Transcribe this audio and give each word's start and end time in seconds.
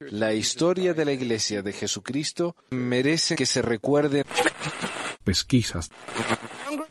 La 0.00 0.34
historia 0.34 0.92
de 0.92 1.04
la 1.04 1.12
Iglesia 1.12 1.62
de 1.62 1.72
Jesucristo 1.72 2.56
merece 2.70 3.36
que 3.36 3.46
se 3.46 3.62
recuerde. 3.62 4.24
Pesquisas. 5.22 5.90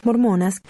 Mormonas. 0.03 0.61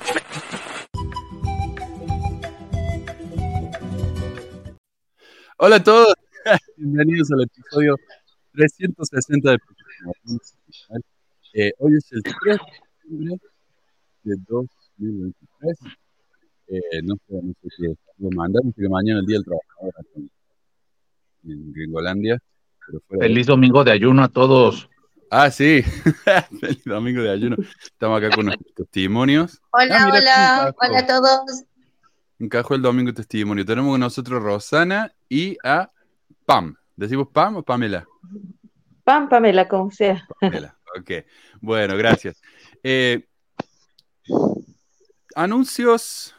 Hola 5.57 5.75
a 5.77 5.83
todos, 5.83 6.15
bienvenidos 6.77 7.31
al 7.31 7.43
episodio 7.43 7.95
360 8.53 9.51
de 9.51 9.57
eh, 11.53 11.71
Hoy 11.77 11.97
es 11.97 12.11
el 12.11 12.23
3 12.23 12.33
de 12.43 12.57
septiembre 12.57 13.37
de 14.23 14.35
2023. 14.47 15.77
Eh, 16.67 17.01
no 17.03 17.15
sé, 17.15 17.35
no 17.41 17.53
sé 17.61 17.69
qué 17.77 17.95
lo 18.17 18.29
mandamos, 18.31 18.73
que 18.75 18.89
mañana 18.89 19.19
el 19.19 19.25
Día 19.25 19.37
del 19.37 19.45
Trabajador 19.45 19.93
en 21.45 21.73
Gringolandia. 21.73 22.39
Pero 22.85 22.99
fuera 23.07 23.23
de- 23.23 23.29
Feliz 23.29 23.47
domingo 23.47 23.83
de 23.83 23.91
ayuno 23.91 24.23
a 24.23 24.27
todos. 24.29 24.89
Ah, 25.29 25.49
sí, 25.49 25.81
feliz 26.61 26.83
domingo 26.85 27.21
de 27.23 27.31
ayuno. 27.31 27.55
Estamos 27.81 28.21
acá 28.21 28.35
con 28.35 28.45
nuestros 28.45 28.73
testimonios. 28.75 29.59
Hola, 29.71 29.95
Ah, 29.99 30.07
hola, 30.09 30.19
encajó. 30.19 30.77
hola 30.81 30.99
a 30.99 31.07
todos. 31.07 31.63
Encajó 32.39 32.75
el 32.75 32.81
domingo 32.81 33.13
testimonio. 33.13 33.65
Tenemos 33.65 33.91
con 33.91 33.99
nosotros 33.99 34.39
a 34.41 34.43
Rosana 34.45 35.11
y 35.29 35.57
a 35.63 35.89
Pam. 36.45 36.75
¿Decimos 36.95 37.29
Pam 37.33 37.55
o 37.57 37.63
Pamela? 37.63 38.05
Pam, 39.03 39.27
Pamela, 39.29 39.67
como 39.67 39.89
sea. 39.91 40.27
Pamela. 40.39 40.77
Ok. 40.99 41.11
Bueno, 41.61 41.97
gracias. 41.97 42.39
Eh, 42.83 43.25
anuncios. 45.35 46.35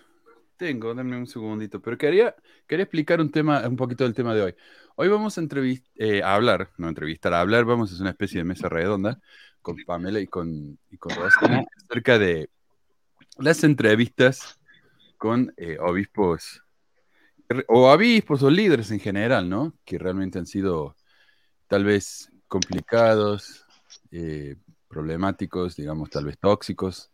Tengo, 0.57 0.95
dame 0.95 1.17
un 1.17 1.27
segundito, 1.27 1.81
pero 1.81 1.99
quería, 1.99 2.35
quería 2.67 2.85
explicar 2.85 3.21
un 3.21 3.31
tema, 3.31 3.67
un 3.67 3.77
poquito 3.77 4.05
del 4.05 4.15
tema 4.15 4.35
de 4.35 4.43
hoy. 4.43 4.55
Hoy 4.95 5.09
vamos 5.09 5.37
a, 5.37 5.43
eh, 5.97 6.23
a 6.23 6.35
hablar, 6.35 6.71
no 6.79 6.89
entrevistar, 6.89 7.35
a 7.35 7.41
hablar, 7.41 7.65
vamos 7.65 7.91
a 7.91 7.95
hacer 7.95 8.03
una 8.03 8.11
especie 8.11 8.39
de 8.39 8.45
mesa 8.45 8.69
redonda 8.69 9.21
con 9.61 9.77
Pamela 9.85 10.21
y 10.21 10.27
con, 10.27 10.79
y 10.91 10.97
con 10.97 11.17
Rosana 11.17 11.65
acerca 11.83 12.19
de 12.19 12.51
las 13.39 13.65
entrevistas 13.65 14.61
con 15.17 15.53
eh, 15.57 15.79
obispos, 15.81 16.63
o 17.67 17.91
obispos 17.91 18.43
o 18.43 18.51
líderes 18.51 18.91
en 18.91 19.01
general, 19.01 19.49
¿no? 19.49 19.75
Que 19.85 19.99
realmente 19.99 20.39
han 20.39 20.47
sido 20.47 20.95
tal 21.67 21.83
vez 21.85 22.31
complicados, 22.47 23.65
eh, 24.13 24.57
problemáticos, 24.87 25.75
digamos, 25.77 26.11
tal 26.11 26.27
vez 26.27 26.39
tóxicos. 26.39 27.11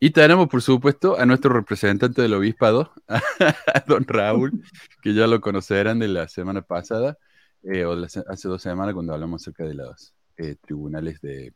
Y 0.00 0.10
tenemos, 0.10 0.48
por 0.48 0.62
supuesto, 0.62 1.18
a 1.18 1.26
nuestro 1.26 1.52
representante 1.52 2.22
del 2.22 2.34
obispado, 2.34 2.92
a 3.08 3.20
don 3.86 4.04
Raúl, 4.06 4.62
que 5.02 5.12
ya 5.14 5.26
lo 5.26 5.40
conocerán 5.40 5.98
de 5.98 6.08
la 6.08 6.28
semana 6.28 6.62
pasada, 6.62 7.18
eh, 7.64 7.84
o 7.84 7.94
la 7.96 8.06
hace 8.06 8.48
dos 8.48 8.62
semanas 8.62 8.94
cuando 8.94 9.12
hablamos 9.14 9.42
acerca 9.42 9.64
de 9.64 9.74
los 9.74 10.14
eh, 10.36 10.54
tribunales 10.64 11.20
de... 11.20 11.52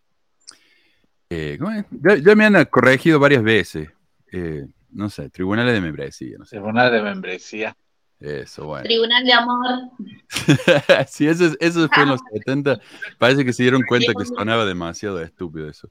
eh, 1.31 1.57
¿cómo 1.61 1.71
es? 1.73 1.85
Ya, 1.91 2.17
ya 2.17 2.35
me 2.35 2.45
han 2.47 2.65
corregido 2.67 3.19
varias 3.21 3.43
veces. 3.43 3.89
eh, 4.33 4.67
no 4.91 5.09
sé, 5.09 5.31
tribunales 5.31 5.73
de 5.75 5.81
membresía, 5.81 6.37
no 6.39 6.45
sé. 6.45 6.57
Tribunal 6.57 6.93
de 6.93 7.03
membresía. 7.03 7.75
Eso, 8.21 8.67
bueno. 8.67 8.85
Tribunal 8.85 9.25
de 9.25 9.33
Amor. 9.33 9.91
sí, 11.09 11.27
eso, 11.27 11.47
es- 11.47 11.57
eso 11.61 11.89
fue 11.89 12.03
en 12.03 12.09
los 12.11 12.21
70. 12.33 12.79
Parece 13.19 13.45
que 13.45 13.53
se 13.53 13.63
dieron 13.63 13.83
cuenta 13.83 14.13
que 14.17 14.25
sonaba 14.27 14.65
demasiado 14.67 15.21
estúpido 15.23 15.69
eso. 15.69 15.89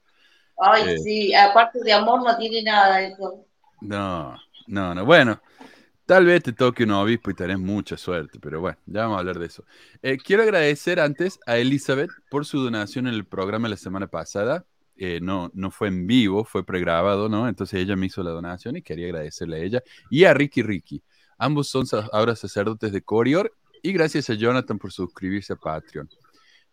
Ay, 0.58 0.90
Eh. 0.90 0.98
sí, 0.98 1.34
aparte 1.34 1.80
de 1.82 1.92
amor 1.92 2.22
no 2.22 2.36
tiene 2.36 2.62
nada 2.62 3.00
eso. 3.02 3.46
No, 3.80 4.36
no, 4.66 4.94
no. 4.94 5.04
Bueno, 5.04 5.40
tal 6.06 6.26
vez 6.26 6.42
te 6.42 6.52
toque 6.52 6.84
un 6.84 6.92
obispo 6.92 7.30
y 7.30 7.34
tenés 7.34 7.58
mucha 7.58 7.96
suerte, 7.96 8.38
pero 8.40 8.60
bueno, 8.60 8.78
ya 8.86 9.02
vamos 9.02 9.16
a 9.16 9.20
hablar 9.20 9.38
de 9.38 9.46
eso. 9.46 9.64
Eh, 10.02 10.18
quiero 10.18 10.42
agradecer 10.42 11.00
antes 11.00 11.38
a 11.46 11.56
Elizabeth 11.56 12.10
por 12.30 12.44
su 12.46 12.62
donación 12.62 13.06
en 13.06 13.14
el 13.14 13.24
programa 13.24 13.68
la 13.68 13.76
semana 13.76 14.06
pasada. 14.06 14.64
Eh, 14.96 15.18
no, 15.20 15.50
no 15.54 15.70
fue 15.70 15.88
en 15.88 16.06
vivo, 16.06 16.44
fue 16.44 16.64
pregrabado, 16.64 17.28
¿no? 17.28 17.48
Entonces 17.48 17.80
ella 17.80 17.96
me 17.96 18.06
hizo 18.06 18.22
la 18.22 18.30
donación 18.30 18.76
y 18.76 18.82
quería 18.82 19.06
agradecerle 19.06 19.56
a 19.56 19.60
ella 19.60 19.82
y 20.10 20.24
a 20.24 20.34
Ricky 20.34 20.62
Ricky. 20.62 21.02
Ambos 21.38 21.68
son 21.68 21.86
ahora 22.12 22.36
sacerdotes 22.36 22.92
de 22.92 23.02
Corior 23.02 23.52
y 23.82 23.92
gracias 23.92 24.30
a 24.30 24.34
Jonathan 24.34 24.78
por 24.78 24.92
suscribirse 24.92 25.54
a 25.54 25.56
Patreon. 25.56 26.08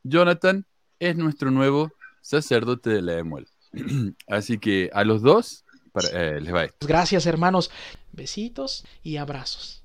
Jonathan 0.03 0.65
es 0.99 1.15
nuestro 1.15 1.49
nuevo 1.49 1.91
sacerdote 2.21 2.91
de 2.91 3.01
la 3.01 3.17
Emuel. 3.17 3.47
Así 4.27 4.57
que 4.57 4.89
a 4.93 5.03
los 5.03 5.21
dos 5.21 5.65
para- 5.91 6.09
eh, 6.09 6.41
les 6.41 6.53
va 6.53 6.63
esto. 6.65 6.87
Gracias 6.87 7.25
hermanos. 7.25 7.71
Besitos 8.11 8.85
y 9.03 9.17
abrazos. 9.17 9.83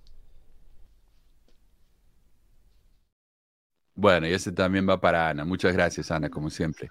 Bueno, 3.96 4.26
y 4.26 4.32
ese 4.32 4.50
también 4.50 4.88
va 4.88 5.00
para 5.00 5.28
Ana. 5.28 5.44
Muchas 5.44 5.72
gracias, 5.72 6.10
Ana, 6.10 6.28
como 6.28 6.50
siempre. 6.50 6.90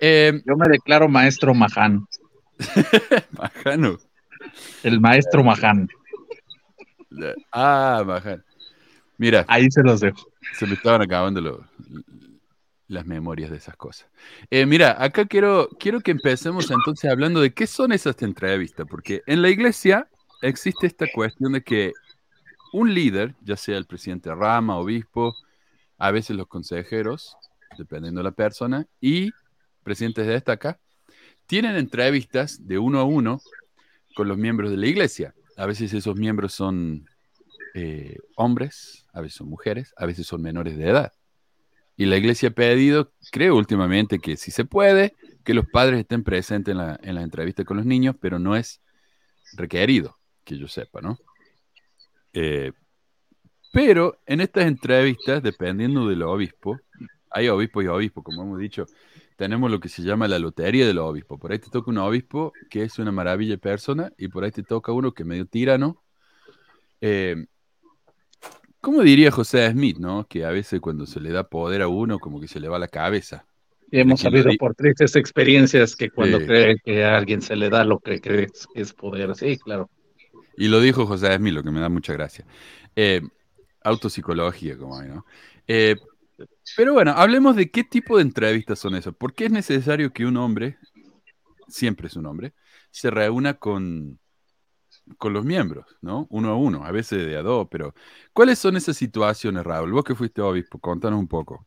Eh, 0.00 0.40
Yo 0.46 0.56
me 0.56 0.66
declaro 0.68 1.06
maestro 1.08 1.52
Maján. 1.54 2.06
Majano. 3.32 3.98
El 4.82 5.00
maestro 5.00 5.44
Maján. 5.44 5.88
Ah, 7.52 8.02
Majano. 8.06 8.42
Mira, 9.18 9.44
Ahí 9.48 9.70
se 9.70 9.82
los 9.82 10.00
dejo. 10.00 10.26
se 10.58 10.66
me 10.66 10.74
estaban 10.74 11.02
acabando 11.02 11.40
lo- 11.40 11.64
las 12.88 13.06
memorias 13.06 13.50
de 13.50 13.58
esas 13.58 13.76
cosas. 13.76 14.08
Eh, 14.50 14.66
mira, 14.66 14.96
acá 15.02 15.26
quiero, 15.26 15.68
quiero 15.78 16.00
que 16.00 16.10
empecemos 16.10 16.70
entonces 16.70 17.10
hablando 17.10 17.40
de 17.40 17.52
qué 17.52 17.66
son 17.66 17.92
esas 17.92 18.20
entrevistas, 18.22 18.86
porque 18.88 19.22
en 19.26 19.42
la 19.42 19.50
iglesia 19.50 20.08
existe 20.42 20.86
esta 20.86 21.06
cuestión 21.12 21.52
de 21.52 21.62
que 21.62 21.92
un 22.72 22.92
líder, 22.92 23.34
ya 23.42 23.56
sea 23.56 23.76
el 23.76 23.86
presidente 23.86 24.34
rama, 24.34 24.78
obispo, 24.78 25.34
a 25.98 26.10
veces 26.10 26.36
los 26.36 26.46
consejeros, 26.46 27.36
dependiendo 27.76 28.20
de 28.20 28.24
la 28.24 28.32
persona, 28.32 28.86
y 29.00 29.30
presidentes 29.82 30.26
de 30.26 30.32
destaca, 30.32 30.78
tienen 31.46 31.76
entrevistas 31.76 32.66
de 32.66 32.78
uno 32.78 33.00
a 33.00 33.04
uno 33.04 33.40
con 34.14 34.28
los 34.28 34.38
miembros 34.38 34.70
de 34.70 34.76
la 34.76 34.86
iglesia. 34.86 35.34
A 35.56 35.66
veces 35.66 35.92
esos 35.92 36.16
miembros 36.16 36.54
son 36.54 37.08
eh, 37.74 38.18
hombres, 38.36 39.06
a 39.12 39.20
veces 39.20 39.36
son 39.36 39.48
mujeres, 39.48 39.92
a 39.96 40.06
veces 40.06 40.26
son 40.26 40.42
menores 40.42 40.76
de 40.76 40.88
edad. 40.88 41.12
Y 41.98 42.06
la 42.06 42.16
iglesia 42.16 42.50
ha 42.50 42.52
pedido, 42.52 43.12
creo 43.32 43.56
últimamente, 43.56 44.20
que 44.20 44.36
si 44.36 44.52
se 44.52 44.64
puede, 44.64 45.16
que 45.44 45.52
los 45.52 45.66
padres 45.66 45.98
estén 45.98 46.22
presentes 46.22 46.70
en 46.72 46.78
la, 46.78 46.98
en 47.02 47.16
la 47.16 47.22
entrevista 47.22 47.64
con 47.64 47.76
los 47.76 47.86
niños, 47.86 48.14
pero 48.20 48.38
no 48.38 48.54
es 48.54 48.80
requerido, 49.54 50.16
que 50.44 50.56
yo 50.56 50.68
sepa, 50.68 51.00
¿no? 51.00 51.18
Eh, 52.32 52.70
pero 53.72 54.20
en 54.26 54.40
estas 54.40 54.66
entrevistas, 54.66 55.42
dependiendo 55.42 56.08
del 56.08 56.22
obispo, 56.22 56.78
hay 57.30 57.48
obispo 57.48 57.82
y 57.82 57.88
obispo, 57.88 58.22
como 58.22 58.44
hemos 58.44 58.60
dicho, 58.60 58.86
tenemos 59.36 59.68
lo 59.68 59.80
que 59.80 59.88
se 59.88 60.02
llama 60.02 60.28
la 60.28 60.38
lotería 60.38 60.86
del 60.86 60.98
obispo. 60.98 61.36
Por 61.36 61.50
ahí 61.50 61.58
te 61.58 61.68
toca 61.68 61.90
un 61.90 61.98
obispo 61.98 62.52
que 62.70 62.84
es 62.84 62.96
una 63.00 63.10
maravilla 63.10 63.56
persona 63.56 64.12
y 64.16 64.28
por 64.28 64.44
ahí 64.44 64.52
te 64.52 64.62
toca 64.62 64.92
uno 64.92 65.12
que 65.12 65.24
es 65.24 65.26
medio 65.26 65.46
tirano. 65.46 66.00
Eh, 67.00 67.46
¿Cómo 68.80 69.02
diría 69.02 69.30
José 69.30 69.70
Smith, 69.70 69.98
no? 69.98 70.26
Que 70.28 70.44
a 70.44 70.50
veces 70.50 70.80
cuando 70.80 71.06
se 71.06 71.20
le 71.20 71.30
da 71.30 71.48
poder 71.48 71.82
a 71.82 71.88
uno, 71.88 72.18
como 72.18 72.40
que 72.40 72.48
se 72.48 72.60
le 72.60 72.68
va 72.68 72.78
la 72.78 72.88
cabeza. 72.88 73.44
Y 73.90 74.00
hemos 74.00 74.20
sabido 74.20 74.50
por 74.58 74.74
tristes 74.74 75.16
experiencias 75.16 75.96
que 75.96 76.10
cuando 76.10 76.38
Sí. 76.38 76.46
cree 76.46 76.76
que 76.84 77.04
a 77.04 77.16
alguien 77.16 77.40
se 77.42 77.56
le 77.56 77.70
da 77.70 77.84
lo 77.84 77.98
que 77.98 78.20
crees 78.20 78.66
que 78.72 78.82
es 78.82 78.92
poder. 78.92 79.34
Sí, 79.34 79.56
claro. 79.58 79.90
Y 80.56 80.68
lo 80.68 80.80
dijo 80.80 81.06
José 81.06 81.34
Smith, 81.36 81.54
lo 81.54 81.62
que 81.62 81.70
me 81.70 81.80
da 81.80 81.88
mucha 81.88 82.12
gracia. 82.12 82.44
Eh, 82.94 83.22
autopsicología, 83.82 84.76
como 84.76 84.98
hay, 84.98 85.08
¿no? 85.08 85.24
Eh, 85.66 85.96
pero 86.76 86.92
bueno, 86.92 87.12
hablemos 87.12 87.56
de 87.56 87.70
qué 87.70 87.82
tipo 87.84 88.16
de 88.16 88.22
entrevistas 88.22 88.78
son 88.78 88.94
esas. 88.94 89.14
¿Por 89.14 89.34
qué 89.34 89.46
es 89.46 89.50
necesario 89.52 90.12
que 90.12 90.26
un 90.26 90.36
hombre, 90.36 90.76
siempre 91.68 92.08
es 92.08 92.16
un 92.16 92.26
hombre, 92.26 92.52
se 92.90 93.10
reúna 93.10 93.54
con, 93.54 94.18
con 95.16 95.32
los 95.32 95.44
miembros, 95.44 95.86
¿no? 96.02 96.26
Uno 96.30 96.50
a 96.50 96.56
uno, 96.56 96.84
a 96.84 96.92
veces 96.92 97.26
de 97.26 97.36
a 97.36 97.42
dos, 97.42 97.68
pero 97.70 97.94
¿cuáles 98.32 98.58
son 98.58 98.76
esas 98.76 98.96
situaciones, 98.96 99.64
Raúl? 99.64 99.92
Vos 99.92 100.04
que 100.04 100.14
fuiste 100.14 100.42
obispo, 100.42 100.78
contanos 100.78 101.18
un 101.18 101.28
poco. 101.28 101.66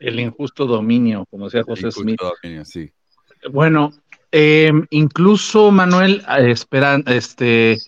El 0.00 0.18
injusto 0.18 0.66
dominio, 0.66 1.26
como 1.30 1.44
decía 1.44 1.62
José 1.62 1.82
Injusto 1.82 2.02
Smith. 2.02 2.20
dominio, 2.20 2.64
sí. 2.64 2.90
Bueno, 3.50 3.90
eh, 4.32 4.72
incluso 4.90 5.70
Manuel, 5.70 6.24
esperan, 6.38 7.04
este, 7.06 7.78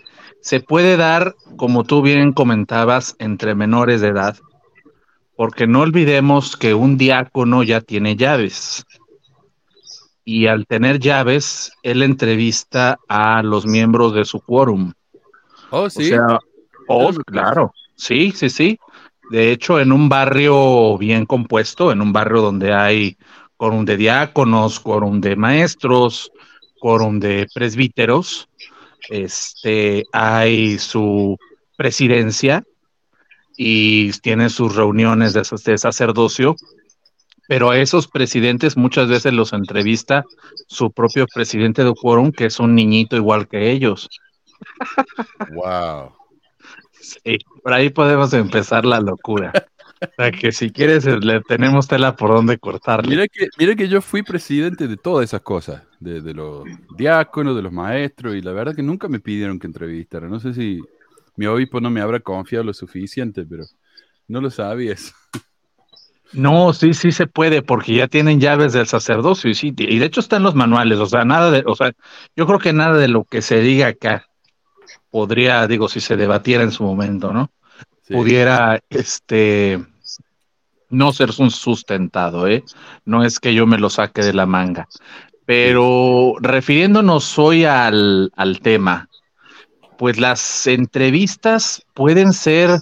se 0.40 0.60
puede 0.60 0.96
dar, 0.96 1.34
como 1.56 1.82
tú 1.84 2.02
bien 2.02 2.32
comentabas, 2.32 3.16
entre 3.18 3.54
menores 3.54 4.00
de 4.00 4.08
edad, 4.08 4.36
porque 5.36 5.66
no 5.66 5.80
olvidemos 5.80 6.56
que 6.56 6.72
un 6.74 6.96
diácono 6.96 7.62
ya 7.62 7.80
tiene 7.80 8.16
llaves. 8.16 8.86
Y 10.28 10.48
al 10.48 10.66
tener 10.66 10.98
llaves, 10.98 11.72
él 11.84 12.02
entrevista 12.02 12.98
a 13.08 13.44
los 13.44 13.64
miembros 13.64 14.12
de 14.12 14.24
su 14.24 14.40
quórum. 14.40 14.92
Oh, 15.70 15.88
sí. 15.88 16.12
O 16.12 16.16
sea, 16.16 16.38
oh, 16.88 17.12
Claro. 17.26 17.72
sí, 17.94 18.32
sí, 18.32 18.50
sí. 18.50 18.78
De 19.30 19.52
hecho, 19.52 19.78
en 19.80 19.92
un 19.92 20.08
barrio 20.08 20.98
bien 20.98 21.26
compuesto, 21.26 21.92
en 21.92 22.02
un 22.02 22.12
barrio 22.12 22.42
donde 22.42 22.74
hay 22.74 23.16
quórum 23.56 23.84
de 23.84 23.96
diáconos, 23.96 24.80
quórum 24.80 25.20
de 25.20 25.36
maestros, 25.36 26.32
quórum 26.80 27.20
de 27.20 27.46
presbíteros, 27.54 28.48
este, 29.08 30.04
hay 30.12 30.78
su 30.78 31.38
presidencia 31.76 32.64
y 33.56 34.10
tienen 34.22 34.50
sus 34.50 34.74
reuniones 34.74 35.32
de, 35.34 35.42
de 35.64 35.78
sacerdocio, 35.78 36.56
pero 37.48 37.70
a 37.70 37.78
esos 37.78 38.08
presidentes 38.08 38.76
muchas 38.76 39.08
veces 39.08 39.32
los 39.32 39.52
entrevista 39.52 40.24
su 40.66 40.90
propio 40.90 41.26
presidente 41.32 41.84
de 41.84 41.92
quórum, 41.94 42.32
que 42.32 42.46
es 42.46 42.58
un 42.60 42.74
niñito 42.74 43.16
igual 43.16 43.48
que 43.48 43.70
ellos. 43.70 44.08
Wow. 45.52 46.12
Sí, 47.00 47.38
por 47.62 47.72
ahí 47.72 47.90
podemos 47.90 48.32
empezar 48.32 48.84
la 48.84 49.00
locura. 49.00 49.52
O 50.02 50.08
sea, 50.16 50.30
que 50.30 50.52
si 50.52 50.70
quieres, 50.70 51.06
le 51.06 51.40
tenemos 51.42 51.88
tela 51.88 52.16
por 52.16 52.30
donde 52.30 52.58
cortarle. 52.58 53.08
Mira 53.08 53.28
que, 53.28 53.48
mira 53.58 53.74
que 53.74 53.88
yo 53.88 54.02
fui 54.02 54.22
presidente 54.22 54.88
de 54.88 54.96
todas 54.96 55.24
esas 55.24 55.40
cosas, 55.40 55.82
de, 56.00 56.20
de 56.20 56.34
los 56.34 56.64
diáconos, 56.96 57.56
de 57.56 57.62
los 57.62 57.72
maestros, 57.72 58.34
y 58.34 58.42
la 58.42 58.52
verdad 58.52 58.74
que 58.74 58.82
nunca 58.82 59.08
me 59.08 59.20
pidieron 59.20 59.58
que 59.58 59.66
entrevistara. 59.66 60.28
No 60.28 60.40
sé 60.40 60.52
si 60.52 60.80
mi 61.36 61.46
obispo 61.46 61.80
no 61.80 61.90
me 61.90 62.00
habrá 62.00 62.20
confiado 62.20 62.64
lo 62.64 62.74
suficiente, 62.74 63.46
pero 63.46 63.64
no 64.28 64.40
lo 64.40 64.50
sabía 64.50 64.92
eso. 64.92 65.14
No, 66.32 66.72
sí, 66.72 66.92
sí 66.92 67.12
se 67.12 67.26
puede, 67.26 67.62
porque 67.62 67.94
ya 67.94 68.08
tienen 68.08 68.40
llaves 68.40 68.72
del 68.72 68.86
sacerdocio, 68.86 69.50
y 69.50 69.54
sí, 69.54 69.74
y 69.76 69.98
de 69.98 70.06
hecho 70.06 70.20
están 70.20 70.42
los 70.42 70.54
manuales, 70.54 70.98
o 70.98 71.06
sea, 71.06 71.24
nada 71.24 71.50
de, 71.50 71.62
o 71.66 71.74
sea, 71.76 71.92
yo 72.34 72.46
creo 72.46 72.58
que 72.58 72.72
nada 72.72 72.96
de 72.98 73.08
lo 73.08 73.24
que 73.24 73.42
se 73.42 73.60
diga 73.60 73.88
acá 73.88 74.26
podría, 75.10 75.66
digo, 75.66 75.88
si 75.88 76.00
se 76.00 76.16
debatiera 76.16 76.62
en 76.62 76.72
su 76.72 76.82
momento, 76.82 77.32
¿no? 77.32 77.50
Sí. 78.02 78.14
Pudiera, 78.14 78.80
este, 78.90 79.82
no 80.90 81.12
ser 81.12 81.30
un 81.38 81.50
sustentado, 81.50 82.46
¿eh? 82.46 82.64
No 83.04 83.24
es 83.24 83.40
que 83.40 83.54
yo 83.54 83.66
me 83.66 83.78
lo 83.78 83.90
saque 83.90 84.22
de 84.22 84.32
la 84.32 84.46
manga. 84.46 84.88
Pero 85.44 86.34
refiriéndonos 86.40 87.38
hoy 87.38 87.64
al, 87.64 88.32
al 88.36 88.60
tema, 88.60 89.08
pues 89.96 90.18
las 90.18 90.66
entrevistas 90.66 91.82
pueden 91.94 92.32
ser 92.32 92.80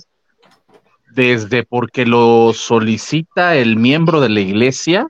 desde 1.15 1.65
porque 1.65 2.07
lo 2.07 2.53
solicita 2.55 3.57
el 3.57 3.77
miembro 3.77 4.21
de 4.21 4.29
la 4.31 4.41
iglesia 4.41 5.09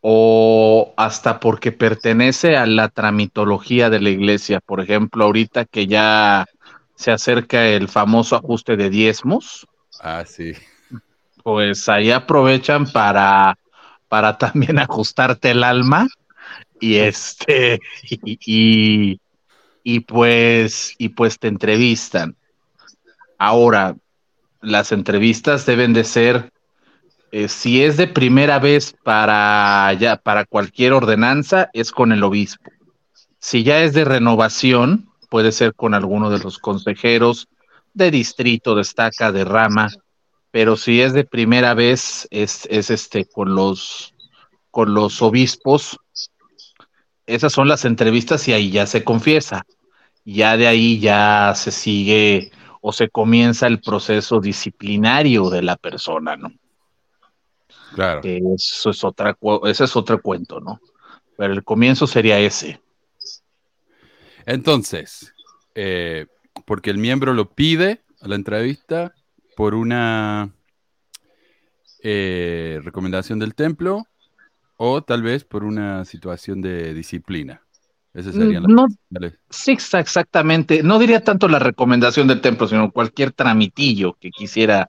o 0.00 0.94
hasta 0.96 1.40
porque 1.40 1.72
pertenece 1.72 2.56
a 2.56 2.66
la 2.66 2.88
tramitología 2.88 3.90
de 3.90 4.00
la 4.00 4.10
iglesia. 4.10 4.60
Por 4.60 4.80
ejemplo, 4.80 5.24
ahorita 5.24 5.64
que 5.64 5.86
ya 5.86 6.46
se 6.94 7.10
acerca 7.12 7.66
el 7.66 7.88
famoso 7.88 8.36
ajuste 8.36 8.76
de 8.76 8.90
diezmos, 8.90 9.66
Ah, 10.00 10.24
sí. 10.24 10.54
pues 11.42 11.88
ahí 11.88 12.10
aprovechan 12.10 12.90
para, 12.90 13.58
para 14.08 14.38
también 14.38 14.78
ajustarte 14.78 15.50
el 15.50 15.64
alma 15.64 16.06
y 16.80 16.96
este 16.96 17.80
y, 18.10 18.38
y, 18.46 19.20
y 19.84 20.00
pues 20.00 20.94
y 20.98 21.10
pues 21.10 21.38
te 21.38 21.48
entrevistan. 21.48 22.36
Ahora, 23.38 23.96
las 24.60 24.92
entrevistas 24.92 25.66
deben 25.66 25.92
de 25.92 26.04
ser 26.04 26.52
eh, 27.32 27.48
si 27.48 27.82
es 27.82 27.96
de 27.96 28.06
primera 28.06 28.58
vez 28.58 28.94
para 29.02 29.92
ya 29.94 30.16
para 30.16 30.44
cualquier 30.44 30.92
ordenanza 30.92 31.70
es 31.72 31.90
con 31.90 32.12
el 32.12 32.22
obispo. 32.22 32.70
Si 33.38 33.62
ya 33.62 33.82
es 33.82 33.92
de 33.92 34.04
renovación, 34.04 35.10
puede 35.28 35.52
ser 35.52 35.74
con 35.74 35.94
alguno 35.94 36.30
de 36.30 36.38
los 36.38 36.58
consejeros 36.58 37.48
de 37.94 38.10
distrito, 38.10 38.74
de 38.74 38.82
estaca, 38.82 39.32
de 39.32 39.44
rama, 39.44 39.90
pero 40.50 40.76
si 40.76 41.00
es 41.00 41.12
de 41.12 41.24
primera 41.24 41.74
vez 41.74 42.26
es, 42.30 42.66
es 42.70 42.90
este 42.90 43.26
con 43.26 43.54
los 43.54 44.14
con 44.70 44.94
los 44.94 45.22
obispos. 45.22 45.98
Esas 47.26 47.52
son 47.52 47.66
las 47.66 47.84
entrevistas 47.84 48.46
y 48.46 48.52
ahí 48.52 48.70
ya 48.70 48.86
se 48.86 49.04
confiesa. 49.04 49.64
Ya 50.24 50.56
de 50.56 50.66
ahí 50.66 50.98
ya 51.00 51.52
se 51.54 51.70
sigue 51.70 52.52
o 52.88 52.92
se 52.92 53.08
comienza 53.08 53.66
el 53.66 53.80
proceso 53.80 54.40
disciplinario 54.40 55.50
de 55.50 55.60
la 55.60 55.76
persona, 55.76 56.36
¿no? 56.36 56.52
Claro. 57.96 58.20
Eso 58.22 58.90
es 58.90 59.02
otra, 59.02 59.36
ese 59.64 59.82
es 59.82 59.96
otro 59.96 60.22
cuento, 60.22 60.60
¿no? 60.60 60.80
Pero 61.36 61.52
el 61.52 61.64
comienzo 61.64 62.06
sería 62.06 62.38
ese. 62.38 62.80
Entonces, 64.44 65.34
eh, 65.74 66.26
porque 66.64 66.90
el 66.90 66.98
miembro 66.98 67.34
lo 67.34 67.50
pide 67.50 68.04
a 68.20 68.28
la 68.28 68.36
entrevista 68.36 69.16
por 69.56 69.74
una 69.74 70.54
eh, 72.04 72.78
recomendación 72.84 73.40
del 73.40 73.56
templo 73.56 74.06
o 74.76 75.02
tal 75.02 75.24
vez 75.24 75.42
por 75.42 75.64
una 75.64 76.04
situación 76.04 76.62
de 76.62 76.94
disciplina. 76.94 77.65
Ese 78.16 78.32
sería 78.32 78.60
la... 78.60 78.66
No, 78.66 78.86
Dale. 79.10 79.34
sí, 79.50 79.72
exa- 79.72 80.00
exactamente. 80.00 80.82
No 80.82 80.98
diría 80.98 81.22
tanto 81.22 81.48
la 81.48 81.58
recomendación 81.58 82.26
del 82.26 82.40
templo, 82.40 82.66
sino 82.66 82.90
cualquier 82.90 83.32
tramitillo 83.32 84.14
que 84.18 84.30
quisiera 84.30 84.88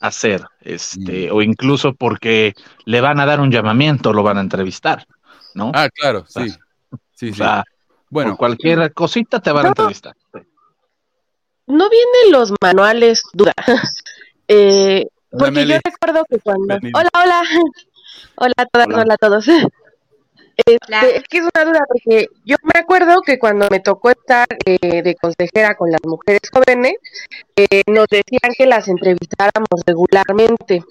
hacer, 0.00 0.42
este, 0.62 1.30
Mm. 1.30 1.36
o 1.36 1.42
incluso 1.42 1.94
porque 1.94 2.54
le 2.84 3.00
van 3.00 3.20
a 3.20 3.26
dar 3.26 3.38
un 3.40 3.52
llamamiento, 3.52 4.12
lo 4.12 4.24
van 4.24 4.38
a 4.38 4.40
entrevistar, 4.40 5.06
¿no? 5.54 5.70
Ah, 5.74 5.88
claro, 5.94 6.24
sí. 6.28 6.50
Sí, 7.14 7.30
o 7.30 7.32
sí. 7.32 7.32
sea, 7.34 7.62
Bueno, 8.10 8.30
por 8.32 8.38
cualquier 8.38 8.92
cosita 8.92 9.40
te 9.40 9.52
van 9.52 9.66
a 9.66 9.68
No. 9.68 9.68
entrevistar. 9.70 10.14
No 11.68 11.88
vienen 11.88 12.32
los 12.32 12.52
manuales, 12.60 13.22
duda. 13.32 13.52
Eh, 14.48 15.04
porque 15.30 15.50
Meli. 15.50 15.72
yo 15.74 15.80
recuerdo 15.84 16.24
que 16.30 16.38
cuando... 16.38 16.78
Hola, 16.94 17.08
hola. 17.14 17.42
Hola 18.36 18.52
a 18.56 18.66
todas, 18.66 18.86
Hola. 18.86 18.98
hola, 19.02 19.14
a 19.14 19.16
todos. 19.16 19.46
Este, 20.56 21.16
es 21.18 21.22
que 21.28 21.38
es 21.38 21.44
una 21.54 21.64
duda, 21.64 21.80
porque 21.86 22.28
yo 22.44 22.56
me 22.62 22.80
acuerdo 22.80 23.20
que 23.20 23.38
cuando 23.38 23.68
me 23.70 23.80
tocó 23.80 24.10
estar 24.10 24.46
eh, 24.64 25.02
de 25.02 25.14
consejera 25.16 25.74
con 25.74 25.90
las 25.90 26.00
mujeres 26.04 26.40
jóvenes, 26.50 26.94
eh, 27.56 27.82
nos 27.86 28.06
decían 28.08 28.52
que 28.56 28.66
las 28.66 28.88
entrevistáramos 28.88 29.68
regularmente. 29.86 30.82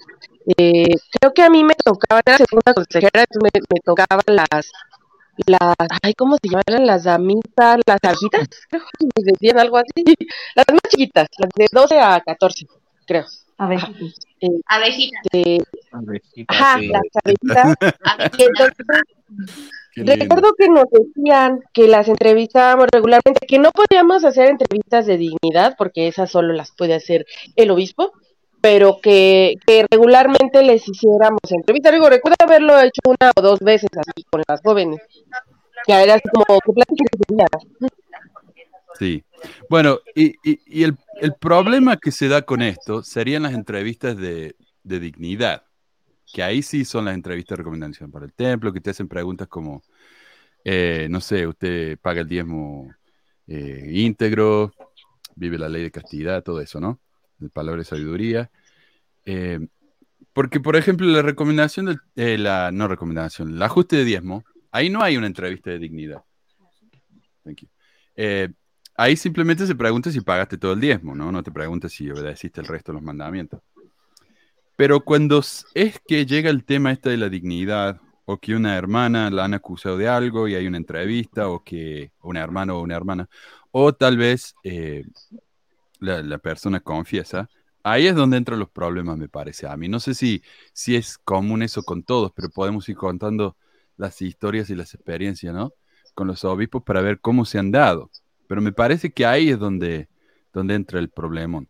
Eh, 0.56 0.94
creo 1.18 1.34
que 1.34 1.42
a 1.42 1.50
mí 1.50 1.64
me 1.64 1.74
tocaba, 1.74 2.20
era 2.24 2.38
segunda 2.38 2.72
consejera, 2.74 3.24
entonces 3.28 3.42
me, 3.42 3.60
me 3.74 3.80
tocaban 3.80 4.22
las, 4.26 4.70
las, 5.46 5.74
ay, 6.02 6.14
¿cómo 6.14 6.36
se 6.36 6.48
llamaban? 6.48 6.86
Las 6.86 7.04
damitas, 7.04 7.80
las 7.86 7.98
abejitas, 8.02 8.48
creo 8.70 8.82
que 8.98 9.22
decían 9.22 9.58
algo 9.58 9.78
así. 9.78 10.04
Las 10.54 10.66
más 10.70 10.80
chiquitas, 10.88 11.26
las 11.38 11.50
de 11.56 11.66
12 11.72 11.98
a 11.98 12.20
14, 12.20 12.66
creo. 13.06 13.24
A 13.58 13.68
ver, 13.68 13.80
Abejita. 14.66 15.18
Eh, 15.32 15.58
ajá, 16.46 16.78
sí. 16.78 16.88
las 16.88 17.02
abejitas. 17.24 17.74
Y 18.38 18.42
entonces. 18.44 19.15
Recuerdo 19.96 20.52
que 20.58 20.68
nos 20.68 20.84
decían 20.90 21.60
que 21.72 21.88
las 21.88 22.08
entrevistábamos 22.08 22.86
regularmente, 22.92 23.46
que 23.46 23.58
no 23.58 23.70
podíamos 23.72 24.24
hacer 24.24 24.48
entrevistas 24.50 25.06
de 25.06 25.16
dignidad, 25.16 25.74
porque 25.78 26.06
esas 26.08 26.30
solo 26.30 26.52
las 26.52 26.70
puede 26.72 26.94
hacer 26.94 27.24
el 27.56 27.70
obispo, 27.70 28.12
pero 28.60 28.98
que, 29.02 29.54
que 29.66 29.86
regularmente 29.90 30.62
les 30.62 30.86
hiciéramos 30.86 31.40
entrevistas. 31.50 31.92
Digo, 31.92 32.10
recuerdo 32.10 32.36
haberlo 32.44 32.78
hecho 32.80 33.00
una 33.06 33.32
o 33.36 33.40
dos 33.40 33.60
veces 33.60 33.88
así 33.96 34.22
con 34.30 34.42
las 34.46 34.60
jóvenes, 34.60 35.00
que 35.86 35.92
era 35.94 36.14
así 36.14 36.28
como, 36.32 36.58
¿qué 36.60 36.72
plática 36.72 37.04
querías? 37.28 37.90
Sí. 38.98 39.22
Bueno, 39.70 39.98
y, 40.14 40.34
y- 40.42 40.60
y 40.66 40.84
el, 40.84 40.96
el 41.20 41.34
problema 41.34 41.96
que 41.96 42.10
se 42.12 42.28
da 42.28 42.42
con 42.42 42.60
esto 42.62 43.02
serían 43.02 43.44
las 43.44 43.54
entrevistas 43.54 44.16
de, 44.16 44.56
de 44.82 45.00
dignidad, 45.00 45.62
que 46.36 46.42
ahí 46.42 46.60
sí 46.60 46.84
son 46.84 47.06
las 47.06 47.14
entrevistas 47.14 47.56
de 47.56 47.62
recomendación 47.62 48.10
para 48.10 48.26
el 48.26 48.34
templo, 48.34 48.70
que 48.70 48.82
te 48.82 48.90
hacen 48.90 49.08
preguntas 49.08 49.48
como, 49.48 49.82
eh, 50.64 51.08
no 51.08 51.22
sé, 51.22 51.46
usted 51.46 51.98
paga 51.98 52.20
el 52.20 52.28
diezmo 52.28 52.94
eh, 53.46 53.88
íntegro, 53.90 54.70
vive 55.34 55.56
la 55.56 55.70
ley 55.70 55.84
de 55.84 55.90
castidad, 55.90 56.42
todo 56.42 56.60
eso, 56.60 56.78
¿no? 56.78 57.00
De 57.38 57.48
palabra 57.48 57.78
de 57.78 57.84
sabiduría. 57.86 58.50
Eh, 59.24 59.66
porque, 60.34 60.60
por 60.60 60.76
ejemplo, 60.76 61.06
la 61.06 61.22
recomendación 61.22 61.98
la, 62.14 62.70
no 62.70 62.86
recomendación, 62.86 63.54
el 63.54 63.62
ajuste 63.62 63.96
de 63.96 64.04
diezmo, 64.04 64.44
ahí 64.72 64.90
no 64.90 65.00
hay 65.02 65.16
una 65.16 65.28
entrevista 65.28 65.70
de 65.70 65.78
dignidad. 65.78 66.22
Thank 67.44 67.62
you. 67.62 67.68
Ahí 68.94 69.16
simplemente 69.16 69.66
se 69.66 69.74
pregunta 69.74 70.10
si 70.10 70.20
pagaste 70.20 70.58
todo 70.58 70.74
el 70.74 70.80
diezmo, 70.80 71.14
¿no? 71.14 71.32
No 71.32 71.42
te 71.42 71.50
pregunta 71.50 71.88
si 71.88 72.10
obedeciste 72.10 72.60
el 72.60 72.66
resto 72.66 72.92
de 72.92 72.96
los 72.96 73.02
mandamientos. 73.02 73.62
Pero 74.76 75.00
cuando 75.00 75.42
es 75.74 76.00
que 76.06 76.26
llega 76.26 76.50
el 76.50 76.64
tema 76.64 76.92
este 76.92 77.10
de 77.10 77.16
la 77.16 77.28
dignidad, 77.28 78.00
o 78.26 78.38
que 78.38 78.54
una 78.54 78.76
hermana 78.76 79.30
la 79.30 79.44
han 79.44 79.54
acusado 79.54 79.96
de 79.96 80.08
algo 80.08 80.48
y 80.48 80.54
hay 80.54 80.66
una 80.66 80.76
entrevista, 80.76 81.48
o 81.48 81.62
que 81.64 82.10
una 82.22 82.40
hermana 82.40 82.74
o 82.74 82.82
una 82.82 82.96
hermana, 82.96 83.28
o 83.70 83.94
tal 83.94 84.16
vez 84.16 84.54
eh, 84.64 85.04
la, 86.00 86.38
persona 86.38 86.80
confiesa, 86.80 87.48
ahí 87.82 88.06
es 88.06 88.14
donde 88.14 88.36
entran 88.36 88.58
los 88.58 88.68
problemas, 88.68 89.16
me 89.16 89.28
parece 89.28 89.66
a 89.66 89.76
mí. 89.76 89.88
No 89.88 90.00
sé 90.00 90.14
si, 90.14 90.42
si 90.72 90.96
es 90.96 91.18
común 91.18 91.62
eso 91.62 91.82
con 91.82 92.02
todos, 92.02 92.32
pero 92.34 92.50
podemos 92.50 92.88
ir 92.88 92.96
contando 92.96 93.56
las 93.96 94.20
historias 94.20 94.68
y 94.70 94.74
las 94.74 94.92
experiencias, 94.94 95.54
¿no? 95.54 95.72
Con 96.14 96.26
los 96.26 96.44
obispos 96.44 96.82
para 96.82 97.00
ver 97.00 97.20
cómo 97.20 97.44
se 97.44 97.58
han 97.58 97.70
dado. 97.70 98.10
Pero 98.48 98.60
me 98.60 98.72
parece 98.72 99.12
que 99.12 99.24
ahí 99.24 99.50
es 99.50 99.58
donde, 99.58 100.08
donde 100.52 100.74
entra 100.74 100.98
el 100.98 101.10
problemón. 101.10 101.68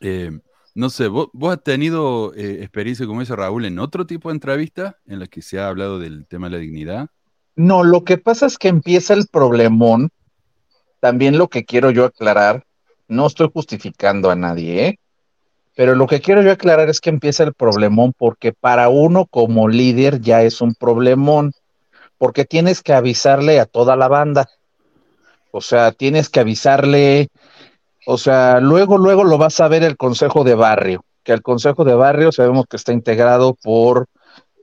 Eh, 0.00 0.38
no 0.78 0.90
sé, 0.90 1.08
¿vos, 1.08 1.26
vos 1.32 1.52
has 1.52 1.62
tenido 1.64 2.32
eh, 2.36 2.58
experiencia 2.60 3.04
como 3.04 3.20
esa, 3.20 3.34
Raúl, 3.34 3.64
en 3.64 3.80
otro 3.80 4.06
tipo 4.06 4.28
de 4.28 4.34
entrevista 4.34 4.96
en 5.08 5.18
la 5.18 5.26
que 5.26 5.42
se 5.42 5.58
ha 5.58 5.66
hablado 5.66 5.98
del 5.98 6.24
tema 6.24 6.46
de 6.46 6.52
la 6.52 6.58
dignidad? 6.58 7.08
No, 7.56 7.82
lo 7.82 8.04
que 8.04 8.16
pasa 8.16 8.46
es 8.46 8.58
que 8.58 8.68
empieza 8.68 9.12
el 9.14 9.26
problemón. 9.26 10.10
También 11.00 11.36
lo 11.36 11.48
que 11.48 11.64
quiero 11.64 11.90
yo 11.90 12.04
aclarar 12.04 12.64
No 13.08 13.26
estoy 13.26 13.50
justificando 13.52 14.30
a 14.30 14.36
nadie, 14.36 14.86
¿eh? 14.86 14.98
Pero 15.74 15.96
lo 15.96 16.06
que 16.06 16.20
quiero 16.20 16.42
yo 16.42 16.52
aclarar 16.52 16.88
es 16.88 17.00
que 17.00 17.10
empieza 17.10 17.42
el 17.42 17.54
problemón 17.54 18.12
porque 18.16 18.52
para 18.52 18.88
uno 18.88 19.26
como 19.26 19.68
líder 19.68 20.20
ya 20.20 20.42
es 20.42 20.60
un 20.60 20.76
problemón, 20.76 21.54
porque 22.18 22.44
tienes 22.44 22.82
que 22.82 22.92
avisarle 22.92 23.58
a 23.58 23.66
toda 23.66 23.96
la 23.96 24.06
banda. 24.06 24.48
O 25.50 25.60
sea, 25.60 25.90
tienes 25.90 26.28
que 26.28 26.38
avisarle, 26.38 27.30
o 28.10 28.16
sea, 28.16 28.58
luego, 28.60 28.96
luego 28.96 29.22
lo 29.22 29.36
vas 29.36 29.60
a 29.60 29.68
ver 29.68 29.82
el 29.84 29.98
Consejo 29.98 30.42
de 30.42 30.54
Barrio, 30.54 31.04
que 31.24 31.32
el 31.32 31.42
Consejo 31.42 31.84
de 31.84 31.94
Barrio 31.94 32.32
sabemos 32.32 32.64
que 32.66 32.76
está 32.78 32.92
integrado 32.94 33.54
por, 33.62 34.06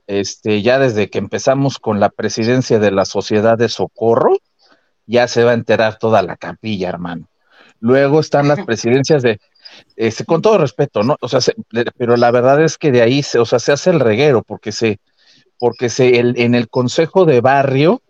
este, 0.08 0.62
ya 0.62 0.80
desde 0.80 1.10
que 1.10 1.18
empezamos 1.18 1.78
con 1.78 2.00
la 2.00 2.08
presidencia 2.08 2.80
de 2.80 2.90
la 2.90 3.04
Sociedad 3.04 3.56
de 3.56 3.68
Socorro, 3.68 4.38
ya 5.06 5.28
se 5.28 5.44
va 5.44 5.52
a 5.52 5.54
enterar 5.54 5.98
toda 5.98 6.22
la 6.22 6.36
capilla, 6.36 6.88
hermano. 6.88 7.28
Luego 7.78 8.18
están 8.18 8.48
las 8.48 8.64
presidencias 8.64 9.22
de, 9.22 9.38
este, 9.94 10.24
con 10.24 10.42
todo 10.42 10.58
respeto, 10.58 11.04
¿no? 11.04 11.16
O 11.20 11.28
sea, 11.28 11.40
se- 11.40 11.54
pero 11.96 12.16
la 12.16 12.32
verdad 12.32 12.60
es 12.64 12.78
que 12.78 12.90
de 12.90 13.02
ahí, 13.02 13.22
se, 13.22 13.38
o 13.38 13.44
sea, 13.44 13.60
se 13.60 13.70
hace 13.70 13.90
el 13.90 14.00
reguero, 14.00 14.42
porque 14.42 14.72
se, 14.72 14.98
porque 15.60 15.88
se, 15.88 16.18
el- 16.18 16.38
en 16.40 16.56
el 16.56 16.68
consejo 16.68 17.24
de 17.26 17.40
barrio 17.40 18.02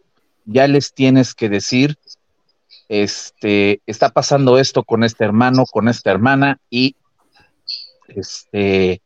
ya 0.46 0.66
les 0.68 0.94
tienes 0.94 1.34
que 1.34 1.48
decir, 1.50 1.96
este, 2.88 3.80
está 3.86 4.10
pasando 4.10 4.58
esto 4.58 4.84
con 4.84 5.04
este 5.04 5.24
hermano, 5.24 5.64
con 5.70 5.88
esta 5.88 6.10
hermana, 6.10 6.58
y 6.70 6.96
este, 8.08 9.02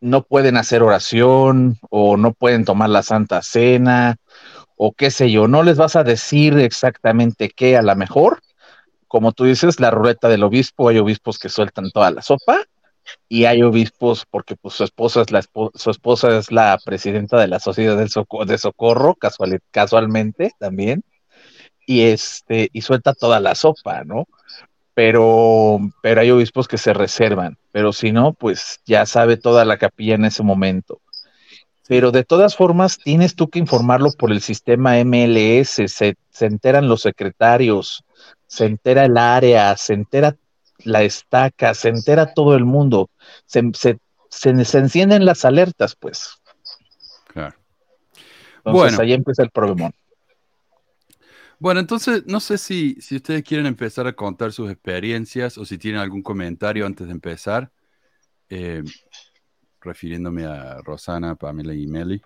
no 0.00 0.22
pueden 0.22 0.56
hacer 0.56 0.82
oración, 0.82 1.78
o 1.90 2.16
no 2.16 2.32
pueden 2.32 2.64
tomar 2.64 2.90
la 2.90 3.02
Santa 3.02 3.42
Cena, 3.42 4.16
o 4.76 4.92
qué 4.92 5.10
sé 5.10 5.30
yo, 5.30 5.48
no 5.48 5.62
les 5.62 5.76
vas 5.76 5.96
a 5.96 6.04
decir 6.04 6.58
exactamente 6.58 7.50
qué 7.50 7.76
a 7.76 7.82
la 7.82 7.94
mejor, 7.94 8.40
como 9.08 9.32
tú 9.32 9.44
dices, 9.44 9.80
la 9.80 9.90
ruleta 9.90 10.28
del 10.28 10.44
obispo, 10.44 10.88
hay 10.88 10.98
obispos 10.98 11.38
que 11.38 11.48
sueltan 11.48 11.90
toda 11.90 12.10
la 12.10 12.22
sopa 12.22 12.58
y 13.28 13.46
hay 13.46 13.62
obispos 13.62 14.26
porque 14.30 14.56
pues 14.56 14.74
su 14.74 14.84
esposa 14.84 15.22
es 15.22 15.30
la 15.30 15.42
su 15.74 15.90
esposa 15.90 16.36
es 16.38 16.52
la 16.52 16.78
presidenta 16.84 17.38
de 17.38 17.48
la 17.48 17.58
Sociedad 17.58 17.98
Soco- 18.08 18.44
de 18.44 18.58
Socorro, 18.58 19.14
casual- 19.14 19.60
casualmente 19.70 20.52
también, 20.58 21.02
y 21.88 22.02
este 22.02 22.68
y 22.72 22.82
suelta 22.82 23.14
toda 23.14 23.40
la 23.40 23.54
sopa, 23.54 24.04
¿no? 24.04 24.28
Pero 24.94 25.78
pero 26.02 26.20
hay 26.20 26.30
obispos 26.30 26.68
que 26.68 26.76
se 26.76 26.92
reservan, 26.92 27.56
pero 27.72 27.92
si 27.94 28.12
no, 28.12 28.34
pues 28.34 28.80
ya 28.84 29.06
sabe 29.06 29.38
toda 29.38 29.64
la 29.64 29.78
capilla 29.78 30.14
en 30.16 30.26
ese 30.26 30.42
momento. 30.42 31.00
Pero 31.88 32.10
de 32.10 32.24
todas 32.24 32.54
formas, 32.54 32.98
tienes 32.98 33.34
tú 33.34 33.48
que 33.48 33.58
informarlo 33.58 34.10
por 34.12 34.30
el 34.30 34.42
sistema 34.42 34.98
MLS, 34.98 35.88
se, 35.88 36.16
se 36.30 36.46
enteran 36.46 36.88
los 36.88 37.00
secretarios, 37.00 38.04
se 38.46 38.66
entera 38.66 39.06
el 39.06 39.16
área, 39.16 39.74
se 39.78 39.94
entera 39.94 40.36
la 40.84 41.02
estaca, 41.04 41.72
se 41.72 41.88
entera 41.88 42.34
todo 42.34 42.54
el 42.54 42.66
mundo, 42.66 43.08
se, 43.46 43.62
se, 43.74 43.96
se- 44.28 44.64
se 44.66 44.78
encienden 44.78 45.24
las 45.24 45.46
alertas, 45.46 45.96
pues. 45.98 46.34
Claro. 47.28 47.56
Entonces 48.58 48.72
Bueno. 48.74 49.00
ahí 49.00 49.12
empieza 49.14 49.42
el 49.42 49.50
problemón. 49.50 49.92
Bueno, 51.60 51.80
entonces 51.80 52.24
no 52.26 52.38
sé 52.38 52.56
si, 52.56 52.94
si 53.00 53.16
ustedes 53.16 53.42
quieren 53.42 53.66
empezar 53.66 54.06
a 54.06 54.12
contar 54.12 54.52
sus 54.52 54.70
experiencias 54.70 55.58
o 55.58 55.64
si 55.64 55.76
tienen 55.76 56.00
algún 56.00 56.22
comentario 56.22 56.86
antes 56.86 57.06
de 57.08 57.12
empezar, 57.12 57.72
eh, 58.48 58.84
refiriéndome 59.80 60.44
a 60.44 60.80
Rosana, 60.82 61.34
Pamela 61.34 61.74
y 61.74 61.86
Meli. 61.86 62.22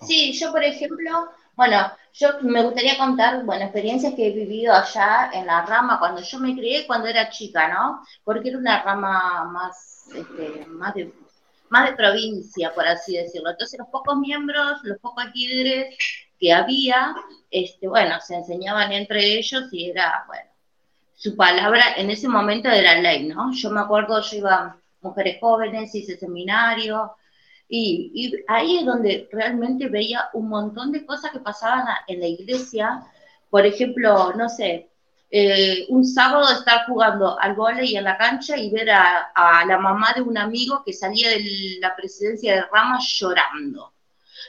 Sí, 0.00 0.32
yo 0.38 0.52
por 0.52 0.62
ejemplo, 0.62 1.30
bueno, 1.56 1.90
yo 2.12 2.28
me 2.42 2.62
gustaría 2.62 2.96
contar, 2.96 3.44
bueno, 3.44 3.64
experiencias 3.64 4.14
que 4.14 4.28
he 4.28 4.32
vivido 4.32 4.72
allá 4.72 5.30
en 5.32 5.46
la 5.46 5.66
rama 5.66 5.98
cuando 5.98 6.20
yo 6.20 6.38
me 6.38 6.54
crié 6.54 6.86
cuando 6.86 7.08
era 7.08 7.28
chica, 7.28 7.68
¿no? 7.68 8.02
Porque 8.22 8.50
era 8.50 8.58
una 8.58 8.82
rama 8.84 9.50
más, 9.52 10.08
este, 10.14 10.64
más 10.66 10.94
de, 10.94 11.12
más 11.70 11.90
de 11.90 11.96
provincia, 11.96 12.72
por 12.72 12.86
así 12.86 13.16
decirlo. 13.16 13.50
Entonces 13.50 13.80
los 13.80 13.88
pocos 13.88 14.16
miembros, 14.18 14.78
los 14.84 14.98
pocos 14.98 15.24
líderes 15.34 15.96
que 16.38 16.52
había, 16.52 17.14
este, 17.50 17.88
bueno, 17.88 18.20
se 18.20 18.36
enseñaban 18.36 18.92
entre 18.92 19.38
ellos 19.38 19.64
y 19.72 19.90
era, 19.90 20.24
bueno, 20.26 20.50
su 21.14 21.36
palabra 21.36 21.94
en 21.96 22.10
ese 22.10 22.28
momento 22.28 22.68
era 22.68 23.00
ley, 23.00 23.26
¿no? 23.26 23.52
Yo 23.52 23.70
me 23.70 23.80
acuerdo, 23.80 24.20
yo 24.20 24.36
iba 24.36 24.76
mujeres 25.00 25.38
jóvenes, 25.40 25.94
hice 25.94 26.16
seminario, 26.18 27.16
y, 27.68 28.12
y 28.14 28.44
ahí 28.48 28.78
es 28.78 28.86
donde 28.86 29.28
realmente 29.32 29.88
veía 29.88 30.28
un 30.34 30.48
montón 30.48 30.92
de 30.92 31.04
cosas 31.04 31.32
que 31.32 31.40
pasaban 31.40 31.86
en 32.06 32.20
la 32.20 32.26
iglesia. 32.26 33.02
Por 33.50 33.66
ejemplo, 33.66 34.32
no 34.34 34.48
sé, 34.48 34.90
eh, 35.30 35.86
un 35.88 36.04
sábado 36.04 36.52
estar 36.52 36.86
jugando 36.86 37.38
al 37.40 37.54
vóley 37.54 37.96
en 37.96 38.04
la 38.04 38.16
cancha 38.16 38.56
y 38.56 38.70
ver 38.70 38.90
a, 38.90 39.30
a 39.34 39.64
la 39.66 39.78
mamá 39.78 40.12
de 40.14 40.22
un 40.22 40.38
amigo 40.38 40.82
que 40.84 40.92
salía 40.92 41.30
de 41.30 41.78
la 41.80 41.96
presidencia 41.96 42.54
de 42.54 42.62
Rama 42.72 42.98
llorando. 43.00 43.92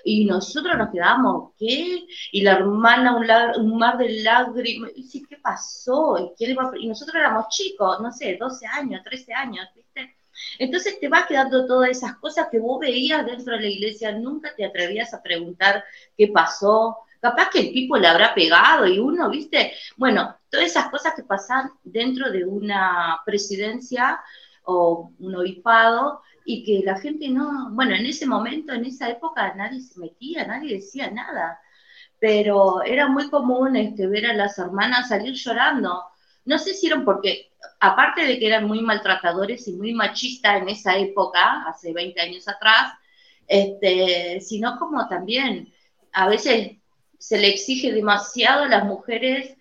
Y 0.04 0.25
nosotros 0.25 0.77
nos 0.77 0.92
quedábamos, 0.92 1.54
¿qué? 1.58 2.06
Y 2.32 2.42
la 2.42 2.54
hermana, 2.54 3.16
un, 3.58 3.77
mar 3.77 3.98
de 3.98 4.22
lágrimas. 4.24 4.92
Y 4.96 5.04
dice, 5.04 5.22
¿qué 5.27 5.38
pasó? 5.38 6.18
¿Y, 6.18 6.34
qué 6.38 6.48
le 6.48 6.56
va 6.56 6.63
a- 6.72 6.77
y 6.77 6.88
nosotros 6.88 7.16
éramos 7.16 7.48
chicos, 7.50 8.00
no 8.01 8.12
sé, 8.12 8.38
12 8.39 8.66
años, 8.68 9.04
13 9.04 9.34
años, 9.34 9.68
¿viste? 9.75 10.16
Entonces 10.60 11.00
te 11.00 11.08
vas 11.08 11.25
quedando 11.25 11.66
todas 11.66 11.89
esas 11.89 12.18
cosas 12.18 12.48
que 12.51 12.60
vos 12.60 12.80
veías 12.80 13.25
dentro 13.25 13.54
de 13.56 13.62
la 13.62 13.68
iglesia, 13.68 14.12
nunca 14.12 14.54
te 14.56 14.66
atrevías 14.66 15.13
a 15.13 15.22
preguntar 15.22 15.84
qué 16.16 16.27
pasó. 16.27 16.98
Capaz 17.20 17.50
que 17.50 17.60
el 17.60 17.74
tipo 17.74 17.98
le 17.98 18.08
habrá 18.08 18.34
pegado 18.36 18.86
y 18.88 19.00
uno, 19.00 19.30
¿viste? 19.30 19.74
Bueno, 19.96 20.36
todas 20.50 20.68
esas 20.68 20.89
cosas 20.89 21.13
que 21.16 21.24
pasan 21.24 21.72
dentro 21.84 22.32
de 22.32 22.46
una 22.46 23.20
presidencia 23.25 24.20
o 24.63 25.12
un 25.20 25.36
obispado 25.36 26.22
y 26.50 26.63
que 26.63 26.86
la 26.86 26.98
gente 26.98 27.27
no, 27.27 27.72
bueno, 27.72 27.94
en 27.94 28.06
ese 28.06 28.25
momento, 28.25 28.72
en 28.72 28.86
esa 28.86 29.10
época 29.10 29.54
nadie 29.56 29.82
se 29.82 30.00
metía, 30.00 30.48
nadie 30.48 30.75
decía 30.75 31.12
nada, 31.12 31.60
pero 32.20 32.82
era 32.84 33.10
muy 33.10 33.30
común 33.30 33.75
este, 33.75 34.08
ver 34.08 34.27
a 34.27 34.34
las 34.34 34.58
hermanas 34.58 35.10
salir 35.10 35.34
llorando. 35.34 36.06
No 36.46 36.58
sé 36.58 36.74
si 36.74 36.88
eran 36.88 37.04
porque, 37.04 37.51
aparte 37.82 38.24
de 38.24 38.39
que 38.39 38.48
eran 38.48 38.66
muy 38.66 38.80
maltratadores 38.80 39.68
y 39.68 39.74
muy 39.74 39.94
machistas 39.94 40.62
en 40.62 40.70
esa 40.70 40.98
época, 40.98 41.63
hace 41.68 41.92
20 41.92 42.22
años 42.22 42.48
atrás, 42.48 42.94
este, 43.46 44.39
sino 44.39 44.80
como 44.80 45.06
también 45.10 45.74
a 46.13 46.30
veces 46.30 46.77
se 47.20 47.39
le 47.39 47.50
exige 47.50 47.92
demasiado 47.92 48.63
a 48.63 48.70
las 48.70 48.86
mujeres 48.86 49.58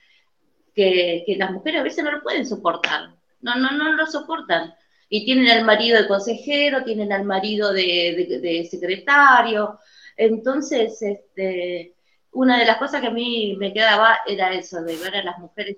que, 0.72 1.24
que 1.26 1.34
las 1.34 1.50
mujeres 1.50 1.80
a 1.80 1.84
veces 1.84 2.04
no 2.04 2.12
lo 2.12 2.22
pueden 2.22 2.46
soportar, 2.46 3.10
no, 3.40 3.56
no, 3.56 3.72
no 3.72 3.92
lo 3.94 4.06
soportan. 4.06 4.75
Y 5.08 5.24
tienen 5.24 5.48
al 5.50 5.64
marido 5.64 6.00
de 6.00 6.08
consejero, 6.08 6.84
tienen 6.84 7.12
al 7.12 7.24
marido 7.24 7.72
de, 7.72 8.66
secretario. 8.70 9.78
Entonces, 10.16 11.00
este, 11.00 11.94
una 12.32 12.58
de 12.58 12.66
las 12.66 12.78
cosas 12.78 13.00
que 13.00 13.06
a 13.06 13.12
mí 13.12 13.56
me 13.58 13.72
quedaba 13.72 14.18
era 14.26 14.52
eso, 14.52 14.82
de 14.82 14.96
ver 14.96 15.16
a 15.16 15.24
las 15.24 15.38
mujeres. 15.38 15.76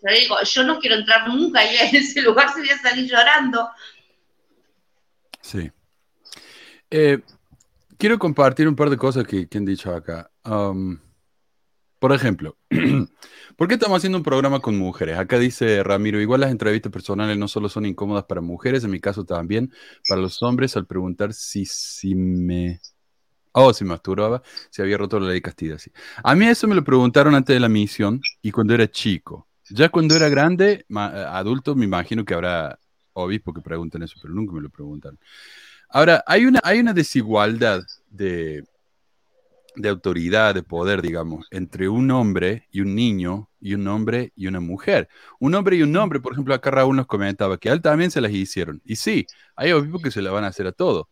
Yo 0.52 0.64
no 0.64 0.78
quiero 0.78 0.96
entrar 0.96 1.28
nunca 1.28 1.60
ahí 1.60 1.76
en 1.76 1.96
ese 1.96 2.22
lugar, 2.22 2.52
se 2.52 2.60
voy 2.60 2.70
a 2.70 2.78
salir 2.78 3.10
llorando. 3.10 3.68
Sí. 5.40 5.70
Eh, 6.90 7.20
quiero 7.98 8.18
compartir 8.18 8.66
un 8.66 8.76
par 8.76 8.90
de 8.90 8.96
cosas 8.96 9.26
que, 9.26 9.46
han 9.54 9.64
dicho 9.64 9.94
acá. 9.94 10.30
Por 11.98 12.12
ejemplo, 12.12 12.56
¿por 13.58 13.66
qué 13.66 13.74
estamos 13.74 13.96
haciendo 13.96 14.18
un 14.18 14.24
programa 14.24 14.60
con 14.60 14.78
mujeres? 14.78 15.18
Acá 15.18 15.36
dice 15.36 15.82
Ramiro, 15.82 16.20
igual 16.20 16.42
las 16.42 16.52
entrevistas 16.52 16.92
personales 16.92 17.36
no 17.36 17.48
solo 17.48 17.68
son 17.68 17.86
incómodas 17.86 18.24
para 18.24 18.40
mujeres, 18.40 18.84
en 18.84 18.92
mi 18.92 19.00
caso 19.00 19.24
también, 19.24 19.72
para 20.08 20.20
los 20.20 20.40
hombres 20.44 20.76
al 20.76 20.86
preguntar 20.86 21.34
si, 21.34 21.66
si 21.66 22.14
me... 22.14 22.80
Oh, 23.50 23.72
si 23.74 23.82
me 23.82 23.90
masturbaba, 23.90 24.42
si 24.70 24.80
había 24.80 24.96
roto 24.96 25.18
la 25.18 25.26
ley 25.26 25.36
de 25.36 25.42
castidad, 25.42 25.78
sí. 25.78 25.90
A 26.22 26.36
mí 26.36 26.46
eso 26.46 26.68
me 26.68 26.76
lo 26.76 26.84
preguntaron 26.84 27.34
antes 27.34 27.54
de 27.54 27.58
la 27.58 27.68
misión 27.68 28.20
y 28.40 28.52
cuando 28.52 28.74
era 28.74 28.88
chico. 28.88 29.48
Ya 29.70 29.88
cuando 29.88 30.14
era 30.14 30.28
grande, 30.28 30.86
adulto, 30.94 31.74
me 31.74 31.84
imagino 31.84 32.24
que 32.24 32.34
habrá 32.34 32.78
obispos 33.14 33.56
que 33.56 33.60
preguntan 33.60 34.04
eso, 34.04 34.14
pero 34.22 34.34
nunca 34.34 34.52
me 34.52 34.60
lo 34.60 34.70
preguntaron. 34.70 35.18
Ahora, 35.88 36.22
hay 36.26 36.44
una, 36.46 36.60
hay 36.62 36.78
una 36.78 36.92
desigualdad 36.92 37.82
de, 38.08 38.62
de 39.78 39.88
autoridad, 39.88 40.54
de 40.54 40.62
poder, 40.62 41.02
digamos, 41.02 41.46
entre 41.50 41.88
un 41.88 42.10
hombre 42.10 42.66
y 42.70 42.80
un 42.80 42.94
niño 42.94 43.48
y 43.60 43.74
un 43.74 43.86
hombre 43.86 44.32
y 44.36 44.46
una 44.46 44.60
mujer. 44.60 45.08
Un 45.38 45.54
hombre 45.54 45.76
y 45.76 45.82
un 45.82 45.96
hombre, 45.96 46.20
por 46.20 46.32
ejemplo, 46.32 46.54
acá 46.54 46.70
Raúl 46.70 46.96
nos 46.96 47.06
comentaba 47.06 47.58
que 47.58 47.70
a 47.70 47.72
él 47.72 47.80
también 47.80 48.10
se 48.10 48.20
las 48.20 48.32
hicieron. 48.32 48.82
Y 48.84 48.96
sí, 48.96 49.26
hay 49.56 49.72
obispos 49.72 50.02
que 50.02 50.10
se 50.10 50.22
la 50.22 50.30
van 50.30 50.44
a 50.44 50.48
hacer 50.48 50.66
a 50.66 50.72
todo. 50.72 51.08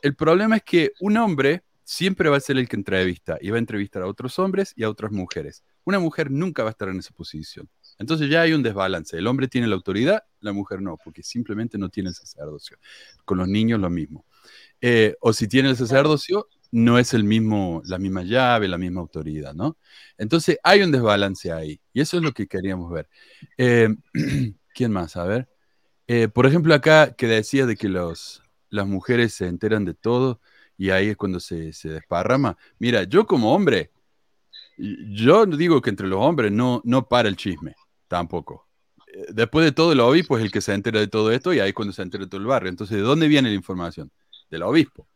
El 0.00 0.14
problema 0.16 0.56
es 0.56 0.62
que 0.62 0.92
un 1.00 1.16
hombre 1.16 1.62
siempre 1.84 2.28
va 2.28 2.36
a 2.36 2.40
ser 2.40 2.56
el 2.56 2.68
que 2.68 2.76
entrevista 2.76 3.38
y 3.40 3.50
va 3.50 3.56
a 3.56 3.58
entrevistar 3.58 4.02
a 4.02 4.06
otros 4.06 4.38
hombres 4.38 4.72
y 4.76 4.84
a 4.84 4.90
otras 4.90 5.12
mujeres. 5.12 5.64
Una 5.84 5.98
mujer 5.98 6.30
nunca 6.30 6.62
va 6.62 6.70
a 6.70 6.72
estar 6.72 6.88
en 6.88 6.98
esa 6.98 7.12
posición. 7.12 7.68
Entonces 7.98 8.30
ya 8.30 8.42
hay 8.42 8.52
un 8.52 8.62
desbalance. 8.62 9.16
El 9.16 9.26
hombre 9.26 9.48
tiene 9.48 9.66
la 9.66 9.74
autoridad, 9.74 10.22
la 10.40 10.52
mujer 10.52 10.80
no, 10.80 10.96
porque 11.04 11.22
simplemente 11.22 11.78
no 11.78 11.88
tiene 11.88 12.10
el 12.10 12.14
sacerdocio. 12.14 12.78
Con 13.24 13.38
los 13.38 13.48
niños 13.48 13.80
lo 13.80 13.90
mismo. 13.90 14.24
Eh, 14.80 15.14
o 15.20 15.32
si 15.32 15.48
tiene 15.48 15.70
el 15.70 15.76
sacerdocio, 15.76 16.48
no 16.72 16.98
es 16.98 17.14
el 17.14 17.22
mismo, 17.22 17.82
la 17.84 17.98
misma 17.98 18.22
llave, 18.22 18.66
la 18.66 18.78
misma 18.78 19.02
autoridad, 19.02 19.54
¿no? 19.54 19.76
Entonces 20.16 20.58
hay 20.64 20.82
un 20.82 20.90
desbalance 20.90 21.52
ahí 21.52 21.80
y 21.92 22.00
eso 22.00 22.16
es 22.16 22.22
lo 22.22 22.32
que 22.32 22.48
queríamos 22.48 22.90
ver. 22.90 23.08
Eh, 23.58 23.88
¿Quién 24.74 24.90
más? 24.90 25.16
A 25.16 25.24
ver. 25.24 25.48
Eh, 26.08 26.28
por 26.28 26.46
ejemplo, 26.46 26.74
acá 26.74 27.14
que 27.14 27.26
decía 27.26 27.66
de 27.66 27.76
que 27.76 27.88
los, 27.88 28.42
las 28.70 28.86
mujeres 28.86 29.34
se 29.34 29.46
enteran 29.48 29.84
de 29.84 29.94
todo 29.94 30.40
y 30.78 30.90
ahí 30.90 31.08
es 31.08 31.16
cuando 31.16 31.40
se, 31.40 31.74
se 31.74 31.90
desparrama. 31.90 32.56
Mira, 32.78 33.04
yo 33.04 33.26
como 33.26 33.54
hombre, 33.54 33.92
yo 34.78 35.44
digo 35.46 35.82
que 35.82 35.90
entre 35.90 36.08
los 36.08 36.20
hombres 36.20 36.52
no, 36.52 36.80
no 36.84 37.06
para 37.06 37.28
el 37.28 37.36
chisme, 37.36 37.74
tampoco. 38.08 38.66
Eh, 39.08 39.26
después 39.34 39.66
de 39.66 39.72
todo, 39.72 39.92
el 39.92 40.00
obispo 40.00 40.38
es 40.38 40.44
el 40.44 40.50
que 40.50 40.62
se 40.62 40.72
entera 40.72 41.00
de 41.00 41.08
todo 41.08 41.30
esto 41.32 41.52
y 41.52 41.60
ahí 41.60 41.68
es 41.68 41.74
cuando 41.74 41.92
se 41.92 42.02
entera 42.02 42.24
de 42.24 42.30
todo 42.30 42.40
el 42.40 42.46
barrio. 42.46 42.70
Entonces, 42.70 42.96
¿de 42.96 43.02
dónde 43.02 43.28
viene 43.28 43.50
la 43.50 43.54
información? 43.54 44.10
Del 44.50 44.62
obispo 44.62 45.06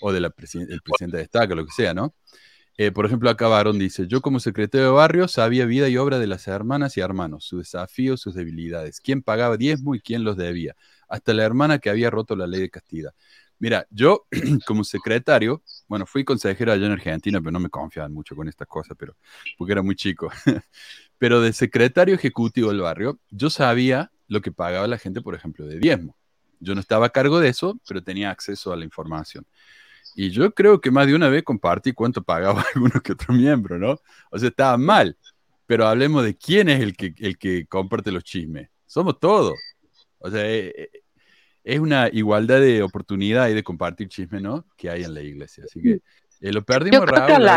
o 0.00 0.12
del 0.12 0.30
presidente 0.32 1.16
de 1.16 1.22
Estado, 1.22 1.54
lo 1.54 1.64
que 1.64 1.72
sea, 1.72 1.94
¿no? 1.94 2.14
Eh, 2.76 2.92
por 2.92 3.04
ejemplo, 3.04 3.28
acá 3.28 3.46
Barón 3.46 3.78
dice, 3.78 4.06
yo 4.06 4.22
como 4.22 4.40
secretario 4.40 4.86
de 4.86 4.92
barrio 4.92 5.28
sabía 5.28 5.66
vida 5.66 5.88
y 5.88 5.98
obra 5.98 6.18
de 6.18 6.26
las 6.26 6.48
hermanas 6.48 6.96
y 6.96 7.00
hermanos, 7.00 7.44
sus 7.44 7.58
desafíos, 7.60 8.20
sus 8.22 8.34
debilidades, 8.34 9.00
quién 9.00 9.22
pagaba 9.22 9.58
diezmo 9.58 9.94
y 9.94 10.00
quién 10.00 10.24
los 10.24 10.36
debía, 10.38 10.76
hasta 11.08 11.34
la 11.34 11.44
hermana 11.44 11.78
que 11.78 11.90
había 11.90 12.08
roto 12.08 12.36
la 12.36 12.46
ley 12.46 12.60
de 12.60 12.70
castidad. 12.70 13.12
Mira, 13.58 13.86
yo 13.90 14.26
como 14.66 14.82
secretario, 14.84 15.62
bueno, 15.86 16.06
fui 16.06 16.24
consejero 16.24 16.72
allá 16.72 16.86
en 16.86 16.92
Argentina, 16.92 17.40
pero 17.40 17.52
no 17.52 17.60
me 17.60 17.68
confiaban 17.68 18.14
mucho 18.14 18.34
con 18.34 18.48
estas 18.48 18.66
cosas, 18.66 18.96
pero 18.98 19.14
porque 19.58 19.72
era 19.72 19.82
muy 19.82 19.94
chico. 19.94 20.30
pero 21.18 21.42
de 21.42 21.52
secretario 21.52 22.14
ejecutivo 22.14 22.70
del 22.70 22.80
barrio, 22.80 23.20
yo 23.28 23.50
sabía 23.50 24.10
lo 24.26 24.40
que 24.40 24.52
pagaba 24.52 24.86
la 24.86 24.96
gente, 24.96 25.20
por 25.20 25.34
ejemplo, 25.34 25.66
de 25.66 25.78
diezmo. 25.78 26.16
Yo 26.60 26.74
no 26.74 26.80
estaba 26.80 27.06
a 27.06 27.10
cargo 27.10 27.40
de 27.40 27.48
eso, 27.50 27.78
pero 27.86 28.02
tenía 28.02 28.30
acceso 28.30 28.72
a 28.72 28.76
la 28.76 28.84
información. 28.86 29.46
Y 30.14 30.30
yo 30.30 30.52
creo 30.52 30.80
que 30.80 30.90
más 30.90 31.06
de 31.06 31.14
una 31.14 31.28
vez 31.28 31.42
compartí 31.42 31.92
cuánto 31.92 32.22
pagaba 32.22 32.64
alguno 32.74 33.00
que 33.02 33.12
otro 33.12 33.34
miembro, 33.34 33.78
¿no? 33.78 33.98
O 34.30 34.38
sea, 34.38 34.48
estaba 34.48 34.76
mal. 34.76 35.16
Pero 35.66 35.86
hablemos 35.86 36.24
de 36.24 36.36
quién 36.36 36.68
es 36.68 36.80
el 36.80 36.96
que, 36.96 37.14
el 37.18 37.38
que 37.38 37.66
comparte 37.66 38.10
los 38.10 38.24
chismes. 38.24 38.68
Somos 38.86 39.20
todos. 39.20 39.58
O 40.18 40.30
sea, 40.30 40.44
eh, 40.44 40.74
eh, 40.76 40.90
es 41.62 41.78
una 41.78 42.08
igualdad 42.12 42.60
de 42.60 42.82
oportunidad 42.82 43.48
y 43.48 43.54
de 43.54 43.62
compartir 43.62 44.08
chisme, 44.08 44.40
¿no? 44.40 44.66
Que 44.76 44.90
hay 44.90 45.04
en 45.04 45.14
la 45.14 45.22
iglesia. 45.22 45.64
Así 45.64 45.80
que 45.80 46.00
eh, 46.40 46.52
lo 46.52 46.64
perdimos, 46.64 47.06
Raúl, 47.06 47.48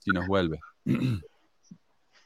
si 0.00 0.10
nos 0.10 0.26
vuelve. 0.26 0.58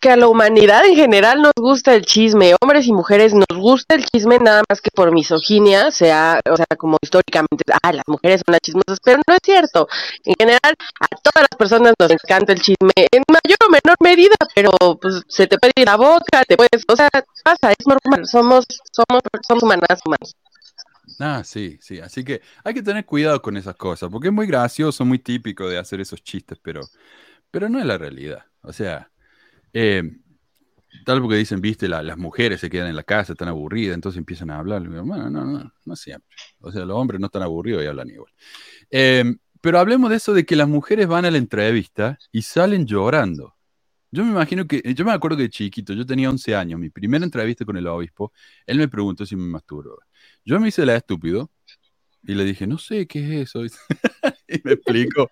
que 0.00 0.10
a 0.10 0.16
la 0.16 0.28
humanidad 0.28 0.84
en 0.86 0.96
general 0.96 1.42
nos 1.42 1.52
gusta 1.54 1.94
el 1.94 2.06
chisme, 2.06 2.54
hombres 2.60 2.86
y 2.86 2.92
mujeres 2.92 3.34
nos 3.34 3.58
gusta 3.58 3.94
el 3.94 4.04
chisme 4.06 4.38
nada 4.38 4.62
más 4.68 4.80
que 4.80 4.90
por 4.90 5.12
misoginia, 5.12 5.90
sea, 5.90 6.40
o 6.50 6.56
sea, 6.56 6.66
como 6.78 6.96
históricamente, 7.02 7.64
ah, 7.82 7.92
las 7.92 8.04
mujeres 8.06 8.42
son 8.44 8.52
las 8.52 8.60
chismosas, 8.62 8.98
pero 9.04 9.20
no 9.28 9.34
es 9.34 9.40
cierto. 9.44 9.88
En 10.24 10.34
general, 10.38 10.74
a 11.00 11.06
todas 11.22 11.46
las 11.50 11.58
personas 11.58 11.94
nos 11.98 12.10
encanta 12.10 12.52
el 12.54 12.60
chisme, 12.60 12.92
en 12.96 13.22
mayor 13.28 13.58
o 13.66 13.70
menor 13.70 13.96
medida, 14.00 14.36
pero 14.54 14.72
pues 15.00 15.22
se 15.28 15.46
te 15.46 15.58
puede 15.58 15.72
ir 15.76 15.86
la 15.86 15.96
boca, 15.96 16.44
te 16.48 16.56
puedes, 16.56 16.84
o 16.88 16.96
sea, 16.96 17.10
pasa, 17.44 17.72
es 17.72 17.86
normal, 17.86 18.26
somos, 18.26 18.64
somos, 18.92 19.22
somos 19.46 19.62
humanas, 19.62 20.00
humanos. 20.04 20.34
Ah, 21.18 21.42
sí, 21.44 21.78
sí. 21.82 22.00
Así 22.00 22.24
que 22.24 22.40
hay 22.64 22.72
que 22.72 22.82
tener 22.82 23.04
cuidado 23.04 23.42
con 23.42 23.56
esas 23.58 23.76
cosas, 23.76 24.08
porque 24.10 24.28
es 24.28 24.34
muy 24.34 24.46
gracioso, 24.46 25.04
muy 25.04 25.18
típico 25.18 25.68
de 25.68 25.78
hacer 25.78 26.00
esos 26.00 26.22
chistes, 26.22 26.58
pero, 26.62 26.80
pero 27.50 27.68
no 27.68 27.78
es 27.78 27.84
la 27.84 27.98
realidad. 27.98 28.46
O 28.62 28.72
sea, 28.72 29.09
eh, 29.72 30.02
tal 31.04 31.20
porque 31.20 31.36
dicen, 31.36 31.60
viste, 31.60 31.88
las 31.88 32.18
mujeres 32.18 32.60
se 32.60 32.70
quedan 32.70 32.88
en 32.88 32.96
la 32.96 33.02
casa, 33.02 33.32
están 33.32 33.48
aburridas, 33.48 33.94
entonces 33.94 34.18
empiezan 34.18 34.50
a 34.50 34.58
hablar. 34.58 34.82
Bueno, 34.82 35.30
no, 35.30 35.44
no, 35.44 35.72
no 35.84 35.96
siempre. 35.96 36.28
O 36.60 36.72
sea, 36.72 36.84
los 36.84 36.96
hombres 36.96 37.20
no 37.20 37.26
están 37.26 37.42
aburridos 37.42 37.82
y 37.82 37.86
hablan 37.86 38.10
igual. 38.10 38.32
Eh, 38.90 39.24
pero 39.60 39.78
hablemos 39.78 40.10
de 40.10 40.16
eso 40.16 40.32
de 40.32 40.44
que 40.44 40.56
las 40.56 40.68
mujeres 40.68 41.06
van 41.06 41.24
a 41.24 41.30
la 41.30 41.38
entrevista 41.38 42.18
y 42.32 42.42
salen 42.42 42.86
llorando. 42.86 43.54
Yo 44.10 44.24
me 44.24 44.30
imagino 44.30 44.66
que, 44.66 44.82
yo 44.94 45.04
me 45.04 45.12
acuerdo 45.12 45.36
que 45.36 45.44
de 45.44 45.50
chiquito, 45.50 45.92
yo 45.92 46.04
tenía 46.04 46.30
11 46.30 46.54
años, 46.56 46.80
mi 46.80 46.90
primera 46.90 47.24
entrevista 47.24 47.64
con 47.64 47.76
el 47.76 47.86
obispo, 47.86 48.32
él 48.66 48.78
me 48.78 48.88
preguntó 48.88 49.24
si 49.24 49.36
me 49.36 49.46
masturbo. 49.46 49.98
Yo 50.44 50.58
me 50.58 50.68
hice 50.68 50.84
la 50.84 50.96
estúpido 50.96 51.50
y 52.24 52.34
le 52.34 52.44
dije, 52.44 52.66
no 52.66 52.78
sé 52.78 53.06
qué 53.06 53.42
es 53.42 53.54
eso. 53.54 53.64
y 54.48 54.60
me 54.64 54.72
explico, 54.72 55.30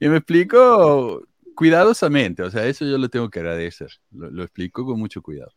y 0.00 0.08
me 0.08 0.18
explico 0.18 1.26
cuidadosamente, 1.60 2.42
o 2.42 2.50
sea, 2.50 2.64
eso 2.64 2.86
yo 2.86 2.96
lo 2.96 3.10
tengo 3.10 3.28
que 3.28 3.38
agradecer, 3.38 3.90
lo, 4.12 4.42
explico 4.42 4.86
con 4.86 4.98
mucho 4.98 5.20
cuidado. 5.20 5.52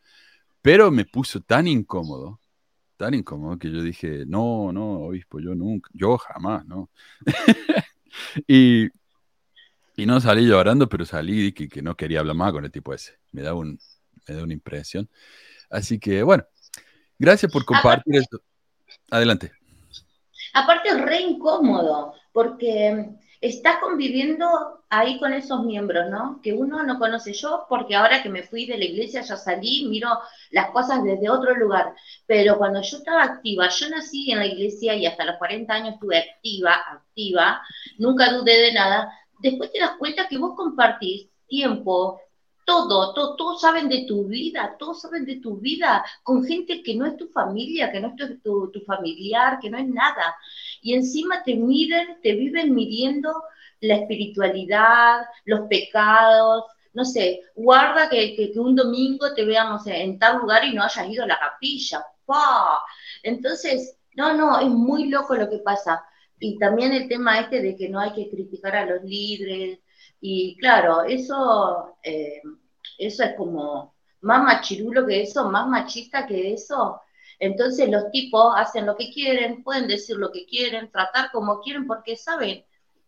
Pero 0.62 0.92
me 0.92 1.06
puso 1.06 1.40
tan 1.40 1.66
incómodo, 1.66 2.42
tan 2.98 3.14
incómodo 3.14 3.58
que 3.58 3.72
yo 3.72 3.82
dije, 3.82 4.26
no, 4.28 4.74
no, 4.74 5.06
obispo, 5.06 5.40
yo 5.40 5.56
nunca, 5.56 5.90
yo 5.94 6.18
jamás, 6.18 6.66
¿no? 6.66 6.90
y, 8.50 8.90
y 9.96 10.06
no 10.06 10.20
salí 10.20 10.46
llorando, 10.46 10.90
pero 10.90 11.06
salí 11.06 11.46
y 11.46 11.52
que, 11.54 11.70
que 11.70 11.82
no 11.82 11.96
quería 11.96 12.20
hablar 12.20 12.36
más 12.36 12.52
con 12.52 12.66
el 12.66 12.72
tipo 12.72 12.94
ese. 12.94 13.14
Me 13.32 13.42
da, 13.42 13.54
un, 13.54 13.80
me 14.28 14.36
da 14.36 14.44
una 14.44 14.52
impresión. 14.52 15.10
Así 15.70 16.00
que, 16.00 16.22
bueno, 16.22 16.44
gracias 17.18 17.50
por 17.50 17.64
compartir 17.64 18.18
esto. 18.18 18.42
Adelante. 19.10 19.54
Aparte 20.54 20.90
es 20.90 21.00
re 21.00 21.22
incómodo, 21.22 22.14
porque 22.34 23.08
estás 23.44 23.80
conviviendo 23.80 24.48
ahí 24.90 25.20
con 25.20 25.34
esos 25.34 25.66
miembros, 25.66 26.10
¿no? 26.10 26.40
Que 26.42 26.54
uno 26.54 26.82
no 26.84 26.98
conoce 26.98 27.34
yo, 27.34 27.66
porque 27.68 27.94
ahora 27.94 28.24
que 28.24 28.30
me 28.30 28.44
fui 28.44 28.66
de 28.66 28.78
la 28.78 28.86
iglesia 28.86 29.22
ya 29.22 29.36
salí, 29.36 29.86
miro 29.90 30.08
las 30.52 30.72
cosas 30.72 31.04
desde 31.04 31.30
otro 31.30 31.54
lugar. 31.54 31.94
Pero 32.26 32.58
cuando 32.58 32.82
yo 32.82 32.98
estaba 32.98 33.24
activa, 33.24 33.68
yo 33.68 33.90
nací 33.90 34.32
en 34.32 34.40
la 34.40 34.46
iglesia 34.46 34.96
y 34.96 35.06
hasta 35.06 35.26
los 35.26 35.36
40 35.36 35.74
años 35.74 35.96
estuve 35.96 36.20
activa, 36.20 36.76
activa, 36.90 37.62
nunca 37.98 38.32
dudé 38.32 38.62
de 38.62 38.74
nada. 38.74 39.12
Después 39.40 39.74
te 39.74 39.80
das 39.82 39.98
cuenta 40.00 40.30
que 40.30 40.38
vos 40.38 40.56
compartís 40.56 41.28
tiempo, 41.46 42.22
todo, 42.66 43.14
todo, 43.14 43.36
todos 43.36 43.62
saben 43.62 43.90
de 43.90 44.06
tu 44.08 44.26
vida, 44.26 44.76
todos 44.80 45.02
saben 45.02 45.26
de 45.26 45.38
tu 45.38 45.58
vida 45.58 46.04
con 46.24 46.46
gente 46.46 46.82
que 46.82 46.96
no 46.96 47.06
es 47.06 47.18
tu 47.18 47.28
familia, 47.28 47.92
que 47.92 48.00
no 48.00 48.14
es 48.18 48.42
tu, 48.42 48.72
tu, 48.72 48.80
familiar, 48.82 49.60
que 49.60 49.70
no 49.70 49.78
es 49.78 49.88
nada. 49.88 50.36
Y 50.84 50.94
encima 50.94 51.44
te 51.44 51.56
miden, 51.56 52.20
te 52.22 52.34
viven 52.34 52.76
midiendo 52.76 53.32
la 53.82 53.96
espiritualidad, 53.96 55.22
los 55.46 55.62
pecados, 55.68 56.66
no 56.94 57.04
sé, 57.06 57.42
guarda 57.56 58.10
que, 58.10 58.36
que, 58.36 58.60
un 58.60 58.76
domingo 58.76 59.34
te 59.34 59.46
veamos 59.46 59.88
en 59.88 60.20
tal 60.20 60.38
lugar 60.38 60.64
y 60.66 60.74
no 60.74 60.84
hayas 60.84 61.10
ido 61.10 61.24
a 61.24 61.28
la 61.28 61.40
capilla. 61.40 62.06
¡Pah! 62.26 62.80
Entonces, 63.24 63.98
no, 64.16 64.34
no, 64.36 64.60
es 64.60 64.70
muy 64.70 65.10
loco 65.10 65.36
lo 65.36 65.50
que 65.50 65.58
pasa. 65.60 66.06
Y 66.40 66.58
también 66.60 66.94
el 66.94 67.08
tema 67.08 67.40
este 67.40 67.62
de 67.62 67.76
que 67.76 67.90
no 67.90 68.00
hay 68.00 68.14
que 68.14 68.30
criticar 68.30 68.76
a 68.76 68.86
los 68.86 69.04
líderes, 69.04 69.80
y 70.26 70.56
claro, 70.58 71.04
eso, 71.04 71.98
eh, 72.02 72.42
eso 72.98 73.24
es 73.24 73.36
como 73.36 73.94
más 74.22 74.44
machirulo 74.44 75.06
que 75.06 75.24
eso, 75.24 75.50
más 75.52 75.68
machista 75.68 76.26
que 76.26 76.54
eso. 76.54 77.02
Entonces 77.40 77.90
los 77.90 78.12
tipos 78.12 78.54
hacen 78.56 78.86
lo 78.86 78.96
que 78.96 79.12
quieren, 79.12 79.64
pueden 79.64 79.88
decir 79.88 80.18
lo 80.18 80.32
que 80.32 80.46
quieren, 80.46 80.92
tratar 80.92 81.32
como 81.32 81.62
quieren, 81.62 81.88
porque 81.88 82.16
saben 82.16 82.66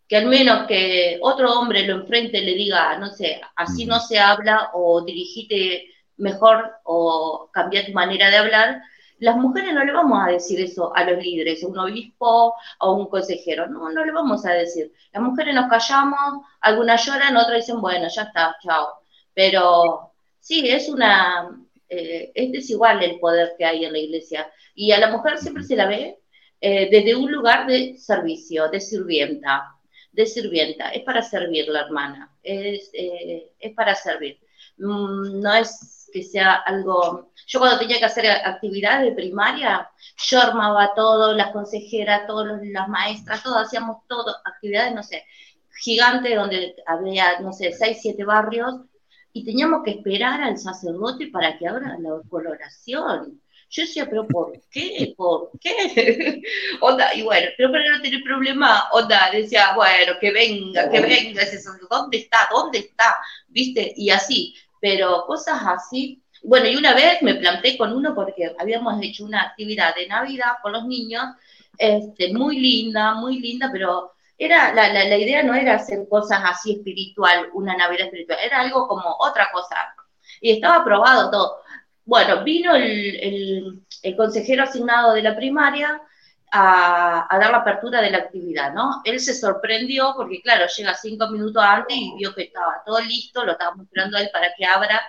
que 0.07 0.17
al 0.17 0.27
menos 0.27 0.67
que 0.67 1.17
otro 1.21 1.59
hombre 1.59 1.85
lo 1.87 1.95
enfrente 1.95 2.41
le 2.41 2.53
diga, 2.53 2.97
no 2.97 3.07
sé, 3.07 3.41
así 3.55 3.85
no 3.85 3.99
se 3.99 4.19
habla 4.19 4.71
o 4.73 5.03
dirigite 5.03 5.89
mejor 6.17 6.71
o 6.83 7.49
cambia 7.51 7.85
tu 7.85 7.91
manera 7.91 8.29
de 8.29 8.37
hablar, 8.37 8.81
las 9.19 9.37
mujeres 9.37 9.73
no 9.73 9.83
le 9.83 9.93
vamos 9.93 10.19
a 10.21 10.31
decir 10.31 10.59
eso 10.59 10.95
a 10.95 11.03
los 11.05 11.23
líderes, 11.23 11.63
a 11.63 11.67
un 11.67 11.79
obispo 11.79 12.53
o 12.79 12.93
un 12.93 13.07
consejero, 13.07 13.67
no, 13.67 13.89
no 13.89 14.05
le 14.05 14.11
vamos 14.11 14.45
a 14.45 14.51
decir. 14.51 14.91
Las 15.13 15.23
mujeres 15.23 15.55
nos 15.55 15.69
callamos, 15.69 16.45
algunas 16.61 17.05
lloran, 17.05 17.37
otras 17.37 17.57
dicen, 17.57 17.79
bueno, 17.81 18.07
ya 18.09 18.23
está, 18.23 18.57
chao. 18.61 18.99
Pero 19.33 20.11
sí, 20.39 20.69
es 20.69 20.89
una, 20.89 21.49
eh, 21.89 22.31
es 22.33 22.51
desigual 22.51 23.03
el 23.03 23.19
poder 23.19 23.53
que 23.57 23.65
hay 23.65 23.85
en 23.85 23.93
la 23.93 23.99
iglesia. 23.99 24.51
Y 24.73 24.91
a 24.91 24.99
la 24.99 25.11
mujer 25.11 25.37
siempre 25.37 25.63
se 25.63 25.75
la 25.75 25.87
ve 25.87 26.19
eh, 26.61 26.89
desde 26.89 27.15
un 27.15 27.31
lugar 27.31 27.67
de 27.67 27.97
servicio, 27.97 28.69
de 28.69 28.79
sirvienta, 28.79 29.75
de 30.11 30.25
sirvienta. 30.25 30.89
Es 30.89 31.03
para 31.03 31.21
servir 31.21 31.67
la 31.67 31.81
hermana, 31.81 32.31
es, 32.43 32.89
eh, 32.93 33.51
es 33.59 33.73
para 33.73 33.95
servir. 33.95 34.39
Mm, 34.77 35.41
no 35.41 35.53
es 35.53 36.09
que 36.11 36.23
sea 36.23 36.55
algo... 36.55 37.31
Yo 37.47 37.59
cuando 37.59 37.79
tenía 37.79 37.99
que 37.99 38.05
hacer 38.05 38.25
actividades 38.27 39.05
de 39.05 39.11
primaria, 39.11 39.89
yo 40.29 40.39
armaba 40.39 40.93
todo, 40.95 41.33
las 41.33 41.51
consejeras, 41.51 42.25
todas 42.25 42.59
las 42.63 42.87
maestras, 42.87 43.43
todos 43.43 43.67
hacíamos 43.67 43.97
todo, 44.07 44.35
actividades, 44.45 44.93
no 44.95 45.03
sé, 45.03 45.25
gigantes 45.83 46.35
donde 46.35 46.75
había, 46.85 47.39
no 47.41 47.51
sé, 47.51 47.73
seis, 47.73 47.99
siete 48.01 48.23
barrios, 48.23 48.75
y 49.35 49.43
teníamos 49.43 49.83
que 49.83 49.91
esperar 49.91 50.41
al 50.41 50.57
sacerdote 50.57 51.27
para 51.27 51.57
que 51.57 51.67
abra 51.67 51.97
la 51.99 52.21
coloración. 52.29 53.41
Yo 53.69 53.81
decía, 53.81 54.07
pero 54.09 54.25
¿por 54.27 54.53
qué? 54.71 55.13
¿Por 55.17 55.51
qué? 55.59 56.41
onda, 56.81 57.13
y 57.13 57.23
bueno, 57.23 57.47
pero 57.57 57.71
para 57.71 57.89
no 57.89 58.01
tener 58.01 58.23
problema, 58.23 58.85
onda, 58.93 59.29
decía, 59.33 59.73
bueno, 59.75 60.13
que 60.21 60.31
venga, 60.31 60.89
que 60.89 61.01
venga 61.01 61.43
¿dónde 61.89 62.17
está? 62.17 62.47
¿Dónde 62.49 62.79
está? 62.79 63.17
¿Viste? 63.49 63.93
Y 63.97 64.09
así 64.09 64.55
pero 64.85 65.25
cosas 65.25 65.59
así. 65.65 66.21
Bueno, 66.43 66.67
y 66.67 66.75
una 66.75 66.93
vez 66.93 67.19
me 67.23 67.33
planté 67.33 67.75
con 67.75 67.91
uno 67.91 68.13
porque 68.13 68.55
habíamos 68.59 69.01
hecho 69.01 69.25
una 69.25 69.41
actividad 69.41 69.95
de 69.95 70.07
Navidad 70.07 70.57
con 70.61 70.73
los 70.73 70.85
niños, 70.85 71.23
este, 71.75 72.31
muy 72.31 72.59
linda, 72.59 73.15
muy 73.15 73.39
linda, 73.39 73.69
pero 73.71 74.11
era 74.37 74.73
la, 74.73 74.91
la, 74.91 75.17
idea 75.17 75.43
no 75.43 75.53
era 75.53 75.75
hacer 75.75 76.07
cosas 76.09 76.41
así 76.43 76.73
espiritual, 76.73 77.49
una 77.53 77.75
Navidad 77.75 78.07
espiritual, 78.07 78.39
era 78.43 78.61
algo 78.61 78.87
como 78.87 79.15
otra 79.19 79.49
cosa. 79.51 79.75
Y 80.41 80.51
estaba 80.51 80.77
aprobado 80.77 81.31
todo. 81.31 81.57
bueno, 82.05 82.43
vino 82.43 82.75
el, 82.75 83.81
consejero 84.17 84.63
asignado 84.63 85.13
de 85.13 85.23
la 85.23 85.35
primaria 85.35 86.01
a, 86.51 87.27
dar 87.39 87.51
la 87.51 87.57
apertura 87.57 88.01
de 88.01 88.11
la 88.11 88.19
actividad, 88.19 88.73
¿no? 88.73 89.01
Él 89.05 89.19
se 89.19 89.33
sorprendió 89.33 90.13
porque, 90.15 90.41
claro, 90.41 90.65
llega 90.67 90.93
cinco 90.95 91.29
minutos 91.29 91.63
antes 91.63 91.97
y 91.97 92.15
vio 92.17 92.33
que 92.35 92.43
estaba 92.43 92.83
todo 92.85 92.99
listo, 93.01 93.43
lo 93.43 93.53
estábamos 93.53 93.85
esperando 93.85 94.17
a 94.17 94.21
él 94.21 94.29
para 94.31 94.53
que 94.55 94.65
abra, 94.65 95.01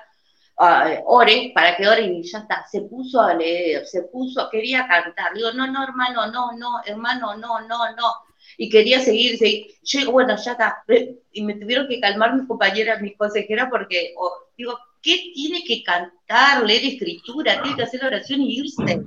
uh, 0.58 1.02
ore, 1.06 1.52
para 1.54 1.76
que 1.76 1.88
ore 1.88 2.02
y 2.02 2.22
ya 2.22 2.38
está. 2.38 2.66
Se 2.66 2.82
puso 2.82 3.20
a 3.20 3.34
leer, 3.34 3.86
se 3.86 4.02
puso, 4.04 4.48
quería 4.50 4.86
cantar. 4.88 5.34
Digo, 5.34 5.52
no, 5.52 5.66
no, 5.66 5.84
hermano, 5.84 6.26
no, 6.28 6.52
no, 6.52 6.80
hermano, 6.84 7.36
no, 7.36 7.60
no, 7.60 7.92
no. 7.94 8.25
Y 8.58 8.70
quería 8.70 9.00
seguir, 9.00 9.38
seguir. 9.38 9.66
Yo 9.82 10.10
bueno, 10.10 10.36
ya 10.36 10.52
está. 10.52 10.84
Y 11.32 11.42
me 11.42 11.54
tuvieron 11.54 11.88
que 11.88 12.00
calmar 12.00 12.34
mis 12.34 12.46
compañeras, 12.46 13.02
mis 13.02 13.16
consejeras, 13.16 13.68
porque, 13.70 14.14
digo, 14.56 14.78
¿qué 15.02 15.30
tiene 15.34 15.62
que 15.64 15.82
cantar, 15.82 16.64
leer 16.64 16.84
escritura? 16.84 17.62
Tiene 17.62 17.76
que 17.76 17.82
hacer 17.82 18.04
oración 18.04 18.40
y 18.40 18.58
irse. 18.60 19.04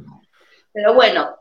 Pero 0.71 0.93
bueno, 0.93 1.35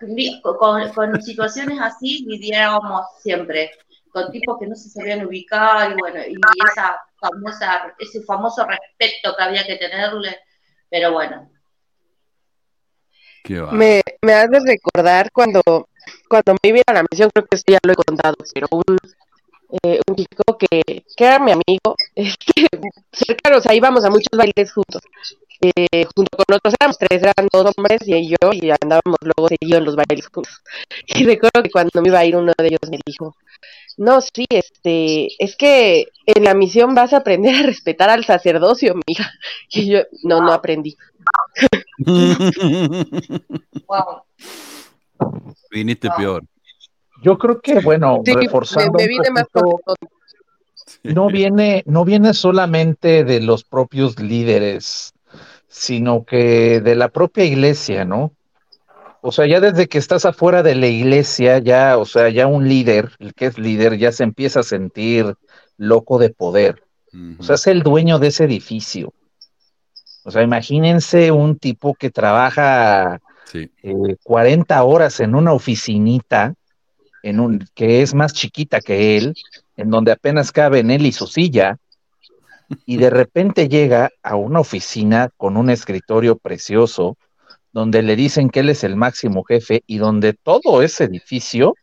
con, 0.95 1.23
situaciones 1.23 1.79
así 1.81 2.25
lidiábamos 2.27 3.07
siempre, 3.23 3.71
con 4.11 4.31
tipos 4.31 4.59
que 4.59 4.67
no 4.67 4.75
se 4.75 4.89
sabían 4.89 5.27
ubicar 5.27 5.93
y 5.93 5.95
bueno, 5.95 6.21
y 6.27 6.35
esa 6.71 7.01
famosa, 7.21 7.95
ese 7.99 8.23
famoso 8.23 8.67
respeto 8.67 9.37
que 9.37 9.43
había 9.43 9.67
que 9.67 9.77
tenerle, 9.77 10.39
pero 10.89 11.13
bueno. 11.13 11.51
Me, 13.73 14.03
me 14.23 14.33
has 14.33 14.51
de 14.51 14.61
recordar 14.61 15.31
cuando, 15.33 15.63
cuando 16.29 16.55
me 16.63 16.69
iba 16.69 16.83
a 16.87 16.93
la 16.93 17.05
misión, 17.11 17.31
creo 17.33 17.47
que 17.47 17.57
esto 17.57 17.73
ya 17.73 17.79
lo 17.83 17.93
he 17.93 17.97
contado, 17.97 18.37
pero 18.55 18.67
un, 18.71 18.99
eh, 19.83 20.01
un 20.09 20.17
chico 20.17 20.57
que, 20.59 20.83
que, 21.17 21.25
era 21.25 21.39
mi 21.39 21.53
amigo, 21.53 21.97
este, 22.15 22.69
cercano, 23.13 23.59
o 23.59 23.61
sea, 23.61 23.75
íbamos 23.75 24.05
a 24.05 24.11
muchos 24.11 24.37
bailes 24.37 24.73
juntos. 24.73 25.03
Eh, 25.61 26.07
junto 26.15 26.37
con 26.37 26.55
otros 26.55 26.75
éramos 26.79 26.99
tres, 26.99 27.21
eran 27.21 27.49
dos 27.53 27.73
hombres 27.77 28.01
y 28.07 28.29
yo, 28.29 28.53
y 28.53 28.71
andábamos 28.71 29.19
luego 29.23 29.49
seguidos 29.49 29.79
en 29.79 29.85
los 29.85 29.97
bailes 29.97 30.29
juntos. 30.29 30.63
Y 31.07 31.25
recuerdo 31.25 31.63
que 31.63 31.71
cuando 31.71 32.01
me 32.01 32.09
iba 32.09 32.21
a 32.21 32.25
ir 32.25 32.37
uno 32.37 32.53
de 32.57 32.67
ellos 32.67 32.91
me 32.91 33.01
dijo, 33.05 33.35
no, 33.97 34.21
sí, 34.21 34.47
este, 34.49 35.29
es 35.43 35.57
que 35.57 36.07
en 36.27 36.45
la 36.45 36.55
misión 36.55 36.95
vas 36.95 37.13
a 37.13 37.19
aprender 37.19 37.57
a 37.57 37.63
respetar 37.63 38.09
al 38.11 38.25
sacerdocio, 38.25 38.95
mija. 39.07 39.33
Y 39.71 39.91
yo, 39.91 40.01
no, 40.23 40.41
no 40.41 40.53
aprendí. 40.53 40.97
wow. 43.87 44.23
Viniste 45.71 46.09
peor. 46.17 46.45
Yo 47.23 47.37
creo 47.37 47.61
que, 47.61 47.81
bueno, 47.81 48.23
reforzando 48.25 48.99
no 51.03 51.29
viene, 51.29 51.83
no 51.87 52.05
viene 52.05 52.35
solamente 52.35 53.25
de 53.25 53.41
los 53.41 53.65
propios 53.65 54.19
líderes, 54.21 55.13
sino 55.69 56.25
que 56.25 56.81
de 56.81 56.95
la 56.95 57.09
propia 57.09 57.45
iglesia, 57.45 58.05
¿no? 58.05 58.33
O 59.21 59.33
sea, 59.33 59.47
ya 59.47 59.61
desde 59.61 59.89
que 59.89 59.99
estás 59.99 60.25
afuera 60.25 60.63
de 60.63 60.75
la 60.75 60.87
iglesia, 60.87 61.59
ya, 61.59 61.99
o 61.99 62.05
sea, 62.05 62.29
ya 62.29 62.47
un 62.47 62.69
líder, 62.69 63.11
el 63.19 63.35
que 63.35 63.47
es 63.47 63.59
líder, 63.59 63.99
ya 63.99 64.13
se 64.13 64.23
empieza 64.23 64.61
a 64.61 64.65
sentir 64.65 65.35
loco 65.77 66.19
de 66.19 66.31
poder. 66.31 66.83
O 67.39 67.43
sea, 67.43 67.57
es 67.57 67.67
el 67.67 67.83
dueño 67.83 68.19
de 68.19 68.29
ese 68.29 68.45
edificio. 68.45 69.13
O 70.25 70.31
sea, 70.31 70.43
imagínense 70.43 71.33
un 71.33 71.59
tipo 71.59 71.95
que 71.95 72.11
trabaja 72.11 73.21
40 74.23 74.75
eh, 74.75 74.81
horas 74.81 75.21
en 75.21 75.35
una 75.35 75.53
oficinita 75.53 76.55
en 77.23 77.41
un, 77.41 77.69
que 77.75 78.03
es 78.03 78.15
más 78.15 78.33
chiquita 78.33 78.81
que 78.81 79.17
él, 79.17 79.35
en 79.77 79.91
donde 79.91 80.13
apenas 80.13 80.53
caben 80.53 80.91
él 80.91 81.07
y 81.07 81.13
su 81.13 81.27
silla, 81.27 81.79
y 82.85 82.99
de 82.99 83.11
repente 83.11 83.69
llega 83.69 84.11
a 84.23 84.37
una 84.37 84.61
oficina 84.61 85.31
con 85.37 85.57
un 85.57 85.71
escritorio 85.71 86.37
precioso, 86.37 87.17
donde 87.73 88.03
le 88.03 88.17
dicen 88.17 88.51
que 88.51 88.61
él 88.61 88.71
es 88.71 88.85
el 88.85 88.97
máximo 88.97 89.45
jefe 89.45 89.83
y 89.87 89.99
donde 89.99 90.33
todo 90.33 90.83
ese 90.83 91.05
edificio 91.05 91.75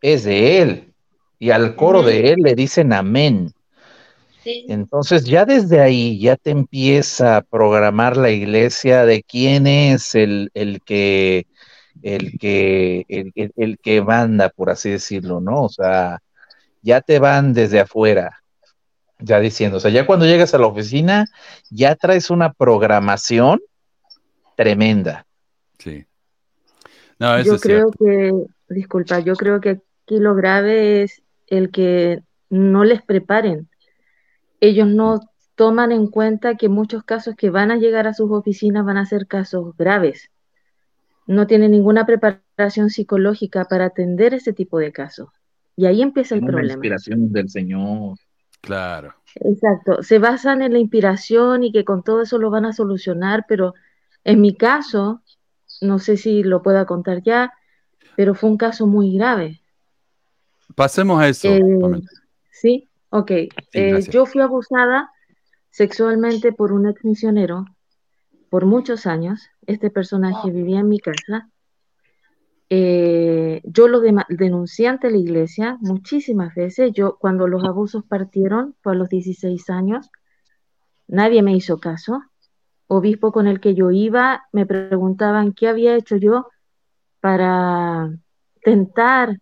es 0.00 0.24
de 0.24 0.62
él, 0.62 0.94
y 1.38 1.50
al 1.50 1.76
coro 1.76 2.02
de 2.02 2.32
él 2.32 2.36
le 2.42 2.54
dicen 2.54 2.92
amén. 2.92 3.52
Entonces 4.68 5.24
ya 5.24 5.44
desde 5.44 5.80
ahí 5.80 6.18
ya 6.20 6.36
te 6.36 6.50
empieza 6.50 7.36
a 7.36 7.42
programar 7.42 8.16
la 8.16 8.30
iglesia 8.30 9.04
de 9.04 9.22
quién 9.22 9.66
es 9.66 10.14
el, 10.14 10.50
el 10.54 10.80
que 10.82 11.46
el 12.02 12.38
que, 12.38 13.32
el, 13.56 13.78
que 13.78 14.02
manda, 14.02 14.50
por 14.50 14.70
así 14.70 14.90
decirlo, 14.90 15.40
¿no? 15.40 15.64
O 15.64 15.68
sea, 15.68 16.20
ya 16.82 17.00
te 17.00 17.18
van 17.18 17.52
desde 17.52 17.80
afuera, 17.80 18.42
ya 19.18 19.40
diciendo, 19.40 19.78
o 19.78 19.80
sea, 19.80 19.90
ya 19.90 20.06
cuando 20.06 20.26
llegas 20.26 20.54
a 20.54 20.58
la 20.58 20.66
oficina, 20.66 21.26
ya 21.70 21.94
traes 21.96 22.30
una 22.30 22.52
programación 22.52 23.60
tremenda. 24.56 25.26
Sí. 25.78 26.04
No, 27.18 27.36
eso 27.36 27.54
yo 27.54 27.60
creo 27.60 27.90
que, 27.90 28.32
disculpa, 28.68 29.20
yo 29.20 29.34
creo 29.34 29.60
que 29.60 29.70
aquí 29.70 30.18
lo 30.18 30.34
grave 30.34 31.02
es 31.02 31.22
el 31.46 31.70
que 31.70 32.20
no 32.50 32.84
les 32.84 33.02
preparen. 33.02 33.68
Ellos 34.60 34.88
no 34.88 35.20
toman 35.54 35.92
en 35.92 36.06
cuenta 36.08 36.56
que 36.56 36.68
muchos 36.68 37.04
casos 37.04 37.34
que 37.36 37.50
van 37.50 37.70
a 37.70 37.76
llegar 37.76 38.06
a 38.06 38.14
sus 38.14 38.30
oficinas 38.30 38.84
van 38.84 38.98
a 38.98 39.06
ser 39.06 39.26
casos 39.26 39.76
graves 39.76 40.30
no 41.26 41.46
tiene 41.46 41.68
ninguna 41.68 42.06
preparación 42.06 42.90
psicológica 42.90 43.64
para 43.64 43.86
atender 43.86 44.34
ese 44.34 44.52
tipo 44.52 44.78
de 44.78 44.92
casos. 44.92 45.28
Y 45.76 45.86
ahí 45.86 46.00
empieza 46.00 46.34
el 46.34 46.40
problema. 46.40 46.68
La 46.68 46.72
inspiración 46.74 47.32
del 47.32 47.50
Señor. 47.50 48.16
Claro. 48.60 49.14
Exacto. 49.34 50.02
Se 50.02 50.18
basan 50.18 50.62
en 50.62 50.72
la 50.72 50.78
inspiración 50.78 51.64
y 51.64 51.72
que 51.72 51.84
con 51.84 52.02
todo 52.02 52.22
eso 52.22 52.38
lo 52.38 52.50
van 52.50 52.64
a 52.64 52.72
solucionar, 52.72 53.44
pero 53.48 53.74
en 54.24 54.40
mi 54.40 54.54
caso, 54.54 55.20
no 55.80 55.98
sé 55.98 56.16
si 56.16 56.42
lo 56.42 56.62
pueda 56.62 56.86
contar 56.86 57.22
ya, 57.22 57.52
pero 58.16 58.34
fue 58.34 58.50
un 58.50 58.56
caso 58.56 58.86
muy 58.86 59.14
grave. 59.14 59.60
Pasemos 60.74 61.20
a 61.20 61.28
eso. 61.28 61.48
Eh, 61.48 61.62
sí, 62.50 62.88
ok. 63.18 63.30
Eh, 63.72 64.00
yo 64.10 64.26
fui 64.26 64.40
abusada 64.40 65.10
sexualmente 65.70 66.52
por 66.52 66.72
un 66.72 66.86
ex 66.86 67.04
misionero 67.04 67.64
por 68.50 68.64
muchos 68.64 69.06
años. 69.06 69.50
Este 69.66 69.90
personaje 69.90 70.50
vivía 70.50 70.80
en 70.80 70.88
mi 70.88 70.98
casa. 70.98 71.50
Eh, 72.68 73.60
yo 73.64 73.86
lo 73.86 74.00
denuncié 74.00 74.88
ante 74.88 75.10
la 75.10 75.18
iglesia 75.18 75.76
muchísimas 75.80 76.54
veces. 76.54 76.92
Yo, 76.92 77.16
cuando 77.18 77.46
los 77.46 77.64
abusos 77.64 78.04
partieron, 78.04 78.74
fue 78.82 78.92
a 78.92 78.96
los 78.96 79.08
16 79.08 79.70
años, 79.70 80.10
nadie 81.06 81.42
me 81.42 81.54
hizo 81.54 81.78
caso. 81.78 82.22
Obispo 82.88 83.32
con 83.32 83.46
el 83.46 83.60
que 83.60 83.74
yo 83.74 83.90
iba 83.90 84.44
me 84.52 84.64
preguntaban 84.66 85.52
qué 85.52 85.68
había 85.68 85.96
hecho 85.96 86.16
yo 86.16 86.48
para 87.20 88.10
tentar 88.62 89.38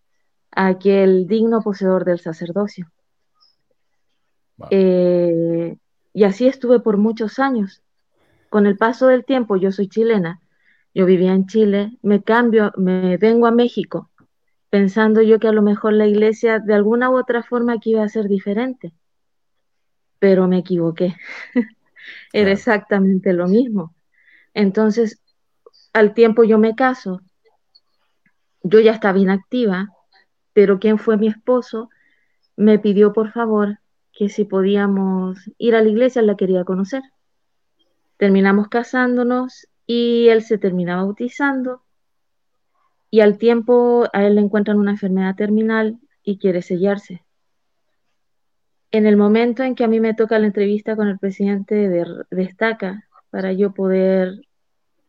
a 0.50 0.66
aquel 0.68 1.26
digno 1.26 1.60
poseedor 1.60 2.04
del 2.04 2.20
sacerdocio. 2.20 2.86
Eh, 4.70 5.76
y 6.12 6.24
así 6.24 6.46
estuve 6.46 6.80
por 6.80 6.96
muchos 6.96 7.38
años. 7.38 7.82
Con 8.48 8.66
el 8.66 8.76
paso 8.76 9.08
del 9.08 9.24
tiempo, 9.24 9.56
yo 9.56 9.72
soy 9.72 9.88
chilena, 9.88 10.40
yo 10.94 11.06
vivía 11.06 11.32
en 11.32 11.46
Chile, 11.46 11.98
me 12.02 12.22
cambio, 12.22 12.72
me 12.76 13.16
vengo 13.16 13.46
a 13.46 13.50
México, 13.50 14.10
pensando 14.70 15.22
yo 15.22 15.40
que 15.40 15.48
a 15.48 15.52
lo 15.52 15.62
mejor 15.62 15.92
la 15.92 16.06
iglesia 16.06 16.60
de 16.60 16.74
alguna 16.74 17.10
u 17.10 17.18
otra 17.18 17.42
forma 17.42 17.74
aquí 17.74 17.90
iba 17.90 18.04
a 18.04 18.08
ser 18.08 18.28
diferente, 18.28 18.92
pero 20.20 20.46
me 20.46 20.58
equivoqué. 20.58 21.16
Era 22.32 22.52
exactamente 22.52 23.32
lo 23.32 23.48
mismo. 23.48 23.94
Entonces, 24.52 25.20
al 25.92 26.14
tiempo 26.14 26.44
yo 26.44 26.58
me 26.58 26.76
caso, 26.76 27.20
yo 28.62 28.80
ya 28.80 28.92
estaba 28.92 29.18
inactiva, 29.18 29.88
pero 30.52 30.78
quien 30.78 30.98
fue 30.98 31.16
mi 31.16 31.26
esposo 31.26 31.90
me 32.56 32.78
pidió 32.78 33.12
por 33.12 33.32
favor 33.32 33.78
que 34.14 34.28
si 34.28 34.44
podíamos 34.44 35.38
ir 35.58 35.74
a 35.74 35.82
la 35.82 35.88
iglesia, 35.88 36.22
la 36.22 36.36
quería 36.36 36.64
conocer. 36.64 37.02
Terminamos 38.16 38.68
casándonos 38.68 39.66
y 39.86 40.28
él 40.28 40.42
se 40.42 40.56
termina 40.56 40.96
bautizando 40.96 41.82
y 43.10 43.20
al 43.20 43.38
tiempo 43.38 44.08
a 44.12 44.24
él 44.24 44.36
le 44.36 44.40
encuentran 44.40 44.78
una 44.78 44.92
enfermedad 44.92 45.36
terminal 45.36 45.98
y 46.22 46.38
quiere 46.38 46.62
sellarse. 46.62 47.22
En 48.90 49.06
el 49.06 49.16
momento 49.16 49.62
en 49.62 49.74
que 49.74 49.84
a 49.84 49.88
mí 49.88 50.00
me 50.00 50.14
toca 50.14 50.38
la 50.38 50.46
entrevista 50.46 50.96
con 50.96 51.08
el 51.08 51.18
presidente 51.18 51.74
de 51.88 52.06
Destaca 52.30 53.08
para 53.30 53.52
yo 53.52 53.72
poder 53.72 54.40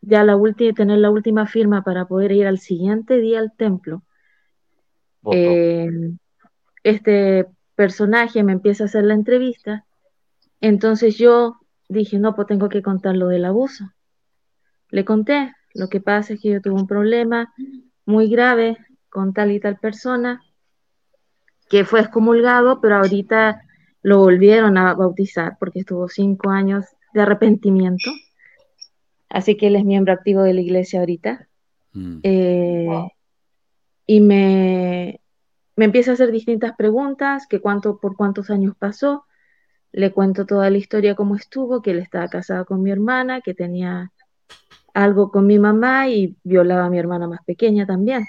ya 0.02 0.24
la 0.24 0.36
última 0.36 0.74
tener 0.74 1.00
la 1.00 1.10
última 1.10 1.46
firma 1.48 1.84
para 1.84 2.06
poder 2.06 2.32
ir 2.32 2.48
al 2.48 2.60
siguiente 2.60 3.18
día 3.18 3.40
al 3.40 3.56
templo, 3.56 4.04
eh, 5.32 5.90
este 6.84 7.48
personaje 7.76 8.44
me 8.44 8.54
empieza 8.54 8.84
a 8.84 8.88
hacer 8.88 9.04
la 9.04 9.14
entrevista. 9.14 9.86
Entonces 10.62 11.18
yo 11.18 11.58
dije, 11.90 12.18
no, 12.18 12.36
pues 12.36 12.48
tengo 12.48 12.70
que 12.70 12.82
contar 12.82 13.16
lo 13.16 13.28
del 13.28 13.46
abuso. 13.46 13.92
Le 14.90 15.06
conté, 15.06 15.54
lo 15.74 15.90
que 15.90 16.00
pasa 16.00 16.34
es 16.34 16.42
que 16.42 16.50
yo 16.50 16.62
tuve 16.62 16.76
un 16.76 16.88
problema 16.88 17.54
muy 18.06 18.30
grave 18.30 18.78
con 19.10 19.34
tal 19.34 19.52
y 19.52 19.60
tal 19.60 19.78
persona, 19.78 20.42
que 21.70 21.84
fue 21.84 22.02
excomulgado, 22.02 22.80
pero 22.82 22.98
ahorita 22.98 23.62
lo 24.02 24.20
volvieron 24.20 24.78
a 24.78 24.94
bautizar 24.94 25.58
porque 25.60 25.80
estuvo 25.80 26.08
cinco 26.08 26.50
años 26.50 26.86
de 27.14 27.22
arrepentimiento. 27.22 28.12
Así 29.30 29.58
que 29.58 29.68
él 29.68 29.76
es 29.76 29.84
miembro 29.84 30.14
activo 30.14 30.44
de 30.44 30.54
la 30.54 30.62
iglesia 30.62 31.00
ahorita. 31.00 31.48
Mm. 31.94 32.20
Eh, 32.24 33.08
y 34.06 34.22
me, 34.22 35.20
me 35.76 35.86
empieza 35.86 36.12
a 36.12 36.14
hacer 36.14 36.32
distintas 36.32 36.76
preguntas, 36.76 37.48
que 37.48 37.60
cuánto, 37.60 37.98
por 37.98 38.16
cuántos 38.16 38.50
años 38.50 38.76
pasó. 38.78 39.26
Le 39.92 40.12
cuento 40.12 40.46
toda 40.46 40.70
la 40.70 40.78
historia 40.78 41.16
cómo 41.16 41.36
estuvo, 41.36 41.82
que 41.82 41.92
él 41.92 42.00
estaba 42.00 42.28
casado 42.28 42.66
con 42.66 42.82
mi 42.82 42.92
hermana, 42.92 43.42
que 43.42 43.54
tenía 43.54 44.12
algo 44.94 45.32
con 45.32 45.46
mi 45.46 45.60
mamá 45.60 46.08
y 46.08 46.38
violaba 46.44 46.86
a 46.86 46.90
mi 46.90 46.98
hermana 46.98 47.28
más 47.28 47.44
pequeña 47.46 47.86
también. 47.86 48.26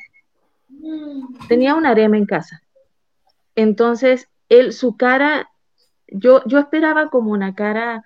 Tenía 1.48 1.74
un 1.74 1.87
harem 1.87 2.14
en 2.14 2.26
casa. 2.26 2.62
Entonces, 3.54 4.28
él, 4.48 4.72
su 4.72 4.96
cara, 4.96 5.48
yo, 6.09 6.42
yo 6.46 6.59
esperaba 6.59 7.09
como 7.09 7.30
una 7.30 7.54
cara 7.54 8.04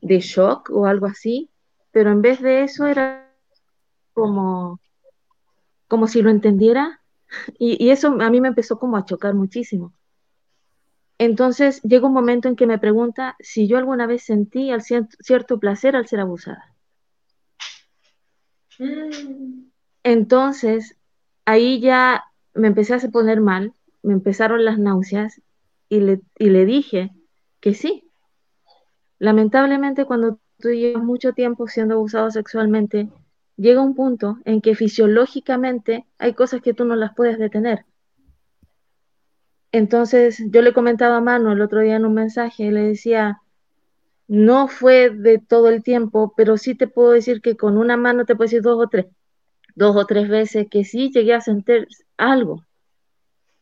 de 0.00 0.20
shock 0.20 0.70
o 0.70 0.86
algo 0.86 1.06
así, 1.06 1.50
pero 1.90 2.10
en 2.10 2.20
vez 2.20 2.40
de 2.42 2.62
eso 2.62 2.86
era 2.86 3.32
como, 4.12 4.78
como 5.88 6.06
si 6.06 6.20
lo 6.22 6.30
entendiera 6.30 7.00
y, 7.58 7.82
y 7.84 7.90
eso 7.90 8.08
a 8.20 8.30
mí 8.30 8.40
me 8.40 8.48
empezó 8.48 8.78
como 8.78 8.96
a 8.96 9.04
chocar 9.04 9.34
muchísimo. 9.34 9.92
Entonces 11.18 11.80
llega 11.82 12.06
un 12.06 12.12
momento 12.12 12.48
en 12.48 12.56
que 12.56 12.66
me 12.66 12.78
pregunta 12.78 13.36
si 13.38 13.68
yo 13.68 13.78
alguna 13.78 14.06
vez 14.06 14.24
sentí 14.24 14.70
al 14.70 14.82
cierto, 14.82 15.16
cierto 15.20 15.58
placer 15.58 15.96
al 15.96 16.06
ser 16.06 16.20
abusada. 16.20 16.74
Entonces 20.02 20.96
ahí 21.44 21.80
ya 21.80 22.24
me 22.54 22.68
empecé 22.68 22.94
a 22.94 22.98
poner 23.10 23.40
mal, 23.40 23.72
me 24.02 24.12
empezaron 24.12 24.64
las 24.64 24.78
náuseas 24.78 25.40
y 25.88 26.00
le, 26.00 26.20
y 26.38 26.50
le 26.50 26.64
dije 26.64 27.12
que 27.60 27.74
sí. 27.74 28.10
Lamentablemente 29.18 30.04
cuando 30.04 30.40
tú 30.58 30.70
llevas 30.70 31.04
mucho 31.04 31.32
tiempo 31.32 31.68
siendo 31.68 31.94
abusado 31.94 32.30
sexualmente, 32.30 33.08
llega 33.56 33.80
un 33.80 33.94
punto 33.94 34.38
en 34.44 34.60
que 34.60 34.74
fisiológicamente 34.74 36.06
hay 36.18 36.34
cosas 36.34 36.62
que 36.62 36.74
tú 36.74 36.84
no 36.84 36.96
las 36.96 37.14
puedes 37.14 37.38
detener. 37.38 37.84
Entonces 39.72 40.42
yo 40.50 40.62
le 40.62 40.72
comentaba 40.72 41.16
a 41.16 41.20
Manu 41.20 41.52
el 41.52 41.60
otro 41.60 41.80
día 41.80 41.96
en 41.96 42.04
un 42.04 42.14
mensaje, 42.14 42.70
le 42.70 42.82
decía, 42.82 43.40
no 44.28 44.68
fue 44.68 45.10
de 45.10 45.38
todo 45.38 45.68
el 45.68 45.82
tiempo, 45.82 46.32
pero 46.36 46.56
sí 46.56 46.74
te 46.74 46.86
puedo 46.86 47.10
decir 47.10 47.40
que 47.40 47.56
con 47.56 47.76
una 47.76 47.96
mano 47.96 48.24
te 48.24 48.36
puedo 48.36 48.46
decir 48.46 48.62
dos 48.62 48.78
o 48.80 48.88
tres, 48.88 49.06
dos 49.74 49.96
o 49.96 50.06
tres 50.06 50.28
veces 50.28 50.68
que 50.70 50.84
sí 50.84 51.10
llegué 51.12 51.34
a 51.34 51.40
sentir 51.40 51.88
algo. 52.16 52.64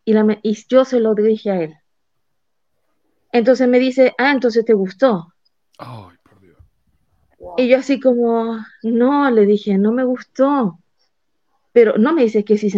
Y, 0.05 0.13
la, 0.13 0.39
y 0.43 0.59
yo 0.69 0.85
se 0.85 1.01
lo 1.01 1.15
dije 1.15 1.51
a 1.51 1.63
él. 1.63 1.75
Entonces 3.33 3.67
me 3.67 3.79
dice, 3.79 4.15
ah, 4.19 4.33
entonces 4.33 4.65
te 4.65 4.75
gustó. 4.75 5.33
Dios. 5.79 6.22
Y 7.57 7.69
yo 7.69 7.79
así 7.79 8.01
como, 8.01 8.59
no, 8.83 9.31
le 9.31 9.47
dije, 9.47 9.79
no 9.79 9.93
me 9.93 10.05
gustó. 10.05 10.79
Pero 11.73 11.99
no 11.99 12.13
me 12.13 12.23
dice 12.23 12.45
que 12.45 12.59
si 12.59 12.71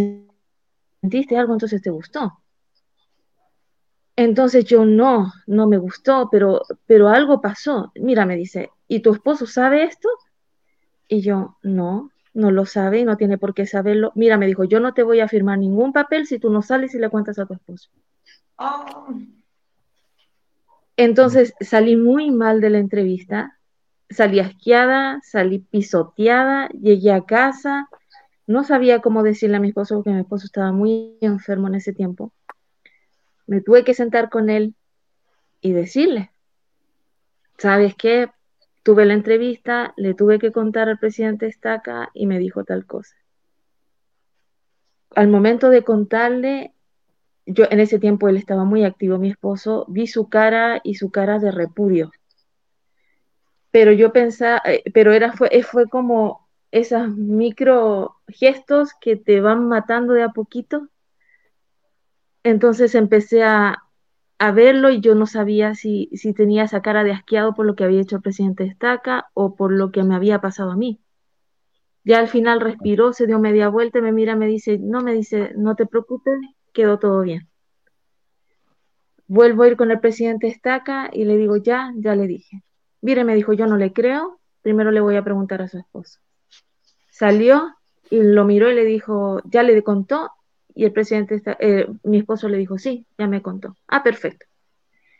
sentiste 1.00 1.36
algo, 1.36 1.52
entonces 1.52 1.82
te 1.82 1.90
gustó. 1.90 2.40
Entonces 4.16 4.64
yo 4.64 4.84
no, 4.84 5.32
no 5.46 5.66
me 5.66 5.76
gustó, 5.76 6.28
pero, 6.30 6.62
pero 6.86 7.08
algo 7.08 7.40
pasó. 7.40 7.92
Mira, 7.96 8.26
me 8.26 8.36
dice, 8.36 8.70
¿y 8.86 9.00
tu 9.00 9.12
esposo 9.12 9.46
sabe 9.46 9.84
esto? 9.84 10.08
Y 11.08 11.20
yo, 11.20 11.56
no, 11.62 12.10
no 12.32 12.50
lo 12.50 12.64
sabe 12.64 13.00
y 13.00 13.04
no 13.04 13.16
tiene 13.16 13.38
por 13.38 13.54
qué 13.54 13.66
saberlo. 13.66 14.12
Mira, 14.14 14.38
me 14.38 14.46
dijo, 14.46 14.64
yo 14.64 14.78
no 14.78 14.94
te 14.94 15.02
voy 15.02 15.20
a 15.20 15.28
firmar 15.28 15.58
ningún 15.58 15.92
papel 15.92 16.26
si 16.26 16.38
tú 16.38 16.50
no 16.50 16.62
sales 16.62 16.94
y 16.94 16.98
le 16.98 17.10
cuentas 17.10 17.38
a 17.38 17.46
tu 17.46 17.54
esposo. 17.54 17.90
Entonces 20.96 21.54
salí 21.60 21.96
muy 21.96 22.30
mal 22.30 22.60
de 22.60 22.70
la 22.70 22.78
entrevista, 22.78 23.53
salí 24.14 24.40
asqueada, 24.40 25.20
salí 25.22 25.58
pisoteada, 25.58 26.68
llegué 26.68 27.12
a 27.12 27.24
casa, 27.24 27.88
no 28.46 28.64
sabía 28.64 29.00
cómo 29.00 29.22
decirle 29.22 29.56
a 29.56 29.60
mi 29.60 29.68
esposo 29.68 29.96
porque 29.96 30.10
mi 30.10 30.20
esposo 30.20 30.46
estaba 30.46 30.72
muy 30.72 31.16
enfermo 31.20 31.68
en 31.68 31.76
ese 31.76 31.92
tiempo. 31.92 32.32
Me 33.46 33.60
tuve 33.60 33.84
que 33.84 33.94
sentar 33.94 34.30
con 34.30 34.50
él 34.50 34.74
y 35.60 35.72
decirle, 35.72 36.30
¿sabes 37.58 37.94
qué? 37.94 38.30
Tuve 38.82 39.06
la 39.06 39.14
entrevista, 39.14 39.94
le 39.96 40.14
tuve 40.14 40.38
que 40.38 40.52
contar 40.52 40.88
al 40.88 40.98
presidente 40.98 41.46
Estaca 41.46 42.10
y 42.14 42.26
me 42.26 42.38
dijo 42.38 42.64
tal 42.64 42.86
cosa. 42.86 43.16
Al 45.14 45.28
momento 45.28 45.70
de 45.70 45.82
contarle, 45.82 46.74
yo 47.46 47.64
en 47.70 47.80
ese 47.80 47.98
tiempo 47.98 48.28
él 48.28 48.36
estaba 48.36 48.64
muy 48.64 48.84
activo, 48.84 49.18
mi 49.18 49.30
esposo, 49.30 49.86
vi 49.88 50.06
su 50.06 50.28
cara 50.28 50.80
y 50.82 50.94
su 50.94 51.10
cara 51.10 51.38
de 51.38 51.50
repudio. 51.50 52.10
Pero 53.74 53.90
yo 53.90 54.12
pensaba, 54.12 54.62
eh, 54.66 54.84
pero 54.92 55.12
era, 55.12 55.32
fue, 55.32 55.48
eh, 55.50 55.64
fue 55.64 55.88
como 55.88 56.48
esos 56.70 57.08
micro 57.08 58.14
gestos 58.28 58.92
que 59.00 59.16
te 59.16 59.40
van 59.40 59.66
matando 59.66 60.12
de 60.12 60.22
a 60.22 60.28
poquito. 60.28 60.90
Entonces 62.44 62.94
empecé 62.94 63.42
a, 63.42 63.82
a 64.38 64.52
verlo 64.52 64.90
y 64.90 65.00
yo 65.00 65.16
no 65.16 65.26
sabía 65.26 65.74
si, 65.74 66.08
si 66.12 66.32
tenía 66.32 66.62
esa 66.62 66.82
cara 66.82 67.02
de 67.02 67.10
asqueado 67.10 67.52
por 67.54 67.66
lo 67.66 67.74
que 67.74 67.82
había 67.82 68.00
hecho 68.00 68.14
el 68.14 68.22
presidente 68.22 68.62
Estaca 68.62 69.30
o 69.34 69.56
por 69.56 69.72
lo 69.72 69.90
que 69.90 70.04
me 70.04 70.14
había 70.14 70.40
pasado 70.40 70.70
a 70.70 70.76
mí. 70.76 71.00
Ya 72.04 72.20
al 72.20 72.28
final 72.28 72.60
respiró, 72.60 73.12
se 73.12 73.26
dio 73.26 73.40
media 73.40 73.70
vuelta, 73.70 74.00
me 74.00 74.12
mira, 74.12 74.36
me 74.36 74.46
dice, 74.46 74.78
no, 74.78 75.00
me 75.00 75.14
dice, 75.14 75.50
no 75.56 75.74
te 75.74 75.86
preocupes, 75.86 76.38
quedó 76.72 77.00
todo 77.00 77.22
bien. 77.22 77.48
Vuelvo 79.26 79.64
a 79.64 79.66
ir 79.66 79.76
con 79.76 79.90
el 79.90 79.98
presidente 79.98 80.46
Estaca 80.46 81.10
y 81.12 81.24
le 81.24 81.36
digo, 81.36 81.56
ya, 81.56 81.92
ya 81.96 82.14
le 82.14 82.28
dije. 82.28 82.62
Mire, 83.04 83.22
me 83.22 83.34
dijo, 83.34 83.52
yo 83.52 83.66
no 83.66 83.76
le 83.76 83.92
creo, 83.92 84.40
primero 84.62 84.90
le 84.90 85.02
voy 85.02 85.16
a 85.16 85.22
preguntar 85.22 85.60
a 85.60 85.68
su 85.68 85.76
esposo. 85.76 86.20
Salió 87.10 87.74
y 88.08 88.22
lo 88.22 88.46
miró 88.46 88.70
y 88.70 88.74
le 88.74 88.86
dijo, 88.86 89.42
ya 89.44 89.62
le 89.62 89.82
contó, 89.82 90.30
y 90.74 90.86
el 90.86 90.92
presidente, 90.92 91.34
está, 91.34 91.54
eh, 91.60 91.86
mi 92.02 92.16
esposo 92.16 92.48
le 92.48 92.56
dijo, 92.56 92.78
sí, 92.78 93.04
ya 93.18 93.26
me 93.26 93.42
contó. 93.42 93.76
Ah, 93.88 94.02
perfecto. 94.02 94.46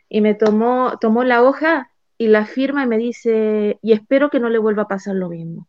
Y 0.09 0.21
me 0.21 0.33
tomó, 0.33 0.97
tomó 0.99 1.23
la 1.23 1.43
hoja 1.43 1.91
y 2.17 2.25
la 2.25 2.47
firma 2.47 2.83
y 2.83 2.87
me 2.87 2.97
dice, 2.97 3.77
y 3.83 3.91
espero 3.91 4.31
que 4.31 4.39
no 4.39 4.49
le 4.49 4.57
vuelva 4.57 4.83
a 4.83 4.87
pasar 4.87 5.13
lo 5.13 5.29
mismo. 5.29 5.67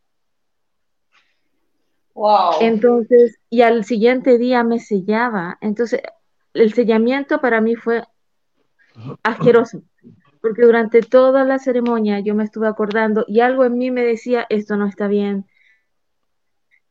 Wow. 2.14 2.62
Entonces, 2.62 3.38
y 3.50 3.60
al 3.60 3.84
siguiente 3.84 4.38
día 4.38 4.64
me 4.64 4.80
sellaba. 4.80 5.58
Entonces, 5.60 6.00
el 6.54 6.72
sellamiento 6.72 7.42
para 7.42 7.60
mí 7.60 7.76
fue 7.76 8.04
asqueroso, 9.22 9.82
porque 10.46 10.62
durante 10.62 11.00
toda 11.00 11.42
la 11.42 11.58
ceremonia 11.58 12.20
yo 12.20 12.36
me 12.36 12.44
estuve 12.44 12.68
acordando 12.68 13.24
y 13.26 13.40
algo 13.40 13.64
en 13.64 13.76
mí 13.76 13.90
me 13.90 14.04
decía, 14.04 14.46
esto 14.48 14.76
no 14.76 14.86
está 14.86 15.08
bien, 15.08 15.44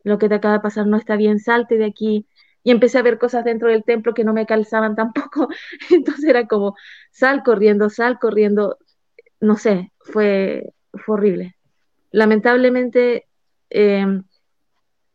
lo 0.04 0.18
que 0.18 0.28
te 0.28 0.36
acaba 0.36 0.56
de 0.56 0.60
pasar 0.60 0.88
no 0.88 0.98
está 0.98 1.15
bien, 1.15 1.39
salte 1.39 1.78
de 1.78 1.86
aquí. 1.86 2.28
Y 2.63 2.72
empecé 2.72 2.98
a 2.98 3.02
ver 3.02 3.18
cosas 3.18 3.46
dentro 3.46 3.70
del 3.70 3.86
templo 3.86 4.13
que 4.13 4.26
no 4.26 4.34
me 4.34 4.46
calzaban 4.46 4.94
tampoco. 4.98 5.48
Entonces 5.89 6.26
era 6.26 6.48
como, 6.48 6.76
sal 7.12 7.44
corriendo, 7.44 7.89
sal 7.89 8.20
corriendo. 8.20 8.78
No 9.39 9.56
sé, 9.56 9.94
fue, 10.00 10.74
fue 10.94 11.15
horrible. 11.15 11.56
Lamentablemente, 12.12 13.26
eh, 13.70 14.22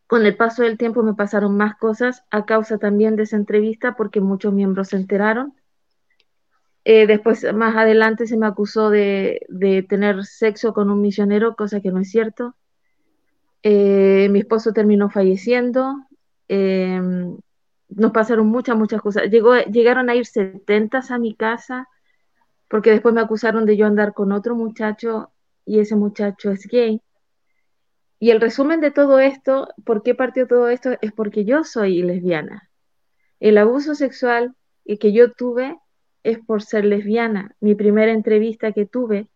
con 0.06 0.24
el 0.24 0.34
paso 0.34 0.62
del 0.62 0.78
tiempo 0.78 1.02
me 1.02 1.12
pasaron 1.12 1.58
más 1.58 1.76
cosas 1.76 2.24
a 2.30 2.46
causa 2.46 2.78
también 2.78 3.16
de 3.16 3.24
esa 3.24 3.36
entrevista 3.36 3.96
porque 3.96 4.22
muchos 4.22 4.54
miembros 4.54 4.88
se 4.88 4.96
enteraron. 4.96 5.59
Eh, 6.84 7.06
después, 7.06 7.44
más 7.54 7.76
adelante, 7.76 8.26
se 8.26 8.36
me 8.36 8.46
acusó 8.46 8.90
de, 8.90 9.46
de, 9.48 9.82
tener 9.82 10.24
sexo 10.24 10.72
con 10.72 10.90
un 10.90 11.00
misionero, 11.00 11.54
cosa 11.54 11.80
que 11.80 11.90
no 11.90 12.00
es 12.00 12.10
cierto. 12.10 12.54
Eh, 13.62 14.28
mi 14.30 14.40
esposo 14.40 14.72
terminó 14.72 15.10
falleciendo. 15.10 15.94
Eh, 16.48 17.00
nos 17.88 18.12
pasaron 18.12 18.46
muchas, 18.46 18.76
muchas 18.76 19.02
cosas. 19.02 19.24
Llegaron 19.30 20.08
a 20.08 20.14
ir 20.14 20.26
setentas 20.26 21.10
a 21.10 21.18
mi 21.18 21.34
casa 21.34 21.88
porque 22.68 22.90
después 22.90 23.14
me 23.14 23.20
acusaron 23.20 23.66
de 23.66 23.76
yo 23.76 23.86
andar 23.86 24.14
con 24.14 24.32
otro 24.32 24.54
muchacho 24.54 25.32
y 25.66 25.80
ese 25.80 25.96
muchacho 25.96 26.50
es 26.50 26.66
gay. 26.66 27.02
Y 28.18 28.30
el 28.30 28.40
resumen 28.40 28.80
de 28.80 28.90
todo 28.90 29.18
esto, 29.18 29.68
¿por 29.84 30.02
qué 30.02 30.14
partió 30.14 30.46
todo 30.46 30.68
esto? 30.68 30.90
Es 31.00 31.12
porque 31.12 31.44
yo 31.44 31.64
soy 31.64 32.02
lesbiana. 32.02 32.70
El 33.40 33.58
abuso 33.58 33.94
sexual 33.94 34.54
que 34.98 35.12
yo 35.12 35.32
tuve 35.32 35.78
es 36.22 36.38
por 36.38 36.62
ser 36.62 36.84
lesbiana. 36.84 37.54
Mi 37.60 37.74
primera 37.74 38.12
entrevista 38.12 38.72
que 38.72 38.86
tuve 38.86 39.28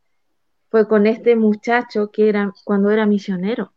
fue 0.70 0.88
con 0.88 1.06
este 1.06 1.36
muchacho 1.36 2.10
que 2.10 2.28
era 2.28 2.52
cuando 2.64 2.90
era 2.90 3.06
misionero. 3.06 3.72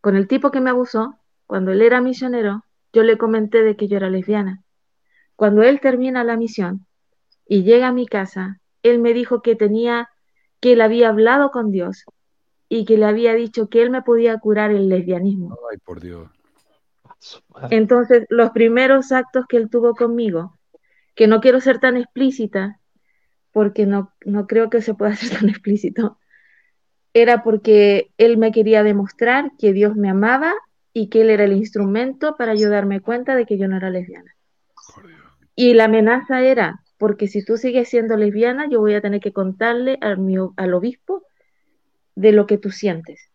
Con 0.00 0.16
el 0.16 0.28
tipo 0.28 0.50
que 0.50 0.60
me 0.60 0.70
abusó, 0.70 1.18
cuando 1.46 1.72
él 1.72 1.82
era 1.82 2.00
misionero, 2.00 2.64
yo 2.92 3.02
le 3.02 3.18
comenté 3.18 3.62
de 3.62 3.76
que 3.76 3.88
yo 3.88 3.96
era 3.96 4.10
lesbiana. 4.10 4.62
Cuando 5.36 5.62
él 5.62 5.80
termina 5.80 6.24
la 6.24 6.36
misión 6.36 6.86
y 7.46 7.64
llega 7.64 7.88
a 7.88 7.92
mi 7.92 8.06
casa, 8.06 8.60
él 8.82 9.00
me 9.00 9.12
dijo 9.14 9.42
que 9.42 9.56
tenía, 9.56 10.10
que 10.60 10.74
él 10.74 10.80
había 10.80 11.08
hablado 11.08 11.50
con 11.50 11.70
Dios 11.70 12.04
y 12.68 12.84
que 12.84 12.96
le 12.96 13.06
había 13.06 13.34
dicho 13.34 13.68
que 13.68 13.82
él 13.82 13.90
me 13.90 14.02
podía 14.02 14.38
curar 14.38 14.70
el 14.70 14.88
lesbianismo. 14.88 15.56
Ay, 15.70 15.78
por 15.78 16.00
Dios. 16.00 16.28
Entonces, 17.70 18.26
los 18.28 18.50
primeros 18.50 19.12
actos 19.12 19.46
que 19.48 19.56
él 19.56 19.70
tuvo 19.70 19.94
conmigo, 19.94 20.56
que 21.14 21.26
no 21.26 21.40
quiero 21.40 21.60
ser 21.60 21.78
tan 21.78 21.96
explícita, 21.96 22.80
porque 23.52 23.86
no, 23.86 24.12
no 24.24 24.46
creo 24.46 24.70
que 24.70 24.82
se 24.82 24.94
pueda 24.94 25.14
ser 25.16 25.38
tan 25.38 25.48
explícito, 25.48 26.18
era 27.12 27.44
porque 27.44 28.10
él 28.18 28.36
me 28.36 28.50
quería 28.50 28.82
demostrar 28.82 29.52
que 29.58 29.72
Dios 29.72 29.94
me 29.96 30.10
amaba 30.10 30.52
y 30.92 31.08
que 31.08 31.22
él 31.22 31.30
era 31.30 31.44
el 31.44 31.52
instrumento 31.52 32.36
para 32.36 32.52
ayudarme 32.52 33.00
cuenta 33.00 33.36
de 33.36 33.46
que 33.46 33.56
yo 33.56 33.68
no 33.68 33.76
era 33.76 33.90
lesbiana. 33.90 34.34
Y 35.54 35.74
la 35.74 35.84
amenaza 35.84 36.42
era, 36.42 36.82
porque 36.98 37.28
si 37.28 37.44
tú 37.44 37.56
sigues 37.56 37.88
siendo 37.88 38.16
lesbiana, 38.16 38.68
yo 38.68 38.80
voy 38.80 38.94
a 38.94 39.00
tener 39.00 39.20
que 39.20 39.32
contarle 39.32 39.98
al, 40.00 40.18
al 40.56 40.74
obispo 40.74 41.22
de 42.16 42.32
lo 42.32 42.46
que 42.46 42.58
tú 42.58 42.70
sientes. 42.70 43.30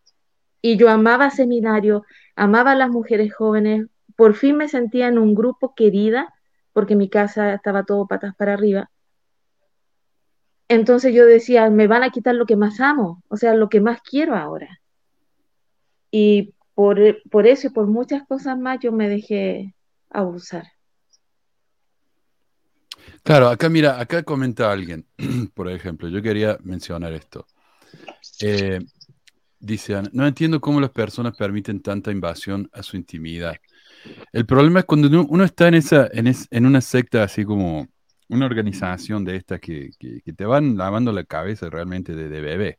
Y 0.62 0.76
yo 0.76 0.90
amaba 0.90 1.30
seminario, 1.30 2.04
amaba 2.36 2.72
a 2.72 2.76
las 2.76 2.90
mujeres 2.90 3.34
jóvenes, 3.34 3.86
por 4.16 4.34
fin 4.34 4.56
me 4.56 4.68
sentía 4.68 5.08
en 5.08 5.18
un 5.18 5.34
grupo 5.34 5.74
querida, 5.74 6.34
porque 6.72 6.96
mi 6.96 7.08
casa 7.08 7.54
estaba 7.54 7.84
todo 7.84 8.06
patas 8.06 8.34
para 8.36 8.54
arriba. 8.54 8.90
Entonces 10.68 11.12
yo 11.14 11.26
decía, 11.26 11.68
me 11.68 11.88
van 11.88 12.04
a 12.04 12.10
quitar 12.10 12.34
lo 12.34 12.46
que 12.46 12.56
más 12.56 12.80
amo, 12.80 13.22
o 13.28 13.36
sea, 13.36 13.54
lo 13.54 13.68
que 13.68 13.80
más 13.80 14.00
quiero 14.02 14.36
ahora. 14.36 14.80
Y 16.10 16.54
por, 16.74 16.98
por 17.30 17.46
eso 17.46 17.66
y 17.66 17.70
por 17.70 17.86
muchas 17.86 18.26
cosas 18.26 18.56
más 18.58 18.78
yo 18.80 18.92
me 18.92 19.08
dejé 19.08 19.74
abusar. 20.08 20.64
Claro, 23.22 23.48
acá 23.48 23.68
mira, 23.68 24.00
acá 24.00 24.22
comenta 24.22 24.70
alguien, 24.70 25.06
por 25.54 25.68
ejemplo, 25.68 26.08
yo 26.08 26.22
quería 26.22 26.58
mencionar 26.62 27.12
esto. 27.12 27.46
Eh, 28.40 28.80
dice, 29.58 30.02
no 30.12 30.26
entiendo 30.26 30.60
cómo 30.60 30.80
las 30.80 30.90
personas 30.90 31.36
permiten 31.36 31.80
tanta 31.80 32.10
invasión 32.10 32.68
a 32.72 32.82
su 32.82 32.96
intimidad. 32.96 33.56
El 34.32 34.46
problema 34.46 34.80
es 34.80 34.86
cuando 34.86 35.08
uno 35.28 35.44
está 35.44 35.68
en, 35.68 35.74
esa, 35.74 36.08
en, 36.12 36.66
una 36.66 36.80
secta 36.80 37.22
así 37.22 37.44
como 37.44 37.88
una 38.28 38.46
organización 38.46 39.24
de 39.24 39.36
estas 39.36 39.60
que, 39.60 39.90
te 40.36 40.44
van 40.44 40.76
lavando 40.76 41.12
la 41.12 41.24
cabeza 41.24 41.68
realmente 41.70 42.14
de, 42.14 42.40
bebé. 42.40 42.78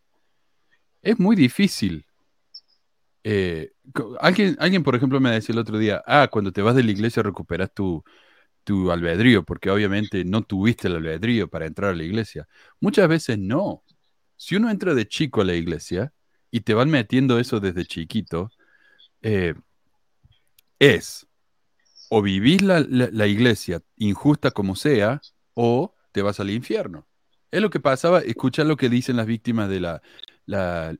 Es 1.02 1.20
muy 1.20 1.36
difícil. 1.36 2.06
Eh, 3.24 3.72
alguien, 4.20 4.56
alguien, 4.60 4.84
por 4.84 4.96
ejemplo, 4.96 5.20
me 5.20 5.32
decía 5.32 5.54
el 5.54 5.60
otro 5.60 5.78
día, 5.78 6.04
ah, 6.08 6.28
cuando 6.32 6.52
te 6.52 6.62
vas 6.62 6.76
de 6.76 6.84
la 6.84 6.92
iglesia 6.92 7.22
recuperas 7.24 7.74
tu, 7.74 8.04
tu 8.64 8.92
albedrío, 8.92 9.44
porque 9.44 9.70
obviamente 9.70 10.24
no 10.26 10.44
tuviste 10.44 10.88
el 10.88 10.96
albedrío 10.98 11.50
para 11.50 11.66
entrar 11.66 11.92
a 11.92 11.96
la 11.96 12.04
iglesia. 12.04 12.48
Muchas 12.80 13.08
veces 13.08 13.38
no. 13.40 13.84
Si 14.38 14.56
uno 14.56 14.70
entra 14.70 14.94
de 14.96 15.08
chico 15.08 15.42
a 15.42 15.46
la 15.46 15.54
iglesia 15.56 16.14
y 16.52 16.62
te 16.62 16.74
van 16.74 16.90
metiendo 16.90 17.40
eso 17.40 17.60
desde 17.60 17.86
chiquito, 17.86 18.52
eh, 19.22 19.56
es 20.82 21.28
o 22.10 22.22
vivís 22.22 22.62
la, 22.62 23.28
iglesia 23.28 23.82
injusta 23.96 24.52
como 24.52 24.76
sea, 24.76 25.22
o 25.54 25.96
te 26.12 26.22
vas 26.22 26.42
al 26.42 26.50
infierno. 26.50 27.08
Es 27.52 27.62
lo 27.62 27.70
que 27.70 27.80
pasaba, 27.80 28.20
escuchar 28.20 28.66
lo 28.66 28.76
que 28.76 28.90
dicen 28.90 29.16
las 29.16 29.28
víctimas 29.28 29.70
de 29.70 29.80
la, 29.80 30.02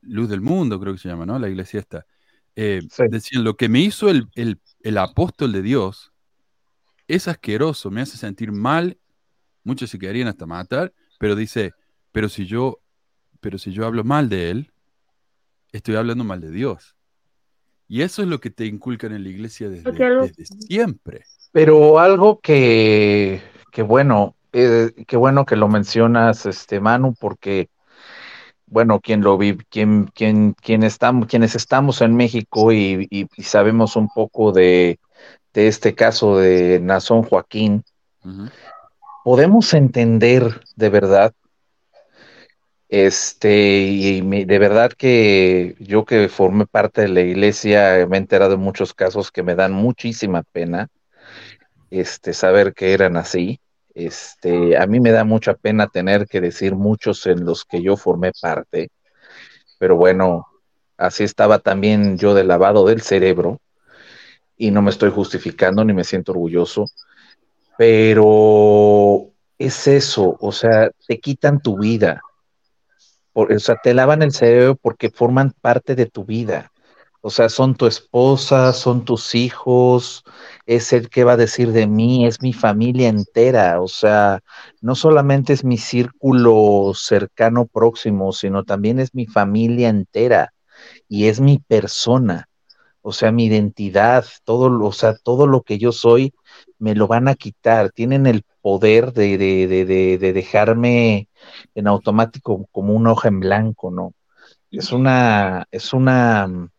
luz 0.04 0.30
del 0.30 0.40
mundo, 0.40 0.80
creo 0.80 0.94
que 0.94 1.00
se 1.00 1.10
llama, 1.10 1.26
¿no? 1.26 1.38
La 1.38 1.50
iglesia 1.50 1.82
esta. 1.82 2.06
Eh, 2.56 2.80
decían, 3.10 3.44
lo 3.44 3.58
que 3.58 3.68
me 3.68 3.82
hizo 3.82 4.10
el, 4.10 4.30
el, 4.36 4.98
apóstol 4.98 5.52
de 5.52 5.62
Dios 5.62 6.14
es 7.10 7.28
asqueroso, 7.28 7.92
me 7.92 8.00
hace 8.00 8.18
sentir 8.18 8.54
mal, 8.54 8.98
muchos 9.66 9.90
se 9.90 10.00
quedarían 10.00 10.30
hasta 10.30 10.46
matar, 10.46 10.94
pero 11.20 11.36
dice, 11.36 11.74
pero 12.14 12.30
si 12.30 12.46
yo, 12.46 12.80
pero 13.42 13.58
si 13.58 13.74
yo 13.74 13.86
hablo 13.86 14.06
mal 14.06 14.30
de 14.30 14.52
él, 14.52 14.72
estoy 15.74 15.96
hablando 15.96 16.24
mal 16.24 16.40
de 16.40 16.52
Dios. 16.52 16.96
Y 17.92 18.04
eso 18.04 18.22
es 18.22 18.30
lo 18.30 18.40
que 18.40 18.50
te 18.50 18.66
inculcan 18.66 19.12
en 19.12 19.24
la 19.24 19.30
iglesia 19.30 19.70
desde, 19.70 20.32
siempre. 20.66 21.26
Pero 21.52 22.00
algo 22.00 22.40
que, 22.40 23.42
que 23.70 23.82
bueno, 23.82 24.34
eh, 24.54 24.92
qué 25.06 25.18
bueno 25.18 25.46
que 25.46 25.58
lo 25.58 25.68
mencionas, 25.68 26.46
este 26.46 26.80
Manu, 26.80 27.14
porque 27.20 27.68
bueno, 28.66 29.02
quien 29.02 29.20
lo 29.20 29.38
vive, 29.38 29.66
quien, 29.70 30.06
quien, 30.16 30.54
quien 30.54 30.84
estamos, 30.84 31.28
quienes 31.28 31.54
estamos 31.54 32.00
en 32.00 32.16
México 32.16 32.72
y, 32.72 33.28
sabemos 33.40 33.98
un 33.98 34.08
poco 34.08 34.54
de, 34.54 34.98
de, 35.54 35.68
este 35.68 35.94
caso 35.94 36.38
de 36.38 36.80
Nazón 36.80 37.24
Joaquín, 37.24 37.84
podemos 39.26 39.74
entender 39.74 40.62
de 40.78 40.90
verdad 40.90 41.34
este, 42.92 43.84
y 43.84 44.44
de 44.44 44.60
verdad 44.60 44.92
que 44.92 45.76
yo 45.80 46.04
que 46.04 46.28
formé 46.28 46.66
parte 46.66 47.04
de 47.04 47.08
la 47.08 47.22
iglesia 47.22 48.06
me 48.10 48.18
he 48.18 48.20
enterado 48.20 48.52
de 48.52 48.58
muchos 48.58 48.94
casos 48.94 49.32
que 49.32 49.44
me 49.44 49.56
dan 49.56 49.72
muchísima 49.72 50.44
pena, 50.44 50.90
este, 51.90 52.34
saber 52.34 52.74
que 52.74 52.92
eran 52.92 53.16
así. 53.16 53.62
Este, 53.96 54.78
a 54.78 54.88
mí 54.88 55.00
me 55.00 55.12
da 55.12 55.24
mucha 55.24 55.54
pena 55.54 55.88
tener 55.88 56.28
que 56.28 56.42
decir 56.42 56.76
muchos 56.76 57.26
en 57.28 57.46
los 57.46 57.64
que 57.64 57.82
yo 57.82 57.96
formé 57.96 58.34
parte, 58.42 58.90
pero 59.80 59.96
bueno, 59.96 60.48
así 60.98 61.24
estaba 61.24 61.60
también 61.60 62.18
yo 62.18 62.34
de 62.34 62.44
lavado 62.44 62.86
del 62.86 63.02
cerebro 63.02 63.62
y 64.58 64.72
no 64.72 64.82
me 64.82 64.92
estoy 64.92 65.12
justificando 65.12 65.86
ni 65.86 65.94
me 65.94 66.04
siento 66.04 66.34
orgulloso, 66.34 66.88
pero 67.78 69.30
es 69.58 69.88
eso, 69.88 70.36
o 70.42 70.52
sea, 70.52 70.92
te 71.08 71.20
quitan 71.22 71.62
tu 71.62 71.78
vida 71.80 72.22
o 73.34 73.60
sea, 73.60 73.78
te 73.84 73.94
lavan 73.94 74.22
el 74.22 74.32
cerebro 74.32 74.76
porque 74.76 75.10
forman 75.10 75.54
parte 75.62 75.96
de 75.96 76.06
tu 76.06 76.26
vida. 76.26 76.72
O 77.24 77.30
sea, 77.30 77.50
son 77.50 77.76
tu 77.76 77.86
esposa, 77.86 78.74
son 78.74 79.06
tus 79.06 79.36
hijos, 79.36 80.24
es 80.66 80.92
el 80.92 81.10
que 81.10 81.24
va 81.24 81.34
a 81.34 81.38
decir 81.38 81.72
de 81.72 81.86
mí, 81.86 82.26
es 82.26 82.42
mi 82.42 82.52
familia 82.52 83.10
entera. 83.10 83.80
O 83.82 83.88
sea, 83.88 84.40
no 84.82 84.96
solamente 84.96 85.54
es 85.54 85.64
mi 85.64 85.78
círculo 85.78 86.94
cercano 86.96 87.68
próximo, 87.68 88.34
sino 88.34 88.64
también 88.64 89.00
es 89.00 89.14
mi 89.14 89.28
familia 89.28 89.90
entera 89.90 90.54
y 91.10 91.28
es 91.28 91.40
mi 91.40 91.60
persona. 91.60 92.48
O 93.02 93.14
sea, 93.14 93.32
mi 93.32 93.46
identidad, 93.46 94.26
todo, 94.44 94.84
o 94.86 94.92
sea, 94.92 95.16
todo 95.16 95.48
lo 95.48 95.62
que 95.64 95.78
yo 95.80 95.92
soy, 95.92 96.34
me 96.80 96.96
lo 96.96 97.08
van 97.08 97.28
a 97.28 97.36
quitar. 97.36 97.92
Tienen 97.92 98.28
el 98.28 98.44
poder 98.62 99.14
de, 99.14 99.38
de, 99.38 99.68
de, 99.68 100.18
de 100.18 100.34
dejarme 100.34 101.28
en 101.76 101.88
automático 101.88 102.68
como 102.72 102.94
una 102.94 103.12
hoja 103.12 103.28
en 103.28 103.40
blanco, 103.40 103.92
¿no? 103.92 104.14
Es 104.72 104.92
una, 104.92 105.66
es 105.72 105.94
una, 105.94 106.70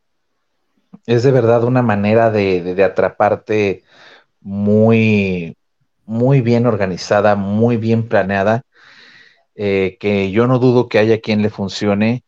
es 1.06 1.22
de 1.22 1.30
verdad 1.30 1.64
una 1.64 1.82
manera 1.82 2.30
de, 2.30 2.82
atraparte 2.84 3.82
muy, 4.40 5.56
muy 6.06 6.40
bien 6.40 6.66
organizada, 6.66 7.36
muy 7.36 7.76
bien 7.76 8.08
planeada, 8.08 8.62
eh, 9.54 9.96
que 10.00 10.30
yo 10.30 10.46
no 10.46 10.58
dudo 10.58 10.88
que 10.88 10.98
haya 10.98 11.20
quien 11.20 11.42
le 11.42 11.50
funcione, 11.50 12.24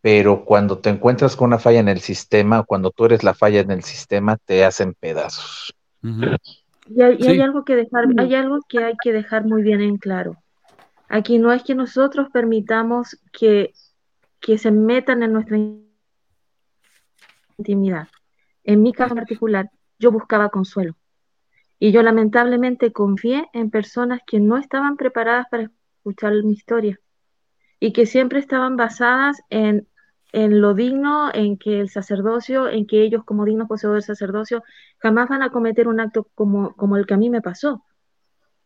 pero 0.00 0.44
cuando 0.44 0.78
te 0.78 0.90
encuentras 0.90 1.36
con 1.36 1.48
una 1.48 1.58
falla 1.58 1.80
en 1.80 1.88
el 1.88 2.00
sistema, 2.00 2.64
cuando 2.64 2.90
tú 2.90 3.04
eres 3.04 3.22
la 3.22 3.34
falla 3.34 3.60
en 3.60 3.70
el 3.70 3.84
sistema, 3.84 4.36
te 4.36 4.64
hacen 4.64 4.94
pedazos. 4.94 5.74
Y, 6.02 7.00
hay, 7.00 7.40
algo 7.40 7.64
que 7.64 7.76
dejar, 7.76 8.06
hay 8.18 8.34
algo 8.34 8.58
que 8.68 8.82
hay 8.82 8.94
que 9.02 9.12
dejar 9.12 9.44
muy 9.44 9.62
bien 9.62 9.80
en 9.80 9.98
claro. 9.98 10.41
Aquí 11.12 11.38
no 11.38 11.52
es 11.52 11.62
que 11.62 11.74
nosotros 11.74 12.28
permitamos 12.32 13.18
que, 13.34 13.74
que 14.40 14.56
se 14.56 14.70
metan 14.70 15.22
en 15.22 15.34
nuestra 15.34 15.58
intimidad. 17.58 18.08
En 18.64 18.80
mi 18.80 18.94
caso 18.94 19.14
particular, 19.14 19.70
yo 19.98 20.10
buscaba 20.10 20.48
consuelo. 20.48 20.96
Y 21.78 21.92
yo 21.92 22.02
lamentablemente 22.02 22.94
confié 22.94 23.46
en 23.52 23.70
personas 23.70 24.20
que 24.26 24.40
no 24.40 24.56
estaban 24.56 24.96
preparadas 24.96 25.48
para 25.50 25.70
escuchar 25.98 26.32
mi 26.44 26.52
historia 26.52 26.98
y 27.78 27.92
que 27.92 28.06
siempre 28.06 28.38
estaban 28.38 28.78
basadas 28.78 29.42
en, 29.50 29.86
en 30.32 30.62
lo 30.62 30.72
digno, 30.72 31.30
en 31.34 31.58
que 31.58 31.78
el 31.78 31.90
sacerdocio, 31.90 32.70
en 32.70 32.86
que 32.86 33.02
ellos 33.02 33.22
como 33.26 33.44
dignos 33.44 33.68
poseedores 33.68 34.06
del 34.06 34.16
sacerdocio 34.16 34.64
jamás 34.96 35.28
van 35.28 35.42
a 35.42 35.50
cometer 35.50 35.88
un 35.88 36.00
acto 36.00 36.26
como, 36.34 36.74
como 36.74 36.96
el 36.96 37.04
que 37.04 37.12
a 37.12 37.18
mí 37.18 37.28
me 37.28 37.42
pasó. 37.42 37.84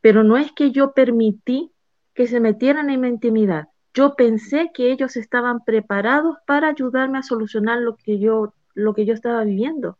Pero 0.00 0.22
no 0.22 0.36
es 0.36 0.52
que 0.52 0.70
yo 0.70 0.92
permití 0.92 1.72
que 2.16 2.26
se 2.26 2.40
metieran 2.40 2.90
en 2.90 3.02
mi 3.02 3.08
intimidad. 3.08 3.68
Yo 3.94 4.16
pensé 4.16 4.70
que 4.74 4.90
ellos 4.90 5.16
estaban 5.16 5.64
preparados 5.64 6.38
para 6.46 6.68
ayudarme 6.68 7.18
a 7.18 7.22
solucionar 7.22 7.78
lo 7.78 7.96
que 7.96 8.18
yo, 8.18 8.54
lo 8.74 8.94
que 8.94 9.04
yo 9.04 9.14
estaba 9.14 9.44
viviendo. 9.44 9.98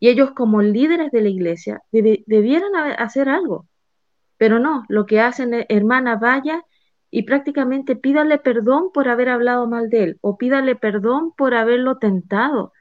Y 0.00 0.08
ellos 0.08 0.32
como 0.32 0.62
líderes 0.62 1.12
de 1.12 1.20
la 1.20 1.28
iglesia 1.28 1.82
debieran 1.92 2.74
hacer 2.98 3.28
algo. 3.28 3.66
Pero 4.38 4.58
no, 4.58 4.84
lo 4.88 5.04
que 5.04 5.20
hacen 5.20 5.52
es, 5.52 5.66
hermana, 5.68 6.16
vaya 6.16 6.64
y 7.10 7.24
prácticamente 7.24 7.94
pídale 7.94 8.38
perdón 8.38 8.90
por 8.92 9.08
haber 9.08 9.28
hablado 9.28 9.66
mal 9.66 9.90
de 9.90 10.04
él 10.04 10.18
o 10.22 10.38
pídale 10.38 10.76
perdón 10.76 11.32
por 11.36 11.54
haberlo 11.54 11.98
tentado. 11.98 12.72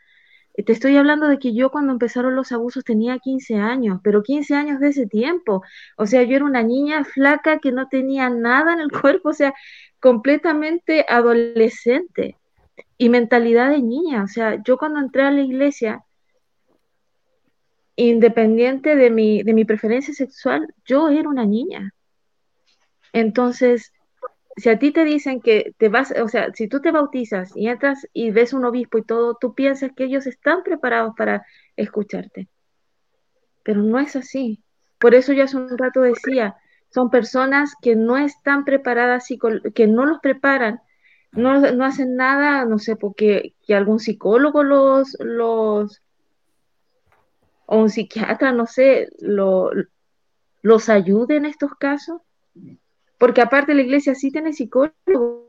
Te 0.53 0.73
estoy 0.73 0.97
hablando 0.97 1.27
de 1.27 1.39
que 1.39 1.53
yo 1.53 1.71
cuando 1.71 1.93
empezaron 1.93 2.35
los 2.35 2.51
abusos 2.51 2.83
tenía 2.83 3.17
15 3.19 3.55
años, 3.55 3.99
pero 4.03 4.23
15 4.23 4.55
años 4.55 4.79
de 4.79 4.89
ese 4.89 5.07
tiempo. 5.07 5.63
O 5.97 6.05
sea, 6.05 6.23
yo 6.23 6.35
era 6.35 6.45
una 6.45 6.63
niña 6.63 7.05
flaca 7.05 7.59
que 7.59 7.71
no 7.71 7.87
tenía 7.87 8.29
nada 8.29 8.73
en 8.73 8.79
el 8.81 8.91
cuerpo, 8.91 9.29
o 9.29 9.33
sea, 9.33 9.53
completamente 9.99 11.05
adolescente 11.07 12.37
y 12.97 13.09
mentalidad 13.09 13.69
de 13.69 13.81
niña. 13.81 14.23
O 14.23 14.27
sea, 14.27 14.61
yo 14.63 14.77
cuando 14.77 14.99
entré 14.99 15.23
a 15.23 15.31
la 15.31 15.41
iglesia, 15.41 16.03
independiente 17.95 18.95
de 18.95 19.09
mi, 19.09 19.43
de 19.43 19.53
mi 19.53 19.65
preferencia 19.65 20.13
sexual, 20.13 20.73
yo 20.85 21.09
era 21.09 21.29
una 21.29 21.45
niña. 21.45 21.93
Entonces, 23.13 23.91
si 24.57 24.69
a 24.69 24.79
ti 24.79 24.91
te 24.91 25.05
dicen 25.05 25.41
que 25.41 25.73
te 25.77 25.89
vas, 25.89 26.13
o 26.21 26.27
sea, 26.27 26.51
si 26.53 26.67
tú 26.67 26.81
te 26.81 26.91
bautizas 26.91 27.55
y 27.55 27.67
entras 27.67 28.07
y 28.13 28.31
ves 28.31 28.53
un 28.53 28.65
obispo 28.65 28.97
y 28.97 29.03
todo, 29.03 29.37
tú 29.39 29.53
piensas 29.53 29.91
que 29.95 30.05
ellos 30.05 30.27
están 30.27 30.63
preparados 30.63 31.13
para 31.17 31.45
escucharte. 31.75 32.49
Pero 33.63 33.81
no 33.81 33.99
es 33.99 34.15
así. 34.15 34.63
Por 34.97 35.15
eso 35.15 35.33
yo 35.33 35.45
hace 35.45 35.57
un 35.57 35.77
rato 35.77 36.01
decía, 36.01 36.57
son 36.89 37.09
personas 37.09 37.73
que 37.81 37.95
no 37.95 38.17
están 38.17 38.65
preparadas, 38.65 39.27
que 39.73 39.87
no 39.87 40.05
los 40.05 40.19
preparan, 40.19 40.81
no, 41.31 41.59
no 41.71 41.85
hacen 41.85 42.15
nada, 42.15 42.65
no 42.65 42.79
sé, 42.79 42.95
porque 42.95 43.53
que 43.65 43.75
algún 43.75 43.99
psicólogo 43.99 44.63
los, 44.63 45.15
los, 45.19 46.01
o 47.65 47.77
un 47.77 47.89
psiquiatra, 47.89 48.51
no 48.51 48.65
sé, 48.65 49.09
lo, 49.19 49.69
los 50.61 50.89
ayude 50.89 51.37
en 51.37 51.45
estos 51.45 51.75
casos. 51.75 52.21
Porque 53.19 53.41
aparte 53.41 53.75
la 53.75 53.83
iglesia 53.83 54.15
sí 54.15 54.31
tiene 54.31 54.53
psicólogos, 54.53 55.43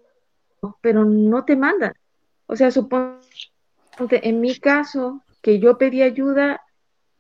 pero 0.83 1.07
no 1.07 1.45
te 1.47 1.57
mandan. 1.57 1.95
O 2.47 2.57
sea, 2.57 2.71
supongo 2.71 3.21
en 4.11 4.41
mi 4.41 4.57
caso, 4.57 5.23
que 5.43 5.59
yo 5.59 5.79
pedí 5.79 6.03
ayuda, 6.03 6.63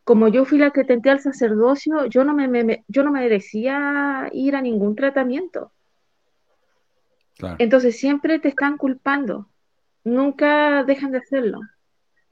como 0.05 0.29
yo 0.29 0.45
fui 0.45 0.59
la 0.59 0.71
que 0.71 0.85
tenté 0.85 1.11
al 1.11 1.21
sacerdocio, 1.21 2.07
yo 2.07 2.25
no 2.25 2.35
me, 2.35 2.85
yo 2.89 3.05
no 3.05 3.13
me 3.13 3.21
merecía 3.21 4.29
ir 4.33 4.57
a 4.57 4.63
ningún 4.63 4.97
tratamiento. 4.97 5.73
Entonces 7.59 7.99
siempre 7.99 8.39
te 8.39 8.49
están 8.49 8.77
culpando, 8.77 9.49
nunca 10.05 10.85
dejan 10.85 11.13
de 11.13 11.19
hacerlo. 11.19 11.61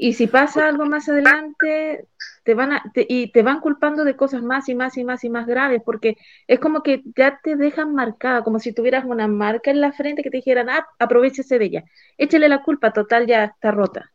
Y 0.00 0.12
si 0.12 0.28
pasa 0.28 0.68
algo 0.68 0.86
más 0.86 1.08
adelante, 1.08 2.06
te 2.44 2.54
van 2.54 2.72
a, 2.72 2.82
y 2.94 3.32
te 3.32 3.42
van 3.42 3.60
culpando 3.60 4.04
de 4.04 4.14
cosas 4.14 4.42
más 4.42 4.68
y 4.68 4.76
más 4.76 4.96
y 4.96 5.02
más 5.02 5.24
y 5.24 5.28
más 5.28 5.44
graves, 5.46 5.82
porque 5.84 6.16
es 6.46 6.60
como 6.60 6.84
que 6.84 7.02
ya 7.16 7.40
te 7.42 7.56
dejan 7.56 7.94
marcada, 7.94 8.44
como 8.44 8.60
si 8.60 8.72
tuvieras 8.72 9.04
una 9.04 9.26
marca 9.26 9.72
en 9.72 9.80
la 9.80 9.90
frente 9.90 10.22
que 10.22 10.30
te 10.30 10.36
dijeran, 10.36 10.70
ah, 10.70 10.86
aprovechese 11.00 11.58
de 11.58 11.64
ella, 11.64 11.84
échale 12.16 12.48
la 12.48 12.62
culpa, 12.62 12.92
total, 12.92 13.26
ya 13.26 13.44
está 13.44 13.72
rota. 13.72 14.12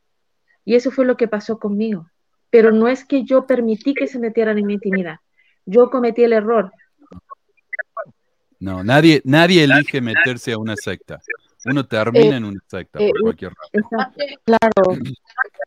Y 0.63 0.75
eso 0.75 0.89
fue 0.89 1.05
lo 1.05 1.17
que 1.17 1.27
pasó 1.27 1.59
conmigo. 1.59 2.09
Pero 2.49 2.71
no 2.71 2.87
es 2.87 3.03
que 3.03 3.25
yo 3.25 3.45
permití 3.45 3.93
que 3.93 4.07
se 4.07 4.19
metieran 4.19 4.57
en 4.57 4.67
mi 4.67 4.75
intimidad. 4.75 5.17
Yo 5.65 5.89
cometí 5.89 6.23
el 6.23 6.33
error. 6.33 6.71
No, 8.59 8.83
nadie, 8.85 9.21
nadie 9.25 9.65
elige 9.65 9.99
meterse 9.99 10.53
a 10.53 10.57
una 10.57 10.77
secta. 10.77 11.21
Uno 11.65 11.85
termina 11.85 12.35
eh, 12.35 12.37
en 12.37 12.45
una 12.45 12.59
secta 12.67 12.99
por 12.99 13.07
eh, 13.07 13.21
cualquier 13.21 13.51
razón. 13.53 14.13
Claro. 14.43 15.01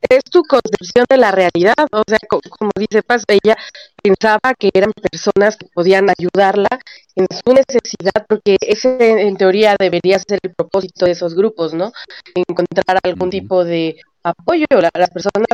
Es 0.08 0.24
tu 0.24 0.42
concepción 0.42 1.06
de 1.08 1.16
la 1.16 1.30
realidad. 1.30 1.74
O 1.90 2.02
sea, 2.06 2.18
como 2.28 2.70
dice 2.76 3.02
Paz, 3.02 3.24
ella 3.28 3.56
pensaba 4.02 4.54
que 4.58 4.70
eran 4.74 4.92
personas 4.92 5.56
que 5.56 5.66
podían 5.72 6.08
ayudarla 6.10 6.68
en 7.14 7.26
su 7.30 7.52
necesidad, 7.52 8.26
porque 8.28 8.56
ese 8.60 9.22
en 9.22 9.36
teoría 9.36 9.76
debería 9.78 10.18
ser 10.18 10.38
el 10.42 10.54
propósito 10.54 11.06
de 11.06 11.12
esos 11.12 11.34
grupos, 11.34 11.72
¿no? 11.72 11.92
Encontrar 12.34 12.98
algún 13.02 13.30
tipo 13.30 13.64
de 13.64 13.96
apoyo. 14.22 14.66
las 14.70 15.10
personas 15.10 15.46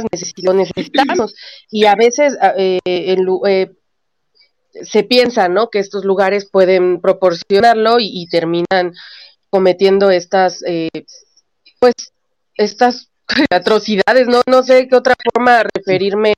lo 0.43 0.55
necesitamos. 0.55 1.35
Y 1.71 1.85
a 1.85 1.95
veces 1.95 2.37
eh, 2.57 2.81
eh, 2.85 3.71
se 4.83 5.05
piensa, 5.05 5.49
¿no? 5.49 5.71
Que 5.71 5.79
estos 5.79 6.05
lugares 6.05 6.49
pueden 6.51 7.01
proporcionarlo 7.01 7.97
y 8.01 8.27
terminan 8.29 8.95
cometiendo 9.53 10.11
estas, 10.11 10.63
eh, 10.67 10.89
pues, 11.79 11.95
estas 12.57 13.11
atrocidades, 13.51 14.27
no, 14.27 14.41
no 14.47 14.63
sé 14.63 14.89
qué 14.89 14.97
otra 14.97 15.15
forma 15.33 15.63
referirme, 15.75 16.33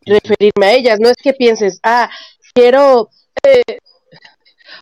referirme 0.00 0.66
a 0.66 0.72
ellas. 0.72 0.98
No 0.98 1.10
es 1.10 1.16
que 1.22 1.34
pienses, 1.34 1.78
ah, 1.82 2.10
quiero, 2.54 3.10
eh, 3.42 3.78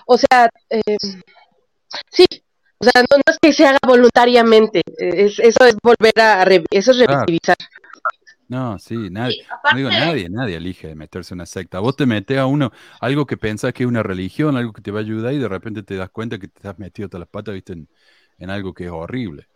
o 0.06 0.16
sea, 0.16 0.48
eh, 0.70 0.96
sí, 2.10 2.24
o 2.78 2.84
sea, 2.84 3.02
no, 3.10 3.16
es 3.26 3.38
que 3.42 3.52
se 3.52 3.66
haga 3.66 3.80
voluntariamente, 3.84 4.82
es, 4.98 5.40
eso 5.40 5.64
es 5.66 5.76
volver 5.82 6.20
a, 6.20 6.44
eso 6.70 6.92
es 6.92 6.98
revivir 6.98 7.40
no, 8.52 8.78
sí, 8.78 9.08
nadie, 9.08 9.46
no 9.48 9.76
digo 9.78 9.88
nadie, 9.88 10.28
nadie 10.28 10.56
elige 10.56 10.94
meterse 10.94 11.32
en 11.32 11.38
una 11.38 11.46
secta. 11.46 11.80
Vos 11.80 11.96
te 11.96 12.04
metes 12.04 12.36
a 12.36 12.44
uno, 12.44 12.70
algo 13.00 13.24
que 13.24 13.38
pensás 13.38 13.72
que 13.72 13.84
es 13.84 13.88
una 13.88 14.02
religión, 14.02 14.58
algo 14.58 14.74
que 14.74 14.82
te 14.82 14.90
va 14.90 14.98
a 14.98 15.02
ayudar 15.02 15.32
y 15.32 15.38
de 15.38 15.48
repente 15.48 15.82
te 15.82 15.96
das 15.96 16.10
cuenta 16.10 16.38
que 16.38 16.48
te 16.48 16.68
has 16.68 16.78
metido 16.78 17.08
todas 17.08 17.20
las 17.20 17.30
patas, 17.30 17.54
viste, 17.54 17.72
en, 17.72 18.50
algo 18.50 18.74
que 18.74 18.84
es 18.84 18.90
horrible. 18.90 19.48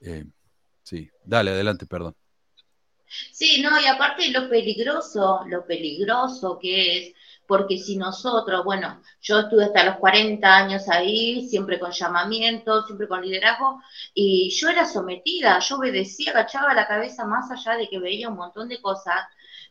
Eh, 0.00 0.24
sí, 0.84 1.10
dale, 1.24 1.50
adelante, 1.50 1.84
perdón. 1.86 2.14
Sí, 3.32 3.60
no, 3.60 3.80
y 3.80 3.86
aparte 3.86 4.30
lo 4.30 4.48
peligroso, 4.48 5.40
lo 5.48 5.66
peligroso 5.66 6.60
que 6.60 6.98
es 6.98 7.14
porque 7.52 7.76
si 7.76 7.98
nosotros, 7.98 8.64
bueno, 8.64 9.02
yo 9.20 9.40
estuve 9.40 9.64
hasta 9.64 9.84
los 9.84 9.96
40 9.96 10.56
años 10.56 10.88
ahí, 10.88 11.46
siempre 11.50 11.78
con 11.78 11.90
llamamiento, 11.90 12.82
siempre 12.86 13.06
con 13.06 13.20
liderazgo, 13.20 13.78
y 14.14 14.48
yo 14.58 14.70
era 14.70 14.86
sometida, 14.86 15.58
yo 15.58 15.76
obedecía, 15.76 16.30
agachaba 16.30 16.72
la 16.72 16.88
cabeza 16.88 17.26
más 17.26 17.50
allá 17.50 17.76
de 17.76 17.90
que 17.90 17.98
veía 17.98 18.30
un 18.30 18.36
montón 18.36 18.68
de 18.70 18.80
cosas, 18.80 19.16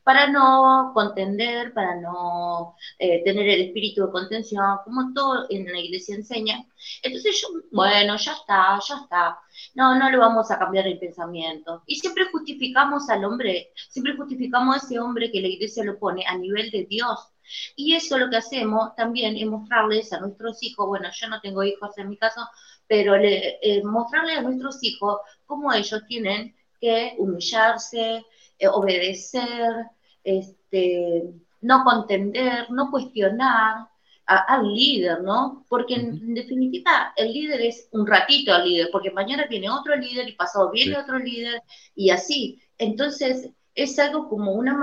para 0.04 0.28
no 0.28 0.92
contender, 0.94 1.74
para 1.74 2.00
no 2.00 2.76
eh, 3.00 3.24
tener 3.24 3.50
el 3.50 3.62
espíritu 3.62 4.06
de 4.06 4.12
contención, 4.12 4.78
como 4.86 5.12
todo 5.16 5.48
en 5.50 5.66
la 5.66 5.80
iglesia 5.80 6.16
enseña. 6.16 6.64
Entonces 7.02 7.42
yo, 7.42 7.48
bueno, 7.72 8.16
ya 8.16 8.34
está, 8.34 8.80
ya 8.88 8.96
está. 8.96 9.40
No, 9.74 9.96
no 9.98 10.10
le 10.12 10.18
vamos 10.18 10.52
a 10.52 10.60
cambiar 10.60 10.86
el 10.86 11.00
pensamiento. 11.00 11.82
Y 11.88 11.96
siempre 11.96 12.26
justificamos 12.32 13.10
al 13.10 13.26
hombre, 13.26 13.72
siempre 13.90 14.16
justificamos 14.16 14.76
a 14.76 14.86
ese 14.86 15.00
hombre 15.00 15.32
que 15.32 15.42
la 15.42 15.48
iglesia 15.48 15.84
lo 15.84 15.98
pone 15.98 16.24
a 16.28 16.38
nivel 16.38 16.70
de 16.70 16.86
Dios. 16.86 17.32
Y 17.76 17.96
eso 17.96 18.18
lo 18.18 18.30
que 18.30 18.38
hacemos 18.38 18.96
también 18.96 19.38
es 19.38 19.46
mostrarles 19.46 20.14
a 20.14 20.20
nuestros 20.20 20.62
hijos, 20.64 20.88
bueno, 20.88 21.10
yo 21.14 21.28
no 21.30 21.42
tengo 21.42 21.64
hijos 21.64 21.98
en 21.98 22.10
mi 22.10 22.18
caso, 22.18 22.42
pero 22.88 23.16
eh, 23.16 23.82
mostrarles 23.84 24.38
a 24.38 24.42
nuestros 24.42 24.84
hijos 24.84 25.18
cómo 25.46 25.74
ellos 25.74 26.02
tienen 26.08 26.56
que 26.80 27.16
humillarse, 27.18 28.26
eh, 28.60 28.68
obedecer, 28.68 29.72
este, 30.24 31.24
no 31.62 31.84
contender, 31.84 32.70
no 32.72 32.90
cuestionar 32.92 33.88
al 34.26 34.74
líder, 34.74 35.22
¿no? 35.24 35.66
Porque 35.68 35.96
en, 35.96 36.34
definitiva 36.34 37.14
el 37.18 37.34
líder 37.34 37.62
es 37.62 37.90
un 37.92 38.08
ratito 38.08 38.54
al 38.54 38.68
líder, 38.68 38.90
porque 38.92 39.12
mañana 39.12 39.46
viene 39.50 39.70
otro 39.70 39.96
líder 39.96 40.30
y 40.30 40.34
pasado 40.34 40.72
viene 40.72 40.98
otro 40.98 41.20
líder 41.20 41.62
y 41.96 42.12
así. 42.12 42.62
Entonces 42.78 43.50
es 43.76 44.00
algo 44.00 44.30
como 44.30 44.54
una, 44.54 44.78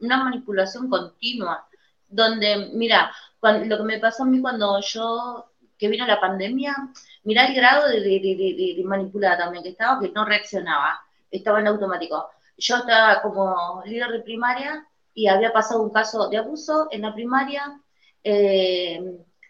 una 0.00 0.24
manipulación 0.24 0.88
continua 0.88 1.66
donde, 2.12 2.70
mira, 2.74 3.10
lo 3.42 3.76
que 3.78 3.82
me 3.82 3.98
pasó 3.98 4.22
a 4.22 4.26
mí 4.26 4.40
cuando 4.40 4.80
yo, 4.80 5.46
que 5.78 5.88
vino 5.88 6.06
la 6.06 6.20
pandemia, 6.20 6.76
mira 7.24 7.46
el 7.46 7.54
grado 7.54 7.88
de, 7.88 8.82
manipulada 8.84 9.38
también 9.38 9.64
que 9.64 9.70
estaba, 9.70 10.00
que 10.00 10.10
no 10.10 10.24
reaccionaba, 10.24 11.00
estaba 11.30 11.60
en 11.60 11.68
automático. 11.68 12.30
Yo 12.58 12.76
estaba 12.76 13.22
como 13.22 13.82
líder 13.84 14.10
de 14.12 14.20
primaria 14.20 14.86
y 15.14 15.26
había 15.26 15.52
pasado 15.52 15.82
un 15.82 15.90
caso 15.90 16.28
de 16.28 16.38
abuso 16.38 16.88
en 16.90 17.02
la 17.02 17.14
primaria. 17.14 17.80
Eh, 18.22 19.00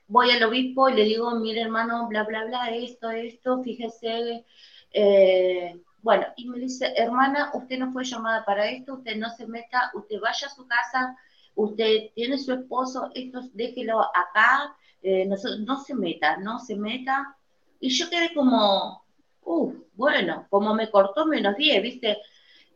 voy 0.07 0.31
al 0.31 0.43
obispo 0.45 0.89
y 0.89 0.95
le 0.95 1.05
digo, 1.05 1.31
mire 1.33 1.63
hermano, 1.63 2.07
bla, 2.09 2.25
bla, 2.25 2.45
bla, 2.45 2.71
esto, 2.71 3.11
esto, 3.11 3.63
fíjese. 3.63 4.45
Eh, 4.93 5.75
bueno, 6.03 6.27
y 6.37 6.49
me 6.49 6.59
dice, 6.59 6.93
hermana, 6.97 7.51
usted 7.55 7.79
no 7.79 7.93
fue 7.93 8.05
llamada 8.05 8.45
para 8.45 8.67
esto, 8.69 8.95
usted 8.95 9.17
no 9.17 9.31
se 9.31 9.47
meta, 9.47 9.91
usted 9.95 10.21
vaya 10.21 10.47
a 10.47 10.51
su 10.51 10.67
casa, 10.67 11.17
usted 11.55 12.11
tiene 12.15 12.39
su 12.39 12.53
esposo, 12.53 13.11
esto 13.15 13.41
déjelo 13.53 14.01
acá, 14.01 14.77
eh, 15.03 15.27
no, 15.27 15.37
se 15.77 15.95
meta, 15.95 16.37
no 16.39 16.59
se 16.59 16.77
meta. 16.77 17.37
Y 17.81 17.91
yo 17.91 18.09
quedé 18.09 18.33
como, 18.35 19.05
uff, 19.43 19.75
bueno, 19.95 20.47
como 20.51 20.75
me 20.75 20.91
cortó 20.91 21.27
menos 21.27 21.57
10, 21.57 21.83
¿viste? 21.83 22.19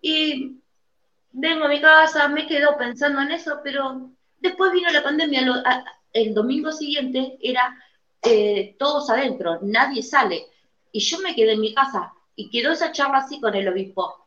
Y 0.00 0.60
vengo 1.32 1.64
a 1.66 1.68
mi 1.68 1.80
casa, 1.80 2.28
me 2.28 2.46
quedo 2.46 2.76
pensando 2.76 3.20
en 3.20 3.30
eso, 3.32 3.60
pero 3.62 4.10
después 4.40 4.72
vino 4.72 4.90
la 4.90 5.02
pandemia, 5.02 5.42
el 6.12 6.34
domingo 6.34 6.72
siguiente 6.72 7.38
era 7.40 7.76
eh, 8.22 8.74
todos 8.78 9.08
adentro, 9.10 9.60
nadie 9.62 10.02
sale. 10.02 10.46
Y 10.92 11.00
yo 11.00 11.18
me 11.20 11.34
quedé 11.34 11.52
en 11.52 11.60
mi 11.60 11.74
casa 11.74 12.12
y 12.34 12.50
quedó 12.50 12.72
esa 12.72 12.92
charla 12.92 13.18
así 13.18 13.40
con 13.40 13.54
el 13.54 13.68
obispo. 13.68 14.25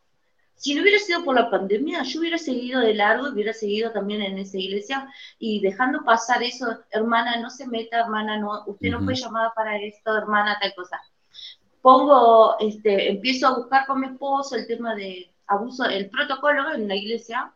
Si 0.60 0.74
no 0.74 0.82
hubiera 0.82 0.98
sido 0.98 1.24
por 1.24 1.36
la 1.36 1.48
pandemia, 1.48 2.02
yo 2.02 2.20
hubiera 2.20 2.36
seguido 2.36 2.82
de 2.82 2.92
largo 2.92 3.30
hubiera 3.30 3.54
seguido 3.54 3.92
también 3.92 4.20
en 4.20 4.36
esa 4.36 4.58
iglesia 4.58 5.08
y 5.38 5.62
dejando 5.62 6.04
pasar 6.04 6.42
eso, 6.42 6.66
hermana, 6.90 7.40
no 7.40 7.48
se 7.48 7.66
meta, 7.66 8.00
hermana, 8.00 8.36
no, 8.36 8.64
usted 8.66 8.90
no 8.90 9.02
fue 9.02 9.14
llamada 9.14 9.54
para 9.56 9.78
esto, 9.78 10.14
hermana, 10.14 10.58
tal 10.60 10.74
cosa. 10.74 11.00
Pongo, 11.80 12.58
este, 12.58 13.08
empiezo 13.08 13.46
a 13.46 13.56
buscar 13.56 13.86
con 13.86 14.00
mi 14.00 14.08
esposo 14.08 14.54
el 14.54 14.66
tema 14.66 14.94
de 14.94 15.32
abuso, 15.46 15.86
el 15.86 16.10
protocolo 16.10 16.74
en 16.74 16.88
la 16.88 16.94
iglesia, 16.94 17.54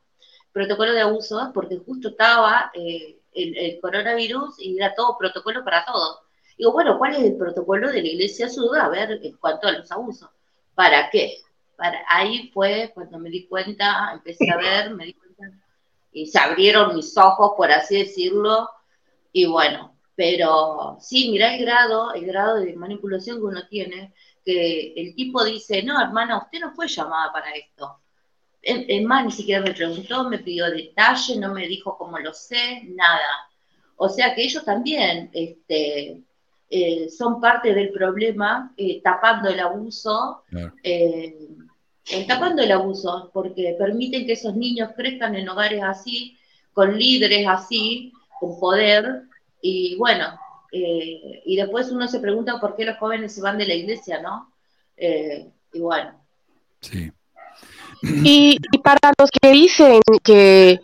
protocolo 0.50 0.94
de 0.94 1.02
abuso, 1.02 1.50
porque 1.52 1.76
justo 1.84 2.08
estaba 2.08 2.70
eh, 2.72 3.18
el, 3.34 3.80
coronavirus 3.82 4.58
y 4.60 4.78
era 4.78 4.94
todo 4.94 5.18
protocolo 5.18 5.62
para 5.62 5.84
todos. 5.84 6.20
Digo, 6.56 6.72
bueno, 6.72 6.96
¿cuál 6.96 7.16
es 7.16 7.20
el 7.22 7.36
protocolo 7.36 7.92
de 7.92 8.00
la 8.00 8.08
iglesia 8.08 8.48
suda? 8.48 8.86
A 8.86 8.88
ver, 8.88 9.20
en 9.22 9.36
cuanto 9.36 9.68
a 9.68 9.72
los 9.72 9.92
abusos. 9.92 10.30
¿Para 10.74 11.10
qué? 11.10 11.43
Ahí 12.08 12.50
fue 12.52 12.90
cuando 12.94 13.18
me 13.18 13.30
di 13.30 13.46
cuenta, 13.46 14.10
empecé 14.12 14.50
a 14.50 14.56
ver, 14.56 14.90
me 14.94 15.06
di 15.06 15.14
cuenta, 15.14 15.58
y 16.12 16.26
se 16.26 16.38
abrieron 16.38 16.94
mis 16.94 17.16
ojos, 17.18 17.52
por 17.56 17.70
así 17.70 17.98
decirlo, 17.98 18.68
y 19.32 19.46
bueno, 19.46 19.92
Pero 20.16 20.96
sí, 21.00 21.30
mira 21.30 21.54
el 21.54 21.64
grado, 21.64 22.14
el 22.14 22.26
grado 22.26 22.56
de 22.60 22.74
manipulación 22.74 23.38
que 23.38 23.42
uno 23.44 23.66
tiene, 23.68 24.14
que 24.44 24.92
el 24.96 25.14
tipo 25.14 25.44
dice, 25.44 25.82
no, 25.82 26.00
hermana, 26.00 26.38
usted 26.38 26.60
no 26.60 26.72
fue 26.72 26.86
llamada 26.86 27.32
para 27.32 27.52
esto. 27.52 27.98
Es 28.62 29.02
más, 29.04 29.24
ni 29.24 29.30
siquiera 29.32 29.62
me 29.62 29.74
preguntó, 29.74 30.28
me 30.28 30.38
pidió 30.38 30.70
detalle, 30.70 31.36
no 31.38 31.52
me 31.52 31.66
dijo 31.66 31.98
cómo 31.98 32.18
lo 32.18 32.32
sé, 32.32 32.82
nada. 32.94 33.50
O 33.96 34.08
sea 34.08 34.34
que 34.34 34.44
ellos 34.44 34.64
también 34.64 35.30
este, 35.34 36.22
eh, 36.70 37.10
son 37.10 37.40
parte 37.40 37.74
del 37.74 37.90
problema, 37.90 38.72
eh, 38.76 39.02
tapando 39.02 39.48
el 39.48 39.60
abuso, 39.60 40.44
eh, 40.82 41.36
tapando 42.26 42.62
el 42.62 42.72
abuso, 42.72 43.30
porque 43.32 43.76
permiten 43.78 44.26
que 44.26 44.32
esos 44.32 44.54
niños 44.54 44.90
crezcan 44.96 45.34
en 45.34 45.48
hogares 45.48 45.82
así, 45.82 46.36
con 46.72 46.98
líderes 46.98 47.46
así, 47.48 48.12
con 48.40 48.58
poder, 48.58 49.22
y 49.62 49.96
bueno, 49.96 50.38
y 50.70 51.56
después 51.56 51.90
uno 51.90 52.08
se 52.08 52.20
pregunta 52.20 52.60
por 52.60 52.76
qué 52.76 52.84
los 52.84 52.98
jóvenes 52.98 53.34
se 53.34 53.40
van 53.40 53.58
de 53.58 53.66
la 53.66 53.74
iglesia, 53.74 54.20
¿no? 54.20 54.52
y 54.96 55.80
bueno. 55.80 56.20
Sí. 56.80 57.10
Y, 58.02 58.58
y, 58.72 58.78
para 58.78 59.12
los 59.18 59.30
que 59.30 59.50
dicen 59.50 60.00
que 60.22 60.80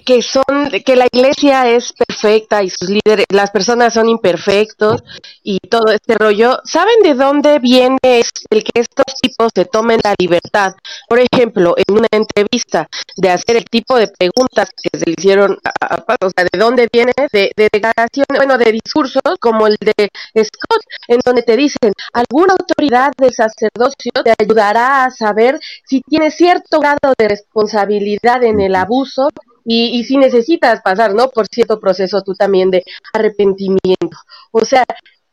que 0.00 0.22
son 0.22 0.42
que 0.84 0.96
la 0.96 1.06
iglesia 1.10 1.68
es 1.68 1.92
perfecta 1.92 2.62
y 2.62 2.70
sus 2.70 2.88
líderes 2.88 3.26
las 3.30 3.50
personas 3.50 3.94
son 3.94 4.08
imperfectos 4.08 5.02
y 5.42 5.58
todo 5.58 5.92
este 5.92 6.14
rollo 6.14 6.58
saben 6.64 7.02
de 7.02 7.14
dónde 7.14 7.58
viene 7.58 7.98
el 8.02 8.64
que 8.64 8.80
estos 8.80 9.04
tipos 9.20 9.52
se 9.54 9.64
tomen 9.64 10.00
la 10.02 10.14
libertad 10.18 10.74
por 11.08 11.20
ejemplo 11.20 11.74
en 11.76 11.96
una 11.96 12.08
entrevista 12.10 12.88
de 13.16 13.30
hacer 13.30 13.56
el 13.56 13.64
tipo 13.64 13.96
de 13.96 14.08
preguntas 14.08 14.70
que 14.70 14.98
se 14.98 15.04
le 15.06 15.14
hicieron 15.16 15.58
a, 15.80 16.04
o 16.20 16.30
sea 16.34 16.44
de 16.50 16.58
dónde 16.58 16.88
viene 16.92 17.12
de, 17.32 17.52
de 17.56 17.68
declaraciones 17.72 18.36
bueno 18.36 18.58
de 18.58 18.72
discursos 18.72 19.22
como 19.40 19.66
el 19.66 19.76
de 19.80 20.10
Scott 20.44 20.82
en 21.08 21.20
donde 21.24 21.42
te 21.42 21.56
dicen 21.56 21.92
alguna 22.12 22.54
autoridad 22.58 23.12
del 23.18 23.32
sacerdocio 23.32 24.12
te 24.24 24.34
ayudará 24.38 25.04
a 25.04 25.10
saber 25.10 25.58
si 25.86 26.00
tienes 26.02 26.34
cierto 26.34 26.80
grado 26.80 27.14
de 27.18 27.28
responsabilidad 27.28 28.42
en 28.42 28.60
el 28.60 28.74
abuso 28.74 29.28
y, 29.64 29.98
y 29.98 30.04
si 30.04 30.16
necesitas 30.16 30.80
pasar, 30.82 31.14
¿no? 31.14 31.28
Por 31.30 31.46
cierto 31.46 31.80
proceso 31.80 32.22
tú 32.22 32.34
también 32.34 32.70
de 32.70 32.84
arrepentimiento. 33.12 34.18
O 34.50 34.64
sea, 34.64 34.84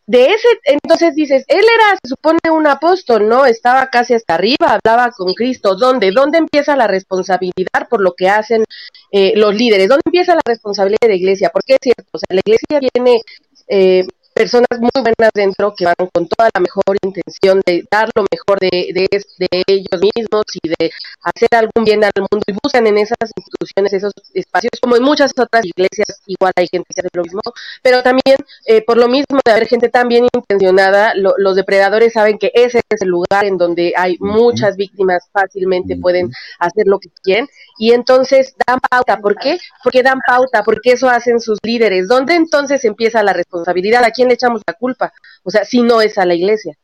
de 0.10 0.26
ese, 0.26 0.48
entonces 0.64 1.14
dices, 1.14 1.46
él 1.48 1.60
era, 1.60 2.00
se 2.02 2.10
supone, 2.10 2.40
un 2.52 2.66
apóstol, 2.66 3.30
¿no? 3.30 3.46
Estaba 3.46 3.92
casi 3.92 4.16
hasta 4.16 4.34
arriba, 4.34 4.80
hablaba 4.84 5.12
con 5.12 5.36
Cristo. 5.36 5.76
¿Dónde? 5.76 6.10
¿Dónde 6.10 6.40
empieza 6.40 6.76
la 6.76 6.88
responsabilidad 6.88 7.88
por 7.88 8.02
lo 8.02 8.16
que 8.16 8.28
hacen 8.28 8.66
eh, 9.12 9.34
los 9.36 9.54
líderes? 9.54 9.88
¿Dónde 9.88 10.02
empieza 10.08 10.34
la 10.34 10.42
responsabilidad 10.44 10.98
de 11.02 11.10
la 11.10 11.16
iglesia? 11.16 11.52
Porque 11.54 11.74
es 11.74 11.80
cierto, 11.84 12.10
o 12.12 12.18
sea, 12.18 12.36
la 12.36 12.42
iglesia 12.44 12.80
viene 12.92 13.22
eh, 13.68 14.08
personas 14.40 14.80
muy 14.80 14.90
buenas 14.96 15.32
dentro 15.34 15.74
que 15.76 15.84
van 15.84 16.08
con 16.14 16.26
toda 16.30 16.50
la 16.56 16.62
mejor 16.62 16.96
intención 17.04 17.60
de 17.66 17.84
dar 17.92 18.10
lo 18.16 18.24
mejor 18.32 18.58
de, 18.58 18.92
de, 18.94 19.08
de, 19.38 19.64
ellos 19.68 20.00
mismos 20.16 20.46
y 20.64 20.70
de 20.70 20.92
hacer 21.24 21.50
algún 21.52 21.84
bien 21.84 22.02
al 22.02 22.14
mundo 22.16 22.46
y 22.48 22.54
buscan 22.64 22.88
en 22.88 23.00
esas 23.00 23.18
instituciones 23.36 23.92
esos 23.92 24.14
espacios, 24.34 24.72
como 24.82 24.96
en 24.96 25.04
muchas 25.04 25.34
otras 25.38 25.66
iglesias, 25.66 26.22
igual 26.26 26.54
hay 26.56 26.68
gente 26.72 26.88
que 26.96 27.02
hace 27.02 27.10
lo 27.12 27.24
mismo, 27.24 27.42
pero 27.84 28.02
también 28.02 28.38
eh, 28.66 28.82
por 28.82 28.96
lo 28.96 29.10
mismo 29.10 29.40
de 29.44 29.52
haber 29.52 29.68
gente 29.68 29.90
tan 29.90 30.08
bien 30.08 30.26
intencionada, 30.34 31.14
lo, 31.16 31.34
los 31.38 31.58
depredadores 31.58 32.14
saben 32.14 32.38
que 32.40 32.52
ese 32.54 32.80
es 32.90 33.02
el 33.02 33.10
lugar 33.10 33.44
en 33.44 33.58
donde 33.58 33.92
hay 33.98 34.16
muchas 34.22 34.78
víctimas 34.78 35.28
fácilmente 35.34 35.98
pueden 35.98 36.32
hacer 36.60 36.88
lo 36.88 37.00
que 37.00 37.10
quieren 37.24 37.50
y 37.78 37.92
entonces 37.92 38.56
dan 38.66 38.80
pauta. 38.80 39.18
¿Por 39.18 39.36
qué? 39.36 39.58
Porque 39.84 40.04
dan 40.04 40.20
pauta, 40.26 40.64
porque 40.64 40.92
eso 40.92 41.10
hacen 41.10 41.40
sus 41.40 41.60
líderes. 41.64 42.08
¿Dónde 42.08 42.36
entonces 42.36 42.86
empieza 42.86 43.24
la 43.24 43.34
responsabilidad? 43.34 44.04
¿A 44.04 44.12
quién 44.12 44.29
le 44.30 44.36
echamos 44.36 44.62
la 44.66 44.74
culpa? 44.74 45.12
O 45.44 45.52
sea, 45.52 45.66
si 45.66 45.82
no 45.82 46.02
es 46.02 46.18
a 46.18 46.26
la 46.26 46.36
iglesia. 46.36 46.78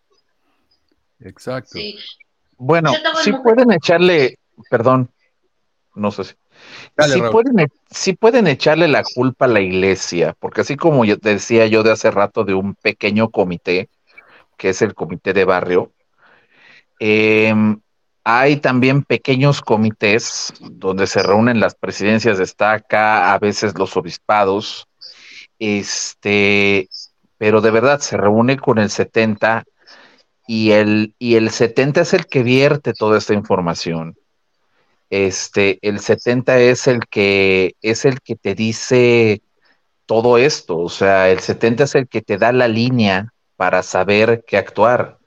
Exacto. 1.22 1.72
Sí. 1.74 1.98
Bueno, 2.58 2.91
sí 3.24 3.32
pueden 3.43 3.72
echarle, 3.72 4.38
perdón, 4.70 5.10
no 5.93 6.12
sé 6.12 6.24
si. 6.26 6.34
Dale, 6.96 7.14
sí 7.14 7.22
pueden, 7.32 7.60
e- 7.60 7.68
sí 7.89 8.14
pueden 8.14 8.48
echarle 8.48 8.88
la 8.88 9.04
culpa 9.04 9.46
a 9.46 9.50
la 9.50 9.60
iglesia, 9.60 10.36
porque 10.39 10.62
así 10.62 10.78
como 10.78 11.04
yo 11.04 11.18
decía 11.18 11.68
yo 11.68 11.84
de 11.84 11.91
hace 11.91 12.12
rato 12.12 12.43
de 12.43 12.54
un 12.54 12.76
pequeño 12.76 13.30
comité, 13.30 13.89
que 14.58 14.70
es 14.70 14.82
el 14.82 14.93
comité 14.93 15.34
de 15.34 15.43
barrio, 15.43 15.91
em, 17.00 17.80
hay 18.24 18.56
también 18.58 19.04
pequeños 19.04 19.62
comités 19.62 20.54
donde 20.62 21.08
se 21.08 21.22
reúnen 21.22 21.60
las 21.60 21.76
presidencias 21.76 22.38
de 22.38 22.46
estaca, 22.46 23.34
a 23.34 23.39
veces 23.39 23.78
los 23.78 23.96
obispados, 23.98 24.88
este, 25.60 26.89
pero 27.38 27.62
de 27.62 27.72
verdad 27.72 28.00
se 28.00 28.18
reúne 28.18 28.58
con 28.58 28.78
el 28.80 28.90
70 28.90 29.64
y 30.48 30.72
el, 30.72 31.16
y 31.20 31.36
el 31.36 31.50
70 31.50 32.02
es 32.02 32.14
el 32.14 32.28
que 32.28 32.44
vierte 32.44 32.94
toda 32.94 33.18
esta 33.18 33.34
información. 33.34 34.16
Este, 35.10 35.80
el 35.82 36.00
70 36.00 36.60
es 36.60 36.88
el 36.88 37.02
que 37.08 37.76
es 37.82 38.06
el 38.06 38.22
que 38.22 38.36
te 38.36 38.56
dice 38.56 39.42
todo 40.06 40.38
esto, 40.38 40.78
o 40.78 40.90
sea, 40.90 41.30
el 41.32 41.40
70 41.40 41.84
es 41.86 41.96
el 41.96 42.08
que 42.08 42.22
te 42.22 42.38
da 42.38 42.52
la 42.52 42.68
línea 42.68 43.34
para 43.56 43.84
saber 43.84 44.44
qué 44.48 44.58
actuar. 44.58 45.20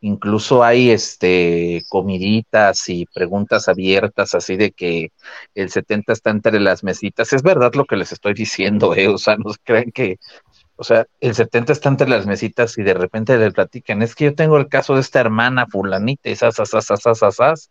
Incluso 0.00 0.62
hay 0.62 0.90
este 0.90 1.82
comiditas 1.88 2.88
y 2.88 3.06
preguntas 3.06 3.68
abiertas 3.68 4.34
así 4.34 4.56
de 4.56 4.72
que 4.72 5.10
el 5.54 5.70
70 5.70 6.12
está 6.12 6.30
entre 6.30 6.60
las 6.60 6.84
mesitas. 6.84 7.32
Es 7.32 7.42
verdad 7.42 7.72
lo 7.74 7.86
que 7.86 7.96
les 7.96 8.12
estoy 8.12 8.34
diciendo, 8.34 8.94
eh, 8.94 9.08
o 9.08 9.18
sea, 9.18 9.36
no 9.36 9.52
crean 9.64 9.90
que 9.92 10.18
o 10.76 10.84
sea, 10.84 11.06
el 11.20 11.34
70 11.34 11.72
está 11.72 11.88
entre 11.88 12.08
las 12.08 12.26
mesitas 12.26 12.76
y 12.78 12.82
de 12.82 12.94
repente 12.94 13.36
le 13.38 13.50
platican, 13.50 14.02
es 14.02 14.14
que 14.14 14.26
yo 14.26 14.34
tengo 14.34 14.58
el 14.58 14.68
caso 14.68 14.94
de 14.94 15.00
esta 15.00 15.20
hermana 15.20 15.66
fulanita, 15.66 16.28
y 16.28 16.36
sas, 16.36 16.56
sas, 16.56 16.68
sas, 16.70 17.00
sas, 17.02 17.34
sas, 17.36 17.70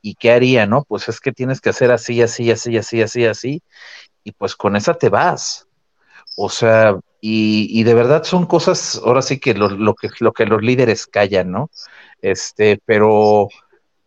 y 0.00 0.14
qué 0.14 0.32
haría, 0.32 0.66
¿no? 0.66 0.84
Pues 0.84 1.08
es 1.08 1.20
que 1.20 1.32
tienes 1.32 1.60
que 1.60 1.70
hacer 1.70 1.90
así, 1.90 2.22
así, 2.22 2.50
así, 2.50 2.76
así, 2.76 3.02
así, 3.02 3.26
así, 3.26 3.62
y 4.22 4.32
pues 4.32 4.56
con 4.56 4.76
esa 4.76 4.94
te 4.94 5.08
vas. 5.08 5.66
O 6.36 6.48
sea, 6.48 6.98
y, 7.20 7.82
de 7.84 7.94
verdad 7.94 8.24
son 8.24 8.46
cosas, 8.46 9.00
ahora 9.04 9.22
sí 9.22 9.38
que 9.38 9.54
lo 9.54 9.94
que 9.94 10.46
los 10.46 10.62
líderes 10.62 11.06
callan, 11.06 11.50
¿no? 11.50 11.70
Este, 12.24 12.80
pero, 12.86 13.48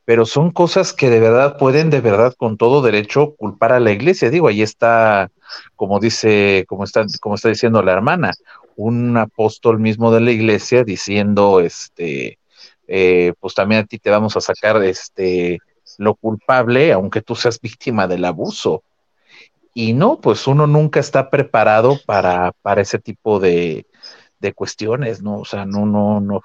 pero 0.08 0.26
son 0.26 0.52
cosas 0.52 0.94
que 0.94 1.10
de 1.10 1.20
verdad 1.20 1.58
pueden, 1.58 1.90
de 1.90 2.00
verdad, 2.00 2.34
con 2.38 2.56
todo 2.56 2.82
derecho, 2.82 3.36
culpar 3.36 3.74
a 3.74 3.82
la 3.82 3.92
iglesia. 3.92 4.30
Digo, 4.30 4.48
ahí 4.48 4.62
está, 4.62 5.32
como 5.76 6.00
dice, 6.00 6.64
como 6.70 6.86
está, 6.86 7.06
como 7.20 7.36
está 7.36 7.50
diciendo 7.50 7.84
la 7.84 7.92
hermana, 7.92 8.32
un 8.78 9.18
apóstol 9.18 9.80
mismo 9.80 10.10
de 10.14 10.22
la 10.22 10.32
iglesia 10.32 10.86
diciendo, 10.86 11.60
este, 11.60 12.40
eh, 12.88 13.34
pues 13.42 13.54
también 13.54 13.82
a 13.82 13.86
ti 13.86 14.00
te 14.00 14.10
vamos 14.10 14.38
a 14.38 14.40
sacar, 14.40 14.82
este, 14.82 15.60
lo 15.98 16.16
culpable, 16.16 16.94
aunque 16.94 17.22
tú 17.22 17.36
seas 17.36 17.60
víctima 17.60 18.08
del 18.08 18.24
abuso. 18.24 18.84
Y 19.74 19.92
no, 19.92 20.22
pues 20.22 20.48
uno 20.48 20.68
nunca 20.68 21.02
está 21.02 21.30
preparado 21.30 22.00
para, 22.06 22.54
para 22.62 22.80
ese 22.80 22.98
tipo 22.98 23.42
de, 23.42 23.86
de 24.40 24.54
cuestiones, 24.54 25.22
¿no? 25.22 25.40
O 25.40 25.46
sea, 25.46 25.66
no, 25.66 25.86
no, 25.86 26.22
no, 26.22 26.44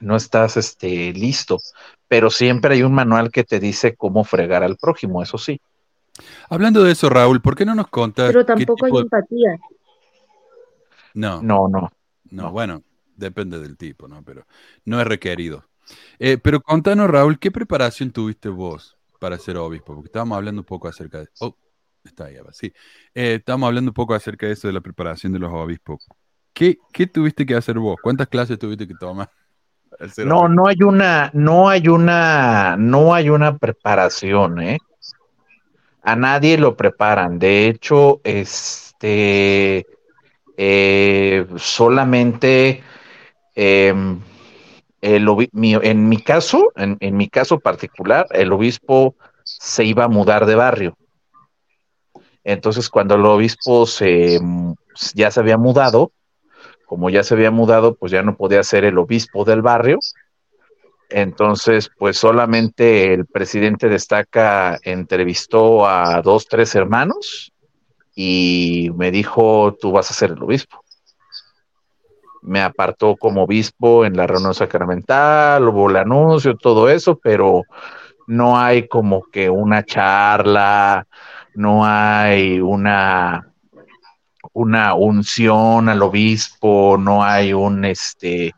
no 0.00 0.16
estás 0.16 0.56
este, 0.56 1.12
listo. 1.12 1.58
Pero 2.08 2.30
siempre 2.30 2.74
hay 2.74 2.82
un 2.82 2.94
manual 2.94 3.30
que 3.30 3.44
te 3.44 3.60
dice 3.60 3.96
cómo 3.96 4.24
fregar 4.24 4.62
al 4.62 4.76
prójimo, 4.76 5.22
eso 5.22 5.38
sí. 5.38 5.60
Hablando 6.48 6.84
de 6.84 6.92
eso, 6.92 7.08
Raúl, 7.08 7.40
¿por 7.40 7.56
qué 7.56 7.64
no 7.64 7.74
nos 7.74 7.88
contas? 7.88 8.28
Pero 8.28 8.44
tampoco 8.44 8.86
hay 8.86 8.92
de- 8.92 9.00
empatía. 9.00 9.58
No, 11.14 11.42
no, 11.42 11.68
No, 11.68 11.68
no. 11.68 11.90
no, 12.30 12.50
bueno, 12.52 12.82
depende 13.16 13.58
del 13.60 13.76
tipo, 13.76 14.08
¿no? 14.08 14.22
Pero 14.24 14.46
no 14.84 15.00
es 15.00 15.06
requerido. 15.06 15.64
Eh, 16.18 16.38
pero 16.38 16.60
contanos, 16.60 17.10
Raúl, 17.10 17.38
¿qué 17.38 17.50
preparación 17.50 18.10
tuviste 18.10 18.48
vos 18.48 18.96
para 19.20 19.38
ser 19.38 19.56
obispo? 19.56 19.94
Porque 19.94 20.08
estábamos 20.08 20.36
hablando 20.36 20.60
un 20.62 20.66
poco 20.66 20.88
acerca 20.88 21.18
de... 21.18 21.28
Oh, 21.40 21.56
está 22.02 22.26
ahí, 22.26 22.36
Eva, 22.36 22.52
sí. 22.52 22.72
Eh, 23.14 23.34
estábamos 23.36 23.68
hablando 23.68 23.90
un 23.90 23.94
poco 23.94 24.14
acerca 24.14 24.46
de 24.46 24.52
eso, 24.52 24.66
de 24.66 24.72
la 24.74 24.80
preparación 24.80 25.32
de 25.32 25.38
los 25.38 25.52
obispos. 25.52 26.06
¿Qué, 26.52 26.78
qué 26.92 27.06
tuviste 27.06 27.44
que 27.44 27.54
hacer 27.54 27.78
vos? 27.78 27.96
¿Cuántas 28.02 28.28
clases 28.28 28.58
tuviste 28.58 28.86
que 28.88 28.94
tomar? 28.94 29.30
No, 30.24 30.48
no 30.48 30.66
hay 30.68 30.82
una, 30.82 31.30
no 31.34 31.68
hay 31.68 31.88
una, 31.88 32.76
no 32.78 33.14
hay 33.14 33.30
una 33.30 33.56
preparación, 33.58 34.60
¿eh? 34.60 34.78
A 36.02 36.16
nadie 36.16 36.58
lo 36.58 36.76
preparan. 36.76 37.38
De 37.38 37.66
hecho, 37.68 38.20
este, 38.24 39.86
eh, 40.56 41.46
solamente 41.56 42.82
em, 43.54 44.20
mi- 45.52 45.74
en 45.74 46.08
mi 46.08 46.18
caso, 46.22 46.72
en, 46.76 46.96
en 47.00 47.16
mi 47.16 47.28
caso 47.28 47.60
particular, 47.60 48.26
el 48.30 48.52
obispo 48.52 49.14
se 49.42 49.84
iba 49.84 50.04
a 50.04 50.08
mudar 50.08 50.46
de 50.46 50.54
barrio. 50.54 50.96
Entonces, 52.44 52.88
cuando 52.88 53.14
el 53.14 53.24
obispo 53.26 53.86
se, 53.86 54.38
ya 55.14 55.30
se 55.30 55.40
había 55.40 55.56
mudado, 55.58 56.12
como 56.94 57.10
ya 57.10 57.24
se 57.24 57.34
había 57.34 57.50
mudado, 57.50 57.96
pues 57.96 58.12
ya 58.12 58.22
no 58.22 58.36
podía 58.36 58.62
ser 58.62 58.84
el 58.84 58.98
obispo 58.98 59.44
del 59.44 59.62
barrio. 59.62 59.98
Entonces, 61.10 61.90
pues 61.98 62.16
solamente 62.16 63.12
el 63.12 63.26
presidente 63.26 63.88
destaca 63.88 64.78
entrevistó 64.80 65.88
a 65.88 66.22
dos, 66.22 66.46
tres 66.46 66.72
hermanos 66.76 67.52
y 68.14 68.92
me 68.94 69.10
dijo, 69.10 69.76
tú 69.80 69.90
vas 69.90 70.08
a 70.12 70.14
ser 70.14 70.30
el 70.30 70.42
obispo. 70.44 70.84
me 72.42 72.62
apartó 72.62 73.16
como 73.16 73.42
obispo 73.42 74.04
en 74.04 74.16
la 74.16 74.28
reunión 74.28 74.54
sacramental, 74.54 75.66
hubo 75.66 75.90
el 75.90 75.96
anuncio, 75.96 76.56
todo 76.56 76.88
eso, 76.88 77.18
pero 77.20 77.62
no 78.28 78.56
hay 78.56 78.86
como 78.86 79.24
que 79.32 79.50
una 79.50 79.84
charla, 79.84 81.08
no 81.56 81.84
hay 81.84 82.60
una 82.60 83.52
una 84.54 84.94
unción 84.94 85.88
al 85.90 86.02
obispo, 86.02 86.96
no 86.98 87.22
hay 87.22 87.52
un 87.52 87.84
este 87.84 88.54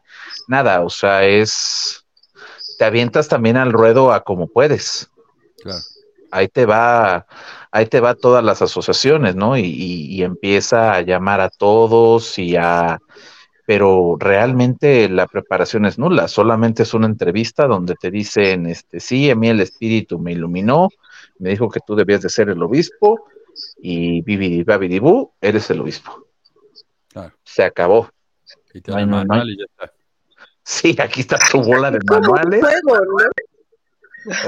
nada, 0.47 0.82
o 0.82 0.90
sea, 0.90 1.24
es 1.24 2.05
te 2.78 2.84
avientas 2.84 3.26
también 3.28 3.57
al 3.57 3.72
ruedo 3.72 4.12
a 4.12 4.22
como 4.22 4.47
puedes. 4.47 5.11
Claro. 5.62 5.80
Ahí 6.30 6.49
te 6.49 6.66
va, 6.66 7.26
ahí 7.70 7.86
te 7.86 8.01
va 8.01 8.14
todas 8.14 8.44
las 8.44 8.61
asociaciones, 8.62 9.34
¿no? 9.34 9.57
Y, 9.57 9.62
y- 9.64 10.14
y 10.16 10.22
empieza 10.22 10.92
a 10.92 11.01
llamar 11.01 11.40
a 11.40 11.49
todos 11.51 12.38
y 12.38 12.57
a 12.57 13.01
pero 13.68 14.14
realmente 14.20 15.09
la 15.09 15.26
preparación 15.26 15.86
es 15.86 15.99
nula, 15.99 16.28
solamente 16.28 16.84
es 16.84 16.94
una 16.94 17.07
entrevista 17.07 17.66
donde 17.66 17.97
te 18.01 18.12
dicen, 18.12 18.66
este, 18.66 19.01
sí, 19.01 19.28
a 19.28 19.34
mí 19.34 19.49
el 19.49 19.59
espíritu 19.59 20.20
me 20.20 20.30
iluminó, 20.30 20.88
me 21.40 21.51
dijo 21.51 21.68
que 21.68 21.80
tú 21.84 21.97
debías 21.97 22.22
de 22.22 22.28
ser 22.30 22.49
el 22.49 22.62
obispo 22.62 23.24
y 23.78 24.22
bibidi 24.22 24.62
babidi 24.64 24.98
bu, 24.98 25.32
eres 25.40 25.70
el 25.70 25.80
obispo. 25.80 26.26
Claro. 27.09 27.32
Se 27.44 27.64
acabó. 27.64 28.11
Y 28.74 28.80
te 28.80 28.90
No 28.90 28.96
dan 28.98 28.98
hay- 28.98 29.04
el 29.04 29.11
no 29.11 29.16
hay- 29.18 29.26
manual 29.26 29.50
y 29.50 29.59
ya 29.59 29.64
está. 29.64 29.92
Sí, 30.62 30.96
aquí 30.98 31.20
está 31.20 31.38
tu 31.50 31.62
bola 31.62 31.90
de 31.90 31.98
Como 32.00 32.20
un 32.20 32.26
manuales. 32.34 32.61
juego, 32.61 32.96
¿no? 33.04 33.24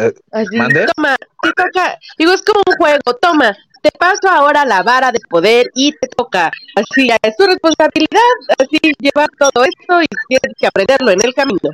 Eh, 0.05 0.15
Así, 0.33 0.57
¿Mande? 0.57 0.87
toma, 0.97 1.17
te 1.43 1.53
toca. 1.53 1.99
Digo, 2.19 2.33
es 2.33 2.43
como 2.43 2.61
un 2.67 2.75
juego, 2.77 3.15
toma, 3.23 3.57
te 3.81 3.91
paso 3.93 4.29
ahora 4.29 4.65
la 4.65 4.83
vara 4.83 5.13
de 5.13 5.21
poder 5.31 5.71
y 5.77 5.93
te 5.93 6.09
toca. 6.09 6.51
Así, 6.75 7.09
es 7.23 7.37
tu 7.37 7.47
responsabilidad, 7.47 8.21
así 8.59 8.79
llevar 8.99 9.29
todo 9.39 9.65
esto 9.65 10.03
y 10.03 10.07
tienes 10.29 10.57
que 10.59 10.67
aprenderlo 10.67 11.13
en 11.13 11.25
el 11.25 11.33
camino. 11.33 11.71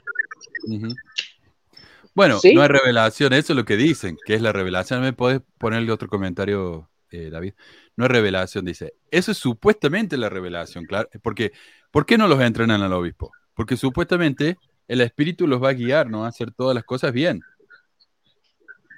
Bueno, 2.15 2.39
Sí. 2.39 2.55
no 2.55 2.63
hay 2.63 2.69
revelación, 2.69 3.33
eso 3.33 3.53
es 3.53 3.57
lo 3.57 3.65
que 3.65 3.77
dicen, 3.77 4.17
que 4.25 4.35
es 4.35 4.43
la 4.43 4.53
revelación. 4.53 5.01
¿Me 5.01 5.13
podés 5.13 5.41
ponerle 5.59 5.91
otro 5.91 6.09
comentario, 6.09 6.89
eh, 7.11 7.31
David? 7.31 7.55
No 7.97 8.05
es 8.05 8.11
revelación, 8.11 8.65
dice. 8.65 8.95
Eso 9.11 9.33
es 9.33 9.39
supuestamente 9.39 10.17
la 10.17 10.29
revelación, 10.29 10.85
claro. 10.85 11.09
Porque, 11.23 11.53
¿por 11.91 12.07
qué 12.07 12.19
no 12.19 12.29
los 12.29 12.41
entrenan 12.41 12.83
al 12.83 12.93
obispo? 12.93 13.33
Porque 13.55 13.77
supuestamente 13.77 14.57
el 14.89 15.01
espíritu 15.01 15.47
los 15.47 15.63
va 15.63 15.71
a 15.71 15.75
guiar, 15.75 16.11
¿no? 16.11 16.25
A 16.25 16.29
hacer 16.29 16.53
todas 16.53 16.75
las 16.75 16.85
cosas 16.85 17.13
bien. 17.13 17.43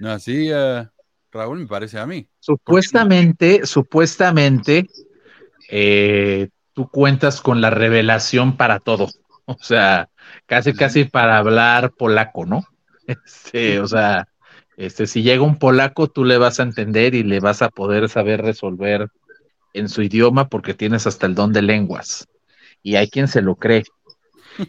¿No 0.01 0.11
así, 0.11 0.49
eh, 0.53 0.87
Raúl? 1.33 1.61
Me 1.61 1.67
parece 1.67 1.99
a 1.99 2.07
mí. 2.07 2.29
Supuestamente, 2.41 3.67
supuestamente, 3.67 4.89
eh, 5.69 6.49
tú 6.73 6.89
cuentas 6.89 7.41
con 7.41 7.61
la 7.61 7.71
revelación 7.71 8.57
para 8.57 8.81
todo. 8.81 9.09
O 9.49 9.59
sea, 9.61 10.11
casi, 10.47 10.75
casi 10.75 11.05
para 11.05 11.39
hablar 11.39 11.93
polaco, 11.93 12.45
¿no? 12.45 12.65
Este, 13.07 13.79
o 13.79 13.87
sea, 13.87 14.27
este, 14.77 15.07
si 15.07 15.23
llega 15.23 15.43
un 15.43 15.59
polaco, 15.59 16.09
tú 16.09 16.25
le 16.25 16.39
vas 16.39 16.61
a 16.61 16.65
entender 16.65 17.15
y 17.15 17.23
le 17.23 17.41
vas 17.41 17.63
a 17.63 17.71
poder 17.71 18.09
saber 18.09 18.43
resolver 18.43 19.09
en 19.73 19.89
su 19.89 20.03
idioma 20.03 20.49
porque 20.49 20.75
tienes 20.75 21.07
hasta 21.07 21.27
el 21.27 21.35
don 21.35 21.53
de 21.53 21.63
lenguas. 21.63 22.29
Y 22.83 22.97
hay 22.97 23.09
quien 23.09 23.29
se 23.29 23.43
lo 23.43 23.57
cree. 23.57 23.85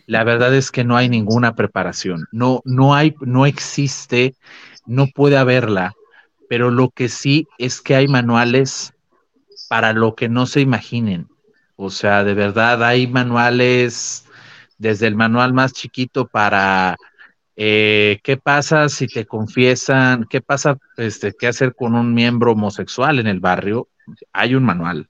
La 0.06 0.24
verdad 0.24 0.54
es 0.54 0.72
que 0.72 0.84
no 0.84 0.98
hay 0.98 1.08
ninguna 1.08 1.56
preparación. 1.56 2.28
No, 2.32 2.62
no 2.66 2.94
hay, 2.94 3.16
no 3.22 3.46
existe, 3.46 4.36
no 4.86 5.08
puede 5.08 5.38
haberla 5.38 5.94
pero 6.48 6.72
lo 6.72 6.90
que 6.90 7.10
sí 7.10 7.48
es 7.58 7.82
que 7.82 7.96
hay 7.96 8.08
manuales 8.08 8.94
para 9.70 9.94
lo 9.94 10.16
que 10.16 10.30
no 10.30 10.46
se 10.46 10.62
imaginen. 10.62 11.28
O 11.76 11.90
sea, 11.90 12.24
de 12.24 12.34
verdad 12.34 12.84
hay 12.84 13.08
manuales, 13.08 14.26
desde 14.78 15.08
el 15.08 15.16
manual 15.16 15.54
más 15.54 15.74
chiquito 15.74 16.28
para 16.28 16.98
eh, 17.58 18.20
qué 18.24 18.38
pasa 18.38 18.88
si 18.88 19.08
te 19.08 19.26
confiesan, 19.26 20.26
qué 20.30 20.42
pasa, 20.42 20.78
este, 20.96 21.34
qué 21.34 21.48
hacer 21.48 21.76
con 21.76 21.96
un 21.96 22.14
miembro 22.14 22.54
homosexual 22.54 23.20
en 23.20 23.28
el 23.28 23.40
barrio. 23.40 23.90
Hay 24.32 24.56
un 24.56 24.64
manual. 24.64 25.10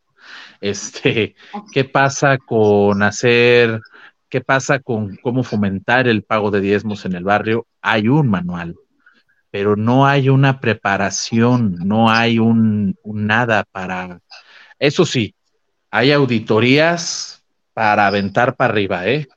Este, 0.61 1.35
qué 1.71 1.83
pasa 1.83 2.37
con 2.37 3.03
hacer, 3.03 3.81
qué 4.29 4.41
pasa 4.41 4.79
con 4.79 5.17
cómo 5.17 5.43
fomentar 5.43 6.07
el 6.07 6.23
pago 6.23 6.49
de 6.49 6.61
diezmos 6.61 7.05
en 7.05 7.13
el 7.13 7.23
barrio. 7.23 7.67
Hay 7.81 8.07
un 8.07 8.29
manual 8.29 8.75
pero 9.49 9.75
no 9.75 10.05
hay 10.05 10.29
una 10.29 10.59
preparación, 10.59 11.77
no 11.83 12.11
hay 12.11 12.37
un, 12.37 12.95
un 13.01 13.27
nada 13.27 13.63
para... 13.63 14.19
Eso 14.77 15.05
sí, 15.05 15.33
hay 15.89 16.11
auditorías 16.11 17.43
para 17.73 18.07
aventar 18.07 18.55
para 18.55 18.73
arriba, 18.73 19.07
¿eh? 19.07 19.27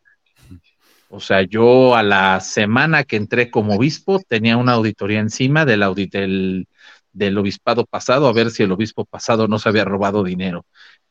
O 1.12 1.18
sea, 1.18 1.42
yo 1.42 1.96
a 1.96 2.04
la 2.04 2.38
semana 2.38 3.02
que 3.02 3.16
entré 3.16 3.50
como 3.50 3.74
obispo 3.74 4.20
tenía 4.28 4.56
una 4.56 4.74
auditoría 4.74 5.18
encima 5.18 5.64
del, 5.64 5.82
audit 5.82 6.12
del, 6.12 6.68
del 7.12 7.36
obispado 7.36 7.84
pasado, 7.84 8.28
a 8.28 8.32
ver 8.32 8.52
si 8.52 8.62
el 8.62 8.70
obispo 8.70 9.04
pasado 9.04 9.48
no 9.48 9.58
se 9.58 9.68
había 9.68 9.84
robado 9.84 10.22
dinero. 10.22 10.64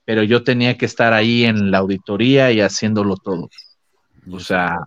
Pero 0.06 0.24
yo 0.24 0.43
tenía 0.43 0.78
que 0.78 0.86
estar 0.86 1.12
ahí 1.12 1.43
en 1.43 1.70
la 1.70 1.80
auditoría 1.80 2.50
y 2.54 2.62
haciéndolo 2.62 3.18
todo. 3.18 3.50
O 4.32 4.39
sea, 4.39 4.78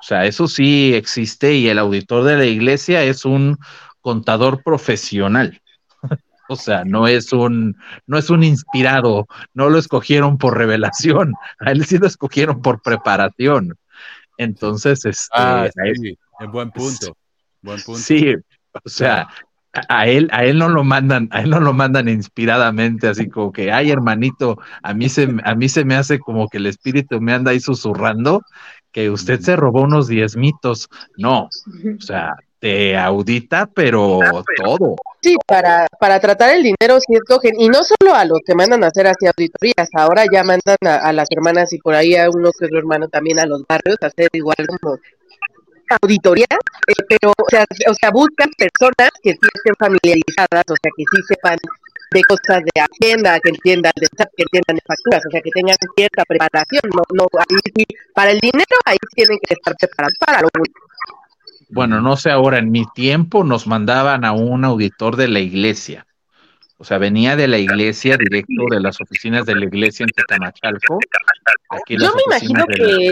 o 0.00 0.02
sea, 0.02 0.26
eso 0.26 0.48
sí 0.48 0.92
existe 0.94 1.54
y 1.54 1.68
el 1.68 1.78
auditor 1.78 2.24
de 2.24 2.36
la 2.36 2.44
iglesia 2.44 3.04
es 3.04 3.24
un 3.24 3.56
contador 4.00 4.62
profesional. 4.62 5.60
O 6.46 6.56
sea, 6.56 6.84
no 6.84 7.08
es 7.08 7.32
un, 7.32 7.74
no 8.06 8.18
es 8.18 8.28
un 8.28 8.44
inspirado, 8.44 9.26
no 9.54 9.70
lo 9.70 9.78
escogieron 9.78 10.36
por 10.36 10.58
revelación, 10.58 11.32
a 11.58 11.70
él 11.70 11.86
sí 11.86 11.96
lo 11.96 12.06
escogieron 12.06 12.60
por 12.60 12.82
preparación. 12.82 13.78
Entonces, 14.36 15.04
este, 15.04 15.28
Ah, 15.32 15.68
sí, 15.94 16.16
es 16.40 16.50
buen 16.50 16.70
punto. 16.70 17.16
Buen 17.62 17.80
punto. 17.82 18.00
sí, 18.00 18.34
o 18.72 18.88
sea, 18.88 19.28
a, 19.72 20.00
a 20.00 20.06
él, 20.06 20.28
a 20.32 20.44
él 20.44 20.58
no 20.58 20.68
lo 20.68 20.84
mandan, 20.84 21.28
a 21.30 21.42
él 21.42 21.50
no 21.50 21.60
lo 21.60 21.72
mandan 21.72 22.08
inspiradamente, 22.08 23.08
así 23.08 23.28
como 23.28 23.52
que, 23.52 23.72
ay, 23.72 23.90
hermanito, 23.90 24.58
a 24.82 24.94
mí 24.94 25.08
se, 25.08 25.28
a 25.44 25.54
mí 25.54 25.68
se 25.68 25.84
me 25.84 25.96
hace 25.96 26.18
como 26.18 26.48
que 26.48 26.58
el 26.58 26.66
espíritu 26.66 27.20
me 27.20 27.32
anda 27.32 27.52
ahí 27.52 27.60
susurrando 27.60 28.42
que 28.92 29.10
usted 29.10 29.40
se 29.40 29.56
robó 29.56 29.82
unos 29.82 30.06
diezmitos. 30.06 30.88
No, 31.16 31.48
o 31.48 32.00
sea, 32.00 32.34
te 32.60 32.96
audita, 32.96 33.66
pero 33.66 34.20
todo. 34.56 34.94
Sí, 35.24 35.36
para, 35.46 35.86
para 35.98 36.20
tratar 36.20 36.54
el 36.54 36.62
dinero 36.62 37.00
sí 37.00 37.14
escogen, 37.14 37.58
y 37.58 37.70
no 37.70 37.80
solo 37.82 38.14
a 38.14 38.26
los 38.26 38.40
que 38.44 38.54
mandan 38.54 38.84
a 38.84 38.88
hacer 38.88 39.06
así 39.06 39.24
auditorías, 39.24 39.88
ahora 39.94 40.26
ya 40.30 40.44
mandan 40.44 40.76
a, 40.82 41.10
las 41.14 41.28
hermanas 41.30 41.72
y 41.72 41.78
por 41.78 41.94
ahí 41.94 42.14
a 42.14 42.28
uno 42.28 42.50
que 42.52 42.66
otro 42.66 42.76
hermano 42.78 43.08
también 43.08 43.38
a 43.38 43.46
los 43.46 43.62
barrios 43.66 43.96
a 44.02 44.08
hacer 44.08 44.28
igual 44.34 44.56
como 44.68 44.98
auditoría, 46.02 46.44
eh, 46.50 47.04
pero 47.08 47.32
o 47.32 47.48
sea, 47.48 47.64
o 47.88 47.94
sea, 47.94 48.10
buscan 48.10 48.50
personas 48.52 49.08
que 49.22 49.32
sí 49.32 49.48
estén 49.54 49.74
familiarizadas, 49.78 50.64
o 50.68 50.76
sea, 50.76 50.92
que 50.94 51.04
sí 51.08 51.22
sepan 51.26 51.56
de 52.12 52.22
cosas 52.24 52.62
de 52.62 52.82
Hacienda, 52.82 53.40
que 53.40 53.48
entiendan 53.48 53.92
de 53.96 54.06
que 54.06 54.42
entiendan 54.42 54.76
de 54.76 54.82
facturas, 54.86 55.24
o 55.24 55.30
sea, 55.30 55.40
que 55.40 55.50
tengan 55.52 55.76
cierta 55.96 56.22
preparación, 56.26 56.82
no, 56.92 57.02
no, 57.14 57.24
ahí 57.38 57.56
sí, 57.74 57.86
para 58.12 58.30
el 58.30 58.40
dinero 58.40 58.76
ahí 58.84 58.98
tienen 59.14 59.38
que 59.40 59.54
estar 59.54 59.74
preparados 59.74 60.18
para 60.20 60.42
lo 60.42 60.48
único. 60.52 60.84
Bueno, 61.74 62.00
no 62.00 62.16
sé 62.16 62.30
ahora, 62.30 62.58
en 62.58 62.70
mi 62.70 62.84
tiempo 62.94 63.42
nos 63.42 63.66
mandaban 63.66 64.24
a 64.24 64.32
un 64.32 64.64
auditor 64.64 65.16
de 65.16 65.28
la 65.28 65.40
iglesia. 65.40 66.06
O 66.78 66.84
sea, 66.84 66.98
venía 66.98 67.34
de 67.34 67.48
la 67.48 67.58
iglesia, 67.58 68.16
directo 68.16 68.64
de 68.70 68.80
las 68.80 69.00
oficinas 69.00 69.44
de 69.46 69.54
la 69.56 69.64
iglesia 69.64 70.06
en. 70.06 70.98
Aquí 71.70 71.96
las 71.96 72.10
Yo 72.10 72.14
me 72.14 72.22
imagino 72.26 72.64
la- 72.68 72.74
que, 72.76 73.10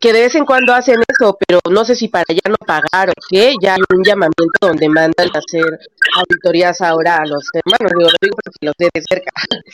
que 0.00 0.12
de 0.12 0.20
vez 0.22 0.34
en 0.34 0.44
cuando 0.44 0.74
hacen 0.74 1.00
eso, 1.08 1.36
pero 1.46 1.60
no 1.70 1.84
sé 1.84 1.94
si 1.94 2.08
para 2.08 2.24
ya 2.28 2.48
no 2.50 2.56
pagar 2.66 3.10
o 3.10 3.12
qué, 3.28 3.54
ya 3.60 3.74
hay 3.74 3.80
un 3.94 4.04
llamamiento 4.04 4.58
donde 4.60 4.88
mandan 4.88 5.28
a 5.34 5.38
hacer 5.38 5.64
auditorías 6.16 6.80
ahora 6.80 7.16
a 7.16 7.26
los 7.26 7.42
hermanos, 7.54 7.92
digo, 7.98 8.10
lo 8.10 8.16
digo 8.20 8.36
porque 8.44 8.66
los 8.66 8.74
sé 8.78 8.90
de 8.92 9.02
cerca. 9.08 9.30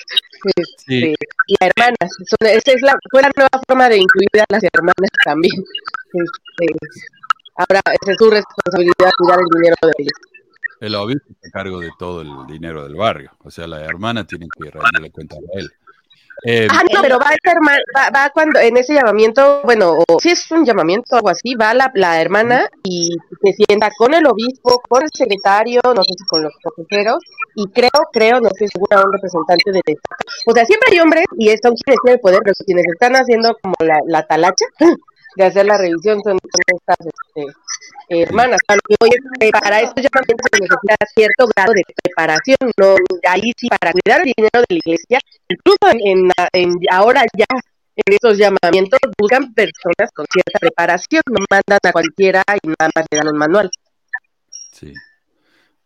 Sí. 0.43 0.55
Este, 0.57 1.15
y 1.49 1.55
a 1.61 1.67
hermanas, 1.67 2.11
esa 2.41 2.73
es 2.73 2.81
la, 2.83 2.97
fue 3.11 3.21
la 3.21 3.31
nueva 3.37 3.61
forma 3.69 3.89
de 3.91 3.99
incluir 3.99 4.29
a 4.41 4.45
las 4.49 4.63
hermanas 4.73 5.11
también. 5.23 5.55
Este, 6.15 6.67
ahora 7.61 7.81
esa 8.01 8.13
es 8.13 8.19
su 8.19 8.31
responsabilidad 8.31 9.11
cuidar 9.19 9.39
el 9.41 9.61
dinero 9.61 9.77
de 9.83 9.93
ellos. 9.99 10.13
El 10.81 10.95
obispo 10.95 11.27
está 11.31 11.49
a 11.49 11.63
cargo 11.63 11.81
de 11.81 11.91
todo 11.99 12.23
el 12.23 12.31
dinero 12.47 12.85
del 12.85 12.95
barrio. 12.95 13.33
O 13.45 13.51
sea, 13.51 13.67
la 13.67 13.85
hermana 13.85 14.27
tiene 14.27 14.47
que 14.59 14.71
rendirle 14.71 15.11
cuenta 15.11 15.37
a 15.37 15.59
él. 15.59 15.71
Eh, 16.43 16.67
Ah, 16.71 16.83
no, 16.91 17.03
pero 17.03 17.19
va 17.19 17.27
esa 17.35 17.53
hermana, 17.53 17.79
va, 17.95 18.09
va 18.09 18.31
cuando 18.31 18.59
en 18.61 18.75
ese 18.79 18.95
llamamiento, 18.95 19.61
bueno, 19.63 19.99
o 20.09 20.21
si 20.21 20.31
es 20.31 20.51
un 20.51 20.65
llamamiento 20.65 21.05
o 21.13 21.17
algo 21.17 21.29
así, 21.29 21.55
va 21.55 21.75
la, 21.75 21.93
la 21.95 22.19
hermana 22.19 22.67
y 22.83 23.11
se 23.43 23.53
sienta 23.53 23.91
con 23.99 24.15
el 24.15 24.27
obispo, 24.27 24.81
con 24.89 25.03
el 25.03 25.11
secretario, 25.13 25.83
no 25.85 26.03
sé 26.03 26.15
si 26.17 26.25
con 26.25 26.43
los 26.43 26.55
consejeros, 26.63 27.19
y 27.57 27.67
creo, 27.67 27.91
creo, 28.11 28.41
no 28.41 28.49
estoy 28.49 28.69
segura, 28.69 29.05
un 29.05 29.13
representante 29.13 29.71
de 29.71 29.83
O 30.47 30.53
sea, 30.55 30.65
siempre 30.65 30.93
hay 30.93 31.01
hombres 31.01 31.25
y 31.37 31.49
son 31.59 31.75
quienes 31.75 32.01
tienen 32.03 32.17
el 32.17 32.21
poder, 32.21 32.41
pero 32.43 32.55
quienes 32.65 32.87
están 32.87 33.17
haciendo 33.17 33.55
como 33.61 33.75
la, 33.81 33.99
la 34.07 34.27
talacha 34.27 34.65
de 35.37 35.45
hacer 35.45 35.67
la 35.67 35.79
revisión 35.79 36.21
son, 36.23 36.39
estas 36.67 36.97
este, 37.07 37.53
hermanas. 38.09 38.61
A 38.69 38.75
lo 38.75 38.81
que 38.89 38.97
voy 39.01 39.11
es 39.11 39.23
que 39.41 39.51
para 39.51 39.81
estos 39.81 40.05
llamamientos 40.05 40.47
se 40.53 40.59
necesita 40.61 40.97
cierto 41.15 41.47
grado 41.55 41.73
de 41.73 41.83
preparación, 42.03 42.57
no 42.79 42.95
ahí 43.29 43.53
sí 43.57 43.69
para 43.69 43.93
cuidar 43.93 44.21
el 44.27 44.33
dinero 44.37 44.61
de 44.61 44.67
la 44.69 44.77
iglesia, 44.85 45.19
incluso 45.49 45.79
en, 45.93 46.01
en, 46.07 46.31
en- 46.53 46.79
ahora 46.91 47.23
ya 47.37 47.47
en 47.97 48.15
esos 48.15 48.39
llamamientos 48.39 48.99
buscan 49.19 49.53
personas 49.53 50.11
con 50.15 50.27
cierta 50.33 50.59
preparación, 50.59 51.23
no 51.27 51.45
mandan 51.51 51.79
a 51.83 51.93
cualquiera 51.93 52.43
y 52.63 52.69
nada 52.69 52.91
más 52.95 53.05
le 53.11 53.19
dan 53.19 53.29
un 53.29 53.39
manual. 53.39 53.71
Sí. 54.73 54.93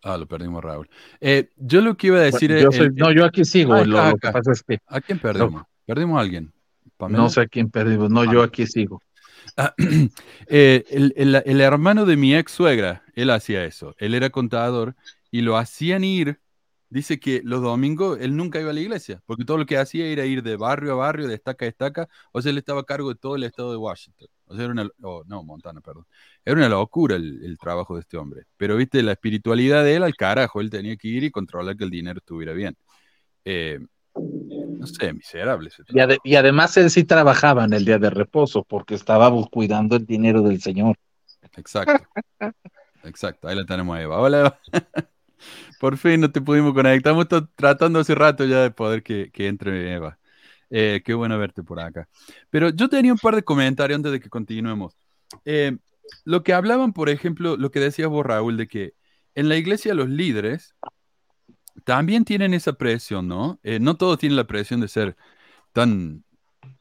Ah, 0.02 0.16
lo 0.18 0.26
perdimos, 0.26 0.62
Raúl. 0.62 0.88
Eh, 1.20 1.48
yo 1.56 1.80
lo 1.80 1.96
que 1.96 2.08
iba 2.08 2.18
a 2.18 2.22
decir 2.22 2.50
Bueno, 2.50 2.62
yo 2.64 2.68
es. 2.70 2.76
soy- 2.76 2.86
el- 2.88 2.94
no, 2.94 3.10
yo 3.12 3.24
aquí 3.24 3.44
sigo. 3.44 3.74
Ah, 3.74 3.84
lo, 3.84 3.98
acá, 3.98 4.10
lo 4.10 4.16
que 4.18 4.30
pasa 4.32 4.52
es 4.52 4.62
que 4.62 4.78
¿A 4.86 5.00
quién 5.00 5.18
perdimos? 5.18 5.64
Perdimos 5.86 6.18
a 6.18 6.20
alguien. 6.20 6.52
¿Pamela? 6.96 7.24
no 7.24 7.28
sé 7.30 7.40
a 7.40 7.46
quién 7.46 7.70
perdimos. 7.70 8.10
No, 8.10 8.30
yo 8.30 8.42
aquí 8.42 8.66
sigo. 8.66 9.00
Ah, 9.56 9.74
eh, 10.48 10.84
el, 10.90 11.60
hermano 11.60 12.06
de 12.06 12.16
mi 12.16 12.34
ex 12.34 12.52
suegra, 12.52 13.02
él 13.14 13.30
hacía 13.30 13.64
eso. 13.64 13.94
Él 13.98 14.14
era 14.14 14.30
contador 14.30 14.96
y 15.30 15.42
lo 15.42 15.56
hacían 15.56 16.04
ir. 16.04 16.40
Dice 16.90 17.18
que 17.18 17.40
los 17.44 17.62
domingos 17.62 18.18
él 18.20 18.36
nunca 18.36 18.60
iba 18.60 18.70
a 18.70 18.72
la 18.72 18.80
iglesia, 18.80 19.20
porque 19.26 19.44
todo 19.44 19.58
lo 19.58 19.66
que 19.66 19.78
hacía 19.78 20.06
era 20.06 20.26
ir 20.26 20.42
de 20.42 20.56
barrio 20.56 20.92
a 20.92 20.96
barrio, 20.96 21.26
de 21.26 21.34
estaca 21.34 21.64
a 21.64 21.68
estaca. 21.68 22.08
O 22.32 22.40
sea, 22.40 22.50
él 22.50 22.58
estaba 22.58 22.80
a 22.82 22.84
cargo 22.84 23.08
de 23.08 23.16
todo 23.16 23.36
el 23.36 23.44
estado 23.44 23.70
de 23.72 23.76
Washington. 23.78 24.28
O 24.46 24.54
sea, 24.54 24.64
era 24.64 24.72
una. 24.72 24.88
oh, 25.02 25.24
no, 25.26 25.42
Montana, 25.42 25.80
perdón. 25.80 26.06
Era 26.44 26.56
una 26.56 26.68
locura 26.68 27.16
el, 27.16 27.42
el 27.44 27.58
trabajo 27.58 27.94
de 27.94 28.02
este 28.02 28.16
hombre. 28.16 28.44
Pero 28.56 28.76
viste, 28.76 29.02
la 29.02 29.12
espiritualidad 29.12 29.82
de 29.84 29.96
él 29.96 30.02
al 30.04 30.14
carajo. 30.14 30.60
Él 30.60 30.70
tenía 30.70 30.96
que 30.96 31.08
ir 31.08 31.24
y 31.24 31.30
controlar 31.30 31.76
que 31.76 31.84
el 31.84 31.90
dinero 31.90 32.18
estuviera 32.18 32.52
bien. 32.52 32.76
Eh, 33.44 33.80
no 34.90 34.94
sé, 34.94 35.12
miserable. 35.12 35.70
Y, 35.88 35.98
ade- 35.98 36.18
y 36.22 36.34
además 36.36 36.76
él 36.76 36.90
sí 36.90 37.04
trabajaba 37.04 37.64
en 37.64 37.72
el 37.72 37.84
día 37.84 37.98
de 37.98 38.10
reposo 38.10 38.64
porque 38.64 38.94
estaba 38.94 39.30
cuidando 39.50 39.96
el 39.96 40.06
dinero 40.06 40.42
del 40.42 40.60
Señor. 40.60 40.96
Exacto. 41.56 42.06
Exacto. 43.04 43.48
Ahí 43.48 43.56
la 43.56 43.64
tenemos 43.64 43.96
a 43.96 44.02
Eva. 44.02 44.20
Hola, 44.20 44.40
Eva. 44.40 44.58
Por 45.80 45.96
fin 45.98 46.20
no 46.20 46.30
te 46.30 46.40
pudimos 46.40 46.72
conectar. 46.72 46.96
Estamos 46.96 47.26
tratando 47.54 47.98
hace 47.98 48.14
rato 48.14 48.44
ya 48.44 48.62
de 48.62 48.70
poder 48.70 49.02
que, 49.02 49.30
que 49.30 49.48
entre 49.48 49.92
Eva. 49.92 50.18
Eh, 50.70 51.02
qué 51.04 51.14
bueno 51.14 51.38
verte 51.38 51.62
por 51.62 51.78
acá. 51.78 52.08
Pero 52.50 52.70
yo 52.70 52.88
tenía 52.88 53.12
un 53.12 53.18
par 53.18 53.34
de 53.36 53.42
comentarios 53.44 53.96
antes 53.96 54.10
de 54.12 54.20
que 54.20 54.30
continuemos. 54.30 54.96
Eh, 55.44 55.76
lo 56.24 56.42
que 56.42 56.54
hablaban, 56.54 56.92
por 56.92 57.08
ejemplo, 57.10 57.56
lo 57.56 57.70
que 57.70 57.80
decías 57.80 58.08
vos, 58.08 58.24
Raúl, 58.24 58.56
de 58.56 58.66
que 58.66 58.94
en 59.34 59.48
la 59.48 59.56
iglesia 59.56 59.94
los 59.94 60.08
líderes 60.08 60.74
también 61.84 62.24
tienen 62.24 62.54
esa 62.54 62.74
presión, 62.74 63.26
¿no? 63.28 63.58
Eh, 63.64 63.78
no 63.80 63.96
todos 63.96 64.18
tienen 64.18 64.36
la 64.36 64.46
presión 64.46 64.80
de 64.80 64.88
ser 64.88 65.16
tan, 65.72 66.24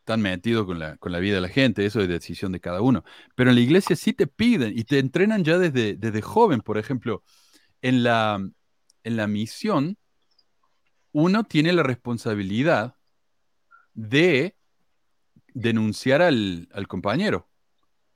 tan 0.03 0.21
metido 0.21 0.65
con 0.65 0.77
la, 0.79 0.97
con 0.97 1.11
la 1.11 1.19
vida 1.19 1.35
de 1.35 1.41
la 1.41 1.49
gente, 1.49 1.85
eso 1.85 1.99
es 2.01 2.07
decisión 2.07 2.51
de 2.51 2.59
cada 2.59 2.81
uno. 2.81 3.03
Pero 3.35 3.49
en 3.49 3.55
la 3.55 3.61
iglesia 3.61 3.95
sí 3.95 4.13
te 4.13 4.27
piden 4.27 4.77
y 4.77 4.83
te 4.83 4.99
entrenan 4.99 5.43
ya 5.43 5.57
desde, 5.57 5.95
desde 5.95 6.21
joven, 6.21 6.61
por 6.61 6.77
ejemplo, 6.77 7.23
en 7.81 8.03
la, 8.03 8.39
en 9.03 9.17
la 9.17 9.27
misión, 9.27 9.97
uno 11.11 11.43
tiene 11.43 11.73
la 11.73 11.83
responsabilidad 11.83 12.95
de 13.93 14.55
denunciar 15.53 16.21
al, 16.21 16.67
al 16.73 16.87
compañero. 16.87 17.47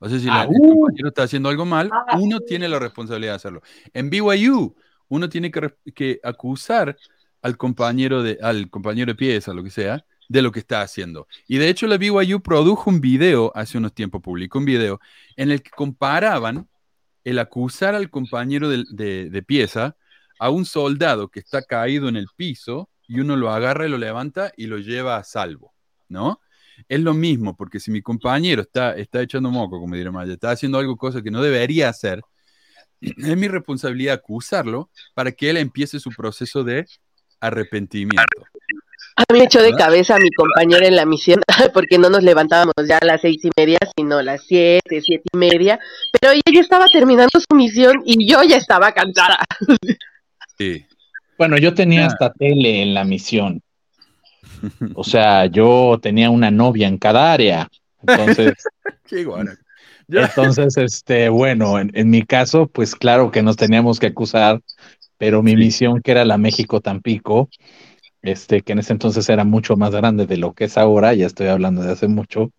O 0.00 0.08
sea, 0.08 0.18
si 0.18 0.26
la- 0.26 0.42
Ah, 0.42 0.44
el 0.44 0.50
uh. 0.60 0.74
compañero 0.80 1.08
está 1.08 1.24
haciendo 1.24 1.48
algo 1.48 1.64
mal, 1.64 1.90
Ah. 1.92 2.18
uno 2.18 2.40
tiene 2.40 2.68
la 2.68 2.78
responsabilidad 2.78 3.32
de 3.32 3.36
hacerlo. 3.36 3.62
En 3.92 4.10
BYU, 4.10 4.76
uno 5.08 5.28
tiene 5.28 5.50
que, 5.50 6.20
acusar 6.22 6.96
al 7.42 7.56
compañero 7.56 8.22
de, 8.22 8.38
al 8.42 8.68
compañero 8.70 9.12
de 9.12 9.16
pieza, 9.16 9.54
lo 9.54 9.62
que 9.62 9.70
sea, 9.70 10.04
de 10.28 10.42
lo 10.42 10.52
que 10.52 10.60
está 10.60 10.82
haciendo. 10.82 11.26
Y 11.46 11.58
de 11.58 11.68
hecho, 11.68 11.86
la 11.86 11.96
BYU 11.96 12.40
produjo 12.40 12.90
un 12.90 13.00
video 13.00 13.50
hace 13.54 13.78
unos 13.78 13.94
tiempos, 13.94 14.20
publicó 14.22 14.58
un 14.58 14.66
video 14.66 15.00
en 15.36 15.50
el 15.50 15.62
que 15.62 15.70
comparaban 15.70 16.68
el 17.24 17.38
acusar 17.38 17.94
al 17.94 18.10
compañero 18.10 18.68
de, 18.68 19.44
pieza 19.46 19.96
a 20.38 20.50
un 20.50 20.64
soldado 20.64 21.28
que 21.28 21.40
está 21.40 21.62
caído 21.62 22.08
en 22.08 22.16
el 22.16 22.26
piso 22.36 22.88
y 23.06 23.20
uno 23.20 23.36
lo 23.36 23.50
agarra 23.50 23.86
y 23.86 23.90
lo 23.90 23.98
levanta 23.98 24.52
y 24.56 24.66
lo 24.66 24.78
lleva 24.78 25.16
a 25.16 25.24
salvo, 25.24 25.74
¿no? 26.08 26.40
Es 26.88 27.00
lo 27.00 27.12
mismo, 27.12 27.56
porque 27.56 27.80
si 27.80 27.90
mi 27.90 28.02
compañero 28.02 28.62
está, 28.62 28.94
está 28.94 29.20
echando 29.20 29.50
moco, 29.50 29.80
como 29.80 29.96
diría 29.96 30.12
Maya, 30.12 30.34
está 30.34 30.52
haciendo 30.52 30.78
algo, 30.78 30.96
cosa 30.96 31.22
que 31.22 31.30
no 31.30 31.42
debería 31.42 31.88
hacer, 31.88 32.22
es 33.00 33.36
mi 33.36 33.48
responsabilidad 33.48 34.14
acusarlo 34.14 34.90
para 35.14 35.32
que 35.32 35.50
él 35.50 35.56
empiece 35.56 36.00
su 36.00 36.10
proceso 36.10 36.64
de 36.64 36.86
arrepentimiento. 37.40 38.22
A 39.16 39.24
mí 39.32 39.38
me 39.40 39.44
echó 39.46 39.60
de 39.62 39.72
cabeza 39.72 40.16
mi 40.18 40.30
compañera 40.30 40.86
en 40.86 40.94
la 40.94 41.04
misión, 41.04 41.40
porque 41.74 41.98
no 41.98 42.08
nos 42.08 42.22
levantábamos 42.22 42.74
ya 42.88 42.98
a 42.98 43.04
las 43.04 43.20
seis 43.20 43.44
y 43.44 43.50
media, 43.56 43.78
sino 43.96 44.18
a 44.18 44.22
las 44.22 44.44
siete, 44.44 45.00
siete 45.00 45.24
y 45.32 45.36
media, 45.36 45.78
pero 46.20 46.32
ella 46.32 46.42
ya 46.52 46.60
estaba 46.60 46.86
terminando 46.92 47.38
su 47.40 47.56
misión 47.56 48.02
y 48.04 48.30
yo 48.30 48.42
ya 48.44 48.56
estaba 48.56 48.92
cansada. 48.92 49.38
Sí. 50.56 50.84
Bueno, 51.36 51.56
yo 51.58 51.74
tenía 51.74 52.04
Ah. 52.04 52.06
hasta 52.08 52.32
tele 52.32 52.82
en 52.82 52.94
la 52.94 53.04
misión. 53.04 53.62
O 54.94 55.04
sea, 55.04 55.46
yo 55.46 55.98
tenía 56.02 56.30
una 56.30 56.50
novia 56.50 56.88
en 56.88 56.98
cada 56.98 57.32
área. 57.32 57.68
Entonces, 58.06 58.54
Qué. 59.08 59.24
Entonces, 60.16 60.76
este, 60.76 61.28
bueno, 61.28 61.78
en, 61.78 61.90
en 61.94 62.10
mi 62.10 62.22
caso, 62.22 62.66
pues 62.68 62.94
claro 62.94 63.30
que 63.30 63.42
nos 63.42 63.56
teníamos 63.56 63.98
que 64.00 64.06
acusar, 64.08 64.60
pero 65.18 65.42
mi 65.42 65.56
Sí. 65.56 65.56
misión, 65.56 66.00
que 66.02 66.12
era 66.12 66.24
la 66.24 66.38
México 66.38 66.80
Tampico, 66.80 67.50
este, 68.22 68.62
que 68.62 68.72
en 68.72 68.80
ese 68.80 68.92
entonces 68.94 69.28
era 69.28 69.44
mucho 69.44 69.76
más 69.76 69.92
grande 69.92 70.26
de 70.26 70.36
lo 70.38 70.54
que 70.54 70.64
es 70.66 70.78
ahora, 70.78 71.14
ya 71.14 71.26
estoy 71.26 71.48
hablando 71.48 71.82
de 71.82 71.92
hace 71.92 72.08
mucho, 72.08 72.52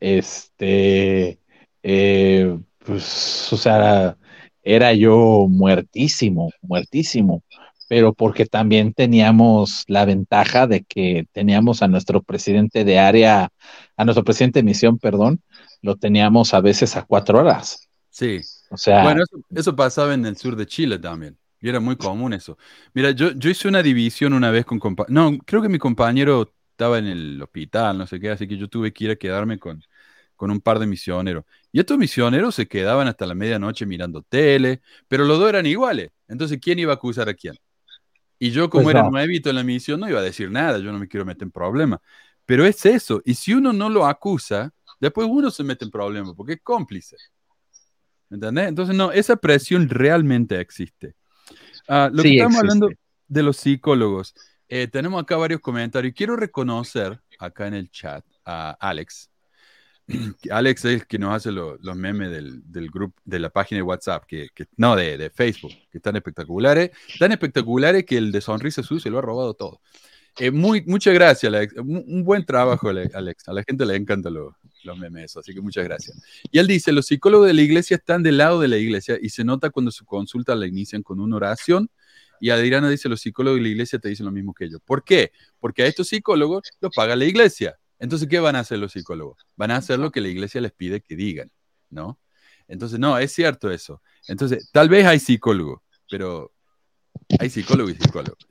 este, 0.00 1.40
eh, 1.82 2.58
pues, 2.80 3.52
o 3.52 3.56
sea, 3.56 4.18
era 4.62 4.92
yo 4.94 5.46
muertísimo, 5.48 6.50
muertísimo, 6.62 7.42
pero 7.88 8.12
porque 8.14 8.46
también 8.46 8.92
teníamos 8.94 9.84
la 9.88 10.04
ventaja 10.04 10.66
de 10.66 10.84
que 10.84 11.26
teníamos 11.32 11.82
a 11.82 11.88
nuestro 11.88 12.22
presidente 12.22 12.84
de 12.84 12.98
área, 12.98 13.50
a 13.96 14.04
nuestro 14.04 14.24
presidente 14.24 14.60
de 14.60 14.64
misión, 14.64 14.98
perdón, 14.98 15.40
lo 15.82 15.96
teníamos 15.96 16.54
a 16.54 16.60
veces 16.60 16.96
a 16.96 17.04
cuatro 17.06 17.38
horas. 17.40 17.88
Sí. 18.10 18.40
O 18.70 18.76
sea, 18.76 18.98
Bueno, 18.98 19.22
eso, 19.22 19.38
eso 19.50 19.76
pasaba 19.76 20.14
en 20.14 20.26
el 20.26 20.36
sur 20.36 20.56
de 20.56 20.66
Chile 20.66 20.98
también. 20.98 21.38
Y 21.60 21.68
era 21.68 21.80
muy 21.80 21.96
común 21.96 22.32
eso. 22.32 22.56
Mira, 22.94 23.10
yo, 23.12 23.32
yo 23.32 23.50
hice 23.50 23.68
una 23.68 23.82
división 23.82 24.32
una 24.32 24.50
vez 24.50 24.64
con 24.64 24.80
compa- 24.80 25.06
No, 25.08 25.36
creo 25.44 25.62
que 25.62 25.68
mi 25.68 25.78
compañero 25.78 26.52
estaba 26.72 26.98
en 26.98 27.06
el 27.06 27.42
hospital, 27.42 27.98
no 27.98 28.06
sé 28.06 28.20
qué, 28.20 28.30
así 28.30 28.46
que 28.48 28.56
yo 28.56 28.68
tuve 28.68 28.92
que 28.92 29.04
ir 29.04 29.10
a 29.10 29.16
quedarme 29.16 29.58
con, 29.58 29.82
con 30.36 30.50
un 30.50 30.60
par 30.60 30.78
de 30.78 30.86
misioneros. 30.86 31.44
Y 31.72 31.80
estos 31.80 31.98
misioneros 31.98 32.54
se 32.54 32.68
quedaban 32.68 33.08
hasta 33.08 33.26
la 33.26 33.34
medianoche 33.34 33.86
mirando 33.86 34.22
tele, 34.22 34.82
pero 35.08 35.24
los 35.24 35.38
dos 35.38 35.48
eran 35.48 35.66
iguales. 35.66 36.10
Entonces, 36.28 36.58
¿quién 36.60 36.78
iba 36.78 36.92
a 36.92 36.96
acusar 36.96 37.28
a 37.28 37.34
quién? 37.34 37.54
Y 38.38 38.50
yo, 38.50 38.70
como 38.70 38.90
Pues 38.90 38.92
era 38.92 39.02
no. 39.02 39.10
nuevito 39.10 39.50
en 39.50 39.56
la 39.56 39.64
misión, 39.64 40.00
no 40.00 40.08
iba 40.08 40.20
a 40.20 40.22
decir 40.22 40.50
nada, 40.50 40.78
yo 40.78 40.92
no 40.92 40.98
me 40.98 41.08
quiero 41.08 41.26
meter 41.26 41.44
en 41.44 41.50
problemas. 41.50 42.00
Pero 42.46 42.64
es 42.66 42.86
eso. 42.86 43.20
Y 43.24 43.34
si 43.34 43.54
uno 43.54 43.72
no 43.72 43.90
lo 43.90 44.06
acusa, 44.06 44.72
después 45.00 45.26
uno 45.30 45.50
se 45.50 45.64
mete 45.64 45.84
en 45.84 45.90
problemas 45.90 46.34
porque 46.36 46.54
es 46.54 46.60
cómplice. 46.62 47.16
¿Me 48.30 48.36
¿Entendés? 48.36 48.68
Entonces, 48.68 48.94
no, 48.94 49.10
esa 49.12 49.36
presión 49.36 49.88
realmente 49.88 50.60
existe. 50.60 51.14
Ah, 51.88 52.10
lo 52.12 52.22
que 52.22 52.28
Sí, 52.28 52.34
estamos 52.38 52.56
existe. 52.56 52.60
hablando 52.74 52.88
de 53.28 53.42
los 53.42 53.56
psicólogos, 53.56 54.34
eh, 54.68 54.86
tenemos 54.86 55.22
acá 55.22 55.36
varios 55.36 55.60
comentarios. 55.60 56.12
Quiero 56.14 56.36
reconocer 56.36 57.20
acá 57.38 57.66
en 57.68 57.74
el 57.74 57.90
chat 57.90 58.22
a 58.44 58.72
Alex. 58.80 59.30
que 60.06 60.08
Alex 60.52 60.84
es 60.84 60.92
el 61.00 61.06
que 61.06 61.18
nos 61.18 61.34
hace 61.34 61.50
lo- 61.52 61.78
los 61.78 61.96
memes 61.96 62.30
del, 62.30 62.60
del 62.70 62.90
grupo, 62.90 63.18
de 63.24 63.38
la 63.38 63.48
página 63.50 63.78
de 63.78 63.82
WhatsApp, 63.82 64.24
que, 64.26 64.48
que- 64.54 64.66
no, 64.76 64.94
de, 64.96 65.16
de 65.16 65.30
Facebook, 65.30 65.72
que 65.90 65.96
están 65.98 66.16
espectaculares. 66.16 66.90
Tan 67.18 67.32
espectaculares 67.32 68.04
que 68.04 68.18
el 68.18 68.30
de 68.30 68.40
Sonrisa 68.42 68.82
se 68.82 69.08
lo 69.10 69.18
ha 69.18 69.22
robado 69.22 69.54
todo. 69.54 69.80
Eh, 70.38 70.50
muy, 70.50 70.82
muchas 70.86 71.14
gracias, 71.14 71.50
Alex. 71.52 71.74
Un, 71.78 72.04
un 72.06 72.24
buen 72.24 72.44
trabajo, 72.44 72.90
Ale- 72.90 73.10
Alex. 73.14 73.48
A 73.48 73.52
la 73.54 73.62
gente 73.66 73.84
le 73.86 73.96
encantan 73.96 74.34
los, 74.34 74.54
los 74.84 74.98
memes, 74.98 75.36
así 75.36 75.54
que 75.54 75.60
muchas 75.60 75.84
gracias. 75.84 76.20
Y 76.50 76.58
él 76.58 76.66
dice, 76.66 76.92
los 76.92 77.06
psicólogos 77.06 77.46
de 77.46 77.54
la 77.54 77.62
iglesia 77.62 77.96
están 77.96 78.22
del 78.22 78.38
lado 78.38 78.60
de 78.60 78.68
la 78.68 78.76
iglesia 78.76 79.18
y 79.20 79.30
se 79.30 79.44
nota 79.44 79.70
cuando 79.70 79.90
su 79.90 80.04
consulta 80.04 80.54
la 80.54 80.66
inician 80.66 81.02
con 81.02 81.20
una 81.20 81.36
oración. 81.36 81.90
Y 82.40 82.50
Adriana 82.50 82.88
dice, 82.88 83.08
los 83.08 83.20
psicólogos 83.20 83.58
de 83.58 83.62
la 83.62 83.68
iglesia 83.68 83.98
te 83.98 84.08
dicen 84.08 84.26
lo 84.26 84.32
mismo 84.32 84.54
que 84.54 84.66
ellos. 84.66 84.80
¿Por 84.84 85.02
qué? 85.02 85.32
Porque 85.58 85.82
a 85.82 85.86
estos 85.86 86.08
psicólogos 86.08 86.62
los 86.80 86.94
paga 86.94 87.16
la 87.16 87.24
iglesia. 87.24 87.78
Entonces, 87.98 88.28
¿qué 88.28 88.38
van 88.38 88.56
a 88.56 88.60
hacer 88.60 88.78
los 88.78 88.92
psicólogos? 88.92 89.46
Van 89.56 89.70
a 89.70 89.76
hacer 89.76 89.98
lo 89.98 90.12
que 90.12 90.20
la 90.20 90.28
iglesia 90.28 90.60
les 90.60 90.72
pide 90.72 91.00
que 91.00 91.16
digan, 91.16 91.50
¿no? 91.90 92.18
Entonces, 92.68 92.98
no, 92.98 93.18
es 93.18 93.32
cierto 93.32 93.70
eso. 93.70 94.02
Entonces, 94.28 94.70
tal 94.72 94.88
vez 94.88 95.06
hay 95.06 95.18
psicólogos, 95.18 95.80
pero 96.08 96.52
hay 97.38 97.50
psicólogos 97.50 97.94
y 97.94 97.96
psicólogos. 97.96 98.46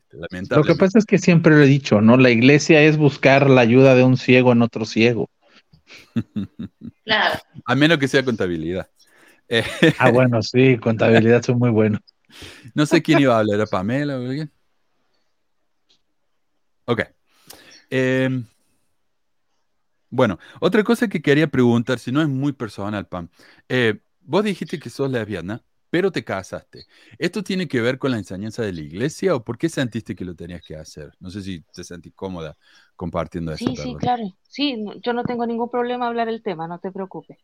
lo 0.50 0.64
que 0.64 0.76
pasa 0.76 1.00
es 1.00 1.06
que 1.06 1.18
siempre 1.18 1.56
lo 1.56 1.64
he 1.64 1.68
dicho, 1.68 2.02
¿no? 2.02 2.18
La 2.18 2.30
iglesia 2.30 2.82
es 2.82 2.98
buscar 2.98 3.50
la 3.50 3.62
ayuda 3.62 3.96
de 3.96 4.04
un 4.04 4.18
ciego 4.18 4.52
en 4.52 4.64
otro 4.64 4.86
ciego. 4.86 5.30
Claro. 7.04 7.40
A 7.66 7.76
menos 7.76 7.98
que 7.98 8.08
sea 8.08 8.24
contabilidad. 8.24 8.90
Eh, 9.48 9.64
Ah, 9.98 10.12
bueno, 10.12 10.42
sí, 10.42 10.78
contabilidad 10.78 11.42
son 11.42 11.58
muy 11.58 11.70
buenos. 11.70 12.02
no 12.74 12.86
sé 12.86 13.02
quién 13.02 13.20
iba 13.20 13.36
a 13.36 13.40
hablar, 13.40 13.56
¿era 13.56 13.66
Pamela 13.66 14.18
o 14.20 14.26
alguien? 14.26 14.52
Ok. 16.86 17.02
Eh, 17.90 18.44
bueno, 20.10 20.40
otra 20.60 20.84
cosa 20.84 21.08
que 21.08 21.22
quería 21.22 21.48
preguntar, 21.48 22.00
si 22.00 22.12
no 22.12 22.22
es 22.22 22.28
muy 22.28 22.54
personal, 22.54 23.08
Pam. 23.08 23.30
Eh, 23.70 24.00
vos 24.22 24.44
dijiste 24.44 24.80
que 24.80 24.90
sos 24.90 25.12
lesbiana 25.12 25.64
pero 25.90 26.12
te 26.12 26.24
casaste. 26.24 26.86
¿Esto 27.18 27.44
tiene 27.44 27.68
que 27.68 27.82
ver 27.82 27.98
con 28.00 28.12
la 28.12 28.18
enseñanza 28.18 28.64
de 28.64 28.74
la 28.74 28.82
iglesia 28.82 29.36
o 29.36 29.44
por 29.44 29.58
qué 29.58 29.70
sentiste 29.70 30.16
que 30.16 30.26
lo 30.26 30.36
tenías 30.36 30.62
que 30.62 30.76
hacer? 30.76 31.12
No 31.20 31.30
sé 31.30 31.42
si 31.42 31.62
te 31.62 31.84
sentís 31.84 32.14
cómoda 32.14 32.58
compartiendo 32.96 33.52
eso. 33.54 33.66
Sí, 33.66 33.76
sí, 33.76 33.96
claro. 33.98 34.24
Sí, 34.44 34.78
yo 35.04 35.14
no 35.14 35.24
tengo 35.26 35.46
ningún 35.46 35.70
problema 35.70 36.08
hablar 36.08 36.30
el 36.30 36.44
tema, 36.44 36.68
no 36.68 36.80
te 36.80 36.92
preocupes. 36.92 37.38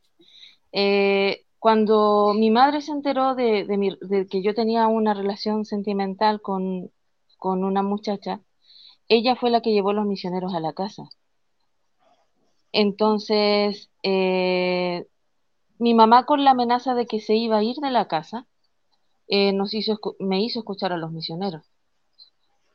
Eh, 0.73 1.45
cuando 1.59 2.33
mi 2.35 2.51
madre 2.51 2.81
se 2.81 2.91
enteró 2.91 3.35
de, 3.35 3.65
de 3.65 3.77
mi- 3.77 3.97
de 4.01 4.27
que 4.27 4.43
yo 4.43 4.53
tenía 4.55 4.87
una 4.87 5.13
relación 5.13 5.65
sentimental 5.65 6.41
con, 6.41 6.91
con 7.37 7.63
una 7.63 7.83
muchacha, 7.83 8.41
ella 9.09 9.35
fue 9.37 9.51
la 9.51 9.61
que 9.61 9.73
llevó 9.73 9.93
los 9.93 10.05
misioneros 10.07 10.53
a 10.55 10.61
la 10.61 10.73
casa. 10.73 11.03
Entonces, 12.71 13.89
eh, 14.03 15.05
mi 15.79 15.93
mamá 15.93 16.25
con 16.25 16.43
la 16.43 16.51
amenaza 16.51 16.93
de 16.93 17.05
que 17.05 17.19
se 17.19 17.35
iba 17.35 17.57
a 17.57 17.63
ir 17.63 17.77
de 17.77 17.91
la 17.91 18.07
casa, 18.07 18.45
eh, 19.27 19.53
nos 19.53 19.73
hizo, 19.73 19.99
me 20.19 20.41
hizo 20.41 20.59
escuchar 20.59 20.93
a 20.93 20.97
los 20.97 21.11
misioneros. 21.11 21.63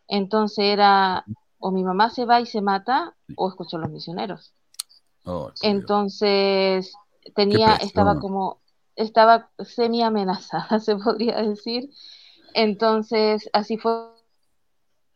Entonces 0.08 0.64
era 0.64 1.24
o 1.58 1.70
mi 1.70 1.84
mamá 1.84 2.10
se 2.10 2.24
va 2.24 2.40
y 2.40 2.46
se 2.46 2.60
mata 2.60 3.14
o 3.36 3.48
escucho 3.48 3.76
a 3.76 3.80
los 3.80 3.90
misioneros. 3.90 4.54
Oh. 5.24 5.50
Entonces 5.62 6.92
tenía, 7.34 7.76
estaba 7.76 8.18
como, 8.18 8.60
estaba 8.96 9.50
semi 9.58 10.02
amenazada, 10.02 10.78
se 10.80 10.96
podría 10.96 11.42
decir. 11.42 11.90
Entonces 12.54 13.48
así 13.52 13.76
fue 13.76 13.92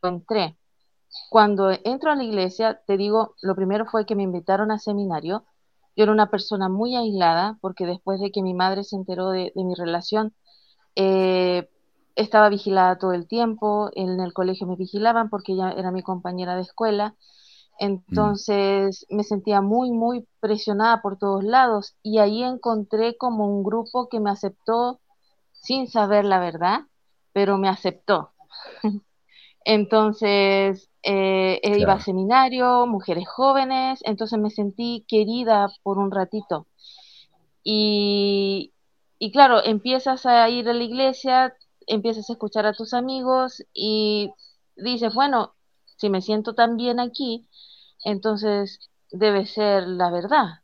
entré. 0.03 0.57
Cuando 1.31 1.71
entro 1.85 2.11
a 2.11 2.17
la 2.17 2.25
iglesia, 2.25 2.83
te 2.87 2.97
digo, 2.97 3.35
lo 3.43 3.55
primero 3.55 3.87
fue 3.87 4.07
que 4.07 4.15
me 4.15 4.23
invitaron 4.23 4.71
a 4.71 4.79
seminario. 4.79 5.45
Yo 5.97 6.05
era 6.05 6.13
una 6.13 6.31
persona 6.31 6.69
muy 6.69 6.97
aislada 6.97 7.59
porque 7.61 7.87
después 7.87 8.21
de 8.21 8.31
que 8.33 8.43
mi 8.43 8.55
madre 8.55 8.85
se 8.85 8.97
enteró 8.97 9.31
de, 9.31 9.53
de 9.55 9.65
mi 9.65 9.75
relación, 9.75 10.35
eh, 10.97 11.69
estaba 12.17 12.49
vigilada 12.49 12.99
todo 12.99 13.13
el 13.13 13.27
tiempo, 13.27 13.91
en 13.95 14.21
el 14.21 14.33
colegio 14.33 14.67
me 14.67 14.77
vigilaban 14.77 15.31
porque 15.31 15.53
ella 15.53 15.73
era 15.73 15.91
mi 15.91 16.03
compañera 16.03 16.57
de 16.57 16.63
escuela, 16.63 17.15
entonces 17.79 19.07
me 19.11 19.25
sentía 19.25 19.61
muy, 19.63 19.91
muy 19.91 20.29
presionada 20.41 21.03
por 21.03 21.19
todos 21.19 21.45
lados 21.45 21.97
y 22.03 22.19
ahí 22.19 22.43
encontré 22.43 23.17
como 23.17 23.47
un 23.47 23.65
grupo 23.65 24.09
que 24.09 24.21
me 24.21 24.31
aceptó 24.31 25.01
sin 25.53 25.89
saber 25.89 26.25
la 26.25 26.41
verdad, 26.41 26.81
pero 27.33 27.59
me 27.59 27.69
aceptó. 27.69 28.33
Entonces 29.65 30.91
eh, 31.03 31.61
eh, 31.63 31.79
iba 31.79 31.95
a 31.95 32.01
seminario, 32.01 32.87
mujeres 32.87 33.29
jóvenes, 33.29 34.01
entonces 34.05 34.39
me 34.39 34.51
sentí 34.51 35.05
querida 35.09 35.69
por 35.83 35.99
un 35.99 36.11
ratito. 36.11 36.67
Y, 37.65 38.73
y 39.19 39.33
claro, 39.33 39.65
empiezas 39.65 40.27
a 40.27 40.49
ir 40.49 40.69
a 40.69 40.73
la 40.75 40.83
iglesia, 40.83 41.55
empiezas 41.87 42.29
a 42.29 42.33
escuchar 42.33 42.67
a 42.67 42.73
tus 42.73 42.95
amigos 42.95 43.65
y 43.73 44.33
dices, 44.77 45.15
bueno, 45.15 45.55
si 45.97 46.11
me 46.11 46.23
siento 46.23 46.55
tan 46.55 46.77
bien 46.77 46.99
aquí, 46.99 47.47
entonces 48.05 48.91
debe 49.11 49.47
ser 49.47 49.87
la 49.87 50.11
verdad. 50.11 50.63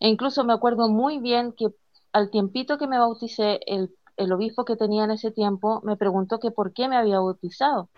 E 0.00 0.08
incluso 0.08 0.44
me 0.44 0.52
acuerdo 0.52 0.88
muy 0.88 1.18
bien 1.18 1.52
que 1.52 1.68
al 2.12 2.30
tiempito 2.30 2.78
que 2.78 2.86
me 2.86 2.98
bauticé, 2.98 3.60
el, 3.66 3.94
el 4.16 4.32
obispo 4.32 4.64
que 4.64 4.76
tenía 4.76 5.04
en 5.04 5.10
ese 5.10 5.30
tiempo 5.30 5.80
me 5.82 5.96
preguntó 5.96 6.38
que 6.38 6.50
por 6.52 6.72
qué 6.72 6.88
me 6.88 6.96
había 6.96 7.18
bautizado. 7.18 7.88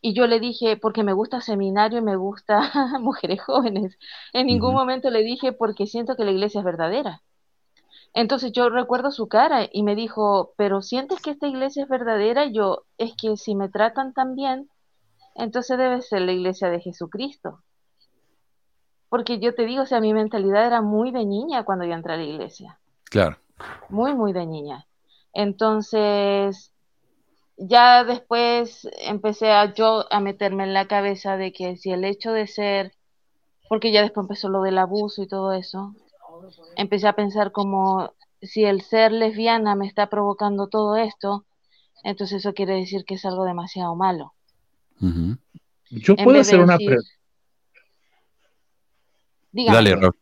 Y 0.00 0.14
yo 0.14 0.26
le 0.26 0.40
dije, 0.40 0.76
porque 0.76 1.02
me 1.02 1.12
gusta 1.12 1.40
seminario 1.40 1.98
y 1.98 2.02
me 2.02 2.16
gusta 2.16 2.60
mujeres 3.00 3.42
jóvenes. 3.42 3.98
En 4.32 4.46
ningún 4.46 4.74
momento 4.74 5.10
le 5.10 5.22
dije, 5.22 5.52
porque 5.52 5.86
siento 5.86 6.16
que 6.16 6.24
la 6.24 6.30
iglesia 6.30 6.60
es 6.60 6.64
verdadera. 6.64 7.22
Entonces 8.12 8.52
yo 8.52 8.70
recuerdo 8.70 9.10
su 9.10 9.28
cara 9.28 9.68
y 9.70 9.82
me 9.82 9.94
dijo, 9.94 10.52
pero 10.56 10.82
¿sientes 10.82 11.20
que 11.20 11.30
esta 11.30 11.46
iglesia 11.46 11.84
es 11.84 11.88
verdadera? 11.88 12.46
Y 12.46 12.52
yo, 12.52 12.84
es 12.98 13.12
que 13.16 13.36
si 13.36 13.54
me 13.54 13.68
tratan 13.68 14.12
tan 14.12 14.34
bien, 14.34 14.68
entonces 15.34 15.78
debe 15.78 16.02
ser 16.02 16.22
la 16.22 16.32
iglesia 16.32 16.70
de 16.70 16.80
Jesucristo. 16.80 17.60
Porque 19.08 19.38
yo 19.38 19.54
te 19.54 19.64
digo, 19.64 19.82
o 19.82 19.86
sea, 19.86 20.00
mi 20.00 20.14
mentalidad 20.14 20.66
era 20.66 20.82
muy 20.82 21.12
de 21.12 21.24
niña 21.24 21.64
cuando 21.64 21.84
yo 21.84 21.92
entré 21.92 22.14
a 22.14 22.16
la 22.16 22.24
iglesia 22.24 22.78
Claro. 23.04 23.38
muy, 23.88 24.14
muy 24.14 24.32
de 24.32 24.46
niña. 24.46 24.86
Entonces, 25.32 26.69
ya 27.60 28.04
después 28.04 28.88
empecé 29.02 29.52
a 29.52 29.74
yo 29.74 30.10
a 30.10 30.20
meterme 30.20 30.64
en 30.64 30.72
la 30.72 30.88
cabeza 30.88 31.36
de 31.36 31.52
que 31.52 31.76
si 31.76 31.90
el 31.92 32.04
hecho 32.04 32.32
de 32.32 32.46
ser, 32.46 32.92
porque 33.68 33.92
ya 33.92 34.00
después 34.02 34.24
empezó 34.24 34.48
lo 34.48 34.62
del 34.62 34.78
abuso 34.78 35.22
y 35.22 35.28
todo 35.28 35.52
eso, 35.52 35.94
empecé 36.76 37.06
a 37.06 37.12
pensar 37.12 37.52
como 37.52 38.14
si 38.40 38.64
el 38.64 38.80
ser 38.80 39.12
lesbiana 39.12 39.74
me 39.74 39.86
está 39.86 40.08
provocando 40.08 40.68
todo 40.68 40.96
esto, 40.96 41.44
entonces 42.02 42.38
eso 42.38 42.54
quiere 42.54 42.74
decir 42.74 43.04
que 43.04 43.14
es 43.14 43.24
algo 43.26 43.44
demasiado 43.44 43.94
malo. 43.94 44.32
Yo 45.90 46.16
En 46.16 46.24
puedo 46.24 46.36
de 46.36 46.40
hacer 46.40 46.60
una 46.60 46.78
decir, 46.78 46.96
pre- 46.96 47.06
dígame, 49.52 49.76
Dale, 49.76 49.96
Rob. 49.96 50.14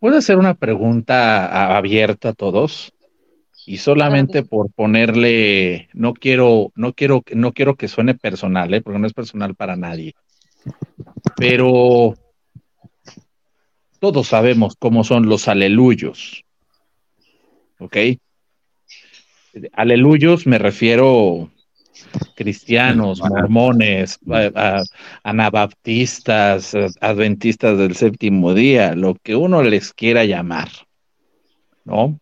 ¿Puedo 0.00 0.16
hacer 0.16 0.38
una 0.38 0.54
pregunta 0.54 1.76
abierta 1.76 2.30
a 2.30 2.32
todos? 2.32 2.93
Y 3.66 3.78
solamente 3.78 4.42
por 4.42 4.70
ponerle, 4.70 5.88
no 5.94 6.12
quiero, 6.12 6.70
no 6.74 6.92
quiero, 6.92 7.22
no 7.32 7.52
quiero 7.52 7.76
que 7.76 7.88
suene 7.88 8.14
personal, 8.14 8.72
¿eh? 8.74 8.82
porque 8.82 8.98
no 8.98 9.06
es 9.06 9.14
personal 9.14 9.54
para 9.54 9.74
nadie. 9.76 10.14
Pero 11.36 12.14
todos 14.00 14.28
sabemos 14.28 14.76
cómo 14.78 15.02
son 15.02 15.28
los 15.28 15.48
aleluyos. 15.48 16.44
¿Ok? 17.78 17.96
Aleluyos 19.72 20.46
me 20.46 20.58
refiero 20.58 21.50
cristianos, 22.34 23.20
mormones, 23.20 24.18
a- 24.30 24.78
a- 24.78 24.82
anabaptistas, 25.22 26.74
eh, 26.74 26.88
adventistas 27.00 27.78
del 27.78 27.94
séptimo 27.94 28.52
día, 28.52 28.94
lo 28.94 29.14
que 29.22 29.36
uno 29.36 29.62
les 29.62 29.92
quiera 29.92 30.24
llamar, 30.24 30.68
¿no? 31.84 32.18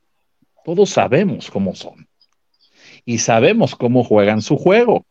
Todos 0.64 0.90
sabemos 0.90 1.50
cómo 1.50 1.74
son 1.74 2.06
y 3.04 3.18
sabemos 3.18 3.74
cómo 3.74 4.04
juegan 4.04 4.42
su 4.42 4.56
juego 4.56 5.04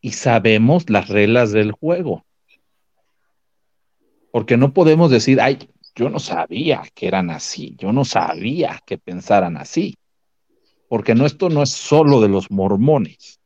y 0.00 0.12
sabemos 0.12 0.88
las 0.88 1.08
reglas 1.08 1.52
del 1.52 1.72
juego. 1.72 2.24
Porque 4.30 4.56
no 4.56 4.72
podemos 4.72 5.10
decir, 5.10 5.40
ay, 5.40 5.58
yo 5.94 6.10
no 6.10 6.18
sabía 6.18 6.82
que 6.94 7.08
eran 7.08 7.30
así, 7.30 7.74
yo 7.78 7.92
no 7.92 8.04
sabía 8.04 8.80
que 8.86 8.98
pensaran 8.98 9.56
así. 9.56 9.96
Porque 10.88 11.14
no, 11.14 11.26
esto 11.26 11.48
no 11.48 11.62
es 11.62 11.70
solo 11.70 12.20
de 12.20 12.28
los 12.28 12.50
mormones. 12.50 13.40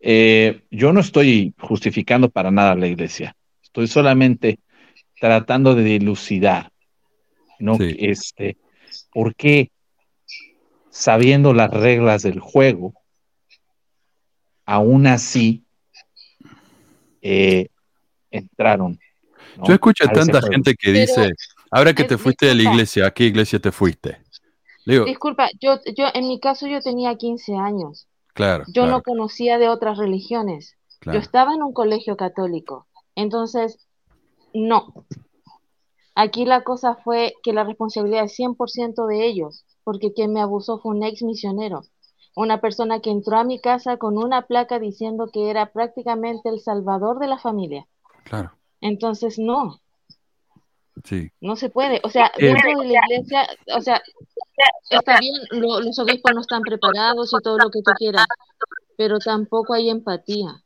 Eh, 0.00 0.62
yo 0.70 0.92
no 0.92 1.00
estoy 1.00 1.54
justificando 1.58 2.28
para 2.28 2.50
nada 2.50 2.74
la 2.74 2.88
iglesia. 2.88 3.36
Estoy 3.62 3.86
solamente 3.86 4.58
tratando 5.20 5.74
de 5.74 5.84
dilucidar, 5.84 6.72
¿no? 7.60 7.76
Sí. 7.76 7.96
Este, 7.98 8.56
¿por 9.12 9.34
qué 9.34 9.70
sabiendo 10.90 11.52
las 11.54 11.70
reglas 11.70 12.22
del 12.22 12.40
juego, 12.40 12.94
aún 14.64 15.06
así 15.06 15.64
eh, 17.20 17.68
entraron? 18.30 18.98
¿no? 19.56 19.64
Yo 19.66 19.74
escucho 19.74 20.04
a 20.04 20.12
tanta 20.12 20.40
juego? 20.40 20.52
gente 20.54 20.74
que 20.74 20.92
Pero, 20.92 21.00
dice, 21.00 21.32
ahora 21.70 21.94
que 21.94 22.04
te 22.04 22.18
fuiste 22.18 22.46
de 22.46 22.54
la 22.54 22.58
disculpa. 22.58 22.74
iglesia, 22.74 23.06
¿a 23.06 23.10
qué 23.12 23.24
iglesia 23.24 23.58
te 23.58 23.72
fuiste? 23.72 24.18
Digo, 24.84 25.04
Disculpa, 25.04 25.48
yo, 25.60 25.78
yo 25.96 26.06
en 26.14 26.28
mi 26.28 26.40
caso 26.40 26.66
yo 26.66 26.80
tenía 26.80 27.14
15 27.16 27.54
años. 27.56 28.06
claro, 28.34 28.64
Yo 28.68 28.82
claro, 28.82 28.90
no 28.90 29.02
conocía 29.02 29.58
de 29.58 29.68
otras 29.68 29.98
religiones. 29.98 30.76
claro. 30.98 31.18
Yo 31.18 31.22
estaba 31.22 31.54
en 31.54 31.62
un 31.62 31.72
colegio 31.72 32.16
católico. 32.16 32.86
Entonces, 33.14 33.78
no. 34.54 35.06
Aquí 36.14 36.44
la 36.44 36.62
cosa 36.62 36.96
fue 36.96 37.34
que 37.42 37.52
la 37.52 37.64
responsabilidad 37.64 38.24
es 38.24 38.34
100% 38.34 39.06
de 39.06 39.26
ellos, 39.26 39.64
porque 39.84 40.12
quien 40.12 40.32
me 40.32 40.40
abusó 40.40 40.78
fue 40.78 40.94
un 40.94 41.02
ex 41.04 41.22
misionero, 41.22 41.82
una 42.36 42.60
persona 42.60 43.00
que 43.00 43.10
entró 43.10 43.38
a 43.38 43.44
mi 43.44 43.60
casa 43.60 43.96
con 43.96 44.18
una 44.18 44.42
placa 44.46 44.78
diciendo 44.78 45.28
que 45.32 45.50
era 45.50 45.72
prácticamente 45.72 46.48
el 46.48 46.60
salvador 46.60 47.18
de 47.18 47.26
la 47.28 47.38
familia. 47.38 47.86
Claro, 48.24 48.52
Entonces, 48.80 49.38
no, 49.38 49.80
sí. 51.04 51.30
no 51.40 51.56
se 51.56 51.70
puede. 51.70 52.00
O 52.04 52.08
sea, 52.10 52.26
Eh, 52.36 52.46
dentro 52.46 52.70
de 52.80 52.84
la 52.88 53.00
iglesia, 53.06 53.48
o 53.76 53.80
sea, 53.80 54.02
está 54.90 55.18
bien, 55.18 55.34
lo- 55.52 55.80
los 55.80 55.98
obispos 55.98 56.32
no 56.34 56.40
están 56.42 56.62
preparados 56.62 57.32
y 57.32 57.42
todo 57.42 57.58
lo 57.58 57.70
que 57.70 57.82
tú 57.82 57.92
quieras, 57.98 58.26
pero 58.96 59.18
tampoco 59.18 59.74
hay 59.74 59.90
empatía. 59.90 60.62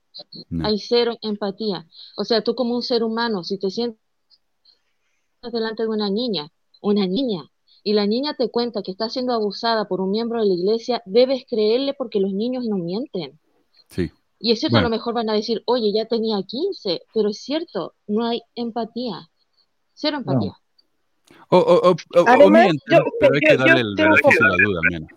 no. 0.51 0.67
Hay 0.67 0.79
cero 0.79 1.17
empatía. 1.23 1.87
O 2.17 2.25
sea, 2.25 2.43
tú 2.43 2.55
como 2.55 2.75
un 2.75 2.83
ser 2.83 3.05
humano, 3.05 3.45
si 3.45 3.59
te 3.59 3.71
sientas 3.71 4.01
delante 5.43 5.83
de 5.85 5.89
una 5.89 6.11
niña, 6.11 6.51
una 6.81 7.07
niña, 7.07 7.51
y 7.83 7.93
la 7.93 8.07
niña 8.07 8.35
te 8.35 8.51
cuenta 8.51 8.83
que 8.83 8.91
está 8.91 9.09
siendo 9.09 9.33
abusada 9.33 9.87
por 9.87 10.01
un 10.01 10.11
miembro 10.11 10.41
de 10.41 10.47
la 10.49 10.55
iglesia, 10.55 11.03
debes 11.07 11.45
creerle 11.49 11.95
porque 11.95 12.19
los 12.21 12.33
niños 12.33 12.65
no 12.67 12.77
mienten. 12.79 13.39
Sí. 13.89 14.11
Y 14.41 14.53
es 14.53 14.59
cierto, 14.61 14.77
a 14.77 14.81
Bueno. 14.81 14.89
lo 14.91 14.97
mejor 14.97 15.15
van 15.15 15.31
a 15.31 15.35
decir, 15.35 15.63
oye, 15.67 15.93
ya 15.95 16.05
tenía 16.07 16.43
15, 16.47 17.03
pero 17.15 17.31
es 17.31 17.39
cierto, 17.39 17.95
no 18.07 18.27
hay 18.27 18.43
empatía. 18.55 19.31
Cero 19.95 20.19
empatía. 20.19 20.53
O, 21.49 21.59
o, 21.59 21.91
o, 21.91 21.97
o- 22.21 22.45
o 22.45 22.51
mienten, 22.51 22.79
yo- 22.91 23.05
pero 23.21 23.35
hay 23.35 23.41
que 23.41 23.57
yo 23.57 23.65
darle 23.65 23.81
el 23.83 23.95
beneficio 23.97 24.45
de 24.45 24.51
la 24.51 24.57
duda, 24.65 24.81
menos. 24.91 25.11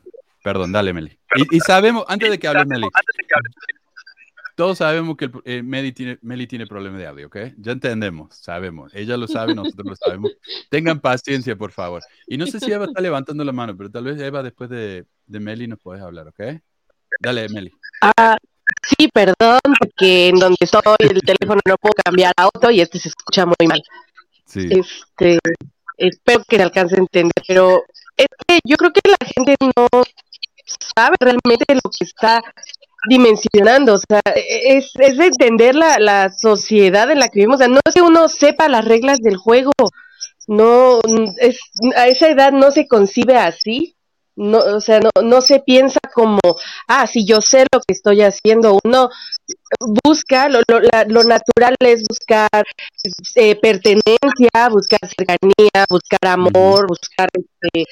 Perdón, 0.44 0.72
dale, 0.72 0.94
Meli. 0.94 1.20
Y, 1.36 1.58
y 1.58 1.60
sabemos, 1.60 2.06
antes 2.08 2.30
de 2.30 2.40
que 2.40 2.48
hable 2.48 2.66
Meli, 2.66 2.88
todos 4.60 4.80
sabemos 4.80 5.16
que 5.16 5.24
el, 5.24 5.32
eh, 5.46 5.64
Meli, 5.64 5.94
tiene, 5.94 6.20
Meli 6.22 6.46
tiene 6.46 6.68
problema 6.68 6.98
de 6.98 7.08
audio, 7.08 7.28
¿ok? 7.28 7.38
Ya 7.60 7.72
entendemos, 7.72 8.36
sabemos. 8.36 8.94
Ella 8.94 9.16
lo 9.16 9.26
sabe, 9.26 9.56
nosotros 9.56 9.88
lo 9.88 9.96
sabemos. 9.96 10.32
Tengan 10.70 11.00
paciencia, 11.00 11.56
por 11.56 11.72
favor. 11.72 12.04
Y 12.28 12.36
no 12.36 12.46
sé 12.46 12.60
si 12.60 12.70
Eva 12.70 12.84
está 12.84 13.00
levantando 13.00 13.46
la 13.46 13.54
mano, 13.54 13.78
pero 13.78 13.90
tal 13.90 14.04
vez 14.04 14.20
Eva, 14.20 14.44
después 14.44 14.70
de, 14.70 15.06
de 15.28 15.40
Meli, 15.40 15.66
nos 15.66 15.80
puedes 15.80 16.04
hablar, 16.04 16.28
¿ok? 16.28 16.62
Dale, 17.22 17.48
Meli. 17.48 17.72
Ah, 18.02 18.36
sí, 18.84 19.08
perdón, 19.08 19.62
porque 19.80 20.28
en 20.28 20.36
donde 20.36 20.58
estoy 20.60 20.82
el 21.00 21.22
teléfono 21.22 21.62
no 21.66 21.78
puedo 21.78 21.94
cambiar 22.04 22.34
a 22.36 22.44
auto 22.44 22.70
y 22.70 22.82
este 22.82 23.00
se 23.00 23.08
escucha 23.08 23.46
muy 23.46 23.66
mal. 23.66 23.82
Sí. 24.46 24.68
Este, 24.72 25.40
espero 25.96 26.44
que 26.46 26.58
se 26.58 26.64
alcance 26.64 26.96
a 26.96 27.00
entender, 27.00 27.32
pero 27.48 27.82
es 28.18 28.28
que 28.46 28.60
yo 28.66 28.76
creo 28.76 28.92
que 28.92 29.10
la 29.10 29.26
gente 29.26 29.56
no 29.74 29.88
sabe 30.94 31.16
realmente 31.18 31.66
lo 31.76 31.90
que 31.98 32.04
está 32.04 32.42
dimensionando, 33.08 33.94
o 33.96 33.98
sea, 33.98 34.22
es, 34.36 34.92
es 35.00 35.18
de 35.18 35.28
entender 35.28 35.76
la, 35.76 36.00
la 36.00 36.32
sociedad 36.32 37.10
en 37.12 37.20
la 37.20 37.30
que 37.30 37.40
vivimos, 37.40 37.56
o 37.56 37.60
sea, 37.60 37.68
no 37.68 37.80
es 37.86 37.94
que 37.94 38.02
uno 38.02 38.28
sepa 38.28 38.68
las 38.68 38.86
reglas 38.86 39.20
del 39.20 39.38
juego, 39.38 39.72
no, 40.48 41.00
es, 41.38 41.60
a 41.96 42.08
esa 42.08 42.30
edad 42.30 42.52
no 42.52 42.72
se 42.72 42.88
concibe 42.88 43.38
así, 43.38 43.96
no, 44.36 44.60
o 44.60 44.80
sea, 44.82 45.00
no, 45.02 45.10
no 45.22 45.42
se 45.42 45.60
piensa 45.60 46.00
como, 46.14 46.40
ah, 46.88 47.08
si 47.08 47.26
yo 47.26 47.42
sé 47.42 47.66
lo 47.74 47.80
que 47.82 47.94
estoy 47.94 48.22
haciendo, 48.22 48.80
uno 48.84 49.10
busca, 50.04 50.50
lo, 50.50 50.60
lo, 50.70 50.80
la- 50.80 51.06
lo 51.08 51.24
natural 51.24 51.76
es 51.80 52.04
buscar 52.08 52.50
eh, 53.36 53.56
pertenencia, 53.56 54.70
buscar 54.72 55.00
cercanía, 55.18 55.86
buscar 55.90 56.20
amor, 56.28 56.88
buscar 56.88 57.30
este, 57.34 57.86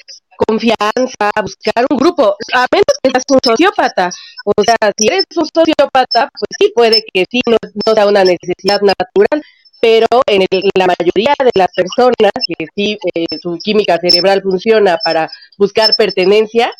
confianza, 0.46 1.30
buscar 1.42 1.84
un 1.90 1.96
grupo, 1.98 2.36
a 2.54 2.66
menos 2.70 2.94
que 3.02 3.10
seas 3.10 3.24
un 3.30 3.38
sociópata. 3.44 4.10
O 4.44 4.62
sea, 4.64 4.76
si 4.96 5.06
eres 5.08 5.24
un 5.36 5.46
sociópata, 5.46 6.30
pues 6.32 6.48
sí 6.58 6.72
puede 6.74 7.04
que 7.12 7.24
sí, 7.30 7.40
no, 7.46 7.56
no 7.86 7.94
sea 7.94 8.06
una 8.06 8.24
necesidad 8.24 8.80
natural, 8.80 9.42
pero 9.80 10.06
en, 10.26 10.42
el- 10.50 10.70
la 10.74 10.86
mayoría 10.86 11.34
de 11.38 11.50
las 11.54 11.68
personas 11.74 12.14
que 12.46 12.66
sí 12.74 12.98
eh, 13.14 13.26
su 13.40 13.58
química 13.62 13.98
cerebral 13.98 14.42
funciona 14.42 14.98
para 15.04 15.30
buscar 15.58 15.94
pertenencia, 15.96 16.72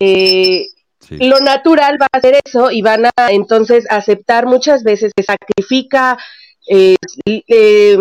eh, 0.00 0.66
Sí. 1.00 1.16
lo 1.18 1.40
natural 1.40 1.98
va 2.00 2.06
a 2.12 2.20
ser 2.20 2.38
eso 2.44 2.70
y 2.70 2.80
van 2.80 3.06
a 3.06 3.12
entonces 3.30 3.84
aceptar 3.90 4.46
muchas 4.46 4.84
veces 4.84 5.10
que 5.16 5.24
sacrifica 5.24 6.16
eh, 6.68 6.94
eh, 7.26 7.98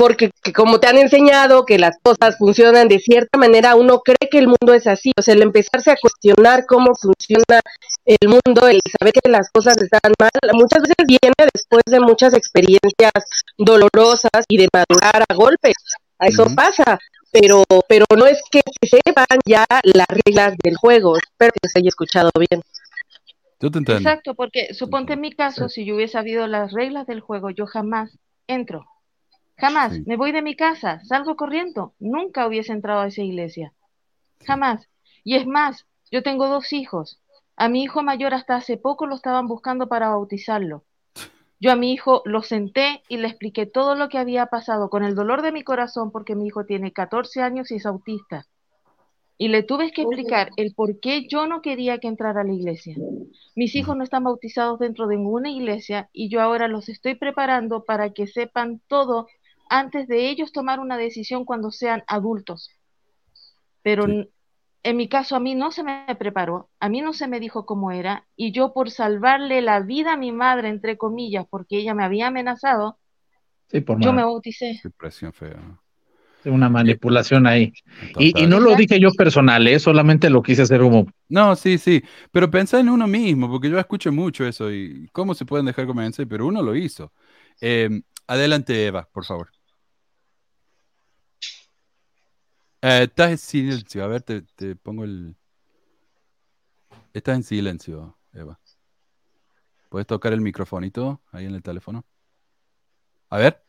porque 0.00 0.30
que 0.42 0.54
como 0.54 0.80
te 0.80 0.86
han 0.86 0.96
enseñado 0.96 1.66
que 1.66 1.78
las 1.78 1.98
cosas 2.02 2.38
funcionan 2.38 2.88
de 2.88 3.00
cierta 3.00 3.36
manera, 3.36 3.74
uno 3.74 4.00
cree 4.00 4.30
que 4.30 4.38
el 4.38 4.46
mundo 4.46 4.72
es 4.72 4.86
así, 4.86 5.12
o 5.14 5.20
sea, 5.20 5.34
el 5.34 5.42
empezarse 5.42 5.90
a 5.90 5.96
cuestionar 6.00 6.64
cómo 6.64 6.94
funciona 6.94 7.60
el 8.06 8.26
mundo, 8.26 8.66
el 8.66 8.80
saber 8.98 9.12
que 9.12 9.28
las 9.28 9.50
cosas 9.50 9.76
están 9.76 10.14
mal, 10.18 10.30
muchas 10.54 10.80
veces 10.80 10.96
viene 11.06 11.34
después 11.52 11.82
de 11.84 12.00
muchas 12.00 12.32
experiencias 12.32 13.12
dolorosas 13.58 14.46
y 14.48 14.56
de 14.56 14.68
madurar 14.72 15.22
a 15.28 15.34
golpes, 15.34 15.74
a 16.18 16.28
eso 16.28 16.46
pasa, 16.56 16.98
pero 17.30 17.62
pero 17.86 18.06
no 18.16 18.24
es 18.24 18.40
que 18.50 18.62
se 18.80 19.00
sepan 19.04 19.38
ya 19.44 19.66
las 19.82 20.06
reglas 20.08 20.54
del 20.64 20.78
juego, 20.78 21.18
espero 21.18 21.52
que 21.60 21.68
se 21.68 21.78
haya 21.78 21.88
escuchado 21.88 22.30
bien. 22.38 22.62
Yo 23.60 23.70
te 23.70 23.76
entiendo. 23.76 24.08
Exacto, 24.08 24.34
porque 24.34 24.72
suponte 24.72 25.12
en 25.12 25.20
mi 25.20 25.34
caso, 25.34 25.68
si 25.68 25.84
yo 25.84 25.96
hubiese 25.96 26.14
sabido 26.14 26.46
las 26.46 26.72
reglas 26.72 27.06
del 27.06 27.20
juego, 27.20 27.50
yo 27.50 27.66
jamás 27.66 28.16
entro. 28.46 28.86
Jamás. 29.60 29.94
Sí. 29.94 30.02
Me 30.06 30.16
voy 30.16 30.32
de 30.32 30.42
mi 30.42 30.56
casa, 30.56 31.00
salgo 31.04 31.36
corriendo. 31.36 31.94
Nunca 31.98 32.46
hubiese 32.46 32.72
entrado 32.72 33.00
a 33.00 33.08
esa 33.08 33.22
iglesia. 33.22 33.72
Jamás. 34.44 34.88
Y 35.22 35.36
es 35.36 35.46
más, 35.46 35.86
yo 36.10 36.22
tengo 36.22 36.48
dos 36.48 36.72
hijos. 36.72 37.20
A 37.56 37.68
mi 37.68 37.82
hijo 37.82 38.02
mayor 38.02 38.32
hasta 38.32 38.56
hace 38.56 38.78
poco 38.78 39.06
lo 39.06 39.14
estaban 39.14 39.46
buscando 39.46 39.86
para 39.86 40.08
bautizarlo. 40.08 40.84
Yo 41.60 41.70
a 41.70 41.76
mi 41.76 41.92
hijo 41.92 42.22
lo 42.24 42.42
senté 42.42 43.02
y 43.08 43.18
le 43.18 43.28
expliqué 43.28 43.66
todo 43.66 43.94
lo 43.94 44.08
que 44.08 44.16
había 44.16 44.46
pasado 44.46 44.88
con 44.88 45.04
el 45.04 45.14
dolor 45.14 45.42
de 45.42 45.52
mi 45.52 45.62
corazón 45.62 46.10
porque 46.10 46.34
mi 46.34 46.46
hijo 46.46 46.64
tiene 46.64 46.92
14 46.92 47.42
años 47.42 47.70
y 47.70 47.74
es 47.74 47.84
autista. 47.84 48.46
Y 49.36 49.48
le 49.48 49.62
tuve 49.62 49.92
que 49.92 50.02
explicar 50.02 50.50
el 50.56 50.74
por 50.74 51.00
qué 51.00 51.26
yo 51.28 51.46
no 51.46 51.60
quería 51.60 51.98
que 51.98 52.08
entrara 52.08 52.40
a 52.40 52.44
la 52.44 52.52
iglesia. 52.52 52.96
Mis 53.54 53.74
hijos 53.74 53.94
no 53.94 54.04
están 54.04 54.24
bautizados 54.24 54.78
dentro 54.78 55.06
de 55.06 55.16
ninguna 55.16 55.50
iglesia 55.50 56.08
y 56.14 56.30
yo 56.30 56.40
ahora 56.40 56.66
los 56.66 56.88
estoy 56.88 57.14
preparando 57.14 57.84
para 57.84 58.10
que 58.14 58.26
sepan 58.26 58.80
todo 58.86 59.28
antes 59.70 60.06
de 60.08 60.28
ellos 60.28 60.52
tomar 60.52 60.80
una 60.80 60.98
decisión 60.98 61.46
cuando 61.46 61.70
sean 61.70 62.02
adultos. 62.06 62.70
Pero 63.82 64.04
Sí. 64.06 64.28
en 64.82 64.96
mi 64.96 65.08
caso 65.08 65.36
a 65.36 65.40
mí 65.40 65.54
no 65.54 65.70
se 65.70 65.82
me 65.82 66.14
preparó, 66.18 66.68
a 66.80 66.88
mí 66.88 67.00
no 67.00 67.12
se 67.12 67.28
me 67.28 67.40
dijo 67.40 67.64
cómo 67.64 67.90
era 67.92 68.26
y 68.36 68.52
yo 68.52 68.72
por 68.72 68.90
salvarle 68.90 69.62
la 69.62 69.80
vida 69.80 70.14
a 70.14 70.16
mi 70.16 70.32
madre, 70.32 70.68
entre 70.68 70.98
comillas, 70.98 71.46
porque 71.48 71.78
ella 71.78 71.94
me 71.94 72.04
había 72.04 72.26
amenazado, 72.26 72.98
Sí, 73.68 73.80
por 73.80 74.00
yo 74.00 74.12
me 74.12 74.24
bauticé. 74.24 74.80
Qué 74.82 75.32
fea. 75.32 75.60
una 76.46 76.68
manipulación 76.68 77.46
ahí. 77.46 77.72
Y, 78.18 78.46
no 78.46 78.58
lo 78.58 78.74
dije 78.74 78.98
yo 78.98 79.10
personal, 79.12 79.66
¿eh? 79.68 79.78
solamente 79.78 80.28
lo 80.28 80.42
quise 80.42 80.62
hacer 80.62 80.80
como 80.80 81.06
No, 81.28 81.54
sí, 81.54 81.78
sí, 81.78 82.02
pero 82.32 82.50
pensá 82.50 82.80
en 82.80 82.88
uno 82.88 83.06
mismo, 83.06 83.48
porque 83.48 83.70
yo 83.70 83.78
escucho 83.78 84.10
mucho 84.10 84.44
eso 84.44 84.72
y 84.72 85.08
cómo 85.12 85.34
se 85.34 85.44
pueden 85.44 85.66
dejar 85.66 85.86
convencer, 85.86 86.26
pero 86.26 86.46
uno 86.46 86.62
lo 86.62 86.74
hizo. 86.74 87.12
Eh, 87.60 88.02
adelante, 88.26 88.86
Eva, 88.86 89.08
por 89.12 89.24
favor. 89.24 89.50
Eh, 92.82 93.02
estás 93.04 93.30
en 93.30 93.38
silencio, 93.38 94.04
a 94.04 94.06
ver, 94.06 94.22
te, 94.22 94.42
te 94.42 94.74
pongo 94.76 95.04
el... 95.04 95.34
Estás 97.12 97.36
en 97.36 97.42
silencio, 97.42 98.18
Eva. 98.32 98.58
¿Puedes 99.88 100.06
tocar 100.06 100.32
el 100.32 100.40
microfonito 100.40 101.20
ahí 101.32 101.46
en 101.46 101.54
el 101.54 101.62
teléfono? 101.62 102.04
A 103.28 103.38
ver. 103.38 103.62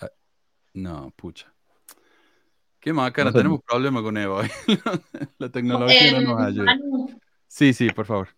Ah, 0.00 0.10
No, 0.74 1.10
pucha. 1.16 1.52
Qué 2.80 2.92
macana, 2.92 3.30
No 3.30 3.32
sé. 3.32 3.38
tenemos 3.38 3.60
problemas 3.62 4.02
con 4.02 4.16
Eva 4.16 4.34
hoy. 4.38 4.50
La 5.38 5.48
tecnología 5.50 6.12
no 6.12 6.18
Eh, 6.18 6.24
nos 6.24 6.40
ayuda. 6.42 6.64
Manu, 6.64 7.20
Sí, 7.46 7.72
sí, 7.72 7.90
por 7.90 8.06
favor. 8.06 8.28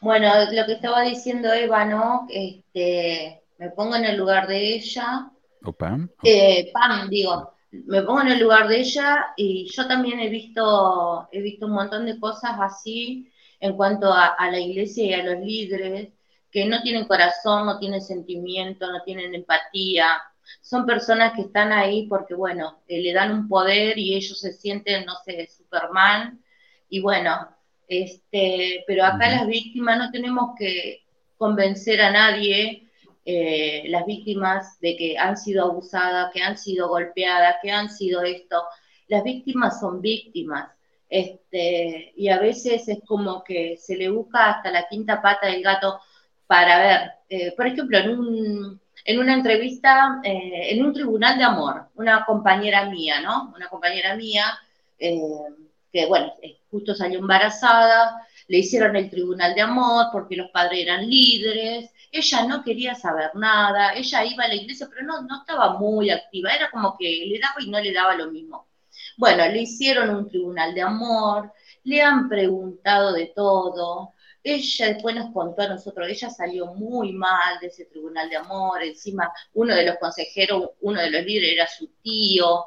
Bueno, 0.00 0.28
lo 0.52 0.64
que 0.66 0.72
estaba 0.72 1.02
diciendo 1.02 1.52
Eva, 1.52 1.84
¿no? 1.84 2.26
Este, 2.30 3.42
me 3.58 3.68
pongo 3.70 3.96
en 3.96 4.04
el 4.06 4.16
lugar 4.16 4.46
de 4.46 4.74
ella, 4.76 5.30
¿O 5.64 5.72
Pam? 5.72 6.10
eh, 6.22 6.70
Pam, 6.72 7.08
digo, 7.08 7.54
me 7.70 8.02
pongo 8.02 8.22
en 8.22 8.28
el 8.28 8.40
lugar 8.40 8.68
de 8.68 8.80
ella 8.80 9.28
y 9.36 9.68
yo 9.70 9.86
también 9.86 10.20
he 10.20 10.28
visto, 10.28 11.28
he 11.32 11.40
visto 11.42 11.66
un 11.66 11.72
montón 11.72 12.06
de 12.06 12.18
cosas 12.18 12.52
así 12.60 13.30
en 13.60 13.76
cuanto 13.76 14.12
a, 14.12 14.26
a 14.28 14.50
la 14.50 14.58
iglesia 14.60 15.04
y 15.04 15.12
a 15.14 15.24
los 15.24 15.44
líderes 15.44 16.12
que 16.50 16.64
no 16.66 16.82
tienen 16.82 17.06
corazón, 17.06 17.66
no 17.66 17.78
tienen 17.78 18.00
sentimiento, 18.00 18.90
no 18.90 19.02
tienen 19.02 19.34
empatía. 19.34 20.20
Son 20.62 20.86
personas 20.86 21.34
que 21.34 21.42
están 21.42 21.72
ahí 21.72 22.06
porque, 22.08 22.34
bueno, 22.34 22.82
eh, 22.88 23.02
le 23.02 23.12
dan 23.12 23.32
un 23.32 23.48
poder 23.48 23.98
y 23.98 24.14
ellos 24.14 24.40
se 24.40 24.52
sienten, 24.52 25.04
no 25.04 25.14
sé, 25.24 25.46
Superman. 25.48 26.42
Y 26.88 27.00
bueno, 27.00 27.48
este, 27.86 28.84
pero 28.86 29.04
acá 29.04 29.28
las 29.30 29.46
víctimas 29.46 29.98
no 29.98 30.10
tenemos 30.10 30.52
que 30.58 31.02
convencer 31.36 32.00
a 32.00 32.10
nadie, 32.10 32.87
eh, 33.30 33.84
las 33.88 34.06
víctimas 34.06 34.80
de 34.80 34.96
que 34.96 35.18
han 35.18 35.36
sido 35.36 35.66
abusadas, 35.66 36.32
que 36.32 36.40
han 36.40 36.56
sido 36.56 36.88
golpeadas, 36.88 37.56
que 37.60 37.70
han 37.70 37.90
sido 37.90 38.22
esto. 38.22 38.62
Las 39.06 39.22
víctimas 39.22 39.78
son 39.80 40.00
víctimas. 40.00 40.70
Este, 41.10 42.14
y 42.16 42.28
a 42.30 42.38
veces 42.38 42.88
es 42.88 43.00
como 43.06 43.44
que 43.44 43.76
se 43.76 43.96
le 43.96 44.08
busca 44.08 44.48
hasta 44.48 44.70
la 44.70 44.88
quinta 44.88 45.20
pata 45.20 45.48
del 45.48 45.62
gato 45.62 46.00
para 46.46 46.78
ver, 46.78 47.10
eh, 47.28 47.52
por 47.54 47.66
ejemplo, 47.66 47.98
en, 47.98 48.18
un, 48.18 48.80
en 49.04 49.18
una 49.18 49.34
entrevista, 49.34 50.22
eh, 50.24 50.68
en 50.70 50.86
un 50.86 50.94
tribunal 50.94 51.36
de 51.36 51.44
amor, 51.44 51.88
una 51.96 52.24
compañera 52.24 52.86
mía, 52.86 53.20
¿no? 53.20 53.52
Una 53.54 53.68
compañera 53.68 54.16
mía, 54.16 54.58
que 54.98 56.06
bueno, 56.06 56.32
justo 56.70 56.94
salió 56.94 57.18
embarazada, 57.18 58.26
le 58.46 58.58
hicieron 58.58 58.96
el 58.96 59.10
tribunal 59.10 59.54
de 59.54 59.60
amor 59.60 60.06
porque 60.12 60.34
los 60.34 60.50
padres 60.50 60.80
eran 60.80 61.06
líderes, 61.06 61.90
ella 62.12 62.44
no 62.46 62.62
quería 62.64 62.94
saber 62.94 63.34
nada, 63.34 63.94
ella 63.94 64.24
iba 64.24 64.44
a 64.44 64.48
la 64.48 64.54
iglesia, 64.54 64.88
pero 64.90 65.06
no, 65.06 65.22
no 65.22 65.40
estaba 65.40 65.78
muy 65.78 66.10
activa, 66.10 66.50
era 66.50 66.70
como 66.70 66.96
que 66.96 67.26
le 67.26 67.38
daba 67.38 67.56
y 67.60 67.70
no 67.70 67.80
le 67.80 67.92
daba 67.92 68.14
lo 68.14 68.30
mismo. 68.30 68.68
Bueno, 69.16 69.46
le 69.46 69.62
hicieron 69.62 70.10
un 70.10 70.28
tribunal 70.28 70.74
de 70.74 70.82
amor, 70.82 71.52
le 71.84 72.02
han 72.02 72.28
preguntado 72.28 73.12
de 73.12 73.26
todo, 73.34 74.14
ella 74.42 74.86
después 74.88 75.14
nos 75.14 75.32
contó 75.32 75.62
a 75.62 75.68
nosotros, 75.68 76.08
ella 76.08 76.30
salió 76.30 76.66
muy 76.74 77.12
mal 77.12 77.58
de 77.60 77.68
ese 77.68 77.86
tribunal 77.86 78.30
de 78.30 78.36
amor, 78.36 78.82
encima 78.82 79.32
uno 79.54 79.74
de 79.74 79.84
los 79.86 79.96
consejeros, 79.98 80.70
uno 80.80 81.00
de 81.00 81.10
los 81.10 81.24
líderes 81.24 81.52
era 81.52 81.66
su 81.66 81.88
tío, 82.02 82.66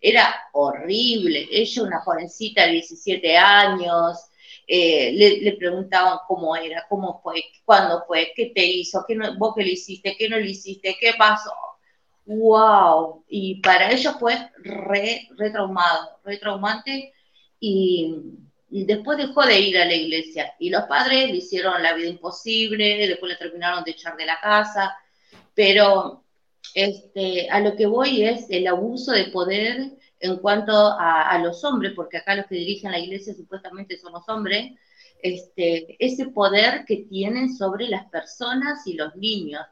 era 0.00 0.34
horrible, 0.52 1.48
ella 1.50 1.82
una 1.84 2.00
jovencita 2.00 2.66
de 2.66 2.72
17 2.72 3.38
años, 3.38 4.18
eh, 4.66 5.12
le, 5.12 5.40
le, 5.42 5.52
preguntaban 5.52 6.18
cómo 6.26 6.56
era, 6.56 6.86
cómo 6.88 7.20
fue, 7.22 7.44
cuándo 7.64 8.04
fue, 8.06 8.32
qué 8.34 8.52
te 8.54 8.64
hizo, 8.64 9.04
qué 9.06 9.14
no, 9.14 9.36
vos 9.38 9.54
qué 9.56 9.64
le 9.64 9.72
hiciste, 9.72 10.16
qué 10.16 10.28
no 10.28 10.38
le 10.38 10.50
hiciste, 10.50 10.96
qué 11.00 11.12
pasó. 11.18 11.52
wow. 12.26 13.24
Y 13.28 13.60
para 13.60 13.90
ellos 13.92 14.16
fue 14.18 14.34
re, 14.58 15.28
re 15.36 15.50
traumado, 15.50 16.18
re 16.24 16.38
traumante. 16.38 17.12
Y 17.60 18.84
después 18.84 19.18
dejó 19.18 19.42
de 19.44 19.60
ir 19.60 19.78
a 19.78 19.84
la 19.84 19.94
iglesia. 19.94 20.54
Y 20.58 20.70
los 20.70 20.84
padres 20.84 21.30
le 21.30 21.36
hicieron 21.36 21.82
la 21.82 21.94
vida 21.94 22.08
imposible, 22.08 23.06
después 23.06 23.32
le 23.32 23.38
terminaron 23.38 23.84
de 23.84 23.92
echar 23.92 24.16
de 24.16 24.26
la 24.26 24.40
casa. 24.40 24.96
Pero 25.54 26.24
este, 26.74 27.50
a 27.50 27.60
lo 27.60 27.76
que 27.76 27.86
voy 27.86 28.24
es 28.24 28.46
el 28.50 28.66
abuso 28.66 29.12
de 29.12 29.26
poder 29.26 29.92
en 30.22 30.36
cuanto 30.36 30.72
a, 30.72 31.36
los 31.38 31.64
hombres, 31.64 31.92
porque 31.96 32.18
acá 32.18 32.36
los 32.36 32.46
que 32.46 32.54
dirigen 32.54 32.92
la 32.92 33.00
iglesia 33.00 33.34
supuestamente 33.34 33.98
son 33.98 34.12
los 34.12 34.28
hombres, 34.28 34.72
este, 35.20 35.96
ese 35.98 36.26
poder 36.26 36.84
que 36.86 36.98
tienen 37.08 37.52
sobre 37.52 37.88
las 37.88 38.06
personas 38.08 38.86
y 38.86 38.94
los 38.94 39.16
niños. 39.16 39.62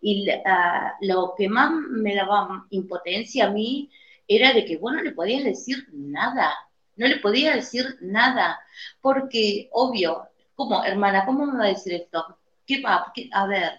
Y 0.00 0.30
ah, 0.46 0.94
lo 1.00 1.34
que 1.36 1.48
más 1.48 1.72
me 1.90 2.14
daba 2.14 2.66
impotencia 2.70 3.46
a 3.46 3.50
mí 3.50 3.90
era 4.28 4.52
de 4.52 4.64
que 4.64 4.76
vos 4.76 4.92
no 4.92 5.02
le 5.02 5.10
podías 5.10 5.42
decir 5.42 5.88
nada, 5.92 6.54
no 6.94 7.08
le 7.08 7.16
podía 7.16 7.56
decir 7.56 7.96
nada, 8.00 8.60
porque 9.00 9.68
obvio, 9.72 10.28
¿cómo, 10.54 10.84
hermana, 10.84 11.26
cómo 11.26 11.46
me 11.46 11.58
va 11.58 11.64
a 11.64 11.68
decir 11.68 11.94
esto? 11.94 12.38
¿Qué 12.64 12.80
va? 12.80 13.12
A 13.32 13.46
ver. 13.48 13.72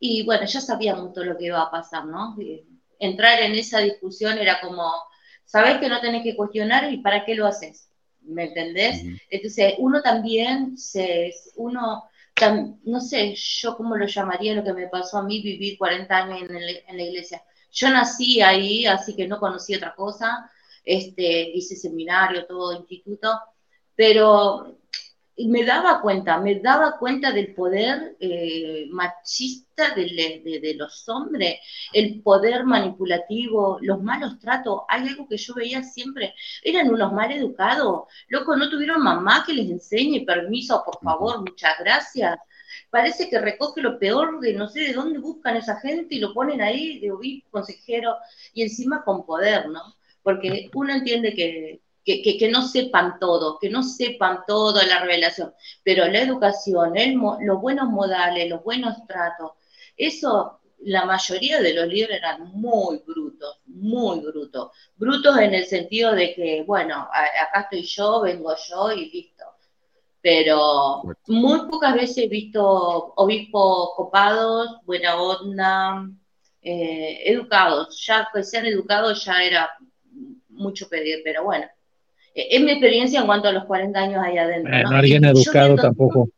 Y 0.00 0.24
bueno, 0.24 0.46
ya 0.46 0.60
sabíamos 0.62 1.12
todo 1.12 1.24
lo 1.24 1.36
que 1.36 1.46
iba 1.46 1.60
a 1.60 1.70
pasar, 1.70 2.06
¿no? 2.06 2.34
Entrar 2.98 3.40
en 3.40 3.54
esa 3.54 3.80
discusión 3.80 4.38
era 4.38 4.58
como, 4.60 4.90
sabes 5.46 5.78
que 5.78 5.88
no 5.88 6.00
tenés 6.00 6.22
que 6.22 6.36
cuestionar 6.36 6.92
y 6.92 6.98
para 6.98 7.24
qué 7.24 7.34
lo 7.34 7.46
haces, 7.46 7.88
¿me 8.20 8.44
entendés? 8.44 9.02
Entonces, 9.30 9.74
uno 9.78 10.02
también 10.02 10.76
se, 10.76 11.32
uno, 11.54 12.04
no 12.84 13.00
sé, 13.00 13.34
yo 13.34 13.76
cómo 13.76 13.96
lo 13.96 14.06
llamaría 14.06 14.54
lo 14.54 14.64
que 14.64 14.74
me 14.74 14.88
pasó 14.88 15.18
a 15.18 15.22
mí, 15.22 15.40
vivir 15.40 15.78
40 15.78 16.16
años 16.16 16.50
en, 16.50 16.96
la 16.96 17.02
iglesia. 17.02 17.42
Yo 17.72 17.88
nací 17.88 18.42
ahí, 18.42 18.86
así 18.86 19.14
que 19.16 19.28
no 19.28 19.38
conocí 19.38 19.74
otra 19.74 19.94
cosa, 19.94 20.50
este, 20.84 21.50
hice 21.50 21.76
seminario, 21.76 22.46
todo 22.46 22.74
instituto, 22.74 23.40
pero 23.94 24.78
y 25.36 25.48
me 25.48 25.64
daba 25.64 26.00
cuenta, 26.00 26.38
me 26.40 26.60
daba 26.60 26.98
cuenta 26.98 27.30
del 27.30 27.54
poder 27.54 28.16
eh, 28.20 28.86
machista 28.90 29.94
de, 29.94 30.74
los 30.78 31.06
hombres, 31.10 31.56
el 31.92 32.22
poder 32.22 32.64
manipulativo, 32.64 33.78
los 33.82 34.02
malos 34.02 34.38
tratos. 34.38 34.82
Hay 34.88 35.06
algo 35.08 35.28
que 35.28 35.36
yo 35.36 35.54
veía 35.54 35.82
siempre, 35.82 36.34
eran 36.62 36.88
unos 36.88 37.12
mal 37.12 37.30
educados, 37.30 38.04
loco, 38.28 38.56
no 38.56 38.70
tuvieron 38.70 39.02
mamá 39.02 39.44
que 39.46 39.52
les 39.52 39.70
enseñe, 39.70 40.24
permiso, 40.24 40.82
por 40.84 40.98
favor, 41.02 41.40
muchas 41.40 41.78
gracias. 41.80 42.38
Parece 42.90 43.28
que 43.28 43.38
recoge 43.38 43.82
lo 43.82 43.98
peor 43.98 44.40
de 44.40 44.54
no 44.54 44.68
sé 44.68 44.80
de 44.80 44.92
dónde 44.94 45.18
buscan 45.18 45.56
esa 45.56 45.78
gente 45.80 46.14
y 46.14 46.20
lo 46.20 46.32
ponen 46.32 46.62
ahí 46.62 46.98
de 47.00 47.12
obispo, 47.12 47.50
consejero, 47.50 48.16
y 48.54 48.62
encima 48.62 49.04
con 49.04 49.26
poder, 49.26 49.68
¿no? 49.68 49.82
Porque 50.22 50.70
uno 50.74 50.94
entiende 50.94 51.34
que 51.34 51.82
que, 52.06 52.48
no 52.50 52.62
sepan 52.62 53.18
todo, 53.18 53.58
que 53.58 53.68
no 53.68 53.82
sepan 53.82 54.40
todo 54.46 54.80
la 54.82 55.00
revelación, 55.00 55.52
pero 55.82 56.06
la 56.06 56.20
educación, 56.20 56.94
los 57.40 57.60
buenos 57.60 57.88
modales, 57.88 58.48
los 58.48 58.62
buenos 58.62 59.04
tratos, 59.06 59.52
eso 59.96 60.60
la 60.80 61.04
mayoría 61.04 61.60
de 61.60 61.74
los 61.74 61.88
líderes 61.88 62.18
eran 62.18 62.52
muy 62.52 62.98
brutos, 62.98 63.60
muy 63.66 64.20
brutos. 64.20 64.70
Brutos 64.94 65.38
en 65.38 65.54
el 65.54 65.66
sentido 65.66 66.12
de 66.12 66.34
que, 66.34 66.62
bueno, 66.64 67.08
acá 67.10 67.62
estoy 67.62 67.82
yo, 67.82 68.20
vengo 68.20 68.54
yo 68.68 68.92
y 68.92 69.10
listo. 69.10 69.44
Pero 70.20 71.02
muy 71.28 71.66
pocas 71.68 71.94
veces 71.94 72.18
he 72.18 72.28
visto 72.28 73.14
obispos 73.16 73.90
copados, 73.96 74.76
buena 74.84 75.20
onda, 75.20 76.08
eh, 76.62 77.22
educados. 77.24 78.04
Ya 78.06 78.28
que 78.32 78.44
sean 78.44 78.66
educados 78.66 79.24
ya 79.24 79.42
era 79.42 79.70
mucho 80.48 80.88
pedir, 80.88 81.20
pero 81.24 81.44
bueno, 81.44 81.66
es 82.36 82.60
mi 82.60 82.70
experiencia 82.70 83.20
en 83.20 83.26
cuanto 83.26 83.48
a 83.48 83.52
los 83.52 83.64
40 83.64 83.98
años 83.98 84.22
ahí 84.22 84.36
adentro. 84.36 84.72
¿no? 84.78 84.96
alguien 84.96 85.24
educado 85.24 85.74
tampoco. 85.76 86.28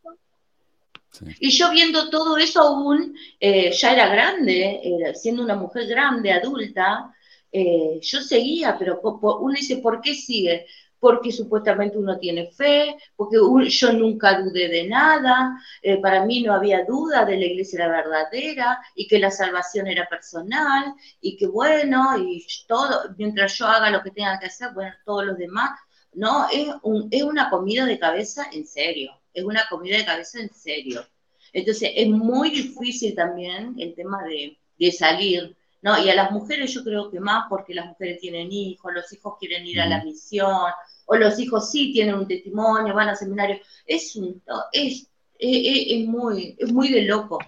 Y 1.41 1.51
yo 1.51 1.71
viendo 1.73 2.11
todo 2.11 2.37
eso 2.37 2.61
aún, 2.61 3.17
eh, 3.41 3.73
ya 3.73 3.93
era 3.93 4.09
grande, 4.09 4.81
siendo 5.15 5.43
una 5.43 5.57
mujer 5.57 5.87
grande, 5.89 6.31
adulta, 6.31 7.13
eh, 7.51 7.99
yo 8.01 8.21
seguía, 8.21 8.77
pero 8.79 9.01
uno 9.03 9.55
dice, 9.55 9.79
¿por 9.79 10.01
qué 10.01 10.15
sigue? 10.15 10.67
Porque 11.01 11.33
supuestamente 11.33 11.97
uno 11.97 12.19
tiene 12.19 12.51
fe, 12.51 12.97
porque 13.17 13.37
yo 13.69 13.93
nunca 13.93 14.41
dudé 14.41 14.69
de 14.69 14.87
nada, 14.87 15.59
eh, 15.83 15.97
para 15.99 16.25
mí 16.25 16.43
no 16.43 16.53
había 16.53 16.85
duda 16.85 17.25
de 17.25 17.37
la 17.37 17.47
iglesia 17.47 17.85
era 17.85 17.89
verdadera 17.89 18.79
y 18.95 19.07
que 19.07 19.19
la 19.19 19.31
salvación 19.31 19.87
era 19.87 20.07
personal 20.09 20.95
y 21.21 21.37
que 21.37 21.47
bueno, 21.47 22.19
y 22.19 22.45
todo, 22.67 23.15
mientras 23.17 23.57
yo 23.59 23.67
haga 23.67 23.91
lo 23.91 24.03
que 24.03 24.11
tenga 24.11 24.39
que 24.39 24.47
hacer, 24.47 24.71
bueno, 24.75 24.93
todos 25.05 25.25
los 25.25 25.39
demás 25.39 25.71
no, 26.19 26.49
es, 26.51 26.69
es 27.13 27.23
una 27.23 27.49
comida 27.49 27.87
de 27.87 27.99
cabeza 27.99 28.49
en 28.53 28.67
serio, 28.67 29.13
es 29.33 29.45
una 29.45 29.63
comida 29.71 29.99
de 29.99 30.05
cabeza 30.05 30.41
en 30.41 30.53
serio. 30.53 31.07
Entonces 31.53 31.93
es 31.95 32.09
muy 32.09 32.51
difícil 32.51 33.15
también 33.15 33.77
el 33.79 33.95
tema 33.95 34.25
de, 34.25 34.59
salir, 34.91 35.57
¿no? 35.81 35.97
Y 36.03 36.11
a 36.11 36.17
las 36.17 36.33
mujeres 36.33 36.75
yo 36.75 36.83
creo 36.83 37.09
que 37.09 37.21
más 37.21 37.47
porque 37.49 37.73
las 37.73 37.87
mujeres 37.87 38.21
tienen 38.21 38.51
hijos, 38.51 38.93
los 38.93 39.13
hijos 39.13 39.37
quieren 39.39 39.65
ir 39.65 39.81
a 39.81 39.87
la 39.87 40.03
misión, 40.03 40.73
o 41.07 41.17
los 41.17 41.39
hijos 41.39 41.71
sí 41.71 41.93
tienen 41.93 42.17
un 42.17 42.27
testimonio, 42.27 42.95
van 42.95 43.11
a 43.11 43.15
seminario. 43.15 43.61
Es 43.87 44.17
un, 44.17 44.43
es, 44.73 45.09
es, 45.39 46.07
muy, 46.07 46.57
es 46.59 46.73
muy 46.73 46.89
de 46.89 47.03
loco. 47.03 47.39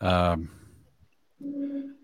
Ah, 0.00 0.36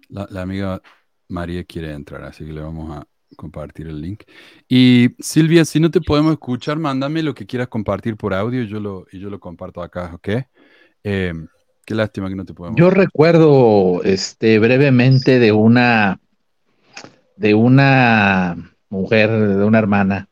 la, 0.08 0.28
la, 0.30 0.42
amiga 0.42 0.80
María 1.26 1.64
quiere 1.64 1.92
entrar, 1.92 2.22
así 2.22 2.46
que 2.46 2.52
le 2.52 2.60
vamos 2.60 2.96
a, 2.96 3.07
compartir 3.36 3.88
el 3.88 4.00
link. 4.00 4.22
Y 4.68 5.10
Silvia, 5.18 5.64
si 5.64 5.80
no 5.80 5.90
te 5.90 6.00
podemos 6.00 6.32
escuchar, 6.32 6.78
mándame 6.78 7.22
lo 7.22 7.34
que 7.34 7.46
quieras 7.46 7.68
compartir 7.68 8.16
por 8.16 8.34
audio 8.34 8.62
y 8.62 8.68
yo 8.68 8.80
lo, 8.80 9.06
y 9.12 9.18
yo 9.18 9.30
lo 9.30 9.40
comparto 9.40 9.82
acá, 9.82 10.12
¿ok? 10.14 10.28
Eh, 11.04 11.32
qué 11.84 11.94
lástima 11.94 12.28
que 12.28 12.34
no 12.34 12.44
te 12.44 12.54
podemos. 12.54 12.78
Yo 12.78 12.90
recuerdo 12.90 14.02
este, 14.04 14.58
brevemente 14.58 15.38
de 15.38 15.52
una, 15.52 16.20
de 17.36 17.54
una 17.54 18.74
mujer, 18.88 19.30
de 19.30 19.64
una 19.64 19.78
hermana, 19.78 20.28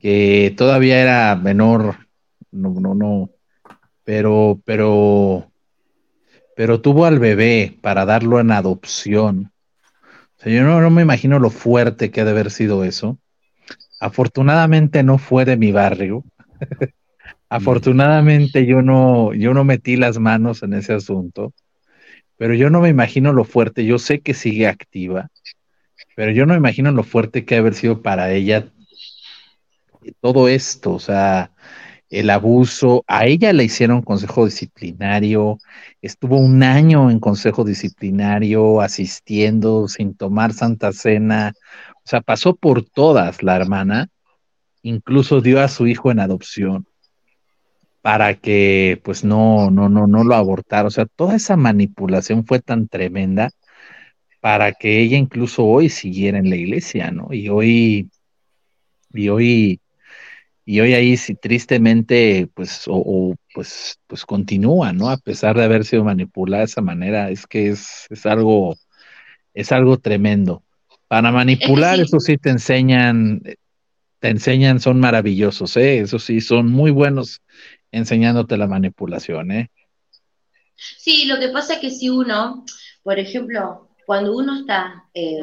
que 0.00 0.54
todavía 0.56 1.00
era 1.00 1.34
menor, 1.36 1.96
no, 2.50 2.74
no, 2.78 2.94
no, 2.94 3.30
pero, 4.04 4.60
pero, 4.64 5.50
pero 6.54 6.80
tuvo 6.80 7.06
al 7.06 7.18
bebé 7.18 7.78
para 7.80 8.04
darlo 8.04 8.38
en 8.38 8.50
adopción 8.50 9.53
yo 10.50 10.62
no, 10.64 10.90
me 10.90 11.02
imagino 11.02 11.38
lo 11.38 11.50
fuerte 11.50 12.10
que 12.10 12.20
ha 12.20 12.24
de 12.24 12.30
haber 12.30 12.50
sido 12.50 12.84
eso. 12.84 13.18
Afortunadamente 14.00 15.02
no 15.02 15.18
fue 15.18 15.44
de 15.44 15.56
mi 15.56 15.72
barrio. 15.72 16.24
Afortunadamente 17.48 18.66
yo 18.66 18.82
no, 18.82 19.32
yo 19.32 19.54
no 19.54 19.64
metí 19.64 19.96
las 19.96 20.18
manos 20.18 20.62
en 20.62 20.74
ese 20.74 20.92
asunto, 20.92 21.52
pero 22.36 22.54
yo 22.54 22.68
no 22.68 22.80
me 22.80 22.88
imagino 22.88 23.32
lo 23.32 23.44
fuerte. 23.44 23.84
Yo 23.84 23.98
sé 23.98 24.20
que 24.20 24.34
sigue 24.34 24.66
activa, 24.66 25.30
pero 26.16 26.32
yo 26.32 26.46
no 26.46 26.54
me 26.54 26.58
imagino 26.58 26.90
lo 26.92 27.04
fuerte 27.04 27.44
que 27.44 27.54
ha 27.54 27.56
de 27.56 27.60
haber 27.60 27.74
sido 27.74 28.02
para 28.02 28.32
ella 28.32 28.72
todo 30.20 30.48
esto. 30.48 30.92
O 30.92 30.98
sea, 31.00 31.52
el 32.20 32.30
abuso. 32.30 33.04
A 33.06 33.26
ella 33.26 33.52
le 33.52 33.64
hicieron 33.64 34.02
consejo 34.02 34.44
disciplinario, 34.46 35.58
estuvo 36.02 36.38
un 36.38 36.62
año 36.62 37.10
en 37.10 37.20
consejo 37.20 37.64
disciplinario, 37.64 38.80
asistiendo, 38.80 39.88
sin 39.88 40.14
tomar 40.14 40.52
santa 40.52 40.92
cena. 40.92 41.52
O 41.96 42.08
sea, 42.08 42.20
pasó 42.20 42.54
por 42.56 42.82
todas 42.84 43.42
la 43.42 43.56
hermana, 43.56 44.08
incluso 44.82 45.40
dio 45.40 45.60
a 45.60 45.68
su 45.68 45.86
hijo 45.86 46.10
en 46.10 46.20
adopción 46.20 46.86
para 48.02 48.34
que 48.34 49.00
pues 49.02 49.24
no, 49.24 49.70
no, 49.70 49.88
no, 49.88 50.06
no 50.06 50.24
lo 50.24 50.34
abortara. 50.34 50.88
O 50.88 50.90
sea, 50.90 51.06
toda 51.06 51.36
esa 51.36 51.56
manipulación 51.56 52.44
fue 52.46 52.60
tan 52.60 52.86
tremenda 52.86 53.50
para 54.40 54.72
que 54.72 55.00
ella 55.00 55.16
incluso 55.16 55.64
hoy 55.64 55.88
siguiera 55.88 56.38
en 56.38 56.50
la 56.50 56.56
iglesia, 56.56 57.10
¿no? 57.10 57.32
Y 57.32 57.48
hoy, 57.48 58.10
y 59.14 59.28
hoy 59.30 59.80
y 60.64 60.80
hoy 60.80 60.94
ahí 60.94 61.16
sí, 61.16 61.34
tristemente, 61.34 62.48
pues, 62.54 62.84
o, 62.86 63.34
pues, 63.52 63.98
pues 64.06 64.24
continúa, 64.24 64.92
¿no? 64.92 65.10
A 65.10 65.18
pesar 65.18 65.56
de 65.56 65.64
haber 65.64 65.84
sido 65.84 66.04
manipulada 66.04 66.60
de 66.60 66.66
esa 66.66 66.80
manera, 66.80 67.30
es 67.30 67.46
que 67.46 67.68
es, 67.68 68.06
es 68.10 68.24
algo, 68.24 68.74
es 69.52 69.72
algo 69.72 69.98
tremendo. 69.98 70.62
Para 71.06 71.30
manipular, 71.30 72.00
eso 72.00 72.18
sí 72.18 72.38
te 72.38 72.50
enseñan, 72.50 73.42
te 74.20 74.28
enseñan, 74.28 74.80
son 74.80 75.00
maravillosos, 75.00 75.76
¿eh? 75.76 75.98
Eso 75.98 76.18
sí, 76.18 76.40
son 76.40 76.72
muy 76.72 76.90
buenos 76.90 77.42
enseñándote 77.92 78.56
la 78.56 78.66
manipulación, 78.66 79.52
¿eh? 79.52 79.70
Sí, 80.76 81.26
lo 81.26 81.38
que 81.38 81.48
pasa 81.50 81.74
es 81.74 81.80
que 81.80 81.90
si 81.90 82.08
uno, 82.08 82.64
por 83.02 83.18
ejemplo, 83.18 83.90
cuando 84.06 84.34
uno 84.34 84.60
está 84.60 85.04
eh, 85.14 85.40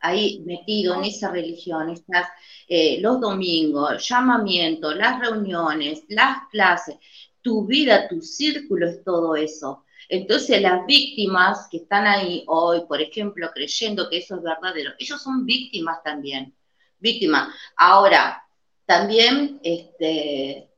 ahí 0.00 0.42
metido 0.46 0.94
en 0.94 1.04
esa 1.04 1.30
religión, 1.30 1.90
estás 1.90 2.28
eh, 2.68 2.98
los 3.00 3.20
domingos, 3.20 4.06
llamamiento, 4.08 4.92
las 4.94 5.20
reuniones, 5.20 6.04
las 6.08 6.48
clases, 6.50 6.96
tu 7.42 7.66
vida, 7.66 8.08
tu 8.08 8.20
círculo 8.20 8.88
es 8.88 9.04
todo 9.04 9.36
eso. 9.36 9.84
Entonces 10.08 10.60
las 10.60 10.84
víctimas 10.86 11.68
que 11.70 11.78
están 11.78 12.06
ahí 12.06 12.44
hoy, 12.48 12.82
por 12.88 13.00
ejemplo, 13.00 13.50
creyendo 13.54 14.08
que 14.10 14.18
eso 14.18 14.36
es 14.36 14.42
verdadero, 14.42 14.92
ellos 14.98 15.22
son 15.22 15.46
víctimas 15.46 16.02
también, 16.02 16.54
víctimas. 16.98 17.54
Ahora, 17.76 18.42
también 18.86 19.60
este, 19.62 20.68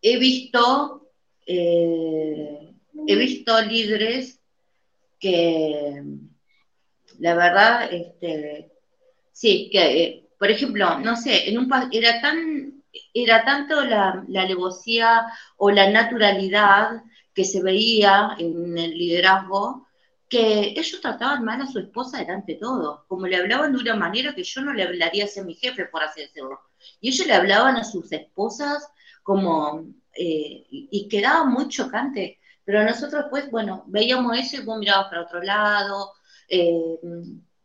he 0.00 0.18
visto, 0.18 1.10
eh, 1.44 2.72
he 3.06 3.16
visto 3.16 3.60
líderes 3.62 4.40
que, 5.18 6.04
la 7.18 7.34
verdad, 7.34 7.92
este, 7.92 8.70
sí, 9.32 9.68
que, 9.72 10.02
eh, 10.02 10.28
por 10.38 10.50
ejemplo, 10.50 10.98
no 11.00 11.16
sé, 11.16 11.48
en 11.48 11.58
un 11.58 11.70
era 11.92 12.20
tan, 12.20 12.82
era 13.14 13.44
tanto 13.44 13.84
la, 13.84 14.24
la 14.28 14.42
alevosía 14.42 15.26
o 15.56 15.70
la 15.70 15.90
naturalidad 15.90 17.02
que 17.34 17.44
se 17.44 17.62
veía 17.62 18.36
en 18.38 18.76
el 18.78 18.96
liderazgo, 18.96 19.86
que 20.28 20.74
ellos 20.76 21.00
trataban 21.00 21.44
mal 21.44 21.60
a 21.62 21.66
su 21.66 21.78
esposa 21.78 22.18
delante 22.18 22.54
de 22.54 22.58
todo, 22.58 23.04
como 23.08 23.26
le 23.26 23.36
hablaban 23.36 23.72
de 23.72 23.78
una 23.78 23.94
manera 23.94 24.34
que 24.34 24.42
yo 24.42 24.60
no 24.62 24.72
le 24.72 24.82
hablaría 24.82 25.24
hacia 25.24 25.44
mi 25.44 25.54
jefe, 25.54 25.86
por 25.86 26.02
así 26.02 26.20
decirlo. 26.20 26.60
Y 27.00 27.10
ellos 27.10 27.26
le 27.26 27.34
hablaban 27.34 27.76
a 27.76 27.84
sus 27.84 28.10
esposas 28.10 28.88
como, 29.22 29.84
eh, 30.14 30.66
y 30.68 31.08
quedaba 31.08 31.44
muy 31.44 31.68
chocante, 31.68 32.40
pero 32.64 32.82
nosotros 32.82 33.26
pues, 33.30 33.48
bueno, 33.50 33.84
veíamos 33.86 34.36
eso 34.36 34.56
y 34.56 34.64
vos 34.64 34.78
mirabas 34.78 35.08
para 35.08 35.22
otro 35.22 35.40
lado, 35.42 36.12
eh, 36.48 36.98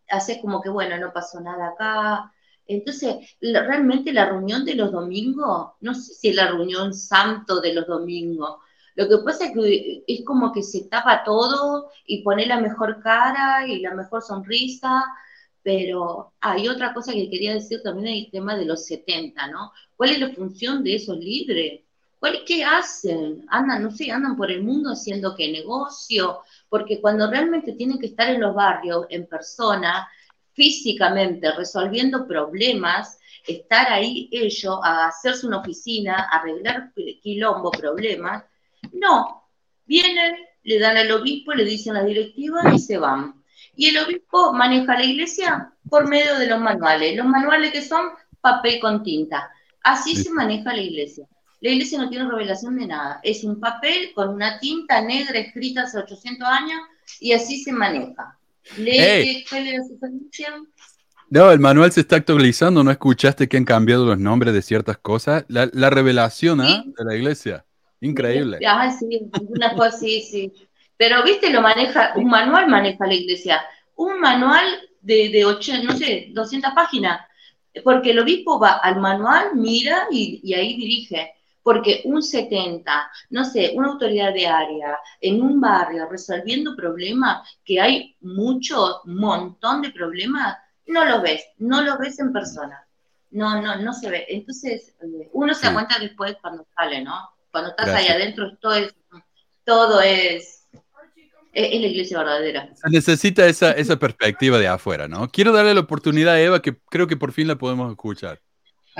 haces 0.09 0.39
como 0.41 0.61
que, 0.61 0.69
bueno, 0.69 0.97
no 0.97 1.13
pasó 1.13 1.39
nada 1.41 1.69
acá. 1.69 2.31
Entonces, 2.67 3.35
realmente 3.41 4.13
la 4.13 4.25
reunión 4.25 4.65
de 4.65 4.75
los 4.75 4.91
domingos, 4.91 5.71
no 5.81 5.93
sé 5.93 6.13
si 6.13 6.29
es 6.29 6.35
la 6.35 6.47
reunión 6.47 6.93
santo 6.93 7.59
de 7.61 7.73
los 7.73 7.87
domingos, 7.87 8.59
lo 8.95 9.07
que 9.07 9.17
pasa 9.23 9.45
es 9.45 9.51
que 9.53 10.03
es 10.07 10.25
como 10.25 10.51
que 10.51 10.63
se 10.63 10.85
tapa 10.89 11.23
todo 11.23 11.89
y 12.05 12.23
pone 12.23 12.45
la 12.45 12.59
mejor 12.59 13.01
cara 13.01 13.67
y 13.67 13.79
la 13.79 13.93
mejor 13.93 14.21
sonrisa, 14.21 15.03
pero 15.63 16.33
hay 16.41 16.67
otra 16.67 16.93
cosa 16.93 17.13
que 17.13 17.29
quería 17.29 17.53
decir 17.53 17.81
también 17.83 18.07
el 18.25 18.31
tema 18.31 18.55
de 18.55 18.65
los 18.65 18.85
70, 18.85 19.47
¿no? 19.47 19.71
¿Cuál 19.95 20.11
es 20.11 20.19
la 20.19 20.31
función 20.31 20.83
de 20.83 20.95
esos 20.95 21.17
líderes? 21.17 21.81
¿Cuál, 22.19 22.43
¿Qué 22.45 22.63
hacen? 22.63 23.45
Andan, 23.49 23.83
no 23.83 23.91
sé, 23.91 24.11
andan 24.11 24.35
por 24.35 24.51
el 24.51 24.63
mundo 24.63 24.91
haciendo 24.91 25.35
qué 25.35 25.51
negocio, 25.51 26.41
porque 26.71 27.01
cuando 27.01 27.29
realmente 27.29 27.73
tienen 27.73 27.99
que 27.99 28.05
estar 28.05 28.29
en 28.29 28.39
los 28.39 28.55
barrios, 28.55 29.05
en 29.09 29.27
persona, 29.27 30.07
físicamente, 30.53 31.51
resolviendo 31.51 32.25
problemas, 32.25 33.19
estar 33.45 33.91
ahí 33.91 34.29
ellos, 34.31 34.79
a 34.81 35.07
hacerse 35.07 35.47
una 35.47 35.57
oficina, 35.57 36.29
arreglar 36.31 36.93
quilombo, 37.21 37.71
problemas, 37.71 38.45
no, 38.93 39.49
vienen, 39.85 40.37
le 40.63 40.79
dan 40.79 40.95
al 40.95 41.11
obispo, 41.11 41.51
le 41.53 41.65
dicen 41.65 41.95
la 41.95 42.05
directiva 42.05 42.61
y 42.73 42.79
se 42.79 42.97
van. 42.97 43.43
Y 43.75 43.89
el 43.89 43.97
obispo 44.05 44.53
maneja 44.53 44.97
la 44.97 45.03
iglesia 45.03 45.73
por 45.89 46.07
medio 46.07 46.39
de 46.39 46.47
los 46.47 46.61
manuales. 46.61 47.17
Los 47.17 47.25
manuales 47.25 47.73
que 47.73 47.81
son 47.81 48.11
papel 48.39 48.79
con 48.79 49.03
tinta. 49.03 49.51
Así 49.83 50.15
se 50.15 50.31
maneja 50.31 50.73
la 50.73 50.81
iglesia. 50.81 51.27
La 51.61 51.69
iglesia 51.69 51.99
no 51.99 52.09
tiene 52.09 52.29
revelación 52.29 52.77
de 52.77 52.87
nada. 52.87 53.19
Es 53.23 53.43
un 53.43 53.59
papel 53.59 54.11
con 54.13 54.29
una 54.29 54.59
tinta 54.59 55.01
negra 55.01 55.39
escrita 55.39 55.83
hace 55.83 55.99
800 55.99 56.47
años 56.47 56.81
y 57.19 57.33
así 57.33 57.63
se 57.63 57.71
maneja. 57.71 58.37
¿Lee 58.77 59.41
diferencia? 59.41 60.55
No, 61.29 61.51
el 61.51 61.59
manual 61.59 61.91
se 61.91 62.01
está 62.01 62.17
actualizando. 62.17 62.83
¿No 62.83 62.91
escuchaste 62.91 63.47
que 63.47 63.57
han 63.57 63.65
cambiado 63.65 64.05
los 64.05 64.19
nombres 64.19 64.53
de 64.53 64.61
ciertas 64.61 64.97
cosas? 64.97 65.45
La, 65.47 65.89
revelación 65.89 66.61
¿ah? 66.61 66.83
de 66.85 67.05
la 67.05 67.15
iglesia. 67.15 67.63
Increíble. 68.01 68.59
Ah, 68.67 68.91
sí, 68.91 69.29
una 69.47 69.75
cosa, 69.75 69.97
sí, 69.97 70.21
sí. 70.21 70.53
Pero, 70.97 71.23
viste, 71.23 71.49
lo 71.51 71.61
maneja, 71.61 72.13
un 72.15 72.27
manual 72.27 72.67
maneja 72.67 73.05
la 73.05 73.13
iglesia. 73.13 73.61
Un 73.95 74.19
manual 74.19 74.65
de, 75.01 75.29
de 75.29 75.83
no 75.83 75.97
sé, 75.97 76.29
200 76.33 76.73
páginas. 76.73 77.21
Porque 77.83 78.11
el 78.11 78.19
obispo 78.19 78.59
va 78.59 78.73
al 78.73 78.99
manual, 78.99 79.51
mira 79.55 80.07
y, 80.11 80.53
ahí 80.53 80.75
dirige. 80.75 81.33
Porque 81.63 82.01
un 82.05 82.23
70, 82.23 83.11
no 83.29 83.45
sé, 83.45 83.71
una 83.75 83.89
autoridad 83.89 84.33
de 84.33 84.47
área 84.47 84.97
en 85.19 85.41
un 85.41 85.61
barrio 85.61 86.07
resolviendo 86.09 86.75
problemas, 86.75 87.47
que 87.63 87.79
hay 87.79 88.15
mucho, 88.21 89.01
montón 89.05 89.81
de 89.81 89.91
problemas, 89.91 90.57
no 90.87 91.05
lo 91.05 91.21
ves, 91.21 91.43
no 91.57 91.81
lo 91.81 91.97
ves 91.97 92.19
en 92.19 92.33
persona. 92.33 92.85
No, 93.31 93.61
no, 93.61 93.77
no 93.77 93.93
se 93.93 94.09
ve. 94.09 94.25
Entonces, 94.27 94.93
eh, 95.01 95.29
uno 95.31 95.53
se 95.53 95.67
da 95.67 95.73
cuenta 95.73 95.97
después 95.99 96.35
cuando 96.41 96.67
sale, 96.75 97.01
¿no? 97.01 97.29
Cuando 97.49 97.69
estás 97.69 97.89
ahí 97.89 98.07
adentro, 98.07 98.57
todo 98.57 98.73
es, 98.73 98.93
todo 99.63 100.01
es, 100.01 100.67
es, 101.53 101.81
la 101.81 101.87
iglesia 101.87 102.17
verdadera. 102.17 102.69
Se 102.75 102.89
necesita 102.89 103.45
esa, 103.45 103.71
esa 103.71 103.97
perspectiva 103.97 104.57
de 104.57 104.67
afuera, 104.67 105.07
¿no? 105.07 105.29
Quiero 105.29 105.53
darle 105.53 105.73
la 105.73 105.81
oportunidad 105.81 106.35
a 106.35 106.41
Eva, 106.41 106.61
que 106.61 106.77
creo 106.89 107.07
que 107.07 107.17
por 107.17 107.31
fin 107.31 107.47
la 107.47 107.57
podemos 107.57 107.89
escuchar. 107.89 108.41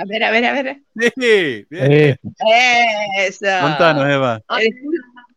A 0.02 0.04
ver, 0.04 0.24
a 0.24 0.30
ver, 0.32 0.44
a 0.44 0.62
ver. 0.62 0.82
Sí, 0.96 1.64
bien. 1.70 2.18
Eso. 3.18 3.46
Contanos, 3.60 4.04
Eva. 4.10 4.42
Eh, 4.60 4.70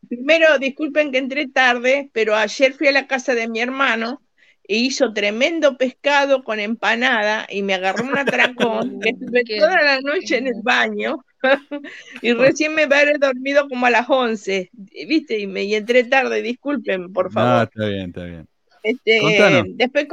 primero, 0.10 0.58
disculpen 0.58 1.12
que 1.12 1.20
entré 1.20 1.48
tarde, 1.48 2.10
pero 2.14 2.36
ayer 2.36 2.74
fui 2.74 2.88
a 2.88 2.92
la 2.92 3.06
casa 3.06 3.36
de 3.36 3.48
mi 3.48 3.60
hermano 3.60 4.24
e 4.68 4.78
hizo 4.78 5.14
tremendo 5.14 5.78
pescado 5.78 6.44
con 6.44 6.60
empanada 6.60 7.46
y 7.48 7.62
me 7.62 7.76
agarró 7.76 8.06
un 8.06 8.18
atracón 8.18 9.00
que 9.02 9.10
estuve 9.20 9.44
toda 9.60 9.84
la 9.84 10.02
noche 10.02 10.38
en 10.38 10.48
el 10.48 10.62
baño 10.64 11.24
y 12.24 12.34
recién 12.34 12.74
me 12.74 12.84
haber 12.86 13.20
dormido 13.20 13.68
como 13.70 13.86
a 13.86 13.92
las 13.92 14.10
11, 14.10 14.72
¿viste? 15.08 15.38
Y 15.38 15.46
me 15.46 15.66
y 15.66 15.76
entré 15.76 16.06
tarde, 16.06 16.42
disculpen, 16.42 17.14
por 17.14 17.32
favor. 17.32 17.52
Ah, 17.52 17.70
está 17.72 17.88
bien, 17.88 18.08
está 18.08 18.24
bien. 18.24 18.48
Este, 18.82 19.64
después, 19.76 20.08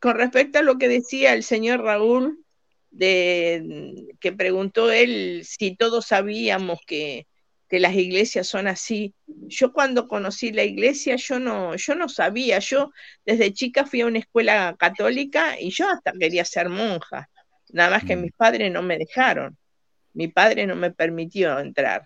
con, 0.00 0.16
respecto 0.16 0.60
a 0.60 0.62
lo 0.62 0.78
que 0.78 0.88
decía 0.88 1.34
el 1.34 1.42
señor 1.42 1.82
Raúl, 1.82 2.38
de, 2.92 4.14
que 4.20 4.32
preguntó 4.32 4.92
él 4.92 5.42
si 5.44 5.74
todos 5.74 6.06
sabíamos 6.06 6.78
que, 6.86 7.26
que 7.68 7.80
las 7.80 7.94
iglesias 7.94 8.46
son 8.46 8.66
así. 8.66 9.14
Yo 9.26 9.72
cuando 9.72 10.06
conocí 10.06 10.52
la 10.52 10.62
iglesia, 10.62 11.16
yo 11.16 11.40
no, 11.40 11.74
yo 11.74 11.94
no 11.94 12.08
sabía, 12.08 12.58
yo 12.58 12.92
desde 13.24 13.52
chica 13.54 13.86
fui 13.86 14.02
a 14.02 14.06
una 14.06 14.18
escuela 14.18 14.76
católica 14.78 15.58
y 15.58 15.70
yo 15.70 15.88
hasta 15.88 16.12
quería 16.12 16.44
ser 16.44 16.68
monja, 16.68 17.30
nada 17.70 17.90
más 17.90 18.04
que 18.04 18.14
mm. 18.14 18.20
mis 18.20 18.32
padres 18.32 18.70
no 18.70 18.82
me 18.82 18.98
dejaron. 18.98 19.56
Mi 20.12 20.28
padre 20.28 20.66
no 20.66 20.76
me 20.76 20.90
permitió 20.90 21.58
entrar 21.58 22.04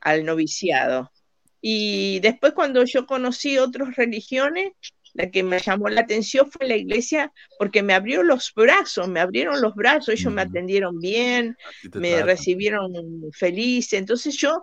al 0.00 0.24
noviciado. 0.24 1.12
Y 1.60 2.18
después 2.20 2.54
cuando 2.54 2.82
yo 2.84 3.04
conocí 3.04 3.58
otras 3.58 3.94
religiones, 3.94 4.72
la 5.14 5.30
que 5.30 5.42
me 5.42 5.58
llamó 5.58 5.88
la 5.88 6.02
atención 6.02 6.50
fue 6.50 6.66
la 6.66 6.76
iglesia 6.76 7.32
porque 7.58 7.82
me 7.82 7.94
abrió 7.94 8.22
los 8.22 8.52
brazos, 8.54 9.08
me 9.08 9.20
abrieron 9.20 9.60
los 9.60 9.74
brazos, 9.74 10.08
ellos 10.08 10.32
me 10.32 10.42
atendieron 10.42 10.98
bien, 10.98 11.56
me 11.94 12.22
recibieron 12.22 12.92
feliz. 13.32 13.92
Entonces 13.92 14.36
yo, 14.36 14.62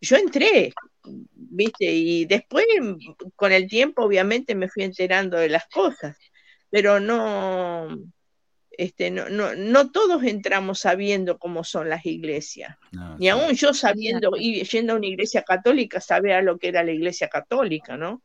yo 0.00 0.16
entré, 0.16 0.72
¿viste? 1.32 1.92
Y 1.92 2.24
después, 2.24 2.64
con 3.36 3.52
el 3.52 3.68
tiempo, 3.68 4.04
obviamente 4.04 4.54
me 4.54 4.68
fui 4.68 4.84
enterando 4.84 5.36
de 5.36 5.50
las 5.50 5.66
cosas, 5.66 6.16
pero 6.70 6.98
no, 6.98 7.88
este, 8.70 9.10
no, 9.10 9.28
no, 9.28 9.54
no, 9.54 9.90
todos 9.90 10.24
entramos 10.24 10.80
sabiendo 10.80 11.38
cómo 11.38 11.62
son 11.62 11.90
las 11.90 12.06
iglesias. 12.06 12.76
Ni 13.18 13.28
aún 13.28 13.52
yo 13.52 13.74
sabiendo, 13.74 14.32
y 14.38 14.64
yendo 14.64 14.94
a 14.94 14.96
una 14.96 15.06
iglesia 15.06 15.42
católica, 15.42 16.00
sabía 16.00 16.40
lo 16.40 16.58
que 16.58 16.68
era 16.68 16.82
la 16.82 16.92
iglesia 16.92 17.28
católica, 17.28 17.98
¿no? 17.98 18.22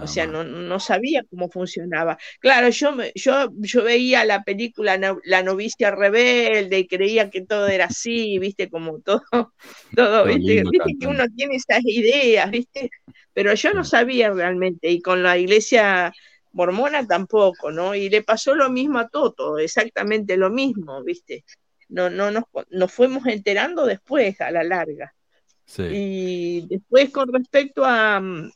O 0.00 0.06
sea, 0.06 0.26
no, 0.26 0.44
no, 0.44 0.80
sabía 0.80 1.24
cómo 1.28 1.50
funcionaba. 1.50 2.18
Claro, 2.40 2.68
yo, 2.70 2.96
yo, 3.14 3.50
yo 3.58 3.84
veía 3.84 4.24
la 4.24 4.42
película 4.44 4.98
La 5.24 5.42
novicia 5.42 5.90
rebelde 5.90 6.80
y 6.80 6.86
creía 6.86 7.30
que 7.30 7.42
todo 7.42 7.68
era 7.68 7.86
así, 7.86 8.38
viste, 8.38 8.68
como 8.70 9.00
todo, 9.00 9.22
todo, 9.96 10.24
viste, 10.24 10.62
viste 10.70 10.94
que 11.00 11.06
uno 11.06 11.24
tiene 11.36 11.56
esas 11.56 11.84
ideas, 11.84 12.50
viste, 12.50 12.90
pero 13.32 13.54
yo 13.54 13.72
no 13.72 13.84
sabía 13.84 14.30
realmente, 14.30 14.90
y 14.90 15.00
con 15.00 15.22
la 15.22 15.38
iglesia 15.38 16.12
mormona 16.52 17.06
tampoco, 17.06 17.70
¿no? 17.70 17.94
Y 17.94 18.08
le 18.08 18.22
pasó 18.22 18.54
lo 18.54 18.70
mismo 18.70 18.98
a 18.98 19.08
Toto, 19.08 19.58
exactamente 19.58 20.36
lo 20.36 20.50
mismo, 20.50 21.02
¿viste? 21.04 21.44
No, 21.88 22.10
no 22.10 22.30
nos, 22.30 22.44
nos 22.70 22.92
fuimos 22.92 23.26
enterando 23.26 23.86
después, 23.86 24.40
a 24.40 24.50
la 24.50 24.64
larga. 24.64 25.14
Sí. 25.64 25.82
Y 25.84 26.66
después 26.66 27.10
con 27.10 27.32
respecto 27.32 27.84
a, 27.84 28.20
mm, 28.20 28.50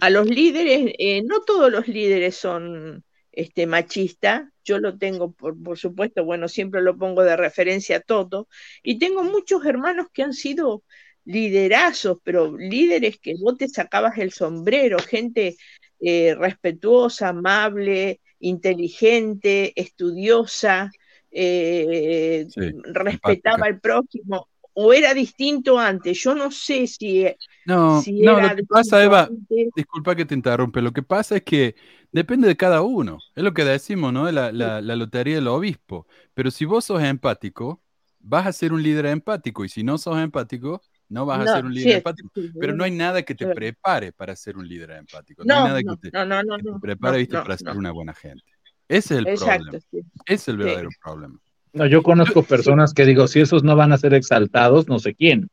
a 0.00 0.10
los 0.10 0.26
líderes, 0.26 0.94
eh, 0.98 1.22
no 1.22 1.40
todos 1.42 1.70
los 1.70 1.88
líderes 1.88 2.36
son 2.36 3.04
este, 3.32 3.66
machistas, 3.66 4.48
yo 4.64 4.78
lo 4.78 4.98
tengo, 4.98 5.32
por, 5.32 5.60
por, 5.62 5.78
supuesto, 5.78 6.24
bueno, 6.24 6.48
siempre 6.48 6.82
lo 6.82 6.96
pongo 6.96 7.22
de 7.22 7.36
referencia 7.36 7.96
a 7.96 8.00
Toto, 8.00 8.48
y 8.82 8.98
tengo 8.98 9.24
muchos 9.24 9.64
hermanos 9.64 10.06
que 10.12 10.22
han 10.22 10.32
sido 10.32 10.82
liderazos, 11.24 12.18
pero 12.22 12.56
líderes 12.56 13.18
que 13.18 13.34
vos 13.38 13.56
te 13.56 13.68
sacabas 13.68 14.18
el 14.18 14.32
sombrero, 14.32 14.98
gente 14.98 15.56
eh, 16.00 16.34
respetuosa, 16.34 17.28
amable, 17.28 18.20
inteligente, 18.40 19.72
estudiosa, 19.80 20.90
eh, 21.30 22.46
respetaba 22.84 23.66
al 23.66 23.80
prójimo. 23.80 24.48
O 24.82 24.92
era 24.92 25.14
distinto 25.14 25.78
antes. 25.78 26.18
Yo 26.22 26.34
no 26.34 26.50
sé 26.50 26.86
si, 26.86 27.26
No, 27.64 28.08
si 28.10 28.12
no, 28.16 28.40
era 28.40 28.40
lo 28.40 28.52
que 28.54 28.64
pasa, 28.64 29.02
Eva, 29.04 29.30
antes. 29.30 29.74
disculpa 29.74 30.16
que 30.16 30.24
te 30.24 30.34
interrumpe, 30.34 30.80
lo 30.82 30.92
que 30.92 31.02
pasa 31.02 31.36
es 31.36 31.42
que 31.42 31.76
depende 32.10 32.48
de 32.48 32.56
cada 32.56 32.82
uno, 32.82 33.18
es 33.34 33.44
lo 33.44 33.52
que 33.54 33.64
decimos, 33.64 34.12
¿no? 34.12 34.30
La, 34.32 34.50
la, 34.52 34.80
la 34.80 34.96
lotería 34.96 35.36
del 35.36 35.48
obispo, 35.48 36.06
pero 36.34 36.50
si 36.50 36.64
vos 36.64 36.84
sos 36.86 37.02
empático, 37.02 37.82
vas 38.18 38.46
a 38.46 38.52
ser 38.52 38.72
un 38.72 38.82
líder 38.82 39.06
empático, 39.06 39.64
y 39.64 39.68
si 39.68 39.84
no 39.84 39.98
sos 39.98 40.18
empático, 40.18 40.82
no 41.08 41.26
vas 41.26 41.40
a 41.40 41.46
No, 41.46 41.48
ser 41.48 41.64
un 41.64 41.74
sí, 41.74 41.74
líder 41.74 41.92
es- 41.92 42.04
empático, 42.04 42.30
sí, 42.34 42.50
pero 42.56 42.72
no 42.72 42.82
hay 42.84 42.90
nada 42.92 43.22
que 43.22 43.34
te 43.34 43.46
prepare 43.46 44.12
para 44.12 44.34
ser 44.36 44.56
un 44.56 44.66
líder 44.66 44.92
empático, 44.92 45.44
no, 45.44 45.54
hay 45.54 45.62
No, 45.62 45.62
nada 45.62 45.82
no, 45.84 45.84
que 45.84 45.96
te, 45.96 46.12
no, 46.12 46.24
no, 46.24 46.42
no, 46.42 46.58
que 46.58 46.64
te 46.64 46.78
prepare, 46.78 47.18
no, 47.18 47.18
¿viste? 47.18 47.38
no, 47.38 47.40
para 47.40 47.56
ser 47.58 47.76
una 47.76 47.92
buena 47.92 48.14
gente. 48.14 48.44
Ese 48.88 49.14
es 49.14 49.20
el 49.20 49.28
Exacto, 49.30 49.30
problema, 49.30 49.80
sí. 49.90 50.02
ese 50.26 50.34
es 50.34 50.48
el 50.48 50.56
Sí. 50.58 50.58
verdadero 50.58 50.92
problema. 50.92 51.38
No, 51.72 51.86
yo 51.86 52.02
conozco 52.02 52.42
personas 52.42 52.92
que 52.92 53.04
digo, 53.04 53.28
si 53.28 53.40
esos 53.40 53.62
no 53.62 53.76
van 53.76 53.92
a 53.92 53.98
ser 53.98 54.14
exaltados, 54.14 54.88
no 54.88 54.98
sé 54.98 55.14
quién. 55.14 55.48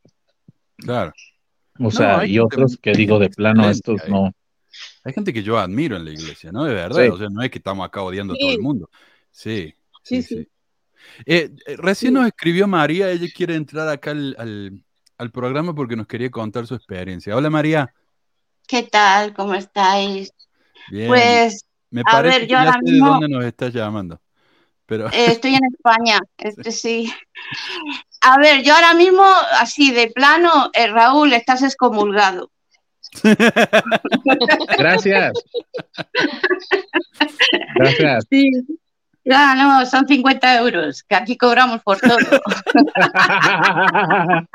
Claro. 0.76 1.12
O 1.80 1.90
sea, 1.90 2.26
y 2.26 2.38
otros 2.38 2.76
que 2.80 2.92
digo 2.92 3.18
de 3.18 3.30
plano, 3.30 3.68
estos 3.70 4.00
no. 4.08 4.32
Hay 5.04 5.12
gente 5.12 5.32
que 5.32 5.42
yo 5.42 5.58
admiro 5.58 5.96
en 5.96 6.04
la 6.04 6.10
iglesia, 6.10 6.50
¿no? 6.52 6.64
De 6.64 6.74
verdad, 6.74 7.04
Sí. 7.04 7.08
o 7.08 7.18
sea, 7.18 7.28
no 7.28 7.42
es 7.42 7.50
que 7.50 7.58
estamos 7.58 7.86
acá 7.86 8.02
odiando 8.02 8.34
a 8.34 8.36
todo 8.36 8.50
el 8.50 8.60
mundo. 8.60 8.90
Sí, 9.30 9.74
Sí, 10.02 10.22
sí, 10.22 10.22
sí. 10.22 10.34
sí. 10.42 10.48
Eh, 11.26 11.50
eh, 11.66 11.76
recién 11.76 12.14
nos 12.14 12.26
escribió 12.26 12.66
María, 12.66 13.10
ella 13.10 13.26
quiere 13.34 13.54
entrar 13.54 13.88
acá 13.88 14.10
al, 14.10 14.34
al- 14.38 14.84
al 15.16 15.30
programa 15.30 15.74
porque 15.74 15.96
nos 15.96 16.06
quería 16.06 16.30
contar 16.30 16.66
su 16.66 16.74
experiencia. 16.74 17.36
Hola 17.36 17.50
María. 17.50 17.92
¿Qué 18.66 18.82
tal? 18.82 19.32
¿Cómo 19.34 19.54
estáis? 19.54 20.30
Bien. 20.90 21.08
Pues, 21.08 21.64
Me 21.90 22.02
a 22.02 22.04
parece 22.04 22.38
ver, 22.40 22.46
que 22.46 22.52
yo 22.52 22.58
ya 22.58 22.58
ahora 22.60 22.72
sé 22.72 22.78
de 22.84 22.92
mismo 22.92 23.08
dónde 23.08 23.28
nos 23.28 23.44
estás 23.44 23.72
llamando. 23.72 24.20
Pero 24.88 25.08
eh, 25.08 25.32
estoy 25.32 25.54
en 25.54 25.64
España, 25.66 26.18
este 26.38 26.72
sí. 26.72 27.12
A 28.22 28.38
ver, 28.38 28.62
yo 28.62 28.74
ahora 28.74 28.94
mismo, 28.94 29.22
así 29.60 29.92
de 29.92 30.08
plano, 30.08 30.70
eh, 30.72 30.88
Raúl, 30.88 31.32
estás 31.34 31.62
excomulgado. 31.62 32.50
Gracias. 34.78 35.32
Gracias. 37.76 38.24
Sí. 38.28 38.50
Ya, 39.24 39.54
no, 39.54 39.84
son 39.84 40.08
50 40.08 40.58
euros, 40.58 41.02
que 41.02 41.14
aquí 41.14 41.36
cobramos 41.36 41.82
por 41.82 42.00
todo. 42.00 42.18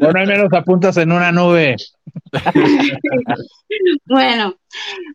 Bueno, 0.00 0.20
al 0.20 0.26
menos 0.26 0.52
apuntas 0.52 0.96
en 0.98 1.12
una 1.12 1.32
nube. 1.32 1.76
Bueno, 4.04 4.56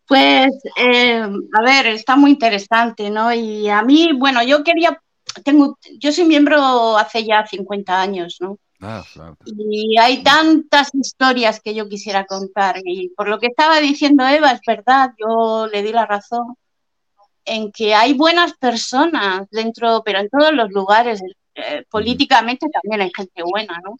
pues, 0.07 0.51
eh, 0.77 1.21
a 1.21 1.61
ver, 1.63 1.87
está 1.87 2.15
muy 2.15 2.31
interesante, 2.31 3.09
¿no? 3.09 3.33
Y 3.33 3.69
a 3.69 3.81
mí, 3.83 4.11
bueno, 4.13 4.43
yo 4.43 4.63
quería, 4.63 5.01
tengo, 5.43 5.77
yo 5.99 6.11
soy 6.11 6.25
miembro 6.25 6.97
hace 6.97 7.23
ya 7.25 7.45
50 7.45 7.99
años, 8.01 8.37
¿no? 8.39 8.57
Ah, 8.81 9.03
claro. 9.11 9.37
Y 9.45 9.97
hay 9.97 10.23
tantas 10.23 10.89
historias 10.93 11.59
que 11.61 11.73
yo 11.75 11.89
quisiera 11.89 12.25
contar. 12.25 12.77
Y 12.85 13.09
por 13.09 13.27
lo 13.27 13.39
que 13.39 13.47
estaba 13.47 13.79
diciendo 13.79 14.25
Eva, 14.27 14.51
es 14.51 14.61
verdad, 14.65 15.11
yo 15.19 15.67
le 15.67 15.81
di 15.83 15.91
la 15.91 16.05
razón 16.05 16.55
en 17.45 17.71
que 17.71 17.95
hay 17.95 18.13
buenas 18.13 18.53
personas 18.57 19.47
dentro, 19.51 20.03
pero 20.05 20.19
en 20.19 20.29
todos 20.29 20.53
los 20.53 20.69
lugares. 20.71 21.21
eh, 21.55 21.83
políticamente 21.89 22.67
también 22.69 23.01
hay 23.01 23.11
gente 23.15 23.41
buena, 23.43 23.79
¿no? 23.83 23.95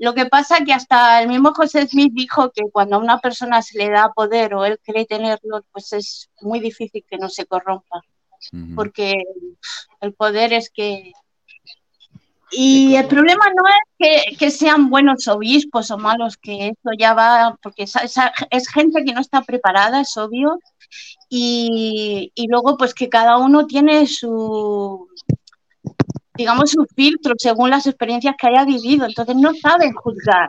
Lo 0.00 0.14
que 0.14 0.24
pasa 0.26 0.64
que 0.64 0.72
hasta 0.72 1.20
el 1.22 1.28
mismo 1.28 1.52
José 1.54 1.86
Smith 1.86 2.12
dijo 2.14 2.50
que 2.50 2.62
cuando 2.72 2.96
a 2.96 3.00
una 3.00 3.18
persona 3.20 3.60
se 3.60 3.76
le 3.78 3.90
da 3.90 4.10
poder 4.12 4.54
o 4.54 4.64
él 4.64 4.78
cree 4.82 5.04
tenerlo, 5.04 5.62
pues 5.72 5.92
es 5.92 6.30
muy 6.40 6.58
difícil 6.58 7.04
que 7.08 7.18
no 7.18 7.28
se 7.28 7.44
corrompa, 7.44 8.00
porque 8.74 9.22
el 10.00 10.14
poder 10.14 10.54
es 10.54 10.70
que... 10.70 11.12
Y 12.52 12.96
el 12.96 13.06
problema 13.06 13.44
no 13.46 13.62
es 13.68 13.84
que, 13.98 14.36
que 14.36 14.50
sean 14.50 14.88
buenos 14.90 15.28
obispos 15.28 15.90
o 15.92 15.98
malos, 15.98 16.36
que 16.36 16.68
eso 16.68 16.90
ya 16.98 17.12
va, 17.14 17.56
porque 17.62 17.82
esa- 17.84 18.32
es 18.50 18.68
gente 18.68 19.04
que 19.04 19.12
no 19.12 19.20
está 19.20 19.42
preparada, 19.42 20.00
es 20.00 20.16
obvio, 20.16 20.58
y, 21.28 22.32
y 22.34 22.48
luego 22.48 22.76
pues 22.76 22.92
que 22.94 23.08
cada 23.08 23.36
uno 23.36 23.66
tiene 23.66 24.06
su, 24.08 25.08
digamos, 26.40 26.70
su 26.70 26.86
filtro 26.96 27.34
según 27.36 27.70
las 27.70 27.86
experiencias 27.86 28.34
que 28.38 28.48
haya 28.48 28.64
vivido, 28.64 29.06
entonces 29.06 29.36
no 29.36 29.52
saben 29.54 29.92
juzgar, 29.92 30.48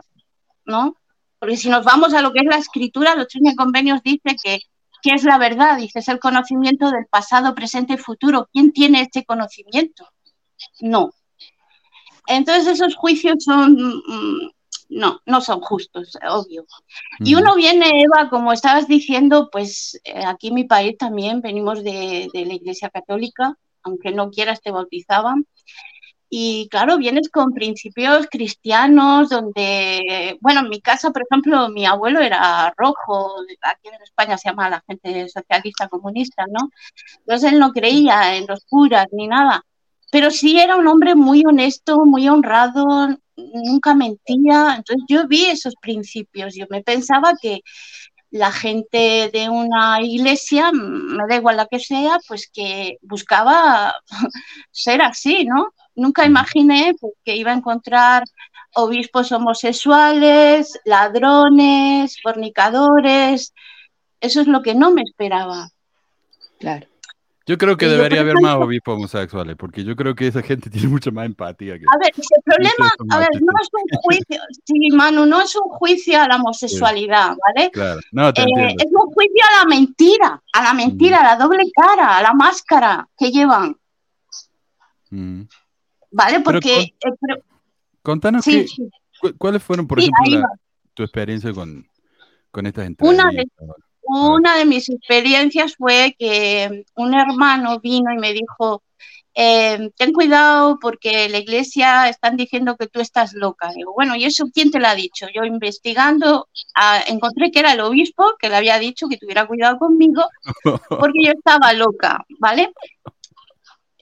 ¿no? 0.64 0.96
Porque 1.38 1.56
si 1.56 1.68
nos 1.68 1.84
vamos 1.84 2.14
a 2.14 2.22
lo 2.22 2.32
que 2.32 2.40
es 2.40 2.46
la 2.46 2.56
escritura, 2.56 3.14
los 3.14 3.28
tres 3.28 3.54
convenios 3.56 4.02
dice 4.02 4.36
que 4.42 4.60
¿qué 5.02 5.10
es 5.10 5.24
la 5.24 5.36
verdad? 5.36 5.76
Dice, 5.76 5.98
es 5.98 6.08
el 6.08 6.20
conocimiento 6.20 6.90
del 6.90 7.06
pasado, 7.10 7.54
presente 7.54 7.94
y 7.94 7.98
futuro. 7.98 8.48
¿Quién 8.52 8.72
tiene 8.72 9.02
este 9.02 9.24
conocimiento? 9.24 10.08
No. 10.80 11.10
Entonces 12.28 12.68
esos 12.68 12.94
juicios 12.94 13.44
son, 13.44 13.72
mm, 13.74 14.50
no, 14.90 15.20
no 15.26 15.40
son 15.40 15.60
justos, 15.60 16.16
obvio. 16.30 16.64
Y 17.18 17.34
Ujú. 17.34 17.42
uno 17.42 17.56
viene, 17.56 18.02
Eva, 18.02 18.30
como 18.30 18.52
estabas 18.52 18.86
diciendo, 18.86 19.48
pues 19.50 20.00
eh, 20.04 20.24
aquí 20.24 20.48
en 20.48 20.54
mi 20.54 20.64
país 20.64 20.96
también 20.96 21.40
venimos 21.40 21.82
de, 21.82 22.30
de 22.32 22.46
la 22.46 22.54
Iglesia 22.54 22.88
Católica, 22.88 23.58
aunque 23.82 24.12
no 24.12 24.30
quieras 24.30 24.62
te 24.62 24.70
bautizaban. 24.70 25.46
Y 26.34 26.66
claro, 26.70 26.96
vienes 26.96 27.28
con 27.28 27.52
principios 27.52 28.26
cristianos, 28.30 29.28
donde, 29.28 30.38
bueno, 30.40 30.60
en 30.60 30.70
mi 30.70 30.80
casa, 30.80 31.10
por 31.10 31.24
ejemplo, 31.30 31.68
mi 31.68 31.84
abuelo 31.84 32.20
era 32.20 32.72
rojo, 32.74 33.34
aquí 33.60 33.88
en 33.88 34.00
España 34.02 34.38
se 34.38 34.48
llama 34.48 34.70
la 34.70 34.82
gente 34.88 35.28
socialista 35.28 35.88
comunista, 35.88 36.46
¿no? 36.50 36.70
Entonces 37.18 37.52
él 37.52 37.58
no 37.58 37.70
creía 37.72 38.34
en 38.34 38.46
los 38.46 38.64
curas 38.64 39.08
ni 39.12 39.28
nada, 39.28 39.62
pero 40.10 40.30
sí 40.30 40.58
era 40.58 40.76
un 40.76 40.88
hombre 40.88 41.14
muy 41.14 41.44
honesto, 41.44 42.06
muy 42.06 42.26
honrado, 42.30 43.08
nunca 43.36 43.94
mentía. 43.94 44.76
Entonces 44.78 45.04
yo 45.08 45.28
vi 45.28 45.44
esos 45.46 45.74
principios, 45.82 46.54
yo 46.54 46.64
me 46.70 46.82
pensaba 46.82 47.34
que 47.42 47.60
la 48.32 48.50
gente 48.50 49.30
de 49.30 49.50
una 49.50 50.00
iglesia, 50.00 50.72
me 50.72 51.22
da 51.28 51.36
igual 51.36 51.58
la 51.58 51.66
que 51.66 51.78
sea, 51.78 52.18
pues 52.26 52.50
que 52.50 52.96
buscaba 53.02 53.94
ser 54.72 55.02
así, 55.02 55.44
¿no? 55.44 55.68
Nunca 55.94 56.24
imaginé 56.24 56.94
pues, 56.98 57.12
que 57.24 57.36
iba 57.36 57.52
a 57.52 57.56
encontrar 57.56 58.24
obispos 58.74 59.32
homosexuales, 59.32 60.80
ladrones, 60.86 62.16
fornicadores. 62.22 63.52
Eso 64.18 64.40
es 64.40 64.46
lo 64.46 64.62
que 64.62 64.74
no 64.74 64.92
me 64.92 65.02
esperaba. 65.02 65.68
Claro. 66.58 66.86
Yo 67.46 67.58
creo 67.58 67.76
que 67.76 67.86
Y 67.86 67.90
debería 67.90 68.20
haber 68.20 68.40
más 68.40 68.56
obispos 68.56 68.96
homosexuales, 68.96 69.56
porque 69.56 69.82
yo 69.84 69.96
creo 69.96 70.14
que 70.14 70.28
esa 70.28 70.42
gente 70.42 70.70
tiene 70.70 70.88
mucha 70.88 71.10
más 71.10 71.26
empatía 71.26 71.78
que... 71.78 71.84
A 71.92 71.98
ver, 71.98 72.14
si 72.14 72.22
el 72.34 72.42
problema, 72.44 72.90
a 73.10 73.18
ver, 73.18 73.28
no 73.40 73.52
es 73.60 73.68
un 73.72 74.00
juicio, 74.00 74.42
sí, 74.64 74.90
Manu, 74.92 75.26
no 75.26 75.40
es 75.42 75.54
un 75.56 75.68
juicio 75.70 76.20
a 76.20 76.28
la 76.28 76.36
homosexualidad, 76.36 77.36
¿vale? 77.46 77.70
Claro, 77.72 78.00
no, 78.12 78.32
te 78.32 78.42
Eh, 78.42 78.46
es 78.78 78.86
un 78.90 79.12
juicio 79.12 79.44
a 79.50 79.58
la 79.58 79.68
mentira, 79.68 80.42
a 80.52 80.62
la 80.62 80.72
mentira, 80.74 81.20
a 81.20 81.36
la 81.36 81.44
doble 81.44 81.64
cara, 81.74 82.18
a 82.18 82.22
la 82.22 82.32
máscara 82.32 83.08
que 83.18 83.30
llevan. 83.30 83.76
¿vale? 85.10 86.40
Pero 86.40 86.42
Porque, 86.44 86.92
con- 87.02 87.12
eh, 87.12 87.16
pero- 87.20 87.42
Contanos 88.02 88.44
sí, 88.44 88.62
qué- 88.62 88.68
sí. 88.68 88.88
cu- 89.20 89.34
cuáles 89.38 89.62
fueron, 89.62 89.86
por 89.86 89.98
ejemplo, 89.98 90.40
la- 90.40 90.46
tu 90.94 91.02
experiencia 91.02 91.52
con, 91.52 91.86
con 92.50 92.66
estas 92.66 92.88
Una 93.00 93.30
de- 93.30 93.42
entrevistas. 93.42 93.68
Una 94.14 94.56
de 94.56 94.66
mis 94.66 94.90
experiencias 94.90 95.74
fue 95.76 96.14
que 96.18 96.84
un 96.96 97.14
hermano 97.14 97.80
vino 97.80 98.12
y 98.12 98.18
me 98.18 98.34
dijo, 98.34 98.82
eh, 99.34 99.90
ten 99.96 100.12
cuidado 100.12 100.78
porque 100.78 101.30
la 101.30 101.38
iglesia 101.38 102.10
están 102.10 102.36
diciendo 102.36 102.76
que 102.76 102.88
tú 102.88 103.00
estás 103.00 103.32
loca. 103.32 103.70
Digo, 103.74 103.94
bueno, 103.94 104.14
¿y 104.14 104.24
eso 104.24 104.50
quién 104.52 104.70
te 104.70 104.80
lo 104.80 104.88
ha 104.88 104.94
dicho? 104.94 105.28
Yo 105.34 105.44
investigando 105.44 106.48
ah, 106.74 107.00
encontré 107.06 107.50
que 107.50 107.60
era 107.60 107.72
el 107.72 107.80
obispo 107.80 108.34
que 108.38 108.50
le 108.50 108.56
había 108.56 108.78
dicho 108.78 109.08
que 109.08 109.16
tuviera 109.16 109.46
cuidado 109.46 109.78
conmigo 109.78 110.22
porque 110.90 111.24
yo 111.24 111.32
estaba 111.32 111.72
loca, 111.72 112.22
¿vale? 112.38 112.70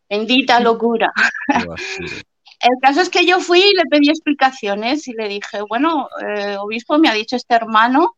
Bendita 0.09 0.59
locura. 0.59 1.12
El 2.62 2.78
caso 2.82 3.01
es 3.01 3.09
que 3.09 3.24
yo 3.24 3.41
fui 3.41 3.61
y 3.61 3.74
le 3.74 3.85
pedí 3.85 4.11
explicaciones 4.11 5.09
y 5.09 5.15
le 5.15 5.28
dije, 5.28 5.62
bueno, 5.66 6.09
eh, 6.20 6.57
obispo, 6.59 6.99
me 6.99 7.09
ha 7.09 7.15
dicho 7.15 7.37
este 7.37 7.55
hermano 7.55 8.16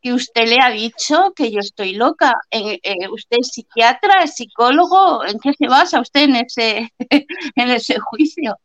que 0.00 0.12
usted 0.12 0.48
le 0.48 0.60
ha 0.60 0.70
dicho 0.70 1.32
que 1.34 1.50
yo 1.50 1.60
estoy 1.60 1.94
loca. 1.94 2.34
Eh, 2.50 2.78
¿Usted 3.10 3.38
es 3.40 3.48
psiquiatra, 3.48 4.22
es 4.22 4.34
psicólogo? 4.34 5.24
¿En 5.24 5.38
qué 5.38 5.52
se 5.54 5.68
basa 5.68 6.00
usted 6.00 6.22
en 6.22 6.36
ese, 6.36 6.92
en 7.56 7.70
ese 7.70 7.98
juicio? 7.98 8.58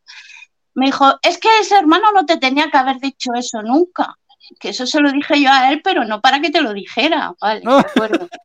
Me 0.74 0.88
dijo, 0.88 1.14
es 1.22 1.38
que 1.38 1.50
ese 1.60 1.78
hermano 1.78 2.12
no 2.14 2.26
te 2.26 2.38
tenía 2.38 2.70
que 2.70 2.78
haber 2.78 3.00
dicho 3.00 3.32
eso 3.36 3.62
nunca. 3.62 4.16
Que 4.60 4.70
eso 4.70 4.88
se 4.88 5.00
lo 5.00 5.12
dije 5.12 5.42
yo 5.42 5.52
a 5.52 5.72
él, 5.72 5.82
pero 5.84 6.06
no 6.06 6.22
para 6.22 6.40
que 6.40 6.50
te 6.50 6.62
lo 6.62 6.74
dijera. 6.74 7.34
Vale, 7.40 7.62
de 7.62 7.80
acuerdo. 7.80 8.28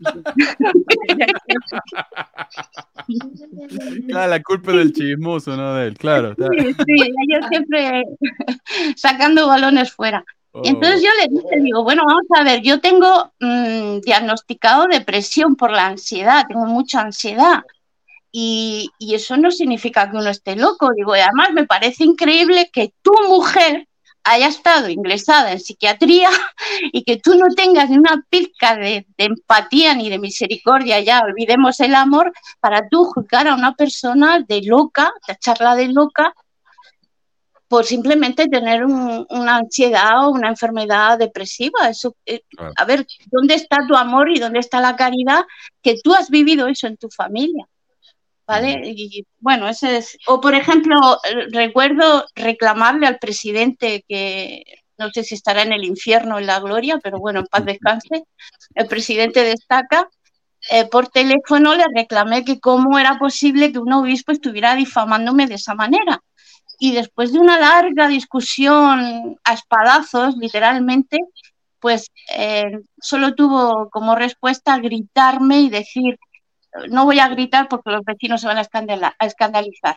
Claro, 4.09 4.31
la 4.31 4.43
culpa 4.43 4.73
del 4.73 4.93
chismoso, 4.93 5.57
no 5.57 5.75
de 5.75 5.89
él, 5.89 5.99
claro. 5.99 6.35
Sí, 6.35 6.75
sí, 6.87 7.13
yo 7.29 7.49
siempre 7.49 8.03
sacando 8.97 9.47
balones 9.47 9.93
fuera. 9.93 10.25
Y 10.63 10.69
entonces 10.69 11.01
Oh, 11.01 11.05
yo 11.05 11.11
le 11.21 11.41
dije, 11.41 11.61
digo, 11.61 11.83
bueno, 11.83 12.03
vamos 12.07 12.27
a 12.37 12.45
ver, 12.45 12.63
yo 12.63 12.81
tengo 12.81 13.33
mm, 13.41 14.01
diagnosticado 14.01 14.87
depresión 14.87 15.57
por 15.57 15.73
la 15.73 15.87
ansiedad, 15.87 16.45
tengo 16.47 16.67
mucha 16.67 17.01
ansiedad. 17.01 17.63
Y, 18.31 18.91
y 18.99 19.15
eso 19.15 19.37
no 19.37 19.51
significa 19.51 20.11
que 20.11 20.17
uno 20.17 20.31
esté 20.31 20.57
loco. 20.57 20.91
Digo, 20.95 21.17
y 21.17 21.21
además 21.21 21.51
me 21.53 21.67
parece 21.67 22.05
increíble 22.05 22.71
que 22.73 22.93
tu 23.03 23.13
mujer 23.29 23.89
haya 24.25 24.49
estado 24.49 24.89
ingresada 24.89 25.53
en 25.53 25.61
psiquiatría 25.61 26.31
y 26.93 27.05
que 27.05 27.19
tú 27.19 27.35
no 27.35 27.49
tengas 27.55 27.91
ni 27.91 27.99
una 27.99 28.25
pizca 28.29 28.77
de, 28.77 29.07
de, 29.19 29.25
empatía 29.25 29.95
ni 29.95 30.09
de 30.09 30.19
misericordia, 30.19 31.01
ya 31.01 31.21
olvidemos 31.21 31.79
el 31.81 31.95
amor, 31.95 32.33
para 32.61 32.89
tú 32.89 33.05
juzgar 33.05 33.49
a 33.49 33.55
una 33.55 33.75
persona 33.75 34.41
de 34.41 34.63
loca, 34.63 35.13
tacharla 35.27 35.77
de 35.77 35.89
loca, 35.89 36.35
por 37.75 37.85
simplemente 37.85 38.47
tener 38.49 38.85
un, 38.85 39.27
una 39.31 39.57
ansiedad 39.57 40.27
o 40.27 40.31
una 40.31 40.49
enfermedad 40.49 41.19
depresiva. 41.19 41.89
Eso, 41.89 42.15
eh, 42.25 42.41
Claro. 42.57 42.73
a 42.77 42.85
ver, 42.85 43.05
¿dónde 43.33 43.55
está 43.55 43.79
tu 43.89 43.95
amor 43.97 44.31
y 44.31 44.39
dónde 44.39 44.61
está 44.61 44.81
la 44.81 44.95
caridad? 44.97 45.43
Que 45.83 45.97
tú 46.03 46.15
has 46.15 46.29
vivido 46.31 46.69
eso 46.69 46.87
en 46.87 46.97
tu 46.97 47.09
familia. 47.11 47.65
¿Vale? 48.47 48.81
Y 48.85 49.25
bueno, 49.41 49.67
ese 49.69 49.97
es. 49.99 50.17
O 50.27 50.41
por 50.41 50.55
ejemplo, 50.55 50.97
eh, 51.25 51.47
recuerdo 51.53 52.27
reclamarle 52.37 53.07
al 53.09 53.19
presidente 53.19 54.05
que 54.09 54.63
no 54.99 55.11
sé 55.15 55.25
si 55.25 55.35
estará 55.35 55.63
en 55.63 55.73
el 55.73 55.85
infierno 55.85 56.37
o 56.37 56.39
en 56.39 56.47
la 56.47 56.61
gloria, 56.61 57.01
pero 57.03 57.19
bueno, 57.19 57.41
en 57.41 57.47
paz 57.47 57.65
descanse. 57.65 58.25
El 58.75 58.87
presidente 58.87 59.43
destaca. 59.43 60.09
eh, 60.71 60.87
por 60.91 61.09
teléfono 61.09 61.75
le 61.75 61.85
reclamé 61.95 62.45
que 62.45 62.59
cómo 62.61 62.99
era 62.99 63.19
posible 63.19 63.73
que 63.73 63.79
un 63.81 63.93
obispo 63.93 64.33
estuviera 64.33 64.75
difamándome 64.77 65.47
de 65.47 65.57
esa 65.57 65.75
manera. 65.75 66.21
Y 66.79 66.93
después 66.93 67.33
de 67.33 67.39
una 67.39 67.59
larga 67.59 68.09
discusión 68.09 69.39
a 69.45 69.53
espadazos, 69.53 70.37
literalmente, 70.37 71.19
pues 71.81 72.11
eh, 72.35 72.81
solo 73.01 73.35
tuvo 73.35 73.89
como 73.91 74.15
respuesta 74.15 74.79
gritarme 74.79 75.61
y 75.61 75.71
decir, 75.71 76.19
no 76.89 77.05
voy 77.05 77.21
a 77.21 77.29
gritar 77.29 77.69
porque 77.69 77.91
los 77.91 78.05
vecinos 78.05 78.41
se 78.41 78.47
van 78.47 78.59
a, 78.59 79.17
escandalizar. 79.21 79.97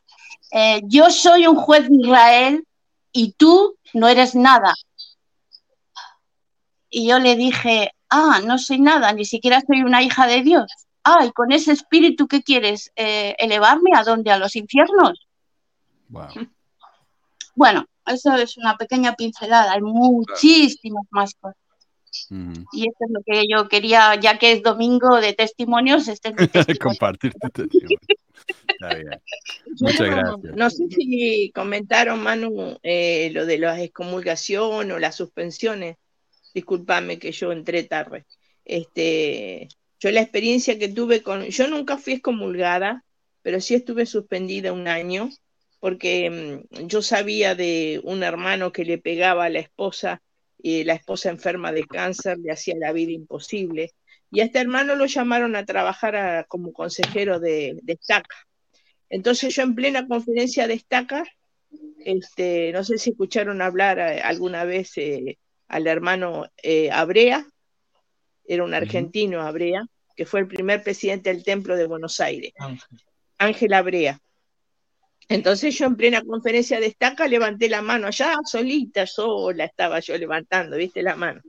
Eh, 0.52 0.82
yo 0.84 1.10
soy 1.10 1.48
un 1.48 1.56
juez 1.56 1.88
de 1.90 1.96
Israel 1.96 2.68
y 3.12 3.32
tú 3.34 3.78
no 3.94 4.08
eres 4.08 4.36
nada. 4.36 4.74
Y 6.90 7.08
yo 7.08 7.20
le 7.20 7.36
dije, 7.36 7.92
ah, 8.10 8.42
no 8.46 8.58
soy 8.58 8.80
nada, 8.80 9.12
ni 9.14 9.26
siquiera 9.26 9.62
soy 9.62 9.82
una 9.82 10.02
hija 10.02 10.28
de 10.28 10.42
Dios. 10.42 10.72
Ah, 11.04 11.26
y 11.26 11.32
con 11.32 11.52
ese 11.52 11.72
espíritu, 11.72 12.28
¿qué 12.28 12.44
quieres? 12.44 12.92
Eh, 12.96 13.36
¿Elevarme 13.40 13.92
a 13.96 14.04
dónde? 14.04 14.32
¿A 14.32 14.38
los 14.38 14.56
infiernos? 14.56 15.26
Wow. 16.10 16.28
Bueno, 17.58 17.88
eso 18.06 18.36
es 18.36 18.56
una 18.58 18.78
pequeña 18.78 19.16
pincelada, 19.16 19.72
hay 19.72 19.82
muchísimas 19.82 21.06
más 21.10 21.34
cosas. 21.34 21.58
Y 22.72 22.88
eso 22.88 22.98
es 23.00 23.10
lo 23.10 23.22
que 23.26 23.44
yo 23.50 23.68
quería, 23.68 24.14
ya 24.14 24.38
que 24.38 24.52
es 24.52 24.62
domingo 24.62 25.20
de 25.20 25.34
testimonios, 25.34 26.08
este 26.08 26.30
es 26.30 26.36
mi 26.36 26.48
testimonio. 26.48 26.80
Compartir 26.80 27.34
tu 27.34 27.50
testimonio. 27.50 27.98
Está 28.68 28.94
bien. 28.94 29.22
Muchas 29.80 30.00
No, 30.00 30.16
gracias. 30.16 30.56
No 30.56 30.70
sé 30.70 30.88
si 30.90 31.52
comentaron, 31.52 32.22
Manu, 32.22 32.78
eh, 32.84 33.32
lo 33.34 33.48
de 33.48 33.58
las 33.58 33.80
excomulgación 33.80 34.92
o 34.92 35.00
las 35.00 35.16
suspensiones. 35.16 35.98
Discúlpame 36.54 37.18
que 37.18 37.32
yo 37.32 37.52
entré 37.52 37.84
tarde. 37.86 38.28
Este, 38.66 39.68
yo 40.00 40.12
la 40.12 40.22
experiencia 40.22 40.78
que 40.78 40.90
tuve 40.90 41.24
con, 41.24 41.44
yo 41.46 41.68
nunca 41.68 41.98
fui 41.98 42.14
excomulgada, 42.14 43.04
pero 43.42 43.60
sí 43.62 43.74
estuve 43.74 44.06
suspendida 44.06 44.74
un 44.74 44.88
año 44.88 45.32
porque 45.80 46.64
mm, 46.72 46.88
yo 46.88 47.02
sabía 47.02 47.56
de 47.56 48.02
un 48.04 48.24
hermano 48.24 48.72
que 48.72 48.86
le 48.86 48.98
pegaba 48.98 49.46
a 49.46 49.50
la 49.50 49.60
esposa 49.60 50.22
y 50.62 50.84
la 50.84 50.94
esposa 50.94 51.30
enferma 51.30 51.72
de 51.72 51.86
cáncer 51.86 52.38
le 52.40 52.52
hacía 52.52 52.76
la 52.78 52.92
vida 52.92 53.12
imposible. 53.12 53.92
Y 54.32 54.42
a 54.42 54.46
este 54.46 54.60
hermano 54.60 54.96
lo 54.96 55.06
llamaron 55.06 55.56
a 55.56 55.66
trabajar 55.66 56.16
a- 56.16 56.44
como 56.46 56.74
consejero 56.74 57.40
de, 57.40 57.78
de 57.84 57.94
estaca. 57.94 58.36
Entonces 59.10 59.56
yo 59.56 59.64
en 59.64 59.76
plena 59.76 60.08
conferencia 60.08 60.68
de 60.68 60.74
estaca, 60.74 61.24
este, 62.00 62.72
no 62.74 62.84
sé 62.84 62.98
si 62.98 63.12
escucharon 63.12 63.62
hablar 63.62 64.00
eh, 64.00 64.22
alguna 64.22 64.66
vez 64.66 64.98
eh, 64.98 65.38
al 65.68 65.88
hermano 65.88 66.46
eh, 66.62 66.90
Abrea, 66.92 67.46
era 68.46 68.64
un 68.64 68.74
argentino 68.74 69.42
Abrea, 69.42 69.86
que 70.16 70.26
fue 70.26 70.40
el 70.40 70.48
primer 70.48 70.82
presidente 70.84 71.32
del 71.34 71.44
Templo 71.44 71.76
de 71.78 71.86
Buenos 71.88 72.20
Aires, 72.20 72.52
Ángel 73.38 73.74
Abrea. 73.74 74.20
Entonces 75.30 75.78
yo 75.78 75.86
en 75.88 75.96
plena 75.96 76.22
conferencia 76.22 76.80
de 76.80 76.88
estaca 76.88 77.28
levanté 77.28 77.70
la 77.70 77.82
mano 77.82 78.08
allá, 78.08 78.38
solita, 78.46 79.06
sola 79.06 79.66
estaba 79.66 80.00
yo 80.00 80.18
levantando, 80.18 80.78
viste 80.78 81.02
la 81.04 81.16
mano. 81.16 81.42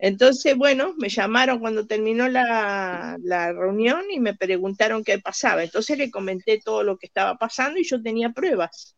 Entonces, 0.00 0.56
bueno, 0.56 0.94
me 0.96 1.08
llamaron 1.08 1.58
cuando 1.58 1.86
terminó 1.86 2.28
la, 2.28 3.16
la 3.20 3.52
reunión 3.52 4.04
y 4.10 4.20
me 4.20 4.34
preguntaron 4.34 5.02
qué 5.02 5.18
pasaba. 5.18 5.64
Entonces 5.64 5.98
le 5.98 6.10
comenté 6.10 6.60
todo 6.64 6.84
lo 6.84 6.96
que 6.98 7.06
estaba 7.06 7.36
pasando 7.36 7.80
y 7.80 7.84
yo 7.84 8.00
tenía 8.00 8.30
pruebas. 8.30 8.94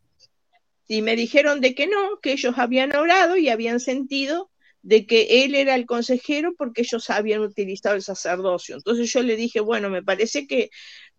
Y 0.87 1.01
me 1.01 1.17
dijeron 1.17 1.63
de 1.63 1.75
que 1.75 1.87
no, 1.87 2.19
que 2.21 2.33
ellos 2.33 2.59
habían 2.59 2.95
orado 2.95 3.39
y 3.39 3.49
habían 3.49 3.81
sentido 3.81 4.51
de 4.83 5.07
que 5.07 5.45
él 5.45 5.55
era 5.55 5.75
el 5.75 5.87
consejero 5.87 6.53
porque 6.57 6.83
ellos 6.83 7.09
habían 7.11 7.41
utilizado 7.41 7.97
el 7.97 8.03
sacerdocio. 8.03 8.77
Entonces 8.77 9.11
yo 9.13 9.23
le 9.23 9.37
dije, 9.37 9.61
bueno, 9.61 9.89
me 9.89 10.03
parece 10.03 10.47
que 10.47 10.71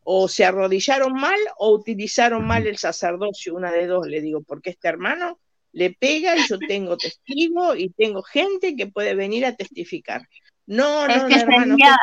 o 0.04 0.28
se 0.28 0.44
arrodillaron 0.46 1.14
mal 1.14 1.38
o 1.58 1.72
utilizaron 1.72 2.46
mal 2.46 2.66
el 2.68 2.78
sacerdocio, 2.78 3.56
una 3.56 3.72
de 3.72 3.88
dos, 3.88 4.08
le 4.08 4.22
digo, 4.22 4.42
porque 4.44 4.72
este 4.72 4.88
hermano 4.88 5.40
le 5.74 5.92
pega 5.94 6.36
y 6.36 6.48
yo 6.48 6.58
tengo 6.60 6.98
testigo 6.98 7.76
y 7.76 7.90
tengo 7.90 8.24
gente 8.24 8.76
que 8.76 8.88
puede 8.88 9.16
venir 9.16 9.46
a 9.46 9.56
testificar. 9.56 10.28
No, 10.66 11.06
Es 11.06 11.22
no, 11.24 11.28
que 11.30 11.36
no, 11.36 11.42
hermano, 11.42 11.76
día- 11.76 11.98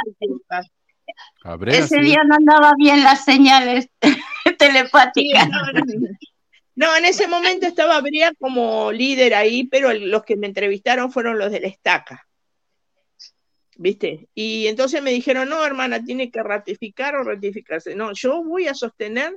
Ese 1.66 1.96
sí. 1.96 2.00
día 2.02 2.22
no 2.24 2.36
andaba 2.36 2.72
bien 2.78 3.02
las 3.02 3.24
señales 3.24 3.88
telepáticas. 4.58 5.48
no, 5.48 5.62
no, 5.72 5.80
no. 5.84 6.08
No, 6.76 6.96
en 6.96 7.06
ese 7.06 7.26
momento 7.26 7.66
estaba 7.66 8.00
Brea 8.00 8.32
como 8.38 8.92
líder 8.92 9.34
ahí, 9.34 9.66
pero 9.66 9.92
los 9.92 10.22
que 10.22 10.36
me 10.36 10.46
entrevistaron 10.46 11.10
fueron 11.10 11.36
los 11.36 11.50
de 11.50 11.58
la 11.58 11.66
estaca. 11.66 12.27
¿Viste? 13.78 14.28
Y 14.34 14.66
entonces 14.66 15.02
me 15.02 15.12
dijeron, 15.12 15.48
no, 15.48 15.64
hermana, 15.64 16.04
tiene 16.04 16.30
que 16.30 16.42
ratificar 16.42 17.16
o 17.16 17.22
ratificarse. 17.24 17.94
No, 17.94 18.12
yo 18.12 18.42
voy 18.42 18.66
a 18.68 18.74
sostener 18.74 19.34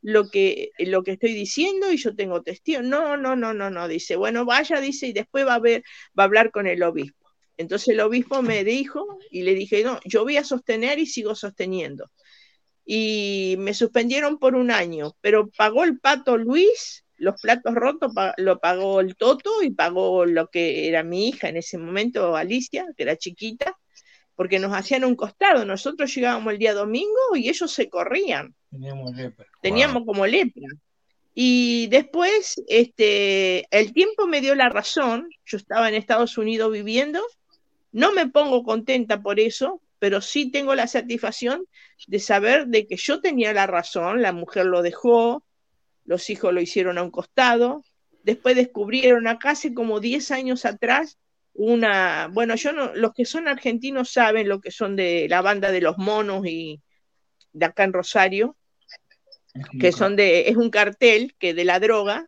lo 0.00 0.30
que, 0.30 0.70
lo 0.78 1.02
que 1.02 1.12
estoy 1.12 1.34
diciendo 1.34 1.92
y 1.92 1.98
yo 1.98 2.16
tengo 2.16 2.42
testigo. 2.42 2.82
No, 2.82 3.16
no, 3.16 3.36
no, 3.36 3.54
no, 3.54 3.70
no. 3.70 3.88
Dice, 3.88 4.16
bueno, 4.16 4.44
vaya, 4.46 4.80
dice, 4.80 5.08
y 5.08 5.12
después 5.12 5.46
va 5.46 5.54
a 5.56 5.60
ver, 5.60 5.84
va 6.18 6.24
a 6.24 6.26
hablar 6.26 6.50
con 6.50 6.66
el 6.66 6.82
obispo. 6.82 7.28
Entonces 7.58 7.88
el 7.88 8.00
obispo 8.00 8.42
me 8.42 8.64
dijo 8.64 9.06
y 9.30 9.42
le 9.42 9.54
dije, 9.54 9.84
no, 9.84 10.00
yo 10.06 10.24
voy 10.24 10.38
a 10.38 10.44
sostener 10.44 10.98
y 10.98 11.06
sigo 11.06 11.34
sosteniendo 11.34 12.10
y 12.84 13.56
me 13.58 13.74
suspendieron 13.74 14.38
por 14.38 14.54
un 14.54 14.70
año, 14.70 15.12
pero 15.20 15.50
pagó 15.50 15.84
el 15.84 15.98
pato 16.00 16.36
Luis, 16.36 17.04
los 17.16 17.40
platos 17.40 17.74
rotos 17.74 18.12
lo 18.38 18.58
pagó 18.58 19.00
el 19.00 19.16
Toto 19.16 19.62
y 19.62 19.70
pagó 19.70 20.26
lo 20.26 20.48
que 20.48 20.88
era 20.88 21.04
mi 21.04 21.28
hija 21.28 21.48
en 21.48 21.56
ese 21.58 21.78
momento, 21.78 22.36
Alicia, 22.36 22.86
que 22.96 23.04
era 23.04 23.16
chiquita, 23.16 23.78
porque 24.36 24.58
nos 24.58 24.72
hacían 24.72 25.04
un 25.04 25.16
costado. 25.16 25.64
Nosotros 25.64 26.14
llegábamos 26.14 26.52
el 26.52 26.58
día 26.58 26.74
domingo 26.74 27.34
y 27.34 27.48
ellos 27.48 27.70
se 27.70 27.88
corrían, 27.88 28.54
teníamos 29.60 30.04
como 30.04 30.26
lepra. 30.26 30.68
Y 31.34 31.86
después, 31.86 32.60
este, 32.68 33.66
el 33.70 33.92
tiempo 33.92 34.26
me 34.26 34.40
dio 34.40 34.54
la 34.54 34.68
razón. 34.68 35.28
Yo 35.46 35.56
estaba 35.56 35.88
en 35.88 35.94
Estados 35.94 36.36
Unidos 36.36 36.70
viviendo. 36.72 37.22
No 37.90 38.12
me 38.12 38.26
pongo 38.28 38.64
contenta 38.64 39.22
por 39.22 39.40
eso, 39.40 39.80
pero 39.98 40.20
sí 40.20 40.50
tengo 40.50 40.74
la 40.74 40.86
satisfacción 40.86 41.64
de 42.06 42.18
saber 42.18 42.66
de 42.66 42.86
que 42.86 42.96
yo 42.96 43.20
tenía 43.20 43.52
la 43.54 43.66
razón. 43.66 44.20
La 44.20 44.32
mujer 44.32 44.66
lo 44.66 44.82
dejó, 44.82 45.44
los 46.04 46.28
hijos 46.28 46.52
lo 46.52 46.60
hicieron 46.60 46.98
a 46.98 47.02
un 47.02 47.10
costado. 47.10 47.82
Después 48.24 48.54
descubrieron 48.54 49.26
acá 49.26 49.50
hace 49.50 49.72
como 49.72 50.00
10 50.00 50.30
años 50.32 50.64
atrás 50.64 51.18
una, 51.54 52.28
bueno, 52.32 52.54
yo 52.56 52.72
no, 52.72 52.94
los 52.94 53.12
que 53.12 53.24
son 53.24 53.48
argentinos 53.48 54.10
saben 54.10 54.48
lo 54.48 54.60
que 54.60 54.70
son 54.70 54.96
de 54.96 55.26
la 55.28 55.42
banda 55.42 55.70
de 55.70 55.80
los 55.80 55.98
monos 55.98 56.46
y 56.46 56.80
de 57.52 57.66
acá 57.66 57.84
en 57.84 57.92
Rosario, 57.92 58.56
que 59.80 59.92
son 59.92 60.16
de, 60.16 60.48
es 60.48 60.56
un 60.56 60.70
cartel 60.70 61.34
que 61.38 61.54
de 61.54 61.64
la 61.64 61.78
droga, 61.78 62.26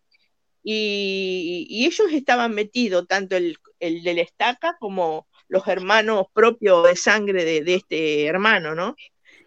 y, 0.62 1.66
y 1.68 1.86
ellos 1.86 2.08
estaban 2.12 2.54
metidos, 2.54 3.06
tanto 3.06 3.36
el, 3.36 3.56
el 3.80 4.02
de 4.02 4.14
la 4.14 4.22
estaca 4.22 4.76
como 4.80 5.26
los 5.48 5.66
hermanos 5.68 6.26
propios 6.32 6.86
de 6.86 6.96
sangre 6.96 7.44
de, 7.44 7.62
de 7.62 7.74
este 7.74 8.24
hermano, 8.26 8.74
¿no? 8.74 8.94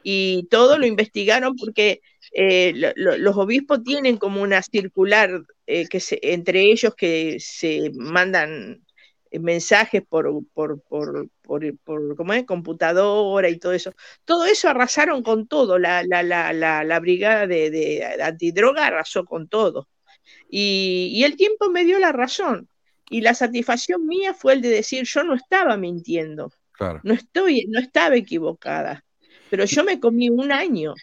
Y 0.03 0.47
todo 0.49 0.77
lo 0.77 0.85
investigaron 0.85 1.55
porque 1.55 2.01
eh, 2.33 2.71
lo- 2.75 2.91
lo- 2.95 3.17
los 3.17 3.35
obispos 3.37 3.83
tienen 3.83 4.17
como 4.17 4.41
una 4.41 4.61
circular 4.61 5.41
eh, 5.65 5.87
que 5.87 5.99
se, 5.99 6.19
entre 6.21 6.61
ellos 6.71 6.93
que 6.95 7.37
se 7.39 7.91
mandan 7.95 8.85
mensajes 9.31 10.03
por, 10.07 10.29
por, 10.53 10.81
por, 10.83 11.29
por, 11.41 11.77
por 11.79 12.15
¿cómo 12.15 12.33
es? 12.33 12.45
computadora 12.45 13.49
y 13.49 13.59
todo 13.59 13.73
eso. 13.73 13.93
Todo 14.25 14.45
eso 14.45 14.69
arrasaron 14.69 15.23
con 15.23 15.47
todo, 15.47 15.77
la, 15.79 16.03
la, 16.03 16.23
la, 16.23 16.83
la, 16.83 16.99
brigada 16.99 17.47
de, 17.47 17.69
de 17.69 18.23
antidroga 18.23 18.87
arrasó 18.87 19.25
con 19.25 19.47
todo. 19.47 19.87
Y, 20.49 21.11
y 21.13 21.23
el 21.23 21.35
tiempo 21.35 21.69
me 21.69 21.85
dio 21.85 21.99
la 21.99 22.11
razón. 22.11 22.69
Y 23.09 23.21
la 23.21 23.33
satisfacción 23.33 24.05
mía 24.05 24.33
fue 24.33 24.53
el 24.53 24.61
de 24.61 24.69
decir, 24.69 25.03
yo 25.05 25.23
no 25.23 25.33
estaba 25.35 25.77
mintiendo, 25.77 26.51
Claro. 26.73 26.99
no 27.03 27.13
estoy, 27.13 27.65
no 27.69 27.79
estaba 27.79 28.15
equivocada, 28.17 29.03
pero 29.49 29.65
yo 29.65 29.83
me 29.83 29.99
comí 29.99 30.29
un 30.29 30.51
año. 30.51 30.93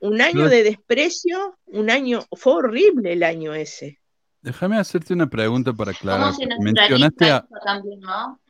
un 0.00 0.20
año 0.20 0.44
No. 0.44 0.48
de 0.48 0.62
desprecio, 0.62 1.58
un 1.66 1.90
año, 1.90 2.24
fue 2.32 2.54
horrible 2.54 3.12
el 3.12 3.22
año 3.22 3.54
ese. 3.54 3.98
Déjame 4.46 4.78
hacerte 4.78 5.12
una 5.12 5.28
pregunta 5.28 5.72
para 5.72 5.90
aclarar. 5.90 6.32
¿Cómo 6.32 6.32
se 6.32 6.46
Mencionaste 6.60 7.30
a, 7.32 7.44
también, 7.64 7.98
no? 7.98 8.40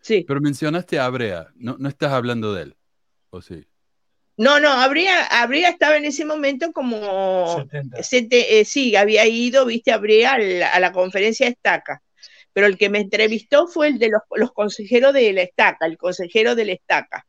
Sí. 0.00 0.24
Pero 0.26 0.40
mencionaste 0.40 0.98
a 0.98 1.04
Abrea. 1.04 1.48
No, 1.56 1.76
no 1.78 1.90
estás 1.90 2.10
hablando 2.10 2.54
de 2.54 2.62
él. 2.62 2.76
¿O 3.28 3.42
sí? 3.42 3.66
No, 4.38 4.60
no, 4.60 4.70
habría, 4.72 5.26
habría 5.26 5.68
estaba 5.68 5.98
en 5.98 6.06
ese 6.06 6.24
momento 6.24 6.72
como, 6.72 7.66
sete- 8.00 8.60
eh, 8.60 8.64
sí, 8.64 8.96
había 8.96 9.26
ido, 9.26 9.66
viste, 9.66 9.92
habría 9.92 10.32
a 10.32 10.38
la, 10.38 10.68
a 10.72 10.80
la 10.80 10.90
conferencia 10.90 11.44
de 11.44 11.52
Estaca, 11.52 12.02
pero 12.54 12.66
el 12.66 12.78
que 12.78 12.88
me 12.88 13.00
entrevistó 13.00 13.66
fue 13.66 13.88
el 13.88 13.98
de 13.98 14.08
los, 14.08 14.22
los 14.36 14.52
consejeros 14.52 15.12
de 15.12 15.34
la 15.34 15.42
Estaca, 15.42 15.84
el 15.84 15.98
consejero 15.98 16.54
de 16.54 16.64
la 16.64 16.72
Estaca. 16.72 17.26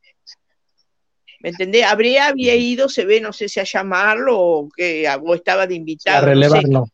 ¿Me 1.42 1.50
entendés? 1.50 1.84
Habría 1.84 2.28
había 2.28 2.56
ido, 2.56 2.88
se 2.88 3.04
ve, 3.04 3.20
no 3.20 3.34
sé 3.34 3.50
si 3.50 3.60
a 3.60 3.66
llamarlo 3.66 4.40
o 4.40 4.70
que 4.70 5.06
o 5.22 5.36
estaba 5.36 5.68
de 5.68 5.74
A 5.74 5.78
invitado. 5.78 6.34
no 6.36 6.86
sé. 6.86 6.92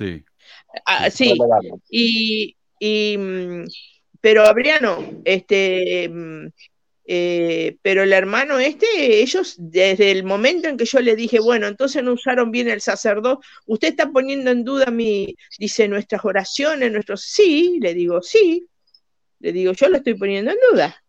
Relevarlo. 0.00 0.20
Sí. 0.22 0.24
Ah, 0.86 1.10
sí, 1.10 1.34
y, 1.90 2.56
y, 2.78 3.16
mm, 3.18 3.64
pero 4.20 4.44
habría 4.44 4.80
no, 4.80 5.22
este, 5.24 6.08
mm, 6.08 6.46
eh, 7.12 7.76
pero 7.82 8.04
el 8.04 8.12
hermano 8.12 8.58
este, 8.60 9.20
ellos 9.20 9.56
desde 9.58 10.12
el 10.12 10.22
momento 10.22 10.68
en 10.68 10.76
que 10.76 10.84
yo 10.84 11.00
le 11.00 11.16
dije, 11.16 11.40
bueno, 11.40 11.66
entonces 11.66 12.04
no 12.04 12.12
usaron 12.12 12.50
bien 12.50 12.68
el 12.68 12.80
sacerdote, 12.80 13.44
usted 13.66 13.88
está 13.88 14.10
poniendo 14.10 14.50
en 14.50 14.64
duda 14.64 14.90
mi, 14.92 15.34
dice, 15.58 15.88
nuestras 15.88 16.24
oraciones, 16.24 16.92
nuestros, 16.92 17.22
sí, 17.22 17.78
le 17.80 17.94
digo, 17.94 18.22
sí, 18.22 18.68
le 19.40 19.52
digo, 19.52 19.72
yo 19.72 19.88
lo 19.88 19.96
estoy 19.96 20.14
poniendo 20.14 20.52
en 20.52 20.58
duda. 20.70 21.02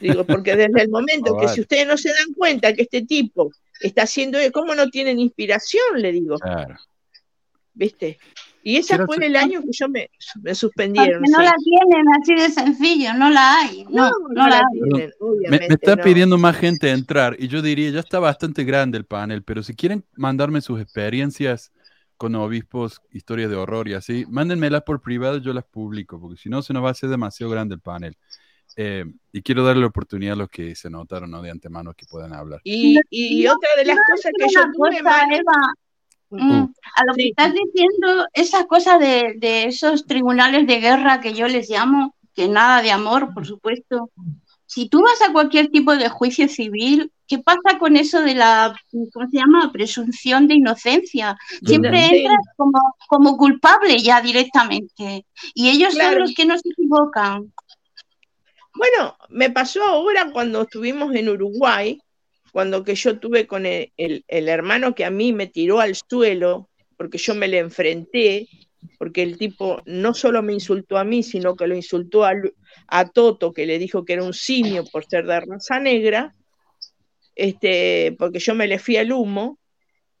Digo, 0.00 0.24
porque 0.24 0.54
desde 0.54 0.82
el 0.82 0.90
momento 0.90 1.36
que 1.36 1.48
si 1.48 1.62
ustedes 1.62 1.86
no 1.86 1.96
se 1.96 2.10
dan 2.10 2.34
cuenta 2.36 2.74
que 2.74 2.82
este 2.82 3.02
tipo 3.02 3.50
está 3.80 4.02
haciendo, 4.02 4.38
¿cómo 4.52 4.74
no 4.74 4.88
tienen 4.88 5.18
inspiración? 5.18 6.02
Le 6.02 6.12
digo, 6.12 6.36
Claro. 6.38 6.76
¿Viste? 7.80 8.18
Y 8.62 8.76
ese 8.76 8.88
Quiero 8.88 9.06
fue 9.06 9.16
el 9.24 9.36
año 9.36 9.62
que 9.62 9.70
yo 9.72 9.88
me, 9.88 10.10
me 10.42 10.54
Porque 10.54 10.54
suspendieron. 10.54 11.22
no 11.22 11.38
sí. 11.38 11.44
la 11.44 11.54
tienen 11.64 12.06
así 12.20 12.34
de 12.34 12.50
sencillo, 12.50 13.14
no 13.14 13.30
la 13.30 13.54
hay. 13.58 13.84
No, 13.88 14.10
no, 14.10 14.12
no 14.28 14.48
la 14.48 14.48
la 14.48 14.56
hay. 14.58 14.80
tienen, 14.82 15.08
Me, 15.08 15.26
obviamente 15.26 15.68
me 15.68 15.74
está 15.76 15.96
no. 15.96 16.02
pidiendo 16.02 16.36
más 16.36 16.56
gente 16.58 16.90
entrar 16.90 17.36
y 17.38 17.48
yo 17.48 17.62
diría, 17.62 17.88
ya 17.90 18.00
está 18.00 18.18
bastante 18.18 18.64
grande 18.64 18.98
el 18.98 19.06
panel, 19.06 19.42
pero 19.44 19.62
si 19.62 19.74
quieren 19.74 20.04
mandarme 20.14 20.60
sus 20.60 20.78
experiencias 20.78 21.72
con 22.18 22.34
obispos, 22.34 23.00
historias 23.12 23.48
de 23.48 23.56
horror 23.56 23.88
y 23.88 23.94
así, 23.94 24.26
mándenmelas 24.28 24.82
por 24.82 25.00
privado, 25.00 25.38
yo 25.38 25.54
las 25.54 25.64
publico, 25.64 26.20
porque 26.20 26.36
si 26.36 26.50
no 26.50 26.60
se 26.60 26.74
nos 26.74 26.84
va 26.84 26.88
a 26.88 26.90
hacer 26.92 27.08
demasiado 27.08 27.50
grande 27.50 27.76
el 27.76 27.80
panel. 27.80 28.14
Eh, 28.76 29.06
y 29.32 29.40
quiero 29.42 29.64
darle 29.64 29.80
la 29.80 29.86
oportunidad 29.88 30.34
a 30.34 30.36
los 30.36 30.48
que 30.50 30.74
se 30.74 30.90
notaron 30.90 31.30
¿no? 31.30 31.40
de 31.40 31.50
antemano 31.50 31.94
que 31.94 32.04
puedan 32.04 32.34
hablar. 32.34 32.60
Y, 32.62 33.00
y 33.08 33.46
otra 33.46 33.70
de 33.78 33.86
las 33.86 33.96
cosas 34.08 34.32
que 34.36 34.46
yo 34.54 34.60
tuve, 34.74 34.98
Eva, 34.98 35.74
mm, 36.30 36.72
a 36.96 37.04
lo 37.04 37.14
que 37.14 37.28
estás 37.28 37.52
diciendo, 37.52 38.26
esa 38.32 38.66
cosa 38.66 38.98
de, 38.98 39.34
de 39.38 39.64
esos 39.64 40.06
tribunales 40.06 40.66
de 40.66 40.80
guerra 40.80 41.20
que 41.20 41.34
yo 41.34 41.46
les 41.48 41.68
llamo, 41.68 42.14
que 42.34 42.48
nada 42.48 42.82
de 42.82 42.90
amor, 42.92 43.34
por 43.34 43.46
supuesto. 43.46 44.10
Si 44.66 44.88
tú 44.88 45.02
vas 45.02 45.20
a 45.28 45.32
cualquier 45.32 45.68
tipo 45.70 45.96
de 45.96 46.08
juicio 46.08 46.46
civil, 46.48 47.10
¿qué 47.26 47.38
pasa 47.40 47.78
con 47.80 47.96
eso 47.96 48.20
de 48.20 48.34
la, 48.36 48.72
¿cómo 49.12 49.28
se 49.28 49.38
llama? 49.38 49.72
Presunción 49.72 50.46
de 50.46 50.54
inocencia. 50.54 51.36
Siempre 51.66 51.98
Sí. 52.08 52.16
entras 52.18 52.38
como, 52.56 52.78
como 53.08 53.36
culpable 53.36 53.98
ya 53.98 54.20
directamente. 54.20 55.26
Y 55.54 55.70
ellos 55.70 55.94
Claro. 55.94 56.12
son 56.12 56.20
los 56.20 56.34
que 56.34 56.46
no 56.46 56.56
se 56.56 56.68
equivocan. 56.68 57.52
Bueno, 58.74 59.16
me 59.28 59.50
pasó 59.50 59.82
ahora 59.82 60.30
cuando 60.32 60.62
estuvimos 60.62 61.12
en 61.14 61.28
Uruguay, 61.28 62.00
cuando 62.52 62.84
que 62.84 62.94
yo 62.94 63.18
tuve 63.18 63.46
con 63.46 63.66
el, 63.66 63.92
el- 63.96 64.48
hermano 64.48 64.94
que 64.94 65.04
a 65.04 65.10
mí 65.10 65.32
me 65.32 65.46
tiró 65.46 65.80
al 65.80 65.94
suelo, 65.96 66.68
porque 66.96 67.18
yo 67.18 67.34
me 67.34 67.48
le 67.48 67.58
enfrenté, 67.58 68.48
porque 68.98 69.22
el 69.22 69.38
tipo 69.38 69.82
no 69.86 70.14
solo 70.14 70.42
me 70.42 70.52
insultó 70.52 70.98
a 70.98 71.04
mí, 71.04 71.22
sino 71.22 71.56
que 71.56 71.66
lo 71.66 71.74
insultó 71.76 72.24
a, 72.24 72.34
a 72.88 73.08
Toto, 73.08 73.52
que 73.52 73.66
le 73.66 73.78
dijo 73.78 74.04
que 74.04 74.14
era 74.14 74.24
un 74.24 74.34
simio 74.34 74.84
por 74.84 75.04
ser 75.06 75.26
de 75.26 75.40
raza 75.40 75.80
negra, 75.80 76.34
este, 77.34 78.14
porque 78.18 78.38
yo 78.38 78.54
me 78.54 78.66
le 78.66 78.78
fui 78.78 78.96
al 78.96 79.12
humo, 79.12 79.58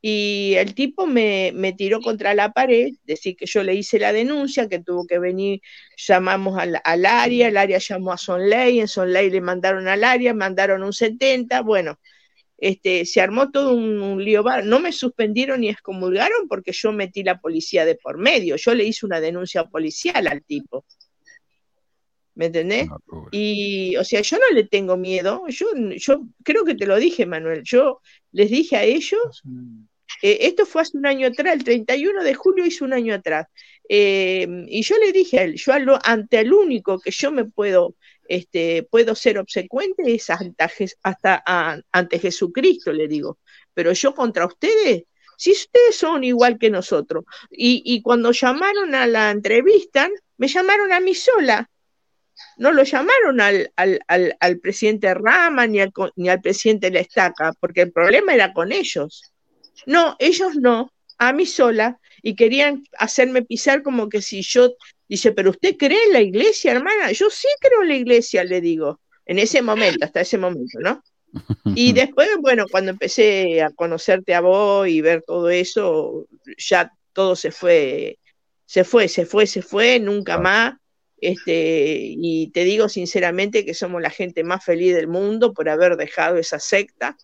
y 0.02 0.54
el 0.58 0.74
tipo 0.74 1.06
me, 1.06 1.52
me 1.54 1.72
tiró 1.74 2.00
contra 2.02 2.34
la 2.34 2.52
pared, 2.52 2.90
decir 3.04 3.36
que 3.36 3.46
yo 3.46 3.62
le 3.64 3.74
hice 3.74 3.98
la 3.98 4.12
denuncia, 4.12 4.68
que 4.68 4.80
tuvo 4.80 5.06
que 5.06 5.18
venir, 5.18 5.60
llamamos 5.96 6.58
al, 6.58 6.80
al 6.84 7.06
área, 7.06 7.48
el 7.48 7.56
área 7.58 7.78
llamó 7.78 8.12
a 8.12 8.18
Sonley, 8.18 8.80
en 8.80 8.88
Sonley 8.88 9.30
le 9.30 9.40
mandaron 9.42 9.88
al 9.88 10.04
área, 10.04 10.34
mandaron 10.34 10.84
un 10.84 10.92
70, 10.94 11.62
bueno, 11.62 11.98
este, 12.60 13.04
se 13.06 13.20
armó 13.20 13.50
todo 13.50 13.74
un, 13.74 14.00
un 14.00 14.22
lío, 14.24 14.42
bar- 14.42 14.64
no 14.64 14.78
me 14.80 14.92
suspendieron 14.92 15.60
ni 15.62 15.68
excomulgaron 15.70 16.46
porque 16.48 16.72
yo 16.72 16.92
metí 16.92 17.22
la 17.22 17.40
policía 17.40 17.84
de 17.84 17.94
por 17.96 18.18
medio, 18.18 18.56
yo 18.56 18.74
le 18.74 18.84
hice 18.84 19.06
una 19.06 19.20
denuncia 19.20 19.64
policial 19.64 20.26
al 20.26 20.42
tipo. 20.44 20.84
¿Me 22.34 22.46
entendés? 22.46 22.86
No, 22.88 22.98
pobre. 23.06 23.28
Y, 23.32 23.96
o 23.96 24.04
sea, 24.04 24.20
yo 24.22 24.38
no 24.38 24.54
le 24.54 24.64
tengo 24.64 24.96
miedo. 24.96 25.42
Yo, 25.48 25.66
yo 25.96 26.22
creo 26.44 26.64
que 26.64 26.74
te 26.74 26.86
lo 26.86 26.96
dije, 26.96 27.26
Manuel. 27.26 27.62
Yo 27.64 28.00
les 28.32 28.50
dije 28.50 28.76
a 28.76 28.84
ellos, 28.84 29.42
eh, 30.22 30.38
esto 30.42 30.64
fue 30.64 30.82
hace 30.82 30.96
un 30.96 31.06
año 31.06 31.26
atrás, 31.26 31.54
el 31.56 31.64
31 31.64 32.22
de 32.22 32.34
julio 32.34 32.64
hizo 32.64 32.84
un 32.84 32.92
año 32.92 33.14
atrás. 33.14 33.46
Eh, 33.92 34.46
y 34.68 34.82
yo 34.82 34.98
le 34.98 35.10
dije 35.10 35.40
a 35.40 35.42
él, 35.42 35.56
yo 35.56 35.72
ante 36.04 36.38
el 36.38 36.52
único 36.52 37.00
que 37.00 37.10
yo 37.10 37.32
me 37.32 37.44
puedo, 37.44 37.96
este, 38.28 38.84
puedo 38.84 39.16
ser 39.16 39.36
obsecuente 39.36 40.14
es 40.14 40.30
hasta, 40.30 40.70
hasta 41.02 41.42
ante 41.90 42.20
Jesucristo, 42.20 42.92
le 42.92 43.08
digo. 43.08 43.40
Pero 43.74 43.92
yo 43.92 44.14
contra 44.14 44.46
ustedes, 44.46 45.06
si 45.36 45.50
ustedes 45.50 45.96
son 45.96 46.22
igual 46.22 46.56
que 46.56 46.70
nosotros. 46.70 47.24
Y, 47.50 48.00
cuando 48.02 48.30
llamaron 48.30 48.94
a 48.94 49.08
la 49.08 49.32
entrevista, 49.32 50.08
me 50.36 50.46
llamaron 50.46 50.92
a 50.92 51.00
mí 51.00 51.14
sola 51.14 51.68
no 52.56 52.72
lo 52.72 52.84
llamaron 52.84 53.38
al, 53.40 53.70
al, 53.76 54.00
al, 54.38 54.58
presidente 54.60 55.12
Rama 55.12 55.66
ni 55.66 55.80
al, 55.80 55.92
ni 56.16 56.30
al 56.30 56.40
presidente 56.40 56.86
de 56.86 56.94
la 56.94 57.00
estaca, 57.00 57.52
porque 57.60 57.82
el 57.82 57.92
problema 57.92 58.32
era 58.32 58.54
con 58.54 58.72
ellos. 58.72 59.30
No, 59.84 60.16
ellos 60.18 60.56
no, 60.56 60.90
a 61.18 61.34
mí 61.34 61.44
sola, 61.44 61.98
y 62.22 62.34
querían 62.34 62.84
hacerme 62.98 63.42
pisar 63.42 63.82
como 63.82 64.08
que 64.08 64.22
si 64.22 64.42
yo, 64.42 64.74
dice, 65.08 65.32
pero 65.32 65.50
usted 65.50 65.76
cree 65.76 65.98
en 66.06 66.12
la 66.12 66.20
iglesia, 66.20 66.72
hermana, 66.72 67.12
yo 67.12 67.30
sí 67.30 67.48
creo 67.60 67.82
en 67.82 67.88
la 67.88 67.96
iglesia, 67.96 68.44
le 68.44 68.60
digo, 68.60 69.00
en 69.26 69.38
ese 69.38 69.62
momento, 69.62 70.04
hasta 70.04 70.20
ese 70.20 70.38
momento, 70.38 70.78
¿no? 70.80 71.02
Y 71.74 71.92
después, 71.92 72.28
bueno, 72.40 72.66
cuando 72.70 72.90
empecé 72.90 73.62
a 73.62 73.70
conocerte 73.70 74.34
a 74.34 74.40
vos 74.40 74.88
y 74.88 75.00
ver 75.00 75.22
todo 75.26 75.50
eso, 75.50 76.26
ya 76.58 76.92
todo 77.12 77.36
se 77.36 77.50
fue, 77.50 78.18
se 78.66 78.84
fue, 78.84 79.08
se 79.08 79.26
fue, 79.26 79.46
se 79.46 79.62
fue, 79.62 79.98
nunca 80.00 80.38
más. 80.38 80.74
Este, 81.20 82.14
y 82.16 82.50
te 82.50 82.64
digo 82.64 82.88
sinceramente 82.88 83.66
que 83.66 83.74
somos 83.74 84.00
la 84.00 84.08
gente 84.08 84.42
más 84.42 84.64
feliz 84.64 84.94
del 84.94 85.06
mundo 85.06 85.52
por 85.52 85.68
haber 85.68 85.96
dejado 85.96 86.38
esa 86.38 86.58
secta 86.58 87.16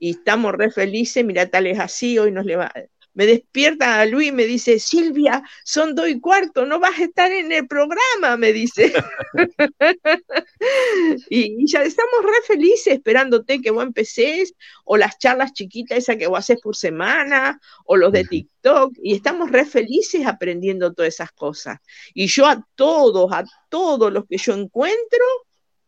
y 0.00 0.10
estamos 0.10 0.52
re 0.52 0.70
felices, 0.70 1.24
mira, 1.24 1.46
tal 1.48 1.68
es 1.68 1.78
así, 1.78 2.18
hoy 2.18 2.32
nos 2.32 2.44
leva- 2.44 2.72
me 3.16 3.24
despierta 3.24 3.98
a 3.98 4.04
Luis 4.04 4.28
y 4.28 4.32
me 4.32 4.44
dice, 4.44 4.78
Silvia, 4.78 5.42
son 5.64 5.94
dos 5.94 6.06
y 6.06 6.20
cuarto, 6.20 6.66
no 6.66 6.78
vas 6.78 6.98
a 6.98 7.04
estar 7.04 7.32
en 7.32 7.50
el 7.50 7.66
programa, 7.66 8.36
me 8.36 8.52
dice. 8.52 8.92
y, 11.30 11.62
y 11.62 11.66
ya 11.66 11.82
estamos 11.82 12.22
re 12.22 12.42
felices 12.46 12.92
esperándote 12.92 13.62
que 13.62 13.70
vos 13.70 13.84
empeces, 13.84 14.52
o 14.84 14.98
las 14.98 15.18
charlas 15.18 15.54
chiquitas 15.54 15.96
esas 15.96 16.16
que 16.16 16.26
vos 16.26 16.40
haces 16.40 16.60
por 16.60 16.76
semana, 16.76 17.58
o 17.86 17.96
los 17.96 18.12
de 18.12 18.24
TikTok, 18.24 18.92
y 19.02 19.14
estamos 19.14 19.50
re 19.50 19.64
felices 19.64 20.26
aprendiendo 20.26 20.92
todas 20.92 21.14
esas 21.14 21.32
cosas. 21.32 21.78
Y 22.12 22.26
yo 22.26 22.44
a 22.44 22.68
todos, 22.74 23.32
a 23.32 23.44
todos 23.70 24.12
los 24.12 24.26
que 24.26 24.36
yo 24.36 24.52
encuentro, 24.52 25.24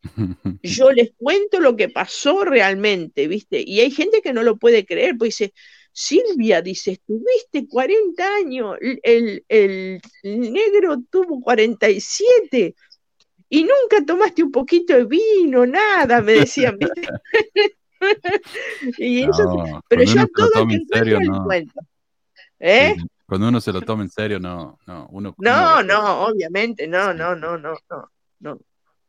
yo 0.63 0.93
les 0.93 1.11
cuento 1.19 1.61
lo 1.61 1.77
que 1.77 1.91
pasó 1.91 2.47
realmente, 2.47 3.29
¿viste? 3.29 3.63
Y 3.67 3.81
hay 3.81 3.91
gente 3.91 4.23
que 4.23 4.33
no 4.33 4.43
lo 4.43 4.57
puede 4.57 4.87
creer, 4.87 5.17
pues 5.19 5.37
dice, 5.37 5.53
Silvia, 6.01 6.63
dice, 6.63 6.93
estuviste 6.93 7.67
40 7.69 8.25
años, 8.37 8.77
el, 8.81 9.01
el- 9.03 9.45
el 9.49 10.01
negro 10.53 10.97
tuvo 11.11 11.41
47 11.41 12.77
y 13.49 13.63
nunca 13.63 14.05
tomaste 14.07 14.45
un 14.45 14.53
poquito 14.53 14.95
de 14.95 15.05
vino, 15.07 15.67
nada, 15.67 16.21
me 16.21 16.33
decían, 16.35 16.79
¿viste? 16.79 17.03
y 18.99 19.25
eso, 19.25 19.43
No, 19.45 19.81
pero 19.89 20.05
cuando 20.05 20.23
yo 20.23 20.29
todo 20.29 20.63
el 20.63 20.69
que 20.69 20.75
encuentro 20.77 21.21
no. 21.21 21.45
cuento. 21.45 21.81
¿Eh? 22.61 22.95
Sí, 22.97 23.07
Cuando 23.27 23.49
uno 23.49 23.61
se 23.61 23.73
lo 23.73 23.81
toma 23.83 24.03
en 24.05 24.11
serio, 24.11 24.39
no, 24.39 24.79
no, 24.87 25.09
uno, 25.11 25.35
No, 25.39 25.81
uno- 25.81 25.83
no, 25.83 26.27
obviamente, 26.27 26.87
no, 26.87 27.13
no, 27.13 27.35
no, 27.35 27.59
no, 27.59 27.75
no, 27.91 28.11
no, 28.39 28.61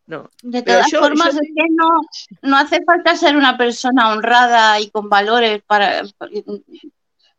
no. 0.09 0.29
De 0.41 0.61
todas 0.63 0.91
yo- 0.91 0.99
formas, 0.99 1.33
yo 1.33 1.39
es 1.41 1.49
que 1.55 1.63
no, 1.71 2.01
no 2.41 2.57
hace 2.57 2.83
falta 2.83 3.15
ser 3.15 3.35
una 3.37 3.57
persona 3.57 4.09
honrada 4.11 4.79
y 4.79 4.89
con 4.89 5.07
valores 5.09 5.61
para... 5.65 6.01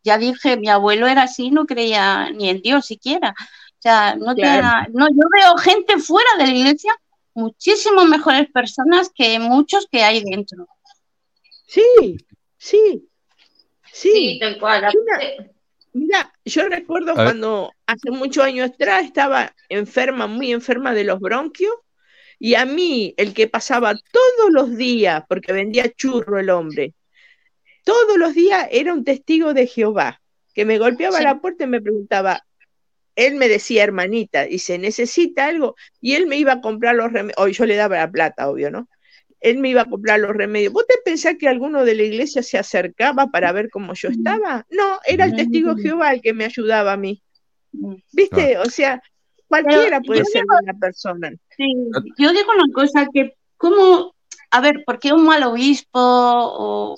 Ya 0.02 0.16
dije, 0.16 0.56
mi 0.56 0.68
abuelo 0.68 1.06
era 1.06 1.22
así, 1.24 1.50
no 1.50 1.66
creía 1.66 2.30
ni 2.30 2.48
en 2.48 2.62
Dios 2.62 2.86
siquiera. 2.86 3.34
O 3.38 3.82
sea, 3.82 4.14
no, 4.16 4.34
Claro. 4.34 4.62
nada- 4.62 4.86
no, 4.92 5.08
yo 5.08 5.22
veo 5.34 5.56
gente 5.58 5.98
fuera 5.98 6.30
de 6.38 6.46
la 6.46 6.52
iglesia, 6.54 6.94
muchísimo 7.34 8.04
mejores 8.06 8.50
personas 8.50 9.10
que 9.14 9.38
muchos 9.38 9.86
que 9.90 10.02
hay 10.02 10.22
dentro. 10.24 10.66
Sí, 11.66 11.82
Sí, 12.56 13.08
sí. 13.92 14.10
Sí, 14.12 14.38
tal 14.40 14.58
cual. 14.58 14.86
Mira, 15.92 16.32
yo 16.44 16.68
recuerdo 16.68 17.14
cuando 17.14 17.72
hace 17.86 18.10
muchos 18.12 18.44
años 18.44 18.70
atrás 18.70 19.04
estaba 19.04 19.52
enferma, 19.68 20.26
muy 20.28 20.52
enferma 20.52 20.92
de 20.94 21.04
los 21.04 21.18
bronquios, 21.20 21.74
y 22.40 22.54
a 22.54 22.64
mí, 22.64 23.14
el 23.18 23.34
que 23.34 23.46
pasaba 23.46 23.94
todos 23.94 24.50
los 24.50 24.76
días, 24.76 25.22
porque 25.28 25.52
vendía 25.52 25.88
churro 25.92 26.40
el 26.40 26.50
hombre, 26.50 26.94
todos 27.84 28.16
los 28.16 28.34
días 28.34 28.66
era 28.72 28.92
un 28.92 29.04
testigo 29.04 29.54
de 29.54 29.66
Jehová, 29.66 30.20
que 30.54 30.64
me 30.64 30.78
golpeaba 30.78 31.18
Sí. 31.18 31.24
la 31.24 31.40
puerta 31.40 31.64
y 31.64 31.68
me 31.68 31.80
preguntaba, 31.80 32.42
él 33.14 33.34
me 33.34 33.48
decía, 33.48 33.84
hermanita, 33.84 34.48
y 34.48 34.58
se 34.58 34.78
necesita 34.78 35.46
algo, 35.46 35.76
y 36.00 36.14
él 36.14 36.26
me 36.26 36.36
iba 36.36 36.54
a 36.54 36.60
comprar 36.60 36.94
los 36.94 37.12
remedios, 37.12 37.36
o 37.38 37.46
yo 37.48 37.66
le 37.66 37.76
daba 37.76 37.96
la 37.98 38.10
plata, 38.10 38.48
obvio, 38.48 38.70
¿no? 38.70 38.88
Él 39.40 39.58
me 39.58 39.70
iba 39.70 39.82
a 39.82 39.88
comprar 39.88 40.20
los 40.20 40.32
remedios. 40.36 40.72
¿Vos 40.72 40.86
te 40.86 40.96
pensás 41.04 41.36
que 41.38 41.48
alguno 41.48 41.84
de 41.84 41.94
la 41.94 42.02
iglesia 42.02 42.42
se 42.42 42.58
acercaba 42.58 43.26
para 43.28 43.52
ver 43.52 43.70
cómo 43.70 43.94
yo 43.94 44.08
estaba? 44.10 44.66
No, 44.70 44.98
era 45.06 45.24
el 45.24 45.34
testigo 45.34 45.74
de 45.74 45.82
Jehová 45.82 46.12
el 46.12 46.20
que 46.20 46.34
me 46.34 46.44
ayudaba 46.44 46.92
a 46.92 46.96
mí. 46.98 47.22
¿Viste? 48.12 48.58
O 48.58 48.66
sea, 48.66 49.02
cualquiera 49.46 50.00
puede 50.02 50.24
ser 50.26 50.42
digo- 50.42 50.54
buena 50.54 50.78
persona. 50.78 51.32
Sí, 51.60 51.74
yo 52.16 52.32
digo 52.32 52.50
una 52.54 52.72
cosa 52.72 53.06
que, 53.12 53.34
como, 53.58 54.14
a 54.50 54.60
ver, 54.60 54.82
porque 54.86 55.12
un 55.12 55.24
mal 55.26 55.42
obispo 55.42 56.00
o 56.00 56.94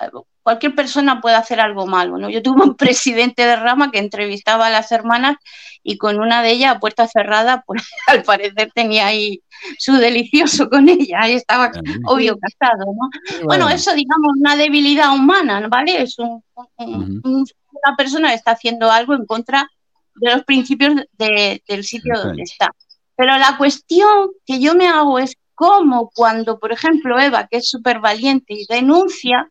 eh, 0.00 0.08
cualquier 0.42 0.74
persona 0.74 1.20
puede 1.20 1.36
hacer 1.36 1.60
algo 1.60 1.86
malo, 1.86 2.16
¿no? 2.18 2.30
Yo 2.30 2.42
tuve 2.42 2.62
un 2.62 2.76
presidente 2.76 3.44
de 3.44 3.56
rama 3.56 3.90
que 3.90 3.98
entrevistaba 3.98 4.68
a 4.68 4.70
las 4.70 4.90
hermanas 4.92 5.36
y 5.82 5.98
con 5.98 6.18
una 6.18 6.42
de 6.42 6.52
ellas 6.52 6.74
a 6.76 6.80
puerta 6.80 7.06
cerrada, 7.06 7.62
pues 7.66 7.82
al 8.08 8.22
parecer 8.22 8.70
tenía 8.74 9.06
ahí 9.06 9.42
su 9.78 9.92
delicioso 9.94 10.70
con 10.70 10.88
ella, 10.88 11.18
ahí 11.22 11.34
estaba 11.34 11.70
obvio 12.06 12.38
casado, 12.38 12.84
¿no? 12.86 13.10
Bueno, 13.44 13.64
bueno. 13.64 13.68
eso 13.68 13.92
digamos 13.94 14.28
una 14.38 14.56
debilidad 14.56 15.14
humana, 15.14 15.66
¿vale? 15.68 16.00
Es 16.02 16.18
un- 16.18 16.42
un- 16.78 17.20
un- 17.22 17.46
una 17.84 17.96
persona 17.96 18.28
que 18.30 18.34
está 18.36 18.52
haciendo 18.52 18.90
algo 18.90 19.12
en 19.14 19.26
contra 19.26 19.68
de 20.14 20.32
los 20.32 20.44
principios 20.44 20.94
de- 21.12 21.62
del 21.68 21.84
sitio 21.84 22.14
donde 22.18 22.42
está. 22.44 22.70
Pero 23.16 23.36
la 23.38 23.56
cuestión 23.56 24.30
que 24.44 24.60
yo 24.60 24.74
me 24.74 24.86
hago 24.88 25.18
es 25.18 25.34
cómo 25.54 26.10
cuando, 26.14 26.58
por 26.58 26.70
ejemplo, 26.72 27.18
Eva, 27.18 27.48
que 27.48 27.58
es 27.58 27.68
súper 27.68 27.98
valiente 27.98 28.54
y 28.54 28.66
denuncia 28.68 29.50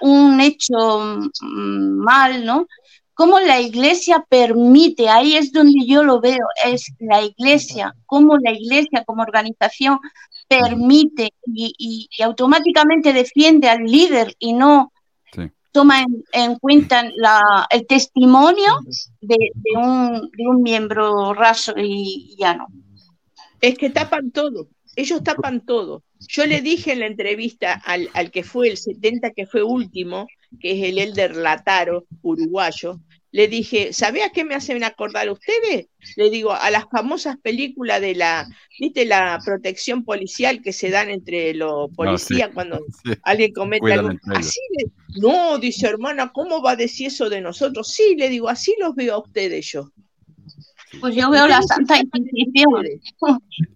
un 0.00 0.40
hecho 0.40 1.20
mm, 1.40 1.98
mal, 1.98 2.44
¿no? 2.44 2.66
Cómo 3.14 3.38
la 3.38 3.60
iglesia 3.60 4.24
permite, 4.28 5.08
ahí 5.08 5.36
es 5.36 5.52
donde 5.52 5.86
yo 5.86 6.02
lo 6.02 6.20
veo, 6.20 6.46
es 6.64 6.92
la 6.98 7.22
iglesia, 7.22 7.94
cómo 8.06 8.36
la 8.38 8.50
iglesia 8.52 9.04
como 9.04 9.22
organización 9.22 10.00
permite 10.48 11.32
y, 11.46 12.08
automáticamente 12.22 13.12
defiende 13.12 13.68
al 13.68 13.84
líder 13.84 14.34
y 14.38 14.52
no. 14.52 14.92
Toma 15.74 16.02
en, 16.02 16.24
en 16.32 16.56
cuenta 16.60 17.02
el 17.70 17.86
testimonio 17.88 18.78
de, 19.20 19.36
de 19.54 19.76
un, 19.76 20.30
de 20.30 20.46
un 20.46 20.62
miembro 20.62 21.34
raso 21.34 21.74
y 21.76 22.36
llano. 22.38 22.68
Es 23.60 23.76
que 23.76 23.90
tapan 23.90 24.30
todo, 24.30 24.68
ellos 24.94 25.24
tapan 25.24 25.66
todo. 25.66 26.04
Yo 26.28 26.46
le 26.46 26.60
dije 26.60 26.92
en 26.92 27.00
la 27.00 27.06
entrevista 27.06 27.72
al, 27.84 28.08
al 28.14 28.30
que 28.30 28.44
fue 28.44 28.68
el 28.68 28.76
70, 28.76 29.32
que 29.32 29.46
fue 29.46 29.64
último, 29.64 30.28
que 30.60 30.70
es 30.72 30.88
el 30.88 30.98
Elder 30.98 31.34
Lataro, 31.34 32.04
uruguayo, 32.22 33.00
le 33.34 33.48
dije, 33.48 33.92
¿sabe 33.92 34.22
a 34.22 34.30
qué 34.30 34.44
me 34.44 34.54
hacen 34.54 34.84
acordar 34.84 35.28
ustedes? 35.28 35.88
Le 36.14 36.30
digo, 36.30 36.52
a 36.52 36.70
las 36.70 36.84
famosas 36.88 37.36
películas 37.36 38.00
de 38.00 38.14
la, 38.14 38.46
¿viste? 38.78 39.04
La 39.06 39.40
protección 39.44 40.04
policial 40.04 40.62
que 40.62 40.72
se 40.72 40.88
dan 40.88 41.10
entre 41.10 41.52
los 41.52 41.90
policías 41.96 42.50
cuando 42.54 42.78
Sí. 43.04 43.10
alguien 43.24 43.52
comete 43.52 43.92
algo. 43.92 44.10
Así 44.26 44.60
le- 44.78 44.92
no, 45.20 45.58
dice 45.58 45.88
hermana, 45.88 46.30
¿cómo 46.32 46.62
va 46.62 46.72
a 46.72 46.76
decir 46.76 47.08
eso 47.08 47.28
de 47.28 47.40
nosotros? 47.40 47.88
Sí, 47.88 48.14
le 48.16 48.28
digo, 48.28 48.48
así 48.48 48.72
los 48.78 48.94
veo 48.94 49.14
a 49.14 49.18
ustedes 49.18 49.66
yo. 49.66 49.90
Pues 51.00 51.16
yo 51.16 51.28
veo 51.28 51.48
la 51.48 51.60
Santa 51.62 51.98
Inquisición. 51.98 52.84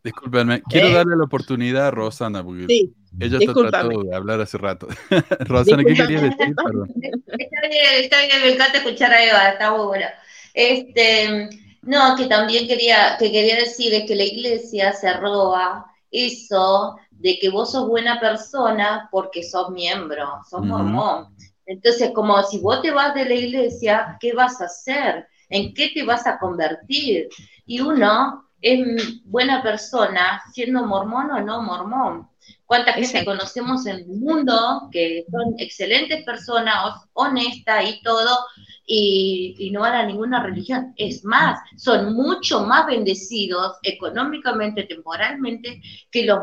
Discúlpenme, 0.05 0.63
quiero 0.71 0.87
¿Eh? 0.87 0.93
darle 0.93 1.17
la 1.17 1.25
oportunidad 1.25 1.89
a 1.89 1.91
Rosana, 1.91 2.45
porque 2.45 2.67
Sí, 2.69 2.93
ella 3.21 3.39
tratando 3.53 4.03
de 4.03 4.15
hablar 4.15 4.41
hace 4.41 4.59
rato. 4.59 4.89
Rosana, 5.41 5.85
¿qué 5.85 5.95
querías 5.95 6.23
decir? 6.23 6.55
Perdón. 6.55 6.93
Está 7.27 7.69
bien, 7.69 8.05
está 8.05 8.17
bien, 8.21 8.43
me 8.43 8.53
encanta 8.55 8.79
escuchar 8.79 9.13
a 9.13 9.25
Eva, 9.25 9.49
está 9.51 9.71
muy 9.73 9.87
buena. 9.87 10.11
Este, 10.55 11.49
no, 11.83 12.17
que 12.17 12.27
también 12.27 12.67
quería, 12.67 13.17
que 13.19 13.31
quería 13.31 13.57
decir 13.57 13.93
es 13.95 14.05
que 14.07 14.17
la 14.17 14.25
iglesia 14.25 14.93
se 14.93 15.13
roba 15.15 15.87
eso 16.11 16.97
de 17.11 17.39
que 17.39 17.51
vos 17.51 17.73
sos 17.73 17.89
buena 17.89 18.21
persona 18.21 19.09
porque 19.11 19.43
sos 19.43 19.71
miembro, 19.71 20.41
sos 20.49 20.65
mormón. 20.65 21.35
Entonces, 21.67 22.13
como 22.15 22.43
si 22.45 22.61
vos 22.61 22.81
te 22.81 22.91
vas 22.91 23.15
de 23.15 23.27
la 23.27 23.35
iglesia, 23.35 24.17
¿qué 24.21 24.33
vas 24.33 24.61
a 24.61 24.67
hacer? 24.67 25.27
¿En 25.51 25.75
qué 25.75 25.91
te 25.95 26.03
vas 26.05 26.27
a 26.27 26.39
convertir? 26.39 27.29
Y 27.67 27.81
uno 27.81 28.49
es 28.61 29.23
buena 29.25 29.63
persona 29.63 30.43
siendo 30.53 30.85
mormón 30.85 31.31
o 31.31 31.41
no 31.41 31.63
mormón. 31.63 32.29
¿Cuánta 32.69 32.93
gente 32.93 33.25
conocemos 33.25 33.87
en 33.87 33.97
el 33.97 34.07
mundo 34.07 34.91
que 34.93 35.25
son 35.31 35.55
excelentes 35.57 36.23
personas, 36.23 36.97
honestas 37.15 37.83
y 37.89 38.03
todo, 38.03 38.41
y, 38.87 39.55
y 39.59 39.71
no 39.71 39.81
van 39.81 39.95
a 39.95 40.05
ninguna 40.05 40.43
religión? 40.43 40.93
Es 40.97 41.25
más, 41.25 41.59
son 41.79 42.13
mucho 42.13 42.61
más 42.65 42.87
bendecidos 42.87 43.79
económicamente, 43.83 44.83
temporalmente, 44.85 45.81
que 46.11 46.27
los, 46.27 46.41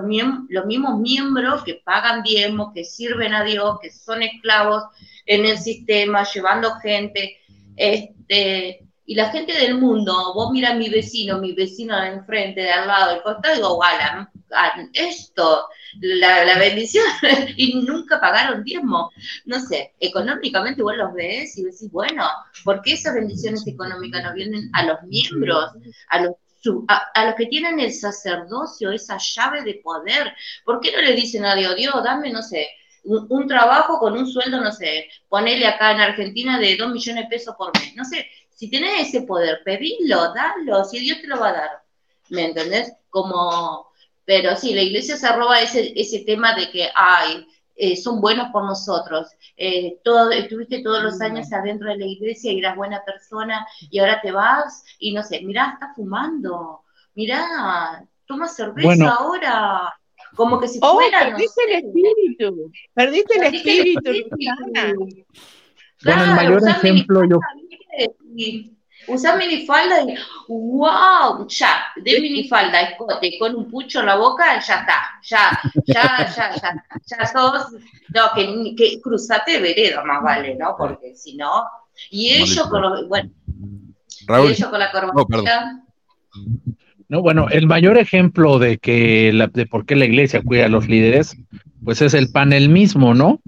los 0.49 0.65
mismos 0.65 0.99
miembros 0.99 1.63
que 1.63 1.75
pagan 1.85 2.23
diezmos, 2.23 2.73
que 2.73 2.85
sirven 2.85 3.35
a 3.35 3.43
Dios, 3.43 3.77
que 3.79 3.91
son 3.91 4.23
esclavos 4.23 4.81
en 5.27 5.45
el 5.45 5.59
sistema, 5.59 6.23
llevando 6.33 6.73
gente. 6.81 7.37
Este, 7.77 8.81
y 9.05 9.13
la 9.13 9.29
gente 9.29 9.53
del 9.53 9.75
mundo, 9.77 10.33
vos 10.33 10.51
mira 10.51 10.71
a 10.71 10.75
mi 10.75 10.89
vecino, 10.89 11.37
mi 11.37 11.53
vecino 11.53 12.01
de 12.01 12.07
enfrente, 12.07 12.61
de 12.61 12.71
al 12.71 12.87
lado, 12.87 13.11
del 13.11 13.21
costado, 13.21 13.53
digo, 13.53 13.75
"Guala, 13.75 14.31
ah, 14.53 14.71
esto, 14.93 15.67
la, 16.01 16.57
bendición, 16.57 17.05
y 17.57 17.81
nunca 17.81 18.19
pagaron 18.19 18.63
diezmo. 18.63 19.11
No 19.45 19.59
sé, 19.59 19.93
económicamente 19.99 20.81
vos 20.81 20.95
los 20.95 21.13
ves 21.13 21.57
y 21.57 21.63
decís, 21.63 21.89
bueno, 21.91 22.27
¿por 22.63 22.81
qué 22.81 22.93
esas 22.93 23.15
bendiciones 23.15 23.65
económicas 23.67 24.23
no 24.23 24.33
vienen 24.33 24.69
a 24.73 24.85
los 24.85 25.01
miembros, 25.03 25.71
a 26.09 26.21
los, 26.21 26.35
a, 26.87 27.25
los 27.25 27.35
que 27.35 27.45
tienen 27.47 27.79
el 27.79 27.93
sacerdocio, 27.93 28.91
esa 28.91 29.17
llave 29.17 29.63
de 29.63 29.75
poder? 29.83 30.33
¿Por 30.63 30.79
qué 30.79 30.91
no 30.91 31.01
le 31.01 31.13
dicen 31.13 31.45
a 31.45 31.55
Dios, 31.55 31.75
Dios, 31.75 31.93
dame, 32.03 32.31
no 32.31 32.41
sé, 32.41 32.67
un, 33.03 33.47
trabajo 33.47 33.99
con 33.99 34.17
un 34.17 34.27
sueldo, 34.27 34.59
no 34.61 34.71
sé, 34.71 35.07
ponele 35.29 35.67
acá 35.67 35.91
en 35.91 35.99
Argentina 35.99 36.59
de 36.59 36.75
dos 36.75 36.91
millones 36.91 37.25
de 37.25 37.29
pesos 37.29 37.55
por 37.55 37.71
mes? 37.79 37.95
No 37.95 38.03
sé, 38.03 38.25
si 38.49 38.69
tenés 38.69 39.09
ese 39.09 39.21
poder, 39.21 39.61
pedilo, 39.63 40.33
dalo, 40.33 40.83
si 40.85 40.99
Dios 40.99 41.21
te 41.21 41.27
lo 41.27 41.39
va 41.39 41.49
a 41.49 41.53
dar. 41.53 41.69
¿Me 42.29 42.45
entendés? 42.45 42.93
Como, 43.09 43.91
pero 44.25 44.55
sí, 44.55 44.73
la 44.73 44.81
iglesia 44.81 45.17
se 45.17 45.31
roba 45.31 45.61
ese, 45.61 45.93
ese 45.99 46.19
tema 46.25 46.55
de 46.55 46.69
que, 46.71 46.89
ay, 46.95 47.47
eh, 47.75 47.95
son 47.97 48.21
buenos 48.21 48.49
por 48.51 48.63
nosotros. 48.65 49.27
Eh, 49.57 49.99
todo, 50.03 50.31
estuviste 50.31 50.81
todos 50.81 51.03
los 51.03 51.21
años 51.21 51.51
adentro 51.53 51.89
de 51.89 51.97
la 51.97 52.05
iglesia 52.05 52.51
y 52.51 52.59
eras 52.59 52.75
buena 52.75 53.03
persona 53.05 53.65
y 53.91 53.99
ahora 53.99 54.19
te 54.21 54.31
vas 54.31 54.83
y 54.99 55.13
no 55.13 55.23
sé, 55.23 55.41
mirá, 55.41 55.71
está 55.73 55.93
fumando, 55.93 56.81
mirá, 57.15 58.05
toma 58.25 58.47
cerveza 58.47 58.87
Bueno. 58.87 59.09
ahora, 59.09 59.93
como 60.35 60.59
que 60.59 60.67
si 60.67 60.79
Oh, 60.81 60.93
fuera, 60.95 61.29
no 61.31 61.37
perdiste 61.37 61.61
el 61.65 61.71
sé. 61.71 61.77
espíritu, 61.87 62.71
perdiste 62.93 63.35
el 63.35 63.41
Perdiste 63.41 63.71
el 63.71 63.87
espíritu, 63.87 64.09
espíritu. 64.11 64.55
Rosana. 64.65 64.93
Bueno, 66.03 66.23
el 66.23 66.29
mayor 66.35 66.61
ejemplo 66.69 67.21
yo 67.29 67.39
minifalda, 67.55 68.15
y 68.35 68.74
usá 69.07 69.35
minifalda 69.35 70.01
y 70.03 70.15
wow, 70.47 71.47
ya, 71.47 71.83
de 71.95 72.19
minifalda, 72.21 72.81
escote, 72.81 73.37
con 73.39 73.55
un 73.55 73.69
pucho 73.69 73.99
en 73.99 74.07
la 74.07 74.15
boca, 74.15 74.59
ya 74.59 74.75
está, 74.75 75.19
ya, 75.23 75.59
ya, 75.85 76.33
ya, 76.35 76.55
ya, 76.55 76.85
ya 77.05 77.25
sos, 77.27 77.73
no, 78.13 78.21
que, 78.35 78.75
que 78.75 79.01
cruzate 79.01 79.53
de 79.53 79.59
vereda 79.59 80.03
más 80.03 80.21
vale, 80.23 80.55
¿no? 80.55 80.75
Porque 80.77 81.15
si 81.15 81.35
no, 81.35 81.63
y 82.09 82.31
ellos 82.31 82.67
con 82.67 82.81
los, 82.81 83.07
bueno, 83.07 83.29
y 83.47 84.25
Raúl, 84.27 84.51
ellos 84.51 84.69
con 84.69 84.79
la 84.79 84.91
corbatita, 84.91 85.81
No, 87.07 87.21
bueno, 87.21 87.47
el 87.49 87.67
mayor 87.67 87.97
ejemplo 87.97 88.57
de 88.57 88.77
que 88.79 89.31
la, 89.31 89.47
de 89.47 89.65
por 89.67 89.85
qué 89.85 89.95
la 89.95 90.05
iglesia 90.05 90.41
cuida 90.41 90.65
a 90.65 90.69
los 90.69 90.87
líderes, 90.87 91.37
pues 91.83 92.01
es 92.01 92.13
el 92.15 92.31
panel 92.31 92.69
mismo, 92.69 93.13
¿no? 93.13 93.39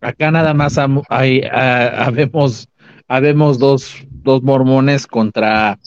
Acá 0.00 0.30
nada 0.32 0.54
más 0.54 0.76
ham- 0.76 1.04
hay, 1.08 1.42
ah, 1.52 2.04
habemos, 2.06 2.68
habemos 3.06 3.58
dos, 3.60 3.94
dos 4.26 4.42
mormones 4.44 5.08
contra 5.08 5.80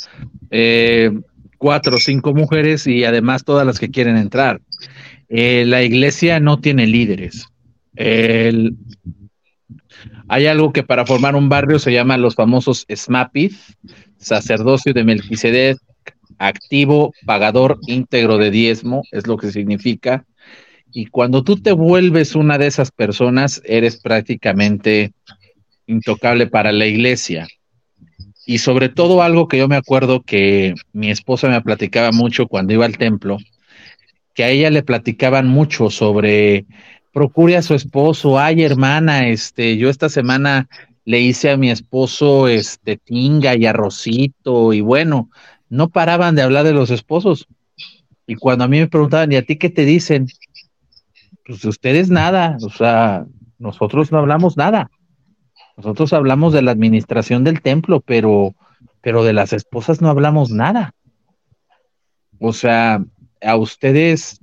eh, 0.51 1.11
cuatro 1.59 1.97
o 1.97 1.99
cinco 1.99 2.33
mujeres 2.33 2.87
y 2.87 3.05
además 3.05 3.45
todas 3.45 3.67
las 3.67 3.79
que 3.79 3.91
quieren 3.91 4.17
entrar. 4.17 4.61
Eh, 5.29 5.65
la 5.67 5.83
iglesia 5.83 6.39
no 6.39 6.59
tiene 6.59 6.87
líderes. 6.87 7.47
El- 7.95 8.75
hay 10.27 10.47
algo 10.47 10.71
que 10.73 10.83
para 10.83 11.05
formar 11.05 11.35
un 11.35 11.49
barrio 11.49 11.79
se 11.79 11.91
llama 11.91 12.17
los 12.17 12.35
famosos 12.35 12.85
SMAPID, 12.93 13.53
sacerdocio 14.17 14.93
de 14.93 15.03
Melquisedec, 15.03 15.77
activo, 16.37 17.13
pagador 17.25 17.79
íntegro 17.87 18.37
de 18.37 18.51
diezmo, 18.51 19.03
es 19.11 19.27
lo 19.27 19.37
que 19.37 19.51
significa. 19.51 20.25
Y 20.93 21.07
cuando 21.07 21.43
tú 21.43 21.57
te 21.57 21.73
vuelves 21.73 22.35
una 22.35 22.57
de 22.57 22.67
esas 22.67 22.91
personas, 22.91 23.61
eres 23.65 23.99
prácticamente 24.01 25.13
intocable 25.87 26.47
para 26.47 26.71
la 26.71 26.87
iglesia. 26.87 27.47
Y 28.49 28.57
sobre 28.57 28.89
todo 28.89 29.21
algo 29.21 29.47
que 29.47 29.59
yo 29.59 29.67
me 29.67 29.75
acuerdo 29.75 30.23
que 30.23 30.73
mi 30.91 31.11
esposa 31.11 31.47
me 31.49 31.61
platicaba 31.61 32.11
mucho 32.11 32.47
cuando 32.47 32.73
iba 32.73 32.83
al 32.83 32.97
templo, 32.97 33.37
que 34.33 34.43
a 34.43 34.49
ella 34.49 34.71
le 34.71 34.81
platicaban 34.81 35.47
mucho 35.47 35.91
sobre 35.91 36.65
procure 37.13 37.57
a 37.57 37.61
su 37.61 37.75
esposo, 37.75 38.39
ay 38.39 38.63
hermana, 38.63 39.27
este, 39.27 39.77
yo 39.77 39.87
esta 39.87 40.09
semana 40.09 40.67
le 41.05 41.19
hice 41.19 41.51
a 41.51 41.57
mi 41.57 41.69
esposo 41.69 42.47
este 42.47 42.97
tinga 42.97 43.55
y 43.55 43.67
arrocito 43.67 44.73
y 44.73 44.81
bueno, 44.81 45.29
no 45.69 45.89
paraban 45.89 46.33
de 46.33 46.41
hablar 46.41 46.63
de 46.65 46.73
los 46.73 46.89
esposos. 46.89 47.45
Y 48.25 48.33
cuando 48.33 48.63
a 48.63 48.67
mí 48.67 48.79
me 48.79 48.87
preguntaban, 48.87 49.31
¿y 49.31 49.35
a 49.35 49.45
ti 49.45 49.57
qué 49.57 49.69
te 49.69 49.85
dicen? 49.85 50.25
Pues 51.45 51.63
ustedes 51.65 52.09
nada, 52.09 52.57
o 52.63 52.71
sea, 52.71 53.27
nosotros 53.59 54.11
no 54.11 54.17
hablamos 54.17 54.57
nada. 54.57 54.89
Nosotros 55.79 56.11
hablamos 56.11 56.51
de 56.51 56.61
la 56.61 56.71
administración 56.71 57.45
del 57.45 57.61
templo, 57.61 58.01
pero, 58.01 58.53
pero 58.99 59.23
de 59.23 59.31
las 59.31 59.53
esposas 59.53 60.01
no 60.01 60.09
hablamos 60.09 60.51
nada. 60.51 60.93
O 62.37 62.51
sea, 62.51 63.01
a 63.41 63.55
ustedes, 63.55 64.41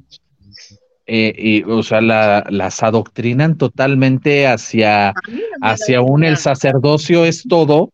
eh, 1.04 1.34
y, 1.36 1.62
o 1.64 1.82
sea, 1.82 2.00
las 2.00 2.82
adoctrinan 2.82 3.58
totalmente 3.58 4.46
hacia, 4.46 5.12
hacia 5.60 6.00
un 6.00 6.24
el 6.24 6.38
sacerdocio 6.38 7.26
es 7.26 7.44
todo, 7.46 7.92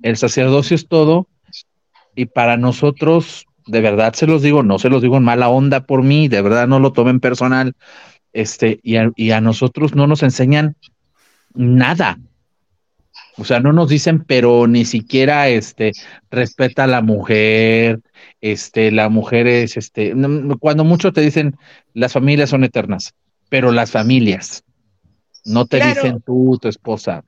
el 0.00 0.16
sacerdocio 0.16 0.74
es 0.74 0.88
todo, 0.88 1.26
y 2.14 2.24
para 2.24 2.56
nosotros, 2.56 3.44
de 3.66 3.82
verdad 3.82 4.14
se 4.14 4.26
los 4.26 4.40
digo, 4.40 4.62
no 4.62 4.78
se 4.78 4.88
los 4.88 5.02
digo 5.02 5.18
en 5.18 5.24
mala 5.24 5.50
onda 5.50 5.84
por 5.84 6.02
mí, 6.02 6.28
de 6.28 6.40
verdad 6.40 6.66
no 6.66 6.80
lo 6.80 6.94
tomen 6.94 7.20
personal, 7.20 7.74
este, 8.32 8.80
y 8.82 8.96
y 9.16 9.32
a 9.32 9.42
nosotros 9.42 9.94
no 9.94 10.06
nos 10.06 10.22
enseñan 10.22 10.76
nada, 11.52 12.18
o 13.40 13.44
sea, 13.44 13.58
no 13.58 13.72
nos 13.72 13.88
dicen, 13.88 14.22
pero 14.24 14.66
ni 14.66 14.84
siquiera 14.84 15.48
este 15.48 15.92
respeta 16.30 16.84
a 16.84 16.86
la 16.86 17.00
mujer, 17.00 18.00
este, 18.42 18.90
la 18.92 19.08
mujer 19.08 19.46
es 19.46 19.78
este, 19.78 20.14
cuando 20.58 20.84
muchos 20.84 21.14
te 21.14 21.22
dicen 21.22 21.56
las 21.94 22.12
familias 22.12 22.50
son 22.50 22.64
eternas, 22.64 23.14
pero 23.48 23.72
las 23.72 23.90
familias, 23.90 24.62
no 25.44 25.66
te 25.66 25.84
dicen 25.84 26.20
tú, 26.20 26.58
tu 26.60 26.68
esposa. 26.68 27.24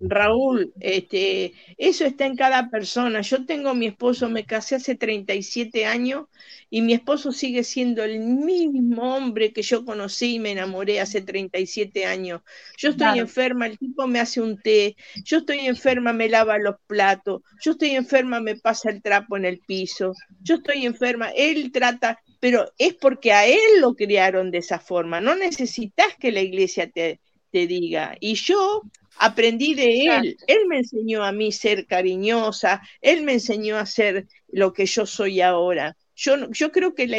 Raúl, 0.00 0.72
este, 0.80 1.52
eso 1.78 2.04
está 2.04 2.26
en 2.26 2.36
cada 2.36 2.70
persona. 2.70 3.20
Yo 3.20 3.44
tengo 3.44 3.74
mi 3.74 3.86
esposo, 3.86 4.28
me 4.28 4.44
casé 4.44 4.76
hace 4.76 4.94
37 4.94 5.86
años 5.86 6.26
y 6.70 6.82
mi 6.82 6.94
esposo 6.94 7.32
sigue 7.32 7.64
siendo 7.64 8.02
el 8.02 8.20
mismo 8.20 9.16
hombre 9.16 9.52
que 9.52 9.62
yo 9.62 9.84
conocí 9.84 10.34
y 10.34 10.38
me 10.38 10.52
enamoré 10.52 11.00
hace 11.00 11.20
37 11.20 12.06
años. 12.06 12.42
Yo 12.76 12.90
estoy 12.90 13.18
enferma, 13.18 13.66
el 13.66 13.78
tipo 13.78 14.06
me 14.06 14.20
hace 14.20 14.40
un 14.40 14.60
té, 14.60 14.96
yo 15.24 15.38
estoy 15.38 15.60
enferma, 15.60 16.12
me 16.12 16.28
lava 16.28 16.58
los 16.58 16.76
platos, 16.86 17.42
yo 17.62 17.72
estoy 17.72 17.90
enferma, 17.90 18.40
me 18.40 18.56
pasa 18.56 18.90
el 18.90 19.02
trapo 19.02 19.36
en 19.36 19.44
el 19.44 19.60
piso, 19.60 20.12
yo 20.40 20.56
estoy 20.56 20.86
enferma, 20.86 21.30
él 21.30 21.70
trata, 21.72 22.20
pero 22.40 22.72
es 22.78 22.94
porque 22.94 23.32
a 23.32 23.46
él 23.46 23.80
lo 23.80 23.94
criaron 23.94 24.50
de 24.50 24.58
esa 24.58 24.78
forma, 24.78 25.20
no 25.20 25.34
necesitas 25.34 26.14
que 26.18 26.32
la 26.32 26.40
iglesia 26.40 26.90
te, 26.90 27.20
te 27.50 27.66
diga. 27.66 28.16
Y 28.20 28.34
yo 28.34 28.82
aprendí 29.18 29.74
de 29.74 30.06
él, 30.06 30.36
él 30.46 30.66
me 30.66 30.78
enseñó 30.78 31.24
a 31.24 31.32
mí 31.32 31.52
ser 31.52 31.86
cariñosa, 31.86 32.82
él 33.00 33.22
me 33.22 33.34
enseñó 33.34 33.78
a 33.78 33.86
ser 33.86 34.26
lo 34.48 34.72
que 34.72 34.86
yo 34.86 35.06
soy 35.06 35.40
ahora. 35.40 35.96
Yo, 36.14 36.50
yo 36.50 36.70
creo 36.72 36.94
que 36.94 37.06
la, 37.06 37.18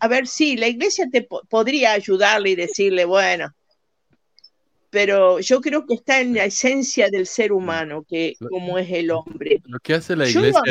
a 0.00 0.08
ver, 0.08 0.26
sí, 0.26 0.56
la 0.56 0.68
iglesia 0.68 1.06
te 1.10 1.22
podría 1.22 1.92
ayudarle 1.92 2.50
y 2.50 2.56
decirle, 2.56 3.04
bueno, 3.04 3.54
pero 4.90 5.40
yo 5.40 5.60
creo 5.60 5.86
que 5.86 5.94
está 5.94 6.20
en 6.20 6.34
la 6.34 6.44
esencia 6.44 7.08
del 7.10 7.26
ser 7.26 7.52
humano, 7.52 8.04
que 8.08 8.36
como 8.48 8.78
es 8.78 8.88
el 8.90 9.10
hombre. 9.10 9.60
Lo 9.66 9.80
que 9.80 9.94
hace 9.94 10.14
la 10.14 10.28
iglesia 10.28 10.62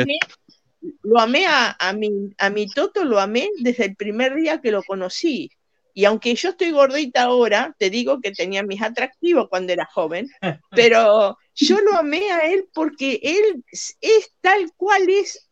lo 1.02 1.20
amé 1.20 1.46
a, 1.46 1.76
a, 1.78 1.92
mi, 1.92 2.10
a 2.38 2.50
mi 2.50 2.68
Toto, 2.68 3.04
lo 3.04 3.20
amé 3.20 3.50
desde 3.60 3.86
el 3.86 3.96
primer 3.96 4.34
día 4.34 4.60
que 4.60 4.70
lo 4.70 4.82
conocí. 4.82 5.50
Y 5.96 6.04
aunque 6.06 6.34
yo 6.34 6.50
estoy 6.50 6.72
gordita 6.72 7.22
ahora, 7.22 7.74
te 7.78 7.88
digo 7.88 8.20
que 8.20 8.32
tenía 8.32 8.64
mis 8.64 8.82
atractivos 8.82 9.48
cuando 9.48 9.72
era 9.72 9.86
joven, 9.86 10.28
pero 10.70 11.38
yo 11.54 11.80
lo 11.80 11.96
amé 11.96 12.32
a 12.32 12.50
él 12.50 12.66
porque 12.74 13.20
él 13.22 13.64
es 14.00 14.32
tal 14.40 14.72
cual 14.76 15.08
es 15.08 15.48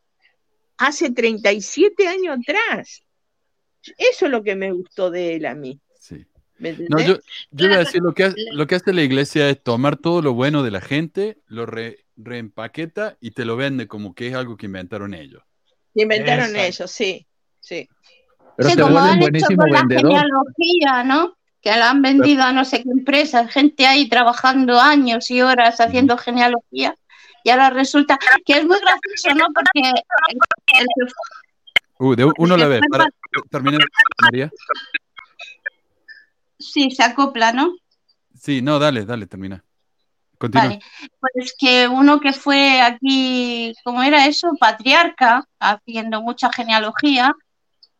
hace 0.77 1.11
37 1.11 2.07
años 2.07 2.37
atrás. 2.41 3.03
Eso 3.97 4.25
es 4.25 4.31
lo 4.31 4.43
que 4.43 4.55
me 4.55 4.71
gustó 4.71 5.09
de 5.09 5.35
él 5.35 5.45
a 5.45 5.55
mí. 5.55 5.79
Sí. 5.97 6.25
no, 6.59 6.99
yo, 6.99 7.19
yo 7.51 7.67
voy 7.67 7.75
a 7.75 7.79
decir, 7.79 8.01
lo 8.01 8.13
que, 8.13 8.33
lo 8.51 8.67
que 8.67 8.75
hace 8.75 8.93
la 8.93 9.01
iglesia 9.01 9.49
es 9.49 9.63
tomar 9.63 9.97
todo 9.97 10.21
lo 10.21 10.33
bueno 10.33 10.61
de 10.63 10.71
la 10.71 10.81
gente, 10.81 11.37
lo 11.47 11.65
re, 11.65 12.02
reempaqueta 12.15 13.17
y 13.19 13.31
te 13.31 13.45
lo 13.45 13.55
vende 13.55 13.87
como 13.87 14.13
que 14.13 14.27
es 14.27 14.35
algo 14.35 14.57
que 14.57 14.67
inventaron 14.67 15.13
ellos. 15.13 15.43
Inventaron 15.95 16.55
ellos, 16.55 16.89
sí, 16.89 17.27
sí. 17.59 17.87
Pero 18.57 18.69
sí, 18.69 18.77
como 18.77 18.99
han 18.99 19.21
hecho 19.23 19.47
con 19.55 19.69
la 19.69 19.79
genealogía, 19.79 21.03
¿no? 21.03 21.37
Que 21.61 21.71
la 21.71 21.89
han 21.89 22.01
vendido 22.01 22.43
a 22.43 22.51
no 22.51 22.65
sé 22.65 22.83
qué 22.83 22.89
empresas, 22.89 23.51
gente 23.51 23.87
ahí 23.87 24.09
trabajando 24.09 24.79
años 24.79 25.31
y 25.31 25.41
horas 25.41 25.79
haciendo 25.79 26.17
genealogía, 26.17 26.97
y 27.43 27.49
ahora 27.49 27.69
resulta 27.69 28.17
que 28.45 28.53
es 28.53 28.65
muy 28.65 28.77
gracioso, 28.79 29.35
¿no? 29.35 29.47
Porque 29.53 29.91
uh, 31.99 32.15
de 32.15 32.31
uno 32.37 32.57
la 32.57 32.67
vez. 32.67 32.81
termina, 33.49 33.77
María. 34.21 34.51
Sí, 36.57 36.91
se 36.91 37.03
acopla, 37.03 37.51
¿no? 37.51 37.75
Sí, 38.39 38.61
no, 38.61 38.79
dale, 38.79 39.05
dale, 39.05 39.27
termina. 39.27 39.63
Vale. 40.51 40.79
Pues 41.19 41.55
que 41.57 41.87
uno 41.87 42.19
que 42.19 42.33
fue 42.33 42.81
aquí, 42.81 43.73
¿cómo 43.83 44.03
era 44.03 44.27
eso? 44.27 44.51
Patriarca, 44.59 45.45
haciendo 45.59 46.21
mucha 46.21 46.51
genealogía, 46.51 47.33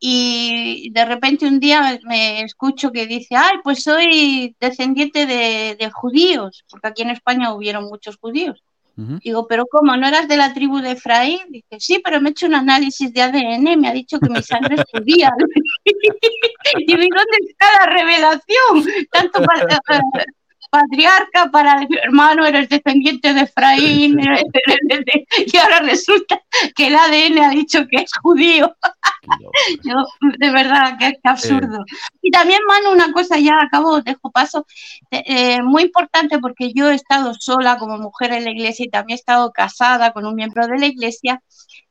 y 0.05 0.89
de 0.91 1.05
repente 1.05 1.47
un 1.47 1.61
día 1.61 1.97
me 2.03 2.41
escucho 2.41 2.91
que 2.91 3.07
dice, 3.07 3.37
ay, 3.37 3.59
pues 3.63 3.83
soy 3.83 4.53
descendiente 4.59 5.25
de, 5.25 5.91
judíos, 5.93 6.65
porque 6.69 6.89
aquí 6.89 7.01
en 7.03 7.11
España 7.11 7.53
hubieron 7.53 7.85
muchos 7.85 8.17
judíos. 8.17 8.61
Digo, 8.95 9.47
pero 9.47 9.65
¿cómo? 9.65 9.95
¿No 9.95 10.05
eras 10.05 10.27
de 10.27 10.35
la 10.35 10.53
tribu 10.53 10.79
de 10.79 10.91
Efraín? 10.91 11.39
Dice, 11.49 11.79
sí, 11.79 12.01
pero 12.03 12.19
me 12.19 12.29
he 12.29 12.31
hecho 12.31 12.47
un 12.47 12.55
análisis 12.55 13.13
de 13.13 13.21
ADN, 13.21 13.79
me 13.79 13.87
ha 13.87 13.93
dicho 13.93 14.19
que 14.19 14.29
mi 14.29 14.43
sangre 14.43 14.75
es 14.75 14.83
judía. 14.91 15.31
y 15.85 16.85
digo, 16.85 16.99
¿dónde 16.99 17.37
está 17.49 17.65
la 17.79 17.85
revelación? 17.85 19.07
Tanto 19.09 19.41
para, 19.41 19.79
patriarca 20.73 21.51
para 21.51 21.83
el 21.83 21.99
hermano, 22.03 22.43
eres 22.47 22.67
descendiente 22.67 23.31
de 23.31 23.41
Efraín, 23.41 24.19
y 25.45 25.57
ahora 25.57 25.81
resulta 25.81 26.41
que 26.75 26.87
el 26.87 26.95
ADN 26.95 27.37
ha 27.43 27.49
dicho 27.51 27.85
que 27.87 27.97
es 27.97 28.11
judío. 28.23 28.75
Yo, 29.83 29.95
de 30.39 30.49
verdad, 30.49 30.97
que 30.97 31.09
es 31.09 31.19
absurdo. 31.23 31.85
Y 32.23 32.31
también, 32.31 32.59
Manu, 32.67 32.91
una 32.91 33.13
cosa, 33.13 33.37
ya 33.37 33.53
acabo, 33.61 34.01
dejo 34.01 34.31
paso, 34.31 34.65
eh, 35.11 35.61
muy 35.61 35.83
importante 35.83 36.39
porque 36.39 36.73
yo 36.73 36.89
he 36.89 36.95
estado 36.95 37.33
sola 37.35 37.77
como 37.77 37.97
mujer 37.97 38.33
en 38.33 38.43
la 38.43 38.51
iglesia 38.51 38.85
y 38.85 38.89
también 38.89 39.15
he 39.15 39.19
estado 39.19 39.51
casada 39.51 40.11
con 40.11 40.25
un 40.25 40.35
miembro 40.35 40.67
de 40.67 40.79
la 40.79 40.87
iglesia 40.87 41.41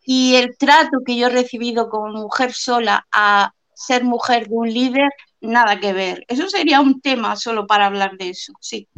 y 0.05 0.35
el 0.35 0.57
trato 0.59 0.99
que 1.07 1.17
yo 1.17 1.29
he 1.29 1.31
recibido 1.31 1.89
como 1.89 2.09
mujer 2.09 2.53
sola 2.53 3.07
a 3.13 3.53
ser 3.75 4.05
mujer 4.05 4.49
de 4.49 4.55
un 4.55 4.69
líder 4.69 5.11
nada 5.43 5.79
que 5.81 5.93
ver. 5.93 6.25
Eso 6.29 6.49
sería 6.49 6.81
un 6.81 7.01
tema 7.01 7.37
solo 7.37 7.67
para 7.67 7.87
hablar 7.87 8.17
de 8.17 8.31
eso, 8.31 8.53
sí. 8.61 8.89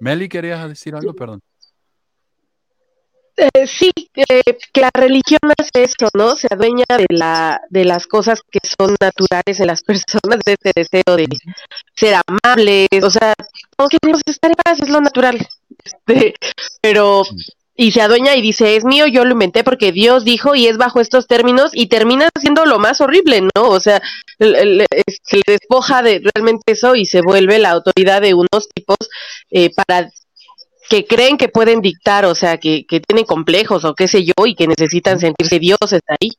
Meli, 0.00 0.28
¿querías 0.28 0.68
decir 0.68 0.94
algo? 0.94 1.14
Perdón. 1.14 1.40
Eh, 3.36 3.66
sí, 3.66 3.90
que 4.12 4.80
la 4.80 4.90
religión 4.92 5.40
hace 5.58 5.84
eso, 5.84 6.08
¿no? 6.12 6.36
Se 6.36 6.48
adueña 6.50 6.84
de, 6.88 7.06
la, 7.08 7.60
de 7.70 7.84
las 7.84 8.06
cosas 8.06 8.42
que 8.50 8.58
son 8.62 8.94
naturales 9.00 9.58
en 9.58 9.66
las 9.68 9.82
personas, 9.82 10.40
de 10.44 10.56
ese 10.60 10.72
deseo 10.74 11.16
de 11.16 11.26
ser 11.96 12.20
amables, 12.26 12.88
o 13.02 13.10
sea, 13.10 13.32
no 13.78 13.88
queremos 13.88 14.20
estar 14.26 14.50
en 14.50 14.56
paz, 14.62 14.80
es 14.80 14.88
lo 14.90 15.00
natural. 15.00 15.38
Este, 15.82 16.34
pero 16.82 17.22
y 17.74 17.92
se 17.92 18.02
adueña 18.02 18.36
y 18.36 18.42
dice, 18.42 18.76
es 18.76 18.84
mío, 18.84 19.06
yo 19.06 19.24
lo 19.24 19.32
inventé 19.32 19.64
porque 19.64 19.92
Dios 19.92 20.24
dijo 20.24 20.54
y 20.54 20.66
es 20.66 20.76
bajo 20.76 21.00
estos 21.00 21.26
términos 21.26 21.70
y 21.72 21.86
termina 21.86 22.28
siendo 22.38 22.66
lo 22.66 22.78
más 22.78 23.00
horrible, 23.00 23.42
¿no? 23.54 23.68
O 23.68 23.80
sea, 23.80 24.02
se 24.38 25.36
le 25.36 25.42
despoja 25.46 26.02
de 26.02 26.22
realmente 26.34 26.72
eso 26.72 26.94
y 26.94 27.06
se 27.06 27.22
vuelve 27.22 27.58
la 27.58 27.70
autoridad 27.70 28.20
de 28.20 28.34
unos 28.34 28.68
tipos 28.74 28.98
eh, 29.50 29.70
para 29.74 30.10
que 30.90 31.06
creen 31.06 31.38
que 31.38 31.48
pueden 31.48 31.80
dictar, 31.80 32.26
o 32.26 32.34
sea, 32.34 32.58
que, 32.58 32.84
que 32.86 33.00
tienen 33.00 33.24
complejos 33.24 33.84
o 33.84 33.94
qué 33.94 34.08
sé 34.08 34.24
yo 34.24 34.34
y 34.44 34.54
que 34.54 34.66
necesitan 34.66 35.18
sentirse 35.18 35.58
Dios 35.58 35.78
está 35.80 36.14
ahí. 36.20 36.32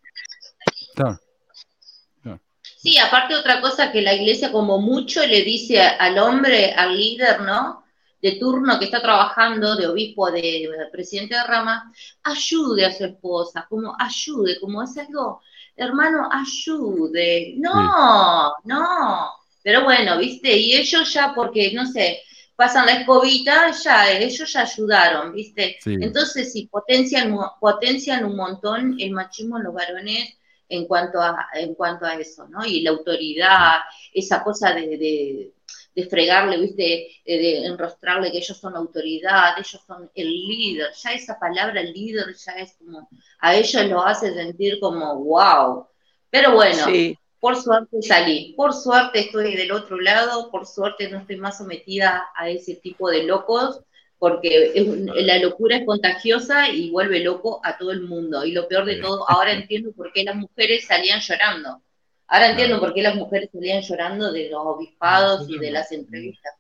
Sí, 2.77 2.97
aparte 2.99 3.35
otra 3.35 3.61
cosa 3.61 3.91
que 3.91 4.01
la 4.01 4.13
iglesia 4.13 4.51
como 4.51 4.79
mucho 4.79 5.25
le 5.25 5.41
dice 5.41 5.81
al 5.81 6.19
hombre, 6.19 6.73
al 6.73 6.97
líder, 6.97 7.41
¿no? 7.41 7.82
De 8.23 8.37
turno 8.39 8.79
que 8.79 8.85
está 8.85 9.01
trabajando, 9.01 9.75
de 9.75 9.85
obispo, 9.85 10.31
de, 10.31 10.69
presidente 10.93 11.35
de 11.35 11.43
rama, 11.43 11.91
ayude 12.23 12.85
a 12.85 12.93
su 12.93 13.03
esposa, 13.03 13.67
como 13.69 13.93
ayude, 13.99 14.61
como 14.61 14.81
es 14.81 14.97
algo 14.97 15.41
hermano, 15.75 16.29
ayude. 16.31 17.55
No, 17.57 18.53
no. 18.63 19.29
Pero 19.61 19.83
bueno, 19.83 20.17
viste, 20.19 20.55
y 20.55 20.73
ellos 20.73 21.13
ya, 21.13 21.33
porque 21.35 21.73
no 21.73 21.85
sé, 21.85 22.21
pasan 22.55 22.85
la 22.85 23.01
escobita, 23.01 23.71
ya, 23.71 24.11
ellos 24.13 24.53
ya 24.53 24.61
ayudaron, 24.61 25.33
viste. 25.33 25.77
Sí. 25.81 25.97
Entonces, 25.99 26.53
sí, 26.53 26.69
potencian, 26.71 27.35
potencian 27.59 28.23
un 28.23 28.37
montón 28.37 28.95
el 28.99 29.11
machismo 29.11 29.57
en 29.57 29.65
los 29.65 29.73
varones 29.73 30.37
en 30.69 30.87
cuanto 30.87 31.19
a, 31.19 31.47
en 31.55 31.75
cuanto 31.75 32.05
a 32.05 32.15
eso, 32.15 32.47
¿no? 32.47 32.65
Y 32.65 32.83
la 32.83 32.91
autoridad, 32.91 33.81
esa 34.13 34.41
cosa 34.43 34.73
de, 34.73 34.97
de, 34.97 35.53
de 35.95 36.05
fregarle, 36.07 36.59
¿viste? 36.59 37.07
Eh, 37.25 37.37
De 37.37 37.65
enrostrarle 37.65 38.31
que 38.31 38.37
ellos 38.39 38.57
son 38.57 38.73
la 38.73 38.79
autoridad, 38.79 39.53
ellos 39.57 39.81
son 39.85 40.09
el 40.15 40.27
líder. 40.29 40.87
Ya 41.03 41.11
esa 41.13 41.39
palabra 41.39 41.81
líder 41.83 42.35
ya 42.35 42.53
es 42.53 42.73
como, 42.77 43.09
a 43.39 43.55
ellos 43.55 43.85
lo 43.87 44.03
hace 44.03 44.33
sentir 44.33 44.79
como, 44.79 45.23
wow. 45.23 45.87
Pero 46.29 46.53
bueno, 46.55 46.85
Sí. 46.85 47.17
por 47.39 47.55
suerte 47.61 48.01
salí, 48.01 48.53
por 48.57 48.73
suerte 48.73 49.19
estoy 49.19 49.55
del 49.55 49.71
otro 49.71 49.99
lado, 49.99 50.49
por 50.49 50.65
suerte 50.65 51.09
no 51.09 51.19
estoy 51.19 51.35
más 51.37 51.57
sometida 51.59 52.23
a 52.35 52.49
ese 52.49 52.75
tipo 52.77 53.09
de 53.09 53.23
locos, 53.23 53.81
porque 54.17 54.71
es 54.73 54.87
un- 54.87 55.11
la 55.13 55.37
locura 55.39 55.75
es 55.77 55.85
contagiosa 55.85 56.69
y 56.69 56.89
vuelve 56.91 57.19
loco 57.19 57.59
a 57.63 57.77
todo 57.77 57.91
el 57.91 58.01
mundo. 58.03 58.45
Y 58.45 58.53
lo 58.53 58.67
peor 58.69 58.85
de 58.85 58.95
todo, 59.01 59.29
ahora 59.29 59.51
entiendo 59.51 59.91
por 59.91 60.11
qué 60.13 60.23
las 60.23 60.35
mujeres 60.37 60.87
salían 60.87 61.19
llorando. 61.19 61.82
Ahora 62.27 62.51
entiendo 62.51 62.79
por 62.79 62.93
qué 62.93 63.01
las 63.01 63.15
mujeres 63.15 63.49
salían 63.51 63.81
llorando 63.81 64.31
de 64.31 64.49
los 64.49 64.61
obispados 64.63 65.49
y 65.49 65.57
de 65.57 65.71
las 65.71 65.91
entrevistas. 65.91 66.53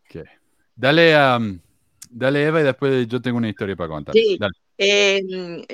Dale 0.75 1.15
a. 1.15 1.39
dale, 2.09 2.43
Eva, 2.43 2.61
y 2.61 2.63
después 2.63 3.07
yo 3.07 3.21
tengo 3.21 3.37
una 3.37 3.49
historia 3.49 3.75
para 3.75 3.89
contar. 3.89 4.13
Sí. 4.13 4.37
Dale. 4.39 4.53
Eh, 4.77 5.21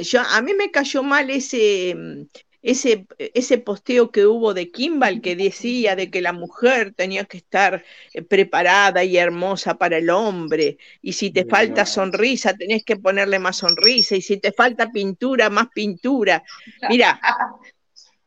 yo, 0.02 0.22
a 0.22 0.42
mí 0.42 0.54
me 0.54 0.72
cayó 0.72 1.04
mal 1.04 1.30
ese, 1.30 1.96
mm, 1.96 2.24
ese, 2.62 3.08
ese 3.18 3.58
posteo 3.58 4.12
que 4.12 4.26
hubo 4.26 4.54
de 4.54 4.70
Kimball 4.70 5.22
que 5.22 5.36
decía 5.36 5.96
de 5.96 6.12
que 6.12 6.22
la 6.22 6.34
mujer 6.34 6.94
tenía 6.94 7.24
que 7.24 7.38
estar 7.38 7.84
eh, 8.14 8.22
preparada 8.22 9.04
y 9.04 9.18
hermosa 9.18 9.78
para 9.78 9.98
el 9.98 10.10
hombre, 10.10 10.78
y 11.02 11.14
si 11.14 11.32
te 11.32 11.46
falta 11.46 11.86
sonrisa, 11.86 12.54
tenés 12.54 12.84
que 12.84 12.98
ponerle 12.98 13.40
más 13.40 13.58
sonrisa, 13.58 14.16
y 14.16 14.22
si 14.22 14.38
te 14.38 14.52
falta 14.52 14.92
pintura, 14.92 15.50
más 15.50 15.70
pintura. 15.74 16.44
Mira, 16.90 17.20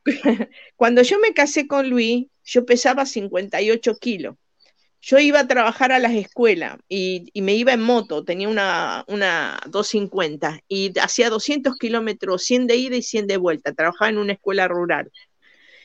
cuando 0.76 1.02
yo 1.02 1.18
me 1.18 1.34
casé 1.34 1.66
con 1.66 1.88
Luis, 1.88 2.26
yo 2.44 2.64
pesaba 2.64 3.06
58 3.06 3.96
kilos. 3.96 4.36
Yo 5.00 5.18
iba 5.18 5.40
a 5.40 5.48
trabajar 5.48 5.90
a 5.90 5.98
las 5.98 6.12
escuelas 6.12 6.78
y, 6.88 7.32
me 7.34 7.54
iba 7.54 7.72
en 7.72 7.82
moto, 7.82 8.24
tenía 8.24 8.48
una, 8.48 9.04
una 9.08 9.60
250 9.68 10.60
y 10.68 10.96
hacía 11.00 11.28
200 11.28 11.76
kilómetros, 11.76 12.44
100 12.44 12.68
de 12.68 12.76
ida 12.76 12.96
y 12.96 13.02
100 13.02 13.26
de 13.26 13.36
vuelta. 13.36 13.72
Trabajaba 13.72 14.10
en 14.10 14.18
una 14.18 14.34
escuela 14.34 14.68
rural. 14.68 15.10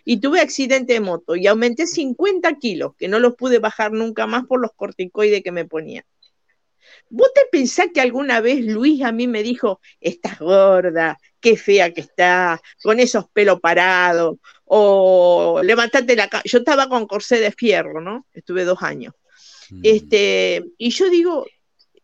Y 0.06 0.22
tuve 0.22 0.39
accidente 0.39 0.94
de 0.94 0.99
moto 0.99 1.35
y 1.35 1.48
aumenté 1.48 1.88
50 1.88 2.53
kilos, 2.60 2.94
que 2.95 3.07
no 3.07 3.19
los 3.19 3.35
pude 3.35 3.60
bajar 3.60 3.91
nunca 3.91 4.27
más 4.27 4.45
por 4.45 4.61
los 4.61 4.72
corticoides 4.73 5.44
que 5.44 5.52
me 5.52 5.65
ponía. 5.65 6.06
¿Vos 7.10 7.31
te 7.34 7.41
pensás 7.52 7.88
que 7.94 8.02
alguna 8.02 8.39
vez 8.41 8.64
Luis 8.65 9.03
a 9.03 9.11
mí 9.11 9.27
me 9.27 9.44
dijo, 9.44 9.81
estás 9.99 10.39
gorda, 10.39 11.18
qué 11.48 11.57
fea 11.57 11.94
que 11.94 12.02
estás, 12.02 12.60
con 12.84 12.99
esos 12.99 13.26
pelos 13.32 13.60
parados, 13.61 14.38
o 14.65 15.61
levantate 15.64 16.15
la 16.15 16.28
cama? 16.28 16.44
Yo 16.45 16.57
estaba 16.60 16.90
con 16.90 17.07
corsé 17.07 17.40
de 17.40 17.52
fierro, 17.52 18.02
¿no? 18.02 18.26
Estuve 18.34 18.65
dos 18.65 18.82
años. 18.82 19.14
Mm. 19.69 19.82
Este, 19.84 20.65
y 20.78 20.90
yo 20.90 21.10
digo, 21.10 21.45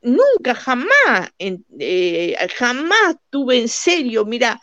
nunca, 0.02 0.56
jamás, 0.56 1.30
en- 1.38 1.66
eh, 1.80 2.36
jamás 2.56 3.16
tuve 3.30 3.60
en 3.60 3.68
serio, 3.68 4.26
mira, 4.26 4.60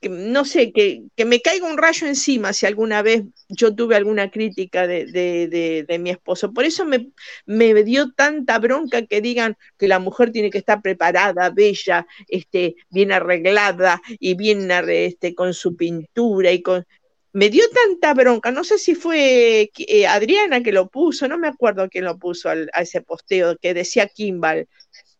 que, 0.00 0.08
no 0.08 0.44
sé, 0.44 0.72
que, 0.72 1.02
que 1.16 1.24
me 1.24 1.40
caiga 1.40 1.66
un 1.68 1.78
rayo 1.78 2.06
encima 2.06 2.52
si 2.52 2.66
alguna 2.66 3.02
vez 3.02 3.22
yo 3.48 3.74
tuve 3.74 3.96
alguna 3.96 4.30
crítica 4.30 4.86
de, 4.86 5.06
de- 5.06 5.84
de- 5.86 5.98
mi 5.98 6.10
esposo. 6.10 6.52
Por 6.52 6.64
eso 6.64 6.84
me, 6.84 7.08
me 7.46 7.82
dio 7.84 8.12
tanta 8.12 8.58
bronca 8.58 9.04
que 9.06 9.20
digan 9.20 9.56
que 9.78 9.88
la 9.88 9.98
mujer 9.98 10.30
tiene 10.32 10.50
que 10.50 10.58
estar 10.58 10.80
preparada, 10.82 11.50
bella, 11.50 12.06
este, 12.28 12.76
bien 12.90 13.12
arreglada 13.12 14.00
y 14.20 14.34
bien 14.34 14.70
este, 14.70 15.34
con 15.34 15.54
su 15.54 15.76
pintura 15.76 16.52
y 16.52 16.62
con... 16.62 16.84
Me 17.32 17.50
dio 17.50 17.64
tanta 17.70 18.14
bronca, 18.14 18.50
no 18.50 18.64
sé 18.64 18.78
si 18.78 18.94
fue 18.94 19.70
eh, 19.78 20.06
Adriana 20.06 20.62
que 20.62 20.72
lo 20.72 20.88
puso, 20.88 21.28
no 21.28 21.38
me 21.38 21.48
acuerdo 21.48 21.88
quién 21.88 22.04
lo 22.04 22.18
puso 22.18 22.48
al- 22.48 22.70
a 22.72 22.82
ese 22.82 23.02
posteo 23.02 23.56
que 23.58 23.74
decía 23.74 24.08
Kimball, 24.08 24.66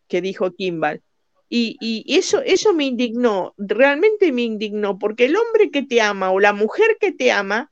que 0.08 0.20
dijo 0.22 0.52
Kimball. 0.54 1.02
Y, 1.48 1.76
y 1.80 2.16
eso, 2.18 2.42
eso 2.42 2.74
me 2.74 2.84
indignó, 2.84 3.54
realmente 3.56 4.32
me 4.32 4.42
indignó, 4.42 4.98
porque 4.98 5.24
el 5.24 5.36
hombre 5.36 5.70
que 5.70 5.82
te 5.82 6.00
ama 6.00 6.30
o 6.30 6.40
la 6.40 6.52
mujer 6.52 6.98
que 7.00 7.12
te 7.12 7.32
ama, 7.32 7.70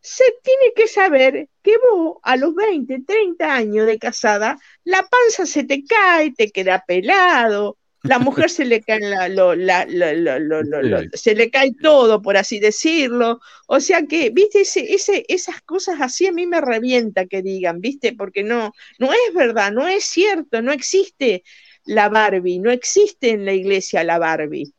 se 0.00 0.24
tiene 0.42 0.72
que 0.74 0.86
saber 0.88 1.48
que 1.62 1.72
vos 1.92 2.18
a 2.22 2.36
los 2.36 2.54
20, 2.54 3.00
30 3.06 3.54
años 3.54 3.86
de 3.86 3.98
casada, 3.98 4.58
la 4.84 5.06
panza 5.06 5.46
se 5.46 5.64
te 5.64 5.84
cae, 5.84 6.32
te 6.32 6.50
queda 6.50 6.84
pelado, 6.86 7.76
la 8.04 8.18
mujer 8.18 8.48
se 8.48 8.64
le 8.64 8.80
cae 8.80 9.00
la- 9.00 9.28
lo- 9.28 9.54
la- 9.54 9.84
lo- 9.84 10.12
lo- 10.14 10.38
lo- 10.38 10.62
lo- 10.62 10.82
lo- 10.82 11.00
Sí. 11.02 11.08
se 11.14 11.34
le 11.34 11.50
cae 11.50 11.72
todo, 11.82 12.22
por 12.22 12.36
así 12.36 12.58
decirlo. 12.60 13.40
O 13.66 13.80
sea 13.80 14.06
que, 14.06 14.30
viste, 14.30 14.60
ese, 14.62 14.94
ese, 14.94 15.24
esas 15.28 15.60
cosas 15.62 16.00
así 16.00 16.26
a 16.26 16.32
mí 16.32 16.46
me 16.46 16.60
revienta 16.60 17.26
que 17.26 17.42
digan, 17.42 17.80
viste, 17.80 18.12
porque 18.14 18.44
no, 18.44 18.72
no 18.98 19.12
es 19.12 19.34
verdad, 19.34 19.72
no 19.72 19.86
es 19.88 20.04
cierto, 20.04 20.62
no 20.62 20.72
existe 20.72 21.42
la 21.88 22.08
Barbie, 22.10 22.58
no 22.58 22.70
existe 22.70 23.30
en 23.30 23.44
la 23.44 23.52
iglesia 23.54 24.04
la 24.04 24.18
Barbie. 24.18 24.72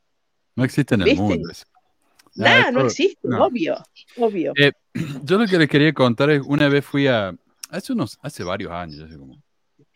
No 0.56 0.64
existe 0.64 0.94
en 0.96 1.02
el 1.02 1.06
¿Viste? 1.06 1.22
mundo. 1.22 1.50
Nada, 2.36 2.72
no 2.72 2.80
eso- 2.82 2.88
existe, 2.88 3.28
no. 3.28 3.46
obvio, 3.46 3.78
obvio. 4.18 4.54
Eh, 4.56 4.72
yo 5.24 5.38
lo 5.38 5.48
que 5.48 5.58
les 5.58 5.68
quería 5.68 5.92
contar 5.92 6.30
es, 6.30 6.42
una 6.46 6.70
vez 6.70 6.86
fui 6.86 7.08
a, 7.08 7.36
hace 7.70 7.94
unos, 7.94 8.18
hace 8.22 8.44
varios 8.44 8.72
años, 8.72 9.02
hace 9.02 9.18
como, 9.18 9.42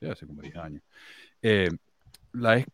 hace 0.10 0.26
como 0.26 0.42
10 0.42 0.56
años, 0.56 0.82
eh, 1.42 1.70
la 2.34 2.58
eh, 2.58 2.66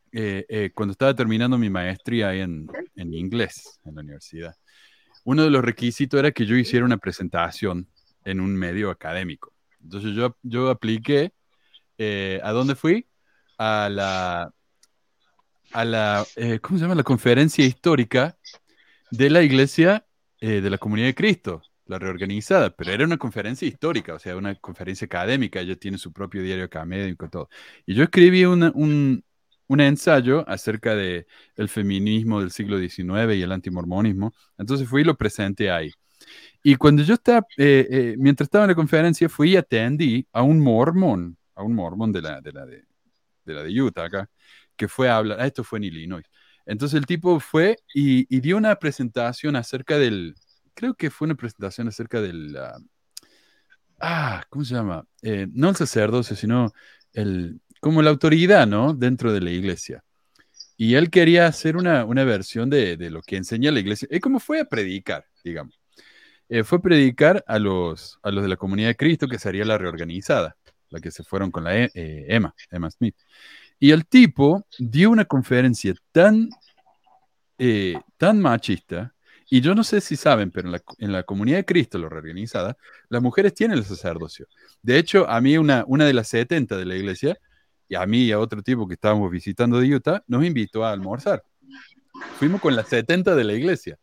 eh, 0.48 0.72
cuando 0.74 0.94
estaba 0.94 1.14
terminando 1.14 1.57
mi 1.57 1.70
maestría 1.70 2.34
en, 2.34 2.66
en 2.95 3.14
inglés 3.14 3.80
en 3.84 3.95
la 3.95 4.02
universidad, 4.02 4.56
uno 5.26 5.44
de 5.44 5.49
los 5.49 5.64
requisitos 5.64 6.18
era 6.18 6.32
que 6.32 6.45
yo 6.45 6.56
hiciera 6.56 6.86
una 6.86 6.98
presentación 6.98 7.88
en 8.24 8.40
un 8.40 8.56
medio 8.56 8.90
académico. 8.90 9.53
Entonces 9.84 10.16
yo, 10.16 10.38
yo 10.44 10.70
apliqué, 10.70 11.34
eh, 11.98 12.40
¿a 12.41 12.52
dónde 12.52 12.76
fui? 12.76 13.06
A 13.60 13.90
la, 13.90 14.52
a 15.73 15.86
la 15.86 16.26
eh, 16.36 16.60
¿cómo 16.60 16.77
se 16.77 16.84
llama? 16.84 16.95
La 16.95 17.03
conferencia 17.03 17.65
histórica 17.65 18.38
de 19.11 19.30
la 19.30 19.44
iglesia 19.44 20.06
eh, 20.41 20.61
de 20.61 20.69
la 20.69 20.77
Comunidad 20.77 21.07
de 21.07 21.15
Cristo, 21.15 21.61
la 21.88 21.99
reorganizada, 21.99 22.72
pero 22.76 22.91
era 22.94 23.06
una 23.06 23.18
conferencia 23.18 23.68
histórica, 23.68 24.15
o 24.15 24.19
sea, 24.19 24.38
una 24.38 24.56
conferencia 24.56 25.06
académica, 25.06 25.61
ella 25.61 25.76
tiene 25.77 25.98
su 25.98 26.14
propio 26.14 26.44
diario 26.44 26.65
académico 26.65 27.26
y 27.26 27.30
todo. 27.30 27.49
Y 27.86 27.95
yo 27.95 28.03
escribí 28.03 28.45
una- 28.45 28.72
un, 28.76 29.23
un 29.68 29.81
ensayo 29.81 30.48
acerca 30.49 30.95
de 30.95 31.27
el 31.56 31.69
feminismo 31.69 32.41
del 32.41 32.52
siglo 32.52 32.77
XIX 32.80 33.36
y 33.38 33.41
el 33.44 33.52
antimormonismo, 33.52 34.34
entonces 34.57 34.88
fui 34.90 35.02
y 35.02 35.06
lo 35.06 35.18
presenté 35.18 35.72
ahí. 35.72 35.91
Y 36.64 36.76
cuando 36.76 37.03
yo 37.03 37.15
estaba, 37.15 37.45
eh, 37.57 37.88
eh, 37.91 38.15
mientras 38.19 38.48
estaba 38.48 38.65
en 38.65 38.69
la 38.72 38.76
conferencia, 38.76 39.30
fui 39.30 39.52
y 39.53 39.57
atendí 39.57 40.27
a 40.34 40.44
un 40.44 40.60
mormón, 40.61 41.38
a 41.56 41.64
un 41.64 41.76
mormón 41.76 42.11
de 42.14 42.22
la 42.23 42.41
de, 42.41 42.52
la 42.53 42.65
de, 42.68 42.84
de 43.49 43.55
la 43.55 43.63
de 43.63 43.81
Utah 43.81 44.05
acá, 44.05 44.30
que 44.76 44.88
fue 44.88 45.09
a 45.09 45.17
hablar, 45.17 45.39
ah, 45.41 45.47
esto 45.47 45.63
fue 45.63 45.80
en 45.80 45.85
Illinois. 45.85 46.26
Entonces 46.65 46.97
el 46.97 47.05
tipo 47.05 47.39
fue 47.39 47.77
y, 47.93 48.34
y 48.35 48.39
dio 48.41 48.57
una 48.57 48.76
presentación 48.77 49.55
acerca 49.55 49.97
del, 49.97 50.35
creo 50.73 50.93
que 50.95 51.09
fue 51.09 51.26
una 51.26 51.35
presentación 51.35 51.88
acerca 51.88 52.21
del, 52.21 52.57
ah, 53.99 54.43
¿cómo 54.49 54.65
se 54.65 54.76
llama? 54.76 55.05
Eh, 55.21 55.47
no 55.51 55.69
el 55.69 55.76
sacerdocio, 55.76 56.35
sino 56.35 56.71
el, 57.13 57.59
como 57.81 58.01
la 58.01 58.09
autoridad, 58.09 58.67
¿no? 58.67 58.93
Dentro 58.93 59.34
de 59.34 59.41
la 59.41 59.51
iglesia. 59.51 60.03
Y 60.77 60.95
él 60.95 61.09
quería 61.09 61.47
hacer 61.47 61.76
una, 61.76 62.05
una 62.05 62.23
versión 62.23 62.69
de, 62.69 62.97
de 62.97 63.09
lo 63.09 63.21
que 63.21 63.35
enseña 63.38 63.71
la 63.71 63.81
iglesia. 63.81 64.07
Es 64.11 64.21
como 64.21 64.39
fue 64.39 64.61
a 64.61 64.65
predicar, 64.65 65.26
digamos. 65.43 65.80
Eh, 66.47 66.63
fue 66.63 66.80
a 66.80 66.81
predicar 66.81 67.43
a 67.47 67.59
los, 67.59 68.19
a 68.23 68.31
los 68.31 68.43
de 68.43 68.49
la 68.49 68.57
comunidad 68.57 68.89
de 68.89 68.95
Cristo, 68.95 69.27
que 69.27 69.38
sería 69.38 69.65
la 69.65 69.77
reorganizada, 69.77 70.57
la 70.90 70.99
que 70.99 71.11
se 71.11 71.24
fueron 71.24 71.52
con 71.52 71.64
la 71.64 71.78
E- 71.78 71.91
eh, 71.94 72.26
Emma, 72.30 72.53
Emma 72.70 72.90
Smith. 72.91 73.16
Y 73.80 73.91
el 73.91 74.06
tipo 74.06 74.66
dio 74.78 75.10
una 75.10 75.26
conferencia 75.26 75.94
tan, 76.11 76.49
eh, 77.57 77.99
tan 78.18 78.40
machista, 78.41 79.14
y 79.52 79.61
yo 79.61 79.74
no 79.74 79.84
sé 79.84 79.99
si 79.99 80.16
saben, 80.16 80.52
pero 80.52 80.68
en 80.68 80.74
la, 80.74 80.84
en 80.99 81.11
la 81.11 81.24
comunidad 81.24 81.57
de 81.57 81.66
Cristo, 81.66 81.98
la 81.98 82.07
reorganizada, 82.07 82.78
las 83.10 83.22
mujeres 83.22 83.53
tienen 83.56 83.80
el 83.80 83.84
sacerdocio. 83.86 84.45
De 84.84 84.99
hecho, 84.99 85.28
a 85.28 85.41
mí 85.41 85.57
una, 85.57 85.84
una 85.88 86.06
de 86.06 86.14
las 86.14 86.28
70 86.28 86.78
de 86.78 86.86
la 86.86 86.95
iglesia, 86.95 87.38
y 87.88 87.95
a 87.95 88.06
mí 88.06 88.26
y 88.26 88.32
a 88.32 88.40
otro 88.40 88.61
tipo 88.61 88.88
que 88.88 88.94
estábamos 88.94 89.32
visitando 89.32 89.80
de 89.80 89.95
Utah, 89.95 90.24
nos 90.28 90.45
invitó 90.45 90.86
a 90.86 90.91
almorzar. 90.91 91.44
Fuimos 92.38 92.61
con 92.61 92.76
las 92.76 92.88
70 92.90 93.36
de 93.36 93.44
la 93.44 93.53
iglesia. 93.53 93.98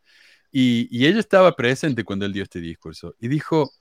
Y, 0.51 0.87
y 0.91 1.07
ella 1.07 1.19
estaba 1.19 1.55
presente 1.55 2.03
cuando 2.03 2.25
él 2.25 2.33
dio 2.33 2.43
este 2.43 2.59
discurso. 2.59 3.15
Y 3.19 3.29
dijo, 3.29 3.71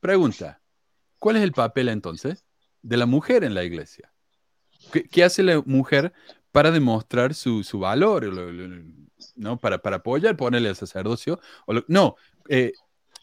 pregunta, 0.00 0.59
¿cuál 1.20 1.36
es 1.36 1.44
el 1.44 1.52
papel 1.52 1.88
entonces 1.90 2.44
de 2.82 2.96
la 2.98 3.06
mujer 3.06 3.44
en 3.44 3.54
la 3.54 3.62
iglesia? 3.64 4.12
¿Qué, 5.10 5.24
hace 5.24 5.42
la 5.42 5.62
mujer 5.66 6.12
para 6.52 6.70
demostrar 6.70 7.34
su, 7.34 7.62
su 7.62 7.78
valor, 7.78 8.24
lo- 8.24 8.52
lo- 8.52 8.84
¿no? 9.36 9.58
Para, 9.60 9.78
para 9.78 9.96
apoyar, 9.96 10.36
ponerle 10.36 10.68
al 10.70 10.76
sacerdocio. 10.76 11.40
O 11.66 11.74
lo- 11.74 11.84
no, 11.88 12.16
eh, 12.48 12.72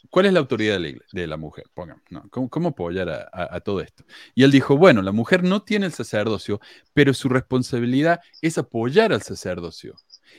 ¿cuál 0.10 0.28
es 0.28 0.34
la 0.34 0.40
autoridad 0.40 0.76
de 0.80 0.94
la, 0.94 0.99
de 1.11 1.28
la 1.28 1.38
mujer? 1.38 1.65
Pongamos, 1.74 2.03
¿no? 2.10 2.30
¿Cómo, 2.30 2.49
cómo 2.49 2.69
apoyar 2.69 3.10
a 3.34 3.60
todo 3.61 3.82
esto? 3.82 4.06
Y 4.36 4.44
él 4.44 4.52
dijo, 4.52 4.78
bueno, 4.78 5.02
la 5.02 5.11
mujer 5.11 5.44
no 5.44 5.64
tiene 5.64 5.88
el 5.88 5.91
sacerdocio, 5.94 6.61
pero 6.94 7.14
su 7.14 7.30
responsabilidad 7.30 8.22
es 8.41 8.57
apoyar 8.57 9.11
al 9.11 9.24
sacerdocio. 9.24 9.95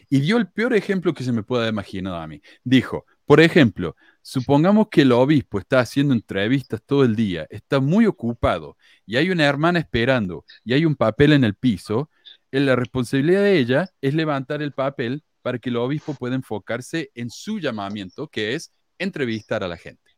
Y 0.08 0.20
dio 0.20 0.36
el 0.38 0.48
peor 0.48 0.74
ejemplo 0.74 1.12
que 1.14 1.24
se 1.24 1.32
me 1.32 1.42
pueda 1.42 1.68
imaginar 1.68 2.22
a 2.22 2.26
mí. 2.26 2.40
Dijo, 2.64 3.04
por 3.28 3.42
ejemplo, 3.42 3.94
supongamos 4.22 4.88
que 4.90 5.02
el 5.02 5.12
obispo 5.12 5.58
está 5.58 5.80
haciendo 5.80 6.14
entrevistas 6.14 6.80
todo 6.82 7.04
el 7.04 7.14
día, 7.14 7.46
está 7.50 7.78
muy 7.78 8.06
ocupado 8.06 8.78
y 9.04 9.18
hay 9.18 9.28
una 9.28 9.44
hermana 9.44 9.80
esperando 9.80 10.46
y 10.64 10.72
hay 10.72 10.86
un 10.86 10.96
papel 10.96 11.34
en 11.34 11.44
el 11.44 11.54
piso, 11.54 12.08
eh, 12.50 12.58
la 12.60 12.74
responsabilidad 12.74 13.42
de 13.42 13.58
ella 13.58 13.90
es 14.00 14.14
levantar 14.14 14.62
el 14.62 14.72
papel 14.72 15.22
para 15.42 15.58
que 15.58 15.68
el 15.68 15.76
obispo 15.76 16.14
pueda 16.14 16.36
enfocarse 16.36 17.10
en 17.14 17.28
su 17.28 17.58
llamamiento, 17.58 18.28
que 18.28 18.54
es 18.54 18.72
entrevistar 18.96 19.62
a 19.62 19.68
la 19.68 19.76
gente. 19.76 20.10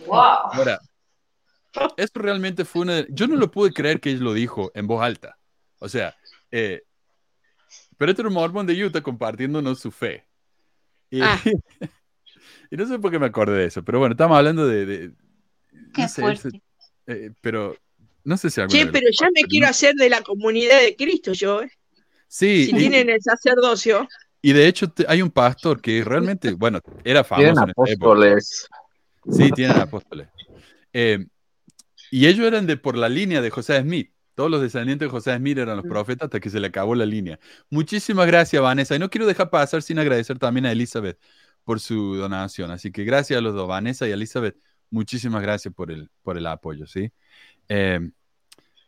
¡Wow! 0.00 0.18
Ahora, 0.52 0.80
esto 1.96 2.20
realmente 2.20 2.66
fue 2.66 2.82
una... 2.82 3.06
Yo 3.08 3.26
no 3.26 3.36
lo 3.36 3.50
pude 3.50 3.72
creer 3.72 4.00
que 4.00 4.10
él 4.10 4.20
lo 4.20 4.34
dijo 4.34 4.70
en 4.74 4.86
voz 4.86 5.02
alta. 5.02 5.38
O 5.78 5.88
sea, 5.88 6.14
eh, 6.50 6.82
pero 7.96 8.10
este 8.10 8.20
era 8.20 8.28
un 8.28 8.34
mormón 8.34 8.66
de 8.66 8.84
Utah 8.84 9.00
compartiéndonos 9.00 9.80
su 9.80 9.90
fe. 9.90 10.26
Y, 11.10 11.22
Ah. 11.22 11.40
y 12.70 12.76
no 12.76 12.86
sé 12.86 12.98
por 12.98 13.10
qué 13.10 13.18
me 13.18 13.26
acordé 13.26 13.58
de 13.58 13.64
eso, 13.66 13.82
pero 13.84 13.98
bueno, 13.98 14.12
estamos 14.12 14.36
hablando 14.36 14.66
de... 14.66 14.86
de- 14.86 15.10
Qué 15.94 16.02
no 16.02 16.08
sé, 16.08 16.20
fuerte. 16.20 16.48
ese- 16.48 16.62
eh, 17.06 17.30
pero 17.40 17.76
no 18.24 18.36
sé 18.36 18.50
si 18.50 18.60
lo 18.60 18.66
pero 18.68 19.06
ya 19.10 19.28
me 19.34 19.42
quiero 19.44 19.66
hacer 19.68 19.94
de 19.94 20.10
la 20.10 20.20
comunidad 20.22 20.80
de 20.80 20.94
Cristo 20.96 21.32
yo, 21.32 21.62
¿eh? 21.62 21.70
Sí, 22.26 22.66
Si 22.66 22.70
y, 22.72 22.74
tienen 22.74 23.08
el 23.08 23.22
sacerdocio. 23.22 24.06
y 24.42 24.52
de 24.52 24.66
hecho 24.66 24.90
te- 24.90 25.06
hay 25.08 25.22
un 25.22 25.30
pastor 25.30 25.80
que 25.80 26.04
realmente, 26.04 26.52
bueno, 26.52 26.80
era 27.04 27.24
famoso 27.24 27.44
Tienen 27.46 27.62
en 27.62 27.70
esa 27.70 27.92
época. 27.92 27.92
apóstoles. 28.06 28.68
Sí, 29.30 29.50
tienen 29.52 29.76
apóstoles. 29.78 30.28
Eh, 30.92 31.26
y 32.10 32.26
ellos 32.26 32.46
eran 32.46 32.66
de 32.66 32.76
por 32.76 32.96
la 32.96 33.08
línea 33.08 33.40
de 33.40 33.50
José 33.50 33.80
Smith. 33.80 34.10
Todos 34.34 34.50
los 34.50 34.60
descendientes 34.62 35.06
de 35.06 35.10
José 35.10 35.36
Smith 35.36 35.58
eran 35.58 35.76
los 35.78 35.86
profetas 35.86 36.26
hasta 36.26 36.38
que 36.40 36.48
se 36.48 36.60
le 36.60 36.68
acabó 36.68 36.94
la 36.94 37.04
línea. 37.06 37.40
Muchísimas 37.70 38.26
gracias, 38.26 38.62
Vanessa. 38.62 38.94
Y 38.94 38.98
no 38.98 39.10
quiero 39.10 39.26
dejar 39.26 39.50
pasar 39.50 39.82
sin 39.82 39.98
agradecer 39.98 40.38
también 40.38 40.64
a 40.66 40.72
Elizabeth 40.72 41.18
por 41.68 41.80
su 41.80 42.14
donación. 42.16 42.70
Así 42.70 42.90
que 42.90 43.04
gracias 43.04 43.36
a 43.38 43.42
los 43.42 43.52
dos, 43.54 43.68
Vanessa 43.68 44.08
y 44.08 44.10
Elizabeth. 44.10 44.56
Muchísimas 44.90 45.42
gracias 45.42 45.74
por 45.74 45.90
el, 45.90 46.08
por 46.22 46.38
el 46.38 46.46
apoyo, 46.46 46.86
¿sí? 46.86 47.12
Eh, 47.68 48.00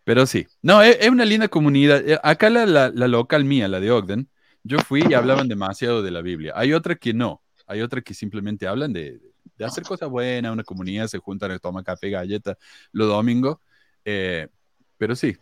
pero 0.03 0.25
sí, 0.25 0.47
no, 0.63 0.81
es, 0.81 0.97
es 0.99 1.11
una 1.11 1.27
linda 1.27 1.47
comunidad. 1.49 2.01
Eh, 2.09 2.19
Acá 2.23 2.49
la, 2.49 2.65
la- 2.65 2.89
la 2.89 3.07
local 3.07 3.45
mía, 3.45 3.69
la 3.69 3.81
de 3.81 3.91
Ogden, 3.91 4.31
yo 4.65 4.79
fui 4.79 5.05
y 5.07 5.13
hablaban 5.13 5.47
demasiado 5.47 6.03
de 6.03 6.11
la 6.11 6.23
Biblia. 6.23 6.55
Hay 6.57 6.73
otra 6.73 6.95
que 6.95 7.13
no, 7.13 7.43
hay 7.67 7.83
otra 7.83 8.01
que 8.01 8.15
simplemente 8.15 8.67
hablan 8.67 8.95
de, 8.95 9.21
de 9.59 9.65
hacer 9.67 9.85
cosas 9.85 10.09
buenas, 10.09 10.51
una 10.51 10.65
comunidad 10.65 11.07
se 11.07 11.19
juntan, 11.19 11.59
toman 11.59 11.85
café, 11.85 12.09
galletas 12.09 12.57
los 12.93 13.09
domingos. 13.09 13.59
eh, 14.07 14.49
pero 14.97 15.15
sí. 15.15 15.37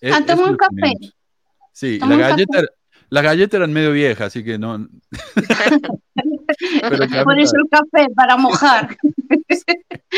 es- 0.00 0.12
Ah, 0.16 0.20
toma 0.26 0.32
es 0.32 0.40
un 0.40 0.52
lo 0.52 0.58
que 0.58 0.66
me 0.72 0.82
café. 0.82 1.14
Sí, 1.72 1.98
Toma 2.00 2.16
la 2.16 2.16
un 2.16 2.20
galleta, 2.22 2.64
las 3.08 3.22
galletas 3.22 3.54
eran 3.58 3.72
medio 3.72 3.92
viejas, 3.92 4.26
así 4.26 4.42
que 4.42 4.58
no. 4.58 4.88
Pero 6.58 7.04
está- 7.04 7.20
el 7.20 7.68
café, 7.70 8.08
para 8.14 8.36
mojar. 8.36 8.96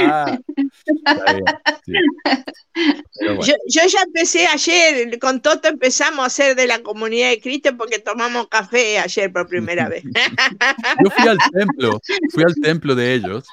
Ah, 0.00 0.38
está 0.86 1.32
bien, 1.32 1.44
sí. 1.84 1.92
Pero 3.18 3.36
bueno. 3.36 3.46
Yo, 3.46 3.54
yo 3.66 3.80
ya 3.88 4.02
empecé 4.02 4.46
ayer, 4.46 5.18
con 5.18 5.40
Toto 5.42 5.66
empezamos 5.68 6.24
a 6.24 6.30
ser 6.30 6.54
de 6.54 6.66
la 6.66 6.82
comunidad 6.82 7.30
de 7.30 7.40
Cristo 7.40 7.76
porque 7.76 7.98
tomamos 7.98 8.48
café 8.48 8.98
ayer 8.98 9.32
por 9.32 9.48
primera 9.48 9.88
vez. 9.88 10.04
Yo 11.02 11.10
fui 11.10 11.28
al 11.28 11.38
templo, 11.52 12.00
fui 12.32 12.44
al 12.44 12.54
templo 12.56 12.94
de 12.94 13.14
ellos. 13.14 13.44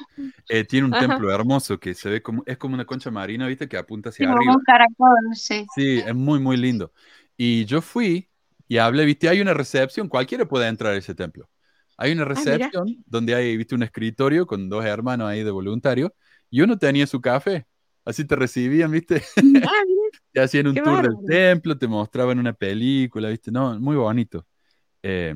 eh, 0.49 0.63
tiene 0.63 0.87
un 0.87 0.93
Ajá. 0.93 1.07
templo 1.07 1.31
hermoso 1.31 1.79
que 1.79 1.93
se 1.93 2.09
ve 2.09 2.21
como, 2.21 2.43
es 2.45 2.57
como 2.57 2.75
una 2.75 2.85
concha 2.85 3.09
marina, 3.11 3.47
¿viste? 3.47 3.67
Que 3.67 3.77
apunta 3.77 4.09
hacia 4.09 4.27
Como 4.27 4.37
arriba. 4.37 4.55
un 4.55 4.63
caracol, 4.63 5.15
sí. 5.33 5.65
Sí, 5.75 5.99
es 6.05 6.13
muy, 6.15 6.39
muy 6.39 6.57
lindo. 6.57 6.91
Y 7.37 7.65
yo 7.65 7.81
fui 7.81 8.29
y 8.67 8.77
hablé, 8.77 9.05
¿viste? 9.05 9.29
Hay 9.29 9.41
una 9.41 9.53
recepción, 9.53 10.07
cualquiera 10.09 10.45
puede 10.47 10.67
entrar 10.67 10.93
a 10.93 10.97
ese 10.97 11.15
templo. 11.15 11.49
Hay 11.97 12.11
una 12.11 12.25
mira. 12.25 12.35
recepción 12.35 13.03
donde 13.05 13.35
hay, 13.35 13.55
¿viste? 13.57 13.75
Un 13.75 13.83
escritorio 13.83 14.45
con 14.45 14.69
dos 14.69 14.85
hermanos 14.85 15.29
ahí 15.29 15.43
de 15.43 15.51
voluntario 15.51 16.13
y 16.49 16.61
uno 16.61 16.77
tenía 16.77 17.07
su 17.07 17.21
café. 17.21 17.65
Así 18.03 18.25
te 18.25 18.35
recibían, 18.35 18.91
¿viste? 18.91 19.23
Ah, 19.63 19.71
Te 20.31 20.41
hacían 20.41 20.67
un 20.67 20.73
Qué 20.75 20.81
tour 20.81 21.01
del 21.01 21.15
templo, 21.25 21.77
te 21.77 21.87
mostraban 21.87 22.39
una 22.39 22.53
película, 22.53 23.29
¿viste? 23.29 23.51
No, 23.51 23.79
muy 23.79 23.95
bonito. 23.95 24.45
Eh, 25.01 25.33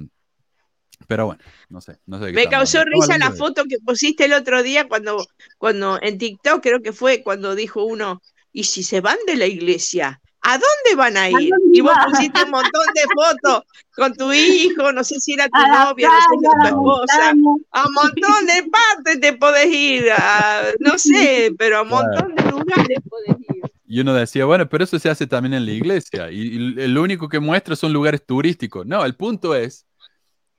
pero 1.07 1.27
bueno, 1.27 1.41
no 1.69 1.81
sé, 1.81 1.99
no 2.05 2.19
sé 2.19 2.25
de 2.25 2.31
qué 2.31 2.35
Me 2.35 2.49
causó 2.49 2.79
hablando. 2.79 3.05
Risa 3.05 3.17
la 3.17 3.31
foto 3.31 3.63
que 3.63 3.77
pusiste 3.79 4.25
el 4.25 4.33
otro 4.33 4.61
día 4.61 4.87
cuando, 4.87 5.25
cuando 5.57 5.99
en 6.01 6.17
TikTok 6.17 6.61
creo 6.61 6.81
que 6.81 6.91
fue 6.91 7.23
cuando 7.23 7.55
dijo 7.55 7.83
uno, 7.85 8.21
¿y 8.51 8.65
si 8.65 8.83
se 8.83 9.01
van 9.01 9.17
de 9.25 9.37
la 9.37 9.47
iglesia? 9.47 10.21
¿A 10.41 10.53
dónde 10.53 10.95
van 10.95 11.17
a 11.17 11.29
ir? 11.29 11.49
dónde 11.49 11.77
Y 11.77 11.81
vos 11.81 11.93
pusiste 12.05 12.43
un 12.43 12.51
montón 12.51 12.81
de 12.95 13.01
fotos 13.13 13.63
con 13.95 14.13
tu 14.15 14.31
hijo, 14.31 14.91
no 14.91 15.03
sé 15.03 15.19
si 15.19 15.33
era 15.33 15.49
tu 15.49 15.57
A 15.57 15.67
novia, 15.85 16.07
no 16.07 16.15
sé 16.15 16.21
si 16.21 16.37
playa, 16.37 16.49
era 16.51 16.69
a 16.69 16.71
tu 16.71 16.77
esposa. 16.77 17.33
A 17.71 17.87
un 17.87 17.93
montón 17.93 18.45
de 18.45 18.69
partes 18.69 19.19
te 19.19 19.33
podés 19.33 19.67
ir, 19.67 20.11
a- 20.11 20.71
no 20.79 20.97
sé, 20.97 21.53
pero 21.57 21.79
a 21.79 21.81
un 21.83 21.89
montón 21.89 22.35
de 22.35 22.43
lugares 22.51 22.99
podés 23.09 23.35
ir. 23.53 23.61
Y 23.91 23.99
uno 24.01 24.13
decía, 24.13 24.45
bueno, 24.45 24.69
pero 24.69 24.83
eso 24.83 24.99
se 24.99 25.09
hace 25.09 25.25
también 25.27 25.55
en 25.55 25.65
la 25.65 25.71
iglesia. 25.71 26.31
Y, 26.31 26.41
y 26.41 26.87
lo 26.87 27.01
único 27.01 27.27
que 27.27 27.39
muestra 27.39 27.75
son 27.75 27.91
lugares 27.91 28.23
turísticos. 28.25 28.85
No, 28.85 29.03
el 29.03 29.15
punto 29.15 29.55
es 29.55 29.87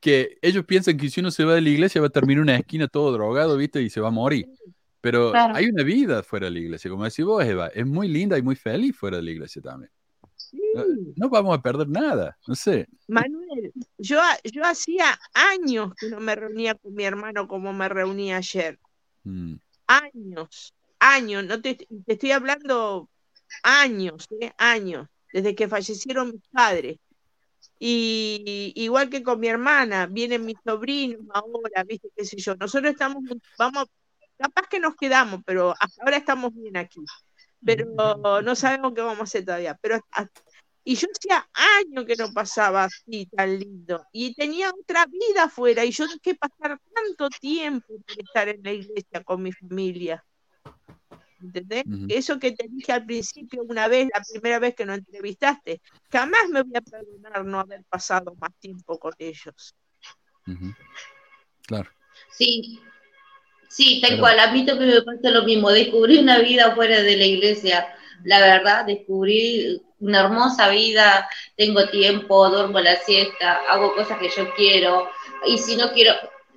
que 0.01 0.39
ellos 0.43 0.65
piensan 0.65 0.97
que 0.97 1.09
si 1.11 1.21
uno 1.21 1.31
se 1.31 1.45
va 1.45 1.55
de 1.55 1.61
la 1.61 1.69
iglesia 1.69 2.01
va 2.01 2.09
a 2.09 2.11
terminar 2.11 2.43
una 2.43 2.57
esquina 2.57 2.89
todo 2.89 3.13
drogado, 3.13 3.57
¿viste? 3.57 3.83
Y 3.83 3.89
se 3.91 4.01
va 4.01 4.09
a 4.09 4.13
morir. 4.13 4.47
Pero 5.01 5.31
Claro. 5.33 5.55
hay 5.55 5.67
una 5.67 5.83
vida 5.83 6.23
fuera 6.23 6.47
de 6.47 6.53
la 6.53 6.59
iglesia, 6.61 6.91
como 6.91 7.05
decís 7.05 7.25
vos, 7.25 7.45
Eva. 7.45 7.69
Es 7.69 7.87
muy 7.87 8.09
linda 8.09 8.37
y 8.39 8.43
muy 8.43 8.57
feliz 8.57 8.97
fuera 8.97 9.17
de 9.19 9.23
la 9.23 9.31
iglesia 9.31 9.63
también. 9.63 9.91
No, 10.75 10.85
no 11.17 11.29
vamos 11.31 11.57
a 11.57 11.63
perder 11.63 11.89
nada, 11.89 12.37
no 12.47 12.55
sé. 12.55 12.87
Manuel, 13.09 13.73
yo, 13.99 14.19
yo 14.53 14.65
hacía 14.65 15.19
años 15.33 15.93
que 15.97 16.09
no 16.09 16.21
me 16.21 16.35
reunía 16.35 16.75
con 16.75 16.95
mi 16.95 17.05
hermano 17.05 17.47
como 17.49 17.73
me 17.73 17.89
reuní 17.89 18.33
ayer. 18.33 18.79
Mm, 19.25 19.55
Años, 19.87 20.75
años, 20.99 21.45
no 21.45 21.61
te, 21.61 21.75
te 21.75 21.87
estoy 22.07 22.31
hablando 22.33 23.09
años, 23.63 24.27
¿eh? 24.41 24.53
años, 24.59 25.09
desde 25.33 25.55
que 25.55 25.69
fallecieron 25.69 26.33
mis 26.33 26.43
padres. 26.53 26.99
Y 27.79 28.73
igual 28.77 29.09
que 29.11 29.23
con 29.23 29.41
mi 29.41 29.49
hermana, 29.49 30.07
vienen 30.07 30.45
mis 30.45 30.57
sobrinos 30.65 31.21
ahora, 31.33 31.83
viste, 31.85 32.09
qué 32.17 32.25
sé 32.25 32.37
yo. 32.37 32.55
Nosotros 32.57 32.93
estamos, 32.93 33.23
vamos, 33.59 33.87
capaz 34.41 34.67
que 34.69 34.81
nos 34.81 34.97
quedamos, 34.97 35.41
pero 35.45 35.75
hasta 35.79 36.03
ahora 36.03 36.17
estamos 36.17 36.55
bien 36.55 36.77
aquí. 36.77 37.01
Pero 37.65 38.41
no 38.43 38.57
sabemos 38.57 38.95
qué 38.95 39.03
vamos 39.03 39.21
a 39.21 39.25
hacer 39.25 39.45
todavía. 39.45 39.79
Pero 39.83 40.01
hasta- 40.11 40.43
y 40.83 40.95
yo 40.95 41.09
hacía 41.15 41.47
años 41.53 42.07
que 42.07 42.17
no 42.17 42.33
pasaba 42.33 42.85
así 42.85 43.27
tan 43.27 43.59
lindo. 43.59 44.03
Y 44.13 44.35
tenía 44.35 44.71
otra 44.71 45.05
vida 45.07 45.45
afuera. 45.45 45.85
Y 45.85 45.91
yo 45.91 46.07
dejé 46.07 46.35
pasar 46.37 46.81
tanto 46.95 47.29
tiempo 47.39 47.87
por 47.87 48.19
estar 48.19 48.49
en 48.49 48.63
la 48.63 48.73
iglesia 48.73 49.23
con 49.23 49.43
mi 49.43 49.53
familia. 49.53 50.25
¿Entendés? 51.43 51.85
Eso 52.09 52.39
que 52.39 52.53
te 52.53 52.67
dije 52.69 52.93
al 52.93 53.05
principio 53.05 53.63
una 53.63 53.89
vez, 53.89 54.09
la 54.15 54.23
primera 54.23 54.59
vez 54.59 54.75
que 54.75 54.85
nos 54.87 54.99
entrevistaste, 54.99 55.81
jamás 56.11 56.49
me 56.49 56.63
voy 56.63 56.77
a 56.77 56.81
perdonar 56.81 57.45
no 57.45 57.61
haber 57.61 57.85
pasado 57.85 58.35
más 58.41 58.55
tiempo 58.59 58.99
con 58.99 59.13
ellos. 59.19 59.75
Claro. 61.67 61.91
Sí, 62.31 62.81
sí, 63.71 64.01
tal 64.03 64.11
Pero- 64.11 64.21
cual. 64.23 64.39
A 64.41 64.53
mí 64.53 64.67
también 64.67 64.91
me 64.91 65.03
pasa 65.03 65.31
lo 65.31 65.45
mismo. 65.45 65.71
Descubrí 65.71 66.19
una 66.19 66.39
vida 66.39 66.73
fuera 66.75 67.01
de 67.01 67.17
la 67.17 67.25
iglesia. 67.25 67.87
La 68.25 68.41
verdad, 68.41 68.85
descubrí 68.85 69.81
una 70.01 70.21
hermosa 70.21 70.69
vida. 70.69 71.29
Tengo 71.57 71.89
tiempo, 71.89 72.51
duermo 72.51 72.81
la 72.81 72.97
siesta, 72.97 73.61
hago 73.71 73.95
cosas 73.95 74.19
que 74.19 74.29
yo 74.29 74.53
quiero. 74.55 75.09
Y 75.47 75.57
si 75.57 75.77
no 75.77 75.93
quiero, 75.93 76.13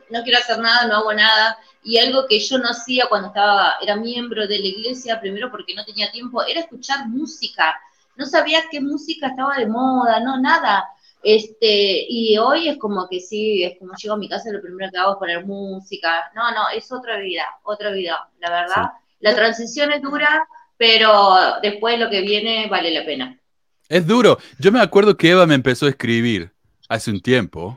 no 0.09 0.23
quiero 0.23 0.39
hacer 0.39 0.59
nada, 0.59 0.87
no 0.87 0.97
hago 0.97 1.13
nada. 1.13 1.57
Y 1.85 1.97
algo 1.97 2.25
que 2.27 2.39
yo 2.39 2.57
no 2.57 2.69
hacía 2.69 3.05
cuando 3.07 3.27
estaba, 3.29 3.75
era 3.81 3.95
miembro 3.95 4.47
de 4.47 4.59
la 4.59 4.67
iglesia, 4.67 5.19
primero 5.19 5.51
porque 5.51 5.75
no 5.75 5.83
tenía 5.85 6.11
tiempo, 6.11 6.41
era 6.43 6.61
escuchar 6.61 7.07
música. 7.07 7.77
No 8.15 8.25
sabía 8.25 8.63
qué 8.71 8.79
música 8.79 9.27
estaba 9.27 9.55
de 9.57 9.67
moda, 9.67 10.19
no, 10.21 10.39
nada. 10.39 10.85
Este, 11.23 12.05
y 12.09 12.37
hoy 12.37 12.67
es 12.67 12.77
como 12.77 13.07
que 13.09 13.19
sí, 13.21 13.63
es 13.63 13.79
como 13.79 13.93
llego 13.95 14.15
a 14.15 14.17
mi 14.17 14.27
casa 14.27 14.49
y 14.49 14.53
lo 14.53 14.61
primero 14.61 14.91
que 14.91 14.97
hago 14.97 15.13
es 15.13 15.17
poner 15.17 15.45
música. 15.45 16.31
No, 16.35 16.51
no, 16.51 16.69
es 16.75 16.91
otra 16.91 17.17
vida, 17.19 17.43
otra 17.63 17.91
vida, 17.91 18.29
la 18.39 18.49
verdad. 18.49 18.89
La 19.21 19.33
transición 19.33 19.91
es 19.93 20.01
dura, 20.01 20.45
pero 20.77 21.35
después 21.61 21.97
lo 21.97 22.09
que 22.09 22.21
viene 22.21 22.67
vale 22.69 22.91
la 22.91 23.05
pena. 23.05 23.39
Es 23.87 24.05
duro. 24.05 24.37
Yo 24.59 24.71
me 24.71 24.81
acuerdo 24.81 25.15
que 25.15 25.29
Eva 25.29 25.45
me 25.45 25.55
empezó 25.55 25.85
a 25.85 25.89
escribir 25.89 26.51
hace 26.89 27.09
un 27.11 27.21
tiempo 27.21 27.73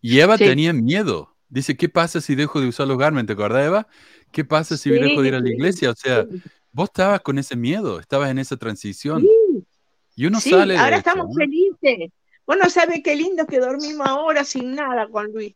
y 0.00 0.20
Eva 0.20 0.38
Sí. 0.38 0.44
tenía 0.44 0.72
miedo. 0.72 1.34
Dice, 1.48 1.76
¿qué 1.76 1.90
pasa 1.90 2.22
si 2.22 2.34
dejo 2.34 2.60
de 2.60 2.68
usar 2.68 2.88
los 2.88 2.96
garmentos? 2.96 3.36
¿Te 3.36 3.42
acordás, 3.42 3.66
Eva? 3.66 3.86
¿Qué 4.30 4.44
pasa 4.44 4.76
si 4.78 4.90
Sí, 4.90 4.98
dejo 4.98 5.20
de 5.20 5.28
ir 5.28 5.34
a 5.34 5.40
la 5.40 5.46
sí, 5.46 5.52
iglesia? 5.52 5.90
O 5.90 5.94
sea, 5.94 6.24
sí. 6.24 6.40
vos 6.72 6.88
estabas 6.88 7.20
con 7.20 7.38
ese 7.38 7.54
miedo, 7.56 8.00
estabas 8.00 8.30
en 8.30 8.38
esa 8.38 8.56
transición. 8.56 9.20
Sí, 9.20 9.64
Y 10.16 10.26
uno 10.26 10.40
Sí, 10.40 10.50
sale 10.50 10.74
de 10.74 10.80
ahora 10.80 10.96
eso, 10.96 10.98
estamos 11.00 11.28
¿no? 11.28 11.34
felices. 11.34 12.10
No 12.56 12.70
sabés 12.70 13.02
qué 13.02 13.16
lindo 13.16 13.46
que 13.46 13.58
dormimos 13.58 14.06
ahora 14.06 14.44
sin 14.44 14.74
nada 14.74 15.08
con 15.10 15.32
Luis. 15.32 15.54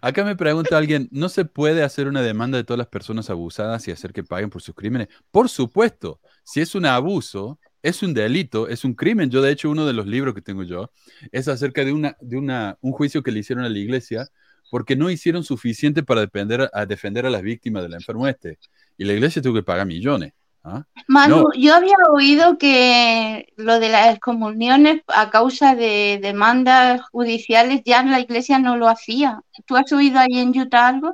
Acá 0.00 0.24
me 0.24 0.36
pregunta 0.36 0.76
alguien, 0.76 1.08
¿no 1.10 1.28
se 1.28 1.44
puede 1.44 1.82
hacer 1.82 2.08
una 2.08 2.20
demanda 2.20 2.58
de 2.58 2.64
todas 2.64 2.78
las 2.78 2.88
personas 2.88 3.30
abusadas 3.30 3.88
y 3.88 3.90
hacer 3.90 4.12
que 4.12 4.22
paguen 4.22 4.50
por 4.50 4.60
sus 4.60 4.74
crímenes? 4.74 5.08
Por 5.30 5.48
supuesto, 5.48 6.20
si 6.44 6.60
es 6.60 6.74
un 6.74 6.84
abuso, 6.84 7.58
es 7.82 8.02
un 8.02 8.14
delito, 8.14 8.68
es 8.68 8.84
un 8.84 8.94
crimen. 8.94 9.30
Yo, 9.30 9.40
de 9.42 9.52
hecho, 9.52 9.70
uno 9.70 9.86
de 9.86 9.92
los 9.92 10.06
libros 10.06 10.34
que 10.34 10.42
tengo 10.42 10.62
yo 10.62 10.90
es 11.32 11.48
acerca 11.48 11.84
de, 11.84 11.92
una, 11.92 12.16
de 12.20 12.36
una, 12.36 12.78
un 12.80 12.92
juicio 12.92 13.22
que 13.22 13.30
le 13.30 13.40
hicieron 13.40 13.64
a 13.64 13.68
la 13.68 13.78
iglesia 13.78 14.28
porque 14.70 14.96
no 14.96 15.10
hicieron 15.10 15.44
suficiente 15.44 16.02
para 16.02 16.22
defender 16.22 16.68
a, 16.72 16.86
defender 16.86 17.26
a 17.26 17.30
las 17.30 17.42
víctimas 17.42 17.82
del 17.82 17.94
enfermo 17.94 18.26
este. 18.26 18.58
Y 18.96 19.04
la 19.04 19.12
iglesia 19.12 19.42
tuvo 19.42 19.54
que 19.54 19.62
pagar 19.62 19.86
millones. 19.86 20.32
¿Ah? 20.64 20.84
Manu, 21.06 21.36
No. 21.36 21.48
yo 21.56 21.74
había 21.74 21.94
oído 22.12 22.58
que 22.58 23.52
lo 23.56 23.78
de 23.78 23.88
las 23.90 24.10
excomuniones 24.10 25.02
a 25.08 25.30
causa 25.30 25.74
de 25.74 26.18
demandas 26.22 27.02
judiciales 27.10 27.82
ya 27.84 28.02
la 28.02 28.20
iglesia 28.20 28.58
no 28.58 28.76
lo 28.76 28.88
hacía. 28.88 29.40
¿Tú 29.66 29.76
has 29.76 29.92
oído 29.92 30.18
ahí 30.18 30.38
en 30.38 30.58
Utah 30.58 30.88
algo? 30.88 31.12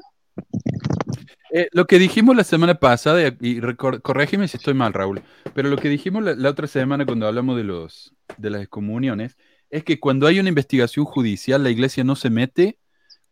Eh, 1.53 1.69
lo 1.73 1.87
que 1.87 1.99
dijimos 1.99 2.37
la 2.37 2.45
semana 2.45 2.75
pasada, 2.77 3.21
y- 3.41 3.61
corrígeme 4.03 4.47
si 4.47 4.57
estoy 4.57 4.75
mal, 4.75 4.93
Raúl, 4.93 5.21
pero 5.53 5.69
lo 5.69 5.77
que 5.77 5.89
dijimos 5.89 6.23
la, 6.23 6.35
la 6.35 6.51
otra 6.51 6.69
semana 6.69 7.05
cuando 7.05 7.27
hablamos 7.27 7.57
de, 7.57 7.65
los, 7.65 8.15
de 8.37 8.51
las 8.51 8.63
excomuniones 8.63 9.37
es 9.69 9.83
que 9.83 9.99
cuando 9.99 10.29
hay 10.29 10.39
una 10.39 10.49
investigación 10.49 11.05
judicial, 11.05 11.63
la 11.65 11.71
iglesia 11.71 12.05
no 12.05 12.15
se 12.15 12.31
mete 12.31 12.79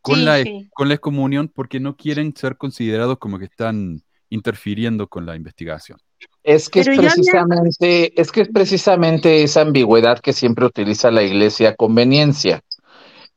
con, 0.01 0.17
Sí, 0.17 0.25
la, 0.25 0.43
sí. 0.43 0.69
con 0.75 0.89
la 0.89 0.95
excomunión 0.95 1.49
porque 1.49 1.79
no 1.79 1.97
quieren 1.97 2.35
ser 2.37 2.57
considerados 2.57 3.19
como 3.19 3.39
que 3.39 3.45
están 3.45 4.03
interfiriendo 4.31 5.07
con 5.09 5.25
la 5.25 5.37
investigación. 5.37 5.99
Es 6.49 6.71
que 6.71 6.81
es 6.81 6.87
Pero 6.87 7.03
precisamente, 7.03 8.19
es 8.19 8.33
que 8.33 8.41
es 8.41 8.49
precisamente 8.49 9.43
esa 9.43 9.61
ambigüedad 9.61 10.19
que 10.19 10.33
siempre 10.33 10.65
utiliza 10.65 11.11
la 11.11 11.23
iglesia 11.23 11.69
a 11.69 11.75
conveniencia. 11.75 12.63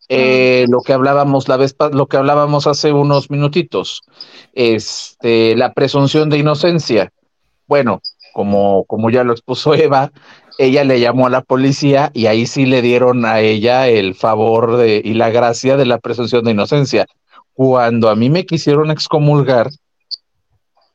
Eh, 0.08 0.66
lo 0.70 0.80
que 0.80 0.94
hablábamos 0.94 1.50
la 1.50 1.58
vez, 1.58 1.76
lo 1.92 2.08
que 2.08 2.16
hablábamos 2.16 2.68
hace 2.68 2.94
unos 2.94 3.30
minutitos, 3.30 4.04
este, 4.54 5.58
la 5.58 5.74
presunción 5.74 6.30
de 6.30 6.38
inocencia. 6.38 7.12
Bueno, 7.68 8.02
como, 8.32 8.86
como 8.86 9.10
ya 9.10 9.26
lo 9.26 9.34
expuso 9.34 9.74
Eva, 9.74 10.14
ella 10.58 10.86
le 10.86 11.02
llamó 11.02 11.28
a 11.28 11.32
la 11.32 11.42
policía 11.42 12.12
y 12.14 12.28
ahí 12.28 12.46
sí 12.46 12.66
le 12.66 12.82
dieron 12.82 13.26
a 13.26 13.42
ella 13.42 13.90
el 13.90 14.16
favor 14.16 14.78
de, 14.78 15.02
y 15.04 15.16
la 15.16 15.32
gracia 15.32 15.76
de 15.76 15.86
la 15.86 15.98
presunción 16.00 16.46
de 16.46 16.52
inocencia. 16.52 17.08
Cuando 17.52 18.08
a 18.08 18.16
mí 18.16 18.30
me 18.30 18.46
quisieron 18.46 18.90
excomulgar, 18.90 19.70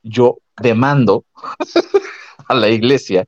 yo 0.02 0.38
demando 0.60 1.24
a 2.48 2.54
la 2.54 2.68
iglesia, 2.68 3.26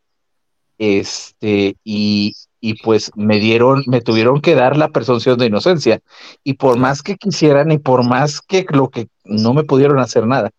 este, 0.78 1.76
y, 1.84 2.34
y 2.60 2.74
pues 2.82 3.10
me 3.16 3.38
dieron, 3.40 3.84
me 3.86 4.00
tuvieron 4.00 4.40
que 4.40 4.54
dar 4.54 4.76
la 4.76 4.88
presunción 4.90 5.38
de 5.38 5.46
inocencia. 5.46 6.00
Y 6.44 6.54
por 6.54 6.78
más 6.78 7.02
que 7.02 7.16
quisieran 7.16 7.72
y 7.72 7.78
por 7.78 8.04
más 8.06 8.40
que 8.40 8.66
lo 8.70 8.90
que 8.90 9.08
no 9.24 9.54
me 9.54 9.64
pudieron 9.64 9.98
hacer 9.98 10.26
nada, 10.26 10.50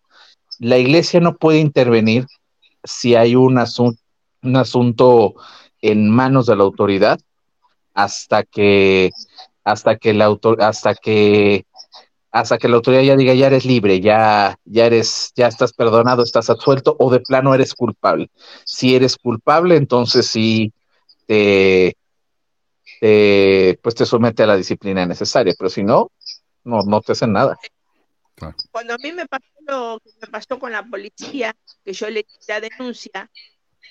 la 0.58 0.78
iglesia 0.78 1.20
no 1.20 1.36
puede 1.36 1.58
intervenir 1.58 2.26
si 2.84 3.14
hay 3.14 3.36
un, 3.36 3.56
asun- 3.56 3.98
un 4.42 4.56
asunto 4.56 5.34
en 5.82 6.10
manos 6.10 6.46
de 6.46 6.56
la 6.56 6.64
autoridad 6.64 7.20
hasta 7.94 8.42
que, 8.44 9.10
hasta 9.64 9.96
que 9.96 10.14
la 10.14 10.26
autor, 10.26 10.62
hasta 10.62 10.94
que 10.94 11.64
hasta 12.30 12.58
que 12.58 12.68
la 12.68 12.76
autoridad 12.76 13.02
ya 13.02 13.16
diga 13.16 13.34
ya 13.34 13.48
eres 13.48 13.64
libre, 13.64 14.00
ya, 14.00 14.56
ya 14.64 14.86
eres, 14.86 15.32
ya 15.34 15.48
estás 15.48 15.72
perdonado, 15.72 16.22
estás 16.22 16.48
absuelto, 16.50 16.96
o 16.98 17.10
de 17.10 17.20
plano 17.20 17.54
eres 17.54 17.74
culpable. 17.74 18.30
Si 18.64 18.94
eres 18.94 19.16
culpable, 19.16 19.76
entonces 19.76 20.26
sí 20.26 20.72
te, 21.26 21.96
te, 23.00 23.78
pues 23.82 23.94
te 23.94 24.06
somete 24.06 24.44
a 24.44 24.46
la 24.46 24.56
disciplina 24.56 25.04
necesaria, 25.06 25.54
pero 25.58 25.70
si 25.70 25.82
no, 25.82 26.10
no, 26.64 26.82
no 26.82 27.00
te 27.00 27.12
hacen 27.12 27.32
nada. 27.32 27.58
Cuando 28.70 28.94
a 28.94 28.98
mí 28.98 29.12
me 29.12 29.26
pasó 29.26 29.44
lo 29.66 30.00
que 30.02 30.10
me 30.20 30.28
pasó 30.28 30.58
con 30.58 30.72
la 30.72 30.84
policía, 30.84 31.54
que 31.84 31.92
yo 31.92 32.08
le 32.08 32.22
di 32.22 32.38
la 32.48 32.60
denuncia, 32.60 33.30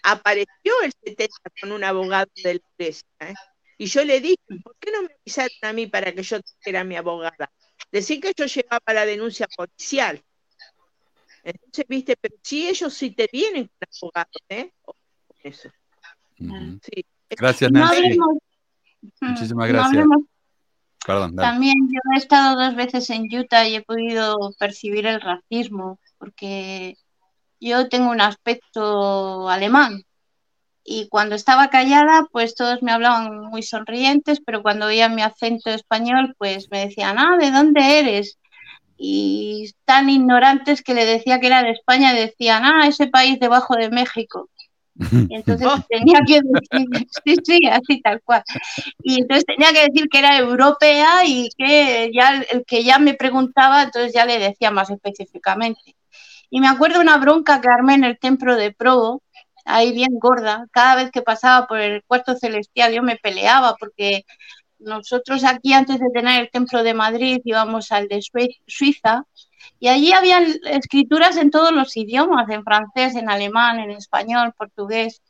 apareció 0.04 0.74
el 0.84 0.92
70 1.04 1.36
con 1.62 1.72
un 1.72 1.84
abogado 1.84 2.32
de 2.36 2.54
la 2.54 2.60
iglesia. 2.78 3.08
¿eh? 3.20 3.34
Y 3.78 3.86
yo 3.86 4.04
le 4.04 4.20
dije, 4.22 4.38
¿por 4.64 4.76
qué 4.80 4.92
no 4.92 5.04
me 5.04 5.10
avisaron 5.22 5.58
a 5.62 5.74
mí 5.74 5.88
para 5.88 6.12
que 6.14 6.24
yo 6.24 6.38
era 6.66 6.84
mi 6.84 6.96
abogada? 6.96 7.52
Decir 7.92 8.20
que 8.20 8.34
yo 8.36 8.46
llevaba 8.46 8.94
la 8.94 9.06
denuncia 9.06 9.48
policial. 9.56 10.22
Entonces, 11.44 11.86
viste, 11.88 12.16
pero 12.20 12.36
si 12.44 12.68
ellos 12.68 12.94
sí 12.94 13.12
te 13.12 13.28
vienen 13.32 13.68
con 13.68 13.90
abogado, 13.98 14.30
¿eh? 14.50 14.72
Sí. 16.84 17.06
Gracias, 17.30 17.72
No 17.72 17.80
Nancy. 17.80 17.96
hablemos, 17.98 18.38
Muchísimas 19.22 19.68
no 19.68 19.74
gracias. 19.74 19.88
hablemos 19.88 20.22
Perdón, 21.06 21.36
dale. 21.36 21.50
También 21.50 21.76
yo 21.92 22.00
he 22.14 22.18
estado 22.18 22.60
dos 22.62 22.76
veces 22.76 23.10
en 23.10 23.34
Utah 23.34 23.68
y 23.68 23.76
he 23.76 23.82
podido 23.82 24.54
percibir 24.60 25.06
el 25.08 25.22
racismo, 25.22 26.00
porque 26.18 26.98
yo 27.60 27.88
tengo 27.88 28.12
un 28.12 28.22
aspecto 28.22 29.50
alemán 29.50 30.04
y 30.90 31.08
cuando 31.10 31.36
estaba 31.36 31.70
callada, 31.70 32.28
pues 32.32 32.56
todos 32.56 32.82
me 32.84 32.92
hablaban 32.92 33.40
muy 33.50 33.64
sonrientes, 33.64 34.42
pero 34.46 34.64
cuando 34.64 34.88
oían 34.88 35.16
mi 35.16 35.22
acento 35.22 35.70
español, 35.70 36.36
pues 36.38 36.70
me 36.72 36.88
decían, 36.88 37.18
ah, 37.20 37.38
¿de 37.40 37.52
dónde 37.52 38.00
eres? 38.00 38.40
Y 38.98 39.72
tan 39.86 40.10
ignorantes 40.10 40.84
que 40.84 40.94
le 40.96 41.06
decía 41.06 41.40
que 41.40 41.48
era 41.48 41.64
de 41.64 41.72
España, 41.72 42.14
decían, 42.14 42.66
ah, 42.66 42.88
ese 42.88 43.08
país 43.08 43.40
debajo 43.40 43.76
de 43.76 43.90
México. 43.92 44.50
Y 45.28 45.36
entonces 45.36 45.68
tenía 45.90 46.20
que 46.28 46.42
decir, 46.42 47.08
sí, 47.26 47.36
sí, 47.44 47.60
así 47.72 48.02
tal 48.02 48.22
cual. 48.24 48.44
Y 49.04 49.22
entonces 49.22 49.46
tenía 49.46 49.72
que 49.74 49.88
decir 49.92 50.10
que 50.10 50.20
era 50.20 50.38
europea 50.38 51.26
y 51.26 51.50
que 51.58 52.12
ya 52.14 52.38
el- 52.52 52.66
que 52.66 52.84
ya 52.84 53.00
me 53.00 53.14
preguntaba, 53.16 53.84
entonces 53.84 54.14
ya 54.14 54.26
le 54.26 54.40
decía 54.40 54.72
más 54.72 54.90
específicamente. 54.90 55.96
Y 56.50 56.60
me 56.62 56.68
acuerdo 56.68 57.02
una 57.02 57.18
bronca 57.18 57.62
que 57.62 57.70
armé 57.70 57.96
en 57.96 58.04
el 58.04 58.20
templo 58.20 58.56
de 58.56 58.72
Provo, 58.74 59.22
ahí 59.66 59.92
bien 59.94 60.20
gorda. 60.20 60.66
Cada 60.72 60.96
vez 60.96 61.12
que 61.12 61.22
pasaba 61.22 61.68
por 61.68 61.80
el 61.80 62.04
cuarto 62.06 62.36
celestial 62.36 62.94
yo 62.94 63.04
me 63.04 63.18
peleaba 63.18 63.76
porque 63.80 64.26
nosotros 64.80 65.44
aquí 65.44 65.74
antes 65.74 66.00
de 66.00 66.10
tener 66.14 66.42
el 66.42 66.50
templo 66.50 66.84
de 66.84 66.94
Madrid 66.94 67.42
íbamos 67.44 67.92
al 67.92 68.08
de 68.08 68.22
Suiza 68.68 69.26
y 69.80 69.88
allí 69.88 70.12
había 70.14 70.40
escrituras 70.66 71.38
en 71.38 71.52
todos 71.52 71.72
los 71.72 71.96
idiomas, 71.96 72.50
en 72.50 72.64
francés, 72.64 73.16
en 73.16 73.30
alemán, 73.30 73.80
en 73.80 73.92
español, 73.92 74.54
portugués. 74.58 75.22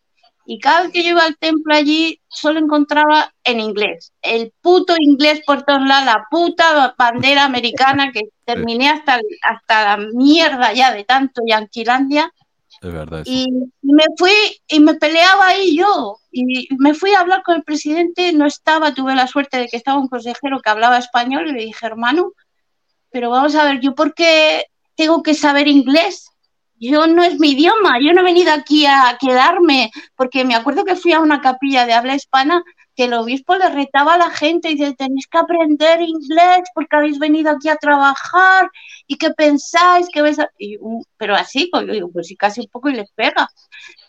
Y 0.45 0.57
cada 0.57 0.81
vez 0.81 0.91
que 0.91 1.03
yo 1.03 1.09
iba 1.09 1.23
al 1.23 1.37
templo 1.37 1.75
allí, 1.75 2.21
solo 2.27 2.59
encontraba 2.59 3.31
en 3.43 3.59
inglés. 3.59 4.13
El 4.21 4.51
puto 4.61 4.95
inglés 4.99 5.41
por 5.45 5.61
todos 5.63 5.85
lados, 5.85 6.05
la 6.05 6.25
puta 6.31 6.95
bandera 6.97 7.43
americana 7.45 8.11
que 8.11 8.21
terminé 8.45 8.89
hasta, 8.89 9.19
hasta 9.43 9.97
la 9.97 10.07
mierda 10.13 10.73
ya 10.73 10.91
de 10.91 11.03
tanto 11.03 11.43
Yanquilandia. 11.45 12.33
Es 12.81 12.93
verdad. 12.93 13.23
Y 13.25 13.47
me 13.81 14.03
fui 14.17 14.31
y 14.67 14.79
me 14.79 14.95
peleaba 14.95 15.47
ahí 15.47 15.77
yo. 15.77 16.17
Y 16.31 16.67
me 16.77 16.93
fui 16.93 17.13
a 17.13 17.19
hablar 17.19 17.43
con 17.43 17.55
el 17.55 17.63
presidente, 17.63 18.31
no 18.33 18.45
estaba, 18.45 18.93
tuve 18.93 19.15
la 19.15 19.27
suerte 19.27 19.57
de 19.57 19.67
que 19.67 19.77
estaba 19.77 19.99
un 19.99 20.07
consejero 20.07 20.61
que 20.61 20.69
hablaba 20.69 20.97
español 20.97 21.47
y 21.47 21.53
le 21.53 21.65
dije, 21.65 21.85
hermano, 21.85 22.33
pero 23.11 23.29
vamos 23.29 23.55
a 23.55 23.65
ver, 23.65 23.79
¿yo 23.81 23.95
por 23.95 24.13
qué 24.13 24.65
tengo 24.95 25.23
que 25.23 25.33
saber 25.33 25.67
inglés? 25.67 26.29
Yo 26.79 27.07
no 27.07 27.23
es 27.23 27.39
mi 27.39 27.51
idioma, 27.51 27.97
yo 28.01 28.13
no 28.13 28.21
he 28.21 28.23
venido 28.23 28.53
aquí 28.53 28.85
a 28.85 29.17
quedarme, 29.19 29.91
porque 30.15 30.45
me 30.45 30.55
acuerdo 30.55 30.85
que 30.85 30.95
fui 30.95 31.11
a 31.11 31.19
una 31.19 31.41
capilla 31.41 31.85
de 31.85 31.93
habla 31.93 32.15
hispana 32.15 32.63
que 32.99 33.05
el 33.05 33.13
obispo 33.13 33.55
le 33.55 33.69
retaba 33.69 34.15
a 34.15 34.17
la 34.17 34.29
gente 34.29 34.69
y 34.69 34.75
dice, 34.75 34.93
tenéis 34.93 35.25
que 35.27 35.37
aprender 35.37 36.01
inglés 36.01 36.63
porque 36.75 36.97
habéis 36.97 37.17
venido 37.17 37.49
aquí 37.49 37.69
a 37.69 37.77
trabajar 37.77 38.69
y 39.07 39.15
que 39.15 39.29
pensáis 39.29 40.09
que 40.09 40.21
vais 40.21 40.37
a... 40.37 40.49
uh, 40.81 41.01
pero 41.15 41.33
así, 41.33 41.69
pues, 41.71 41.87
yo 41.97 42.09
pues 42.09 42.27
casi 42.37 42.59
un 42.59 42.67
poco 42.67 42.89
y 42.89 42.95
les 42.95 43.09
pega. 43.11 43.47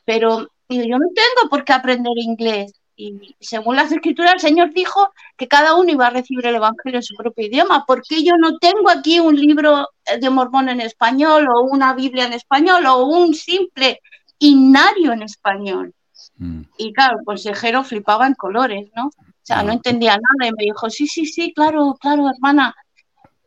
Pero 0.05 0.49
digo, 0.69 0.83
yo 0.83 0.99
no 0.99 1.07
tengo 1.15 1.49
por 1.49 1.65
qué 1.65 1.73
aprender 1.73 2.15
inglés. 2.17 2.73
Y 2.97 3.37
según 3.39 3.77
las 3.77 3.93
escrituras, 3.93 4.35
el 4.35 4.41
Señor 4.41 4.75
dijo 4.75 5.09
que 5.37 5.47
cada 5.47 5.77
uno 5.77 5.93
iba 5.93 6.09
a 6.09 6.11
recibir 6.11 6.47
el 6.47 6.57
Evangelio 6.57 6.99
en 6.99 7.05
su 7.05 7.15
propio 7.15 7.47
idioma. 7.47 7.85
¿Por 7.87 8.03
qué 8.03 8.25
yo 8.25 8.37
no 8.39 8.59
tengo 8.59 8.91
aquí 8.91 9.21
un 9.21 9.37
libro 9.37 9.87
de 10.21 10.31
Mormón 10.31 10.69
en 10.69 10.81
español 10.81 11.47
o 11.49 11.63
una 11.63 11.95
Biblia 11.95 12.27
en 12.27 12.33
español 12.33 12.85
o 12.87 13.05
un 13.05 13.35
simple 13.35 14.01
himnario 14.41 15.13
en 15.13 15.23
español? 15.23 15.95
Mm. 16.41 16.63
Y 16.79 16.93
claro, 16.93 17.19
el 17.19 17.25
consejero 17.25 17.85
flipaba 17.85 18.27
en 18.27 18.35
colores, 18.35 18.91
¿no? 18.97 19.07
O 19.09 19.13
sea, 19.43 19.63
no 19.63 19.73
entendía 19.73 20.13
nada 20.13 20.49
y 20.49 20.53
me 20.57 20.65
dijo, 20.65 20.89
sí, 20.91 21.07
sí, 21.07 21.27
sí, 21.27 21.53
claro, 21.55 21.97
claro, 22.01 22.29
hermana. 22.31 22.75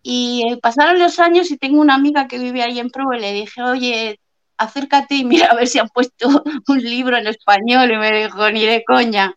Y 0.02 0.44
eh, 0.48 0.58
pasaron 0.62 1.00
los 1.00 1.18
años 1.20 1.50
y 1.52 1.58
tengo 1.58 1.80
una 1.82 1.96
amiga 1.96 2.28
que 2.28 2.38
vive 2.38 2.62
ahí 2.62 2.80
en 2.80 2.90
Provo 2.90 3.14
y 3.14 3.20
le 3.22 3.32
dije, 3.34 3.62
oye, 3.64 4.20
acércate 4.58 5.16
y 5.16 5.26
mira 5.26 5.48
a 5.48 5.56
ver 5.56 5.68
si 5.68 5.80
han 5.80 5.88
puesto 5.90 6.28
un 6.68 6.78
libro 6.84 7.18
en 7.18 7.28
español. 7.28 7.92
Y 7.92 7.98
me 7.98 8.24
dijo, 8.24 8.52
ni 8.52 8.66
de 8.66 8.84
coña. 8.86 9.34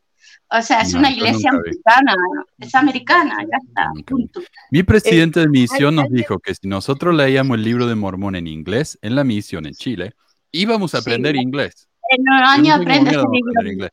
O 0.51 0.63
sea, 0.63 0.83
es 0.83 0.93
No, 0.93 1.01
una 1.01 1.11
iglesia 1.11 1.51
americana, 1.51 2.15
es 2.59 2.75
americana, 2.75 3.37
ya 3.43 3.59
está. 3.67 3.91
punto. 4.07 4.41
Mi 4.71 4.83
presidente 4.83 5.41
de 5.41 5.49
misión 5.49 5.99
hay- 5.99 6.05
nos 6.05 6.13
dijo 6.13 6.39
que 6.39 6.55
si 6.55 6.69
nosotros 6.69 7.15
leíamos 7.15 7.57
el 7.57 7.65
libro 7.65 7.87
de 7.87 7.95
Mormón 7.97 8.37
en 8.37 8.47
inglés 8.47 8.97
en 9.03 9.17
la 9.17 9.25
misión 9.25 9.67
en 9.67 9.75
Chile, 9.75 10.15
íbamos 10.53 10.95
a 10.95 10.99
Sí. 11.01 11.03
aprender 11.11 11.35
inglés. 11.37 11.89
En 12.11 12.21
un 12.23 12.33
año 12.33 12.75
aprendes 12.75 13.13
de 13.15 13.21
aprender 13.21 13.67
inglés. 13.73 13.91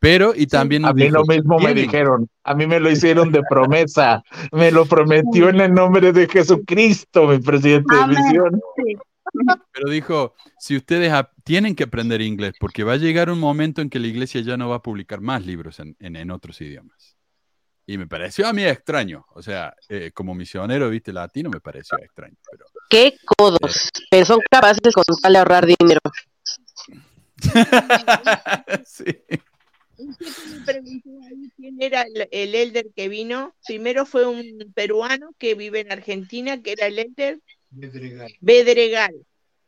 Pero, 0.00 0.32
y 0.34 0.46
también 0.46 0.84
A 0.84 0.88
nos 0.88 0.94
mí 0.96 1.02
dijo, 1.04 1.16
lo 1.16 1.24
mismo 1.24 1.56
me 1.58 1.64
"Tienen". 1.74 1.84
dijeron, 1.84 2.28
a 2.44 2.54
mí 2.54 2.66
me 2.68 2.78
lo 2.78 2.88
hicieron 2.90 3.32
de 3.32 3.42
promesa, 3.50 4.22
me 4.52 4.70
lo 4.70 4.86
prometió 4.86 5.48
en 5.48 5.60
el 5.60 5.74
nombre 5.74 6.12
de 6.12 6.28
Jesucristo, 6.28 7.26
mi 7.26 7.38
presidente 7.40 7.94
de 7.96 8.02
Amén. 8.02 8.16
misión. 8.24 8.60
Sí. 8.76 8.94
Pero 9.72 9.90
dijo, 9.90 10.34
si 10.58 10.76
ustedes 10.76 11.12
tienen 11.44 11.74
que 11.74 11.84
aprender 11.84 12.20
inglés, 12.22 12.52
porque 12.60 12.84
va 12.84 12.92
a 12.94 12.96
llegar 12.96 13.28
un 13.28 13.40
momento 13.40 13.82
en 13.82 13.90
que 13.90 13.98
la 13.98 14.06
iglesia 14.06 14.40
ya 14.40 14.56
no 14.56 14.68
va 14.68 14.76
a 14.76 14.82
publicar 14.82 15.20
más 15.20 15.44
libros 15.44 15.80
en, 15.80 15.96
en- 15.98 16.16
en 16.16 16.30
otros 16.30 16.60
idiomas. 16.60 17.16
Y 17.84 17.98
me 17.98 18.06
pareció 18.06 18.46
a 18.46 18.52
mí 18.52 18.62
extraño. 18.64 19.24
O 19.34 19.42
sea, 19.42 19.74
eh, 19.88 20.12
como 20.14 20.34
misionero, 20.34 20.88
viste, 20.90 21.12
latino, 21.12 21.50
me 21.50 21.60
pareció 21.60 21.98
extraño. 21.98 22.36
Pero... 22.50 22.66
Qué 22.88 23.14
codos, 23.36 23.90
pero 24.10 24.24
son 24.26 24.38
capaces 24.50 24.80
con 24.94 25.04
tal 25.22 25.32
de 25.32 25.38
ahorrar 25.38 25.66
dinero. 25.66 26.00
sí. 28.86 29.04
Me 29.98 31.00
quién 31.56 31.82
era 31.82 32.02
el, 32.02 32.28
el 32.30 32.54
elder 32.54 32.86
que 32.94 33.08
vino. 33.08 33.54
Primero 33.66 34.06
fue 34.06 34.26
un 34.26 34.72
peruano 34.74 35.30
que 35.38 35.54
vive 35.54 35.80
en 35.80 35.92
Argentina, 35.92 36.62
que 36.62 36.72
era 36.72 36.86
el 36.86 36.98
elder 36.98 37.40
Bedregal. 38.40 39.14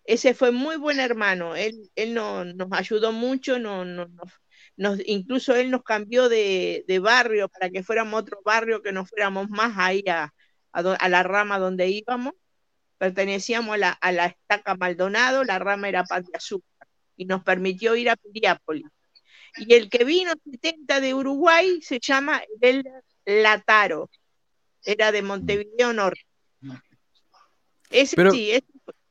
Ese 0.05 0.35
fue 0.35 0.51
muy 0.51 0.77
buen 0.77 1.01
hermano. 1.01 1.57
Él, 1.57 1.91
él 1.95 2.15
no- 2.15 2.45
nos 2.45 2.69
ayudó 2.73 3.13
mucho, 3.13 3.59
no, 3.59 3.85
no- 3.85 4.07
nos- 4.09 4.33
nos- 4.77 5.01
incluso 5.07 5.55
él 5.55 5.71
nos 5.71 5.83
cambió 5.83 6.29
de, 6.29 6.85
de 6.87 6.99
barrio 7.01 7.49
para 7.49 7.71
que 7.71 7.83
fuéramos 7.83 8.15
a 8.15 8.23
otro 8.23 8.41
barrio, 8.45 8.83
que 8.83 8.93
no 8.93 9.05
fuéramos 9.05 9.51
más 9.51 9.75
ahí 9.77 10.05
a, 10.09 10.33
a 10.73 10.83
do- 10.83 10.97
a 10.99 11.09
la 11.09 11.23
rama 11.23 11.59
donde 11.59 11.89
íbamos. 11.89 12.35
Pertenecíamos 12.99 13.75
a 13.75 13.79
la, 13.79 13.91
a 13.91 14.13
la 14.13 14.27
estaca 14.27 14.75
Maldonado, 14.77 15.43
la 15.45 15.59
rama 15.59 15.89
era 15.89 16.03
de 16.03 16.37
Azúcar, 16.37 16.70
y 17.21 17.27
nos 17.27 17.45
permitió 17.45 17.95
ir 17.97 18.09
a 18.09 18.17
Piriápolis. 18.17 18.87
Y 19.59 19.75
el 19.75 19.91
que 19.91 20.05
vino 20.05 20.33
70 20.51 21.01
de 21.01 21.13
Uruguay 21.13 21.83
se 21.83 22.01
llama 22.01 22.41
el 22.63 22.83
Lataro, 23.27 24.09
era 24.83 25.13
de 25.13 25.21
Montevideo 25.21 25.93
Norte. 25.93 26.25
Ese 27.91 28.17
Pero- 28.17 28.31
sí, 28.31 28.53
ese, 28.53 28.65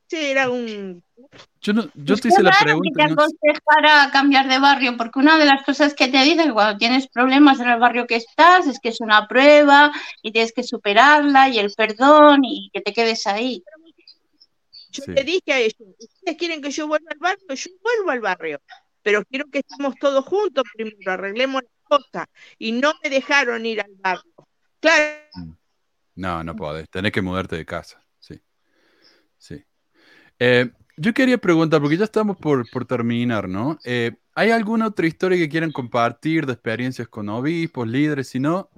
ese 0.08 0.30
era 0.32 0.50
un... 0.50 1.04
Yo, 1.60 1.72
no, 1.72 1.88
yo 1.94 2.16
te 2.16 2.28
hice 2.28 2.42
la 2.42 2.56
pregunta. 2.60 2.90
que 2.90 3.06
te 3.06 3.12
aconsejara 3.12 4.10
cambiar 4.10 4.48
de 4.48 4.58
barrio, 4.58 4.96
porque 4.96 5.20
una 5.20 5.38
de 5.38 5.44
las 5.44 5.62
cosas 5.62 5.94
que 5.94 6.08
te 6.08 6.24
dicen 6.24 6.52
cuando 6.52 6.78
tienes 6.78 7.06
problemas 7.06 7.60
en 7.60 7.68
el 7.68 7.78
barrio 7.78 8.08
que 8.08 8.16
estás 8.16 8.66
es 8.66 8.80
que 8.80 8.88
es 8.88 9.00
una 9.00 9.28
prueba 9.28 9.92
y 10.22 10.32
tienes 10.32 10.52
que 10.52 10.64
superarla 10.64 11.48
y 11.48 11.60
el 11.60 11.70
perdón 11.76 12.40
y 12.44 12.70
que 12.72 12.80
te 12.80 12.92
quedes 12.92 13.28
ahí. 13.28 13.62
Yo 14.92 15.02
Sí. 15.04 15.12
le 15.12 15.24
dije 15.24 15.52
a 15.52 15.60
ellos, 15.60 15.74
ustedes 15.98 16.36
quieren 16.38 16.60
que 16.62 16.70
yo 16.70 16.86
vuelva 16.88 17.08
al 17.12 17.18
barrio, 17.18 17.54
yo 17.54 17.70
vuelvo 17.82 18.10
al 18.10 18.20
barrio, 18.20 18.60
pero 19.02 19.24
quiero 19.24 19.46
que 19.50 19.60
estemos 19.60 19.94
todos 20.00 20.24
juntos 20.24 20.64
primero, 20.74 21.12
arreglemos 21.12 21.62
las 21.62 22.00
cosas. 22.00 22.26
Y 22.58 22.72
no 22.72 22.92
me 23.02 23.10
dejaron 23.10 23.64
ir 23.66 23.80
al 23.80 23.92
barrio. 23.98 24.32
Claro, 24.80 25.56
No, 26.14 26.44
no 26.44 26.54
podés. 26.56 26.88
Tenés 26.90 27.12
que 27.12 27.22
mudarte 27.22 27.56
de 27.56 27.64
casa. 27.64 28.04
Sí. 28.18 28.40
Sí. 29.38 29.64
Eh, 30.38 30.70
yo 30.96 31.14
quería 31.14 31.38
preguntar, 31.38 31.80
porque 31.80 31.96
ya 31.96 32.04
estamos 32.04 32.36
por, 32.36 32.68
por 32.70 32.84
terminar, 32.84 33.48
¿no? 33.48 33.78
Eh, 33.84 34.12
¿Hay 34.34 34.50
alguna 34.50 34.88
otra 34.88 35.06
historia 35.06 35.38
que 35.38 35.48
quieran 35.48 35.72
compartir 35.72 36.46
de 36.46 36.52
experiencias 36.52 37.08
con 37.08 37.28
obispos, 37.28 37.88
líderes? 37.88 38.28
Si 38.28 38.38
no, 38.40 38.70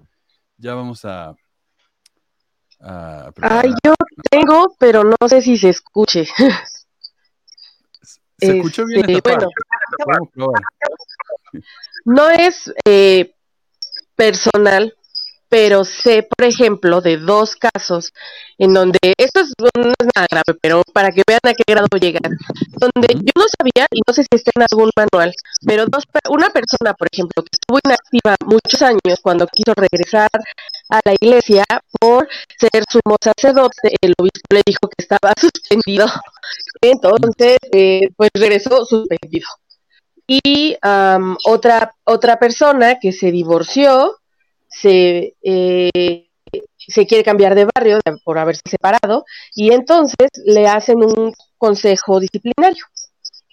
ya 0.57 0.75
vamos 0.75 1.05
a. 1.05 1.35
a 2.83 3.27
Ay, 3.27 3.33
preparar. 3.33 3.67
yo 3.85 3.95
tengo, 4.31 4.75
pero 4.79 5.05
no 5.05 5.17
sé 5.29 5.41
si 5.43 5.57
se 5.57 5.71
escuche. 5.71 6.27
¿Se 8.39 8.57
escuchó 8.57 8.85
bien 8.87 9.09
Este, 9.09 9.13
esta 9.19 9.47
bueno. 10.05 10.53
No 12.05 12.29
es 12.31 12.73
eh, 12.85 13.35
personal, 14.17 14.95
pero 15.53 15.85
sé, 15.85 16.23
por 16.23 16.47
ejemplo, 16.47 17.03
de 17.03 17.19
dos 17.19 17.57
casos 17.57 18.15
en 18.57 18.73
donde, 18.73 18.99
esto 19.19 19.41
es, 19.41 19.53
no 19.59 19.93
es 20.01 20.09
nada 20.17 20.27
grave, 20.31 20.59
pero 20.63 20.83
para 20.95 21.11
que 21.11 21.23
vean 21.29 21.41
a 21.43 21.53
qué 21.53 21.65
grado 21.67 21.89
llegan, 22.01 22.39
donde 22.73 23.15
yo 23.17 23.33
no 23.37 23.45
sabía, 23.59 23.87
y 23.93 24.01
no 24.07 24.15
sé 24.15 24.23
si 24.23 24.29
está 24.33 24.51
en 24.55 24.65
algún 24.73 24.91
manual, 24.97 25.35
pero 25.67 25.85
dos, 25.85 26.05
una 26.31 26.49
persona, 26.49 26.95
por 26.95 27.07
ejemplo, 27.13 27.43
que 27.43 27.51
estuvo 27.53 27.79
inactiva 27.85 28.35
muchos 28.47 28.81
años 28.81 29.21
cuando 29.21 29.47
quiso 29.47 29.75
regresar 29.77 30.31
a 30.89 31.01
la 31.05 31.13
iglesia 31.21 31.65
por 32.01 32.27
ser 32.59 32.85
sumo 32.89 33.19
sacerdote, 33.23 33.95
el 34.01 34.15
obispo 34.17 34.55
le 34.55 34.63
dijo 34.65 34.89
que 34.89 35.03
estaba 35.03 35.35
suspendido, 35.39 36.07
entonces, 36.81 37.59
eh, 37.73 38.09
pues 38.17 38.31
regresó 38.33 38.87
suspendido. 38.87 39.49
Y 40.27 40.79
am, 40.81 41.37
otra 41.45 41.95
otra 42.05 42.39
persona 42.39 42.99
que 42.99 43.13
se 43.13 43.31
divorció 43.31 44.22
se 44.81 45.35
eh, 45.43 46.29
se 46.77 47.07
quiere 47.07 47.25
cambiar 47.25 47.55
de 47.55 47.67
barrio 47.75 48.01
por 48.25 48.39
haberse 48.39 48.63
separado 48.69 49.25
y 49.55 49.73
entonces 49.73 50.29
le 50.45 50.67
hacen 50.67 50.99
un 51.05 51.33
consejo 51.59 52.21
disciplinario. 52.21 52.85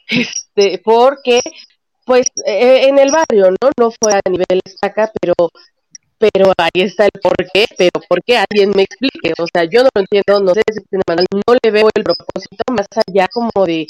Este 0.07 0.81
porque 0.83 1.41
pues 2.03 2.25
eh, 2.45 2.87
en 2.87 2.97
el 2.97 3.11
barrio 3.11 3.51
no 3.51 3.69
no 3.77 3.91
fue 3.91 4.13
a 4.13 4.29
nivel 4.29 4.61
estaca 4.65 5.11
pero 5.21 5.35
pero 6.19 6.51
ahí 6.57 6.81
está 6.83 7.05
el 7.05 7.11
por 7.21 7.35
qué, 7.53 7.65
pero 7.77 8.01
por 8.07 8.21
qué 8.23 8.37
alguien 8.37 8.71
me 8.75 8.83
explique, 8.83 9.33
o 9.39 9.45
sea, 9.51 9.63
yo 9.63 9.83
no 9.83 9.89
lo 9.95 10.01
entiendo, 10.01 10.39
no 10.41 10.53
sé 10.53 10.61
si 10.67 10.97
no 10.97 11.55
le 11.63 11.71
veo 11.71 11.89
el 11.93 12.03
propósito 12.03 12.63
más 12.71 12.87
allá 13.07 13.27
como 13.31 13.65
de, 13.65 13.87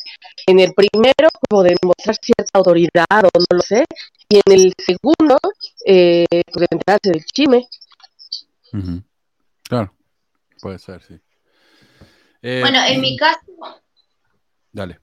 en 0.48 0.60
el 0.60 0.74
primero 0.74 1.30
como 1.50 1.64
de 1.64 1.76
mostrar 1.84 2.16
cierta 2.22 2.52
autoridad 2.54 3.06
o 3.24 3.30
no 3.34 3.58
lo 3.58 3.62
sé, 3.62 3.84
y 4.30 4.38
en 4.46 4.54
el 4.54 4.74
segundo, 4.78 5.38
eh, 5.86 6.26
pues 6.30 6.68
de 6.68 6.68
enterarse 6.70 7.10
del 7.10 7.26
chisme. 7.26 7.68
Ujú. 8.74 9.04
Claro, 9.64 9.94
puede 10.62 10.80
ser, 10.80 11.02
sí. 11.02 11.20
Eh, 12.42 12.62
Bueno, 12.62 12.80
en 12.86 13.02
mi 13.02 13.18
caso, 13.18 13.42
Dale. 14.72 15.00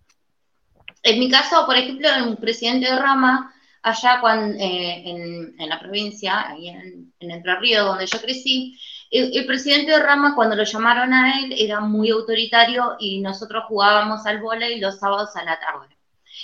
en 1.03 1.19
mi 1.19 1.31
caso, 1.31 1.66
por 1.66 1.77
ejemplo, 1.77 2.09
un 2.24 2.36
presidente 2.36 2.86
de 2.86 2.98
rama, 2.98 3.53
allá 3.91 4.21
cuan- 4.21 4.57
eh, 4.61 5.03
en, 5.11 5.55
en 5.59 5.69
la 5.69 5.79
provincia, 5.81 6.49
ahí 6.51 6.69
en, 6.69 7.13
en 7.21 7.31
Entre 7.31 7.57
Ríos, 7.61 7.85
donde 7.87 8.07
yo 8.07 8.21
crecí, 8.21 8.79
el, 9.11 9.37
el 9.37 9.47
presidente 9.47 9.93
de 9.93 10.01
rama, 10.03 10.35
cuando 10.35 10.57
lo 10.57 10.65
llamaron 10.65 11.13
a 11.15 11.41
él, 11.41 11.55
era 11.59 11.81
muy 11.81 12.11
autoritario 12.11 12.97
y 12.99 13.21
nosotros 13.21 13.65
jugábamos 13.69 14.27
al 14.27 14.41
vóley 14.43 14.81
los 14.81 14.99
sábados 14.99 15.37
a 15.37 15.45
la 15.45 15.59
tarde. 15.61 15.97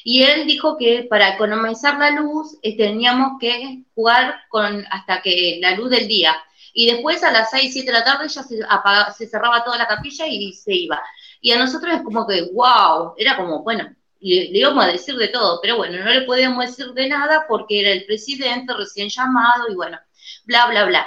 Y 0.05 0.23
él 0.23 0.47
dijo 0.47 0.77
que 0.79 1.07
para 1.09 1.35
economizar 1.35 1.99
la 1.99 2.11
luz 2.11 2.59
eh, 2.63 2.77
teníamos 2.77 3.39
que 3.41 3.85
jugar 3.95 4.37
con 4.49 4.85
hasta 4.91 5.21
que 5.23 5.59
la 5.61 5.73
luz 5.77 5.91
del 5.91 6.09
día. 6.09 6.35
Y 6.75 6.87
después 6.91 7.23
a 7.23 7.31
las 7.33 7.51
6, 7.51 7.73
7 7.73 7.93
de 7.93 7.99
la 7.99 8.05
tarde 8.05 8.29
ya 8.29 8.43
se, 8.43 8.59
apaga- 8.69 9.13
se 9.13 9.27
cerraba 9.29 9.63
toda 9.65 9.79
la 9.79 9.87
capilla 9.87 10.27
y 10.27 10.53
se 10.55 10.75
iba. 10.75 11.03
Y 11.41 11.51
a 11.53 11.59
nosotros 11.59 11.95
es 11.95 12.03
como 12.03 12.27
que, 12.27 12.43
wow, 12.53 13.15
era 13.19 13.37
como, 13.37 13.63
bueno, 13.63 13.95
le, 14.23 14.51
le 14.51 14.59
íbamos 14.59 14.85
a 14.85 14.89
decir 14.89 15.17
de 15.17 15.29
todo, 15.29 15.61
pero 15.63 15.77
bueno, 15.77 16.03
no 16.05 16.11
le 16.11 16.23
podíamos 16.23 16.65
decir 16.67 16.93
de 16.95 17.09
nada 17.09 17.45
porque 17.49 17.81
era 17.81 17.91
el 17.93 18.05
presidente 18.07 18.73
recién 18.75 19.09
llamado 19.09 19.67
y 19.71 19.75
bueno, 19.75 19.99
bla, 20.45 20.67
bla, 20.67 20.85
bla. 20.87 21.07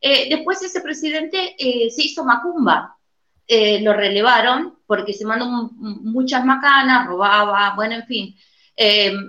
Eh, 0.00 0.28
después 0.28 0.62
ese 0.62 0.80
presidente 0.80 1.54
eh, 1.58 1.90
se 1.90 2.04
hizo 2.04 2.24
macumba, 2.24 2.96
eh, 3.46 3.80
lo 3.80 3.92
relevaron 3.92 4.78
porque 4.86 5.12
se 5.14 5.24
mandó 5.24 5.46
muchas 5.76 6.44
macanas, 6.44 7.06
robaba, 7.06 7.74
bueno, 7.76 7.94
en 7.96 8.06
fin. 8.06 8.36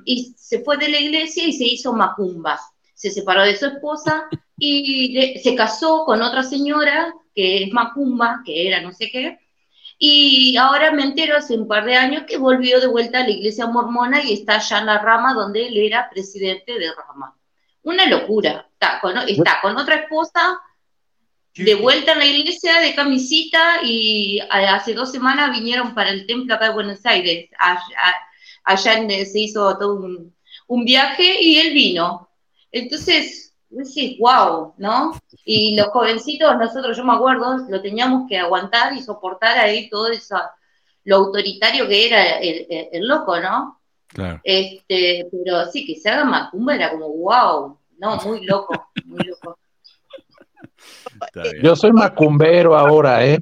Y 0.05 0.33
se 0.37 0.63
fue 0.63 0.77
de 0.77 0.89
la 0.89 0.99
iglesia 0.99 1.45
y 1.47 1.53
se 1.53 1.65
hizo 1.65 1.93
macumba. 1.93 2.59
Se 2.93 3.11
separó 3.11 3.43
de 3.43 3.55
su 3.55 3.65
esposa 3.67 4.27
y 4.57 5.13
le- 5.13 5.39
se 5.39 5.55
casó 5.55 6.03
con 6.05 6.21
otra 6.21 6.43
señora 6.43 7.13
que 7.35 7.63
es 7.63 7.71
macumba, 7.73 8.41
que 8.45 8.67
era 8.67 8.81
no 8.81 8.91
sé 8.91 9.09
qué, 9.11 9.37
y 9.99 10.55
ahora 10.57 10.91
me 10.91 11.03
entero 11.03 11.37
hace 11.37 11.55
un 11.55 11.67
par 11.67 11.85
de 11.85 11.95
años 11.95 12.23
que 12.27 12.37
volvió 12.37 12.79
de 12.79 12.87
vuelta 12.87 13.19
a 13.19 13.23
la 13.23 13.31
iglesia 13.31 13.65
mormona 13.67 14.23
y 14.23 14.33
está 14.33 14.55
allá 14.55 14.79
en 14.79 14.85
la 14.85 14.99
rama 14.99 15.33
donde 15.33 15.67
él 15.67 15.77
era 15.77 16.09
presidente 16.09 16.77
de 16.77 16.91
rama. 16.93 17.35
Una 17.83 18.05
locura. 18.07 18.67
Está 18.73 18.99
con, 19.01 19.17
está 19.17 19.59
con 19.61 19.75
otra 19.77 19.95
esposa, 19.95 20.59
de 21.55 21.73
vuelta 21.75 22.13
en 22.13 22.19
la 22.19 22.25
iglesia 22.25 22.79
de 22.81 22.93
camisita 22.93 23.81
y 23.83 24.39
a- 24.51 24.75
hace 24.75 24.93
dos 24.93 25.11
semanas 25.11 25.51
vinieron 25.51 25.95
para 25.95 26.11
el 26.11 26.27
templo 26.27 26.53
acá 26.53 26.65
de 26.67 26.73
Buenos 26.73 27.03
Aires. 27.05 27.49
Allá, 27.57 28.15
allá 28.63 29.25
se 29.25 29.39
hizo 29.39 29.75
todo 29.79 29.95
un, 29.95 30.35
un 30.67 30.85
viaje 30.85 31.41
y 31.41 31.57
él 31.57 31.73
vino. 31.73 32.29
Entonces, 32.71 33.46
decís, 33.69 34.17
wow, 34.19 34.73
¿no? 34.77 35.19
Y 35.45 35.75
los 35.75 35.87
jovencitos, 35.87 36.57
nosotros, 36.57 36.95
yo 36.97 37.03
me 37.03 37.13
acuerdo, 37.13 37.57
lo 37.69 37.81
teníamos 37.81 38.27
que 38.27 38.37
aguantar 38.37 38.93
y 38.93 39.01
soportar 39.01 39.57
ahí 39.57 39.89
todo 39.89 40.09
eso, 40.09 40.37
lo 41.03 41.15
autoritario 41.17 41.87
que 41.87 42.07
era 42.07 42.39
el, 42.39 42.65
el- 42.69 42.87
el 42.91 43.07
loco, 43.07 43.39
¿no? 43.39 43.81
Claro. 44.07 44.39
Este, 44.43 45.27
pero 45.31 45.65
sí, 45.71 45.85
que 45.85 45.95
se 45.95 46.09
haga 46.09 46.23
macumba 46.25 46.75
era 46.75 46.91
como, 46.91 47.09
wow, 47.09 47.77
no, 47.97 48.15
muy 48.25 48.45
loco, 48.45 48.89
muy 49.05 49.23
loco. 49.25 49.57
Yo 51.61 51.75
soy 51.75 51.91
macumbero 51.91 52.77
ahora, 52.77 53.25
¿eh? 53.25 53.39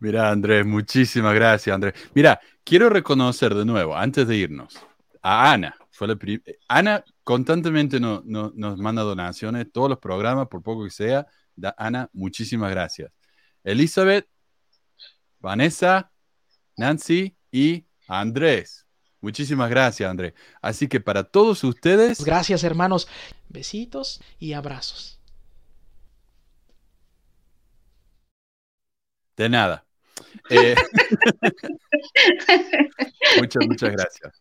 Mira, 0.00 0.28
Andrés, 0.30 0.66
muchísimas 0.66 1.34
gracias, 1.34 1.74
Andrés. 1.74 1.94
Mira, 2.14 2.38
quiero 2.64 2.88
reconocer 2.90 3.54
de 3.54 3.64
nuevo, 3.64 3.96
antes 3.96 4.28
de 4.28 4.36
irnos, 4.36 4.78
a 5.28 5.50
Ana. 5.52 5.74
Fue 5.90 6.06
la 6.06 6.16
Ana 6.68 7.04
constantemente 7.24 7.98
no- 7.98 8.22
no- 8.24 8.52
nos 8.54 8.78
manda 8.78 9.02
donaciones, 9.02 9.66
todos 9.72 9.90
los 9.90 9.98
programas, 9.98 10.46
por 10.46 10.62
poco 10.62 10.84
que 10.84 10.90
sea. 10.90 11.26
Da- 11.56 11.74
Ana, 11.76 12.08
muchísimas 12.12 12.70
gracias. 12.70 13.10
Elizabeth, 13.64 14.28
Vanessa, 15.40 16.12
Nancy 16.76 17.36
y 17.50 17.84
Andrés. 18.06 18.86
Muchísimas 19.20 19.68
gracias, 19.68 20.08
Andrés. 20.08 20.32
Así 20.62 20.86
que 20.86 21.00
para 21.00 21.24
todos 21.24 21.64
ustedes, 21.64 22.24
Gracias, 22.24 22.62
hermanos. 22.62 23.08
Besitos 23.48 24.20
y 24.38 24.52
abrazos. 24.52 25.18
de 29.36 29.48
nada. 29.48 29.82
Eh, 30.50 30.74
muchas, 33.38 33.66
muchas 33.66 33.90
gracias. 33.90 34.32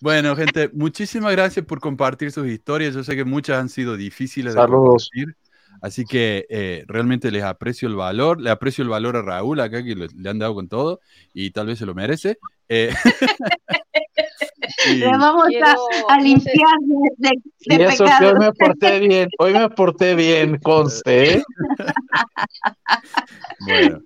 Bueno, 0.00 0.36
gente, 0.36 0.70
muchísimas 0.72 1.32
gracias 1.32 1.64
por 1.66 1.80
compartir 1.80 2.30
sus 2.30 2.46
historias. 2.46 2.94
Yo 2.94 3.02
sé 3.02 3.16
que 3.16 3.24
muchas 3.24 3.58
han 3.58 3.68
sido 3.68 3.96
difíciles 3.96 4.54
de 4.54 4.60
Saludos. 4.60 5.10
compartir. 5.12 5.36
Así 5.80 6.04
que 6.04 6.46
eh, 6.50 6.84
realmente 6.88 7.30
les 7.30 7.44
aprecio 7.44 7.88
el 7.88 7.94
valor. 7.94 8.40
Le 8.40 8.50
aprecio 8.50 8.82
el 8.82 8.88
valor 8.90 9.16
a 9.16 9.22
Raúl 9.22 9.60
acá, 9.60 9.82
que 9.84 9.94
le, 9.94 10.08
le 10.16 10.30
han 10.30 10.38
dado 10.38 10.54
con 10.54 10.68
todo 10.68 11.00
y 11.32 11.50
tal 11.50 11.66
vez 11.66 11.78
se 11.78 11.86
lo 11.86 11.94
merece. 11.94 12.38
Eh, 12.68 12.92
y- 14.88 14.94
Le 14.96 15.06
vamos 15.06 15.44
a, 15.44 15.48
Quiero- 15.48 15.66
a 16.08 16.16
no 16.16 16.22
sé- 16.22 16.28
limpiar 16.28 16.78
de, 16.80 16.96
de- 17.18 17.76
de 17.76 17.82
Y 17.82 17.86
eso 17.86 18.04
que 18.04 18.10
pecado. 18.10 18.32
hoy 18.32 18.38
me 18.38 18.52
porté 18.52 19.00
bien, 19.00 19.28
hoy 19.38 19.52
me 19.52 19.70
porté 19.70 20.14
bien, 20.14 20.58
conste. 20.58 21.34
¿eh? 21.34 21.42
bueno, 23.60 24.00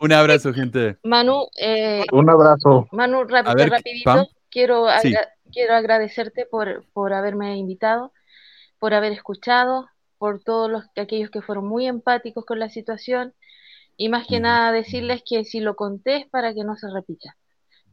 un 0.00 0.12
abrazo, 0.12 0.52
gente. 0.52 0.96
Manu, 1.04 1.46
eh, 1.60 2.04
Un 2.12 2.28
abrazo. 2.30 2.88
Manu, 2.92 3.20
A 3.22 3.54
ver, 3.54 3.70
rapidito, 3.70 4.04
Pam. 4.04 4.26
quiero, 4.50 4.86
Sí. 5.02 5.14
Quiero 5.56 5.74
agradecerte 5.74 6.46
por, 6.46 6.86
por 6.94 7.14
haberme 7.14 7.56
invitado, 7.58 8.12
por 8.78 8.94
haber 8.94 9.12
escuchado, 9.12 9.88
por 10.18 10.42
todos 10.42 10.70
los, 10.70 10.84
aquellos 10.96 11.30
que 11.30 11.42
fueron 11.42 11.66
muy 11.68 11.86
empáticos 11.88 12.44
con 12.46 12.58
la 12.60 12.70
situación 12.70 13.34
y 13.96 14.08
más 14.10 14.26
que 14.28 14.40
nada 14.40 14.72
decirles 14.72 15.22
que 15.28 15.44
si 15.44 15.60
lo 15.60 15.76
conté 15.76 16.18
es 16.18 16.26
para 16.28 16.54
que 16.54 16.64
no 16.64 16.76
se 16.76 16.88
repita, 16.90 17.36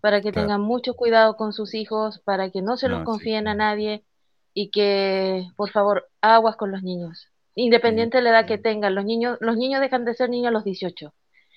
para 0.02 0.22
que 0.22 0.32
Claro. 0.32 0.48
tengan 0.48 0.62
mucho 0.62 0.96
cuidado 0.96 1.36
con 1.38 1.54
sus 1.54 1.74
hijos, 1.76 2.20
para 2.26 2.52
que 2.52 2.62
no 2.64 2.78
se 2.78 2.90
los 2.90 3.02
No, 3.02 3.06
sí. 3.06 3.06
confíen 3.06 3.48
a 3.50 3.56
nadie 3.56 4.06
y 4.54 4.72
que, 4.72 5.46
por 5.58 5.72
favor, 5.72 6.10
aguas 6.22 6.58
con 6.58 6.72
los 6.72 6.84
niños. 6.84 7.28
Independiente 7.56 8.18
de 8.18 8.24
la 8.24 8.32
edad 8.32 8.48
que 8.48 8.58
tengan, 8.60 8.96
los 8.96 9.06
niños, 9.06 9.38
los 9.42 9.58
niños 9.58 9.82
dejan 9.82 10.06
de 10.06 10.16
ser 10.16 10.30
niños 10.30 10.50
a 10.50 10.52
los 10.54 10.66
18, 10.66 11.14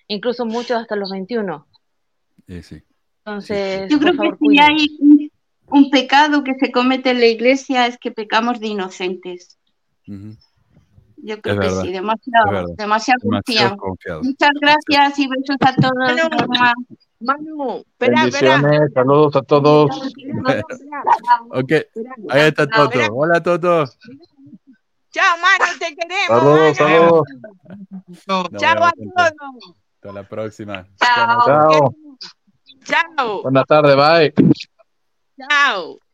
incluso 0.09 0.47
muchos 0.47 0.79
hasta 0.81 0.97
los 0.97 1.11
21. 1.11 1.67
Eh, 2.49 2.63
sí. 2.63 2.83
Entonces, 3.25 3.89
Yo 3.89 3.99
creo 3.99 4.13
que 4.13 4.17
favor, 4.17 4.39
cuídense. 4.39 4.73
hay 4.73 4.97
un, 5.01 5.26
un 5.69 5.91
pecado 5.91 6.45
que 6.45 6.55
se 6.55 6.71
comete 6.71 7.11
en 7.11 7.21
la 7.21 7.27
iglesia 7.27 7.87
es 7.87 7.99
que 7.99 8.11
pecamos 8.11 8.61
de 8.61 8.69
inocentes. 8.69 9.59
Ujú. 10.07 10.37
Yo 11.19 11.41
creo 11.41 11.55
Es 11.55 11.61
que 11.61 11.67
verdad, 11.67 11.83
sí, 11.83 11.93
demasiado, 11.93 12.67
demasiado 12.77 13.21
Demasiado 13.23 13.77
confiado. 13.77 14.23
Muchas 14.23 14.51
gracias 14.61 15.19
y 15.19 15.29
besos 15.29 15.57
a 15.61 15.75
todos. 15.75 15.95
Manu. 16.49 16.75
Manu, 17.19 17.77
espera, 17.79 18.27
espera. 18.27 18.53
Bendiciones, 18.59 18.93
saludos 18.93 19.37
a 19.37 19.43
todos. 19.43 20.13
Bueno, 20.43 20.63
ok, 21.51 21.73
ahí 22.29 22.43
está 22.43 22.67
Toto. 22.67 22.99
Hola, 23.13 23.43
Toto. 23.43 23.87
Chao, 25.11 25.37
Manu, 25.41 25.79
te 25.79 25.97
queremos. 25.97 26.29
Saludos, 26.29 26.81
Manu. 26.81 27.25
saludos. 28.27 28.53
Nos 28.53 28.63
Chao 28.63 28.85
a 28.85 28.93
todos. 28.93 29.75
Hasta 29.95 30.13
la 30.13 30.29
próxima. 30.29 30.87
Chao. 31.01 31.47
Chao. 31.47 31.95
Chao. 32.85 33.43
Buenas 33.43 33.65
tardes, 33.67 33.97
bye. 33.97 34.67
Chao. 35.39 36.01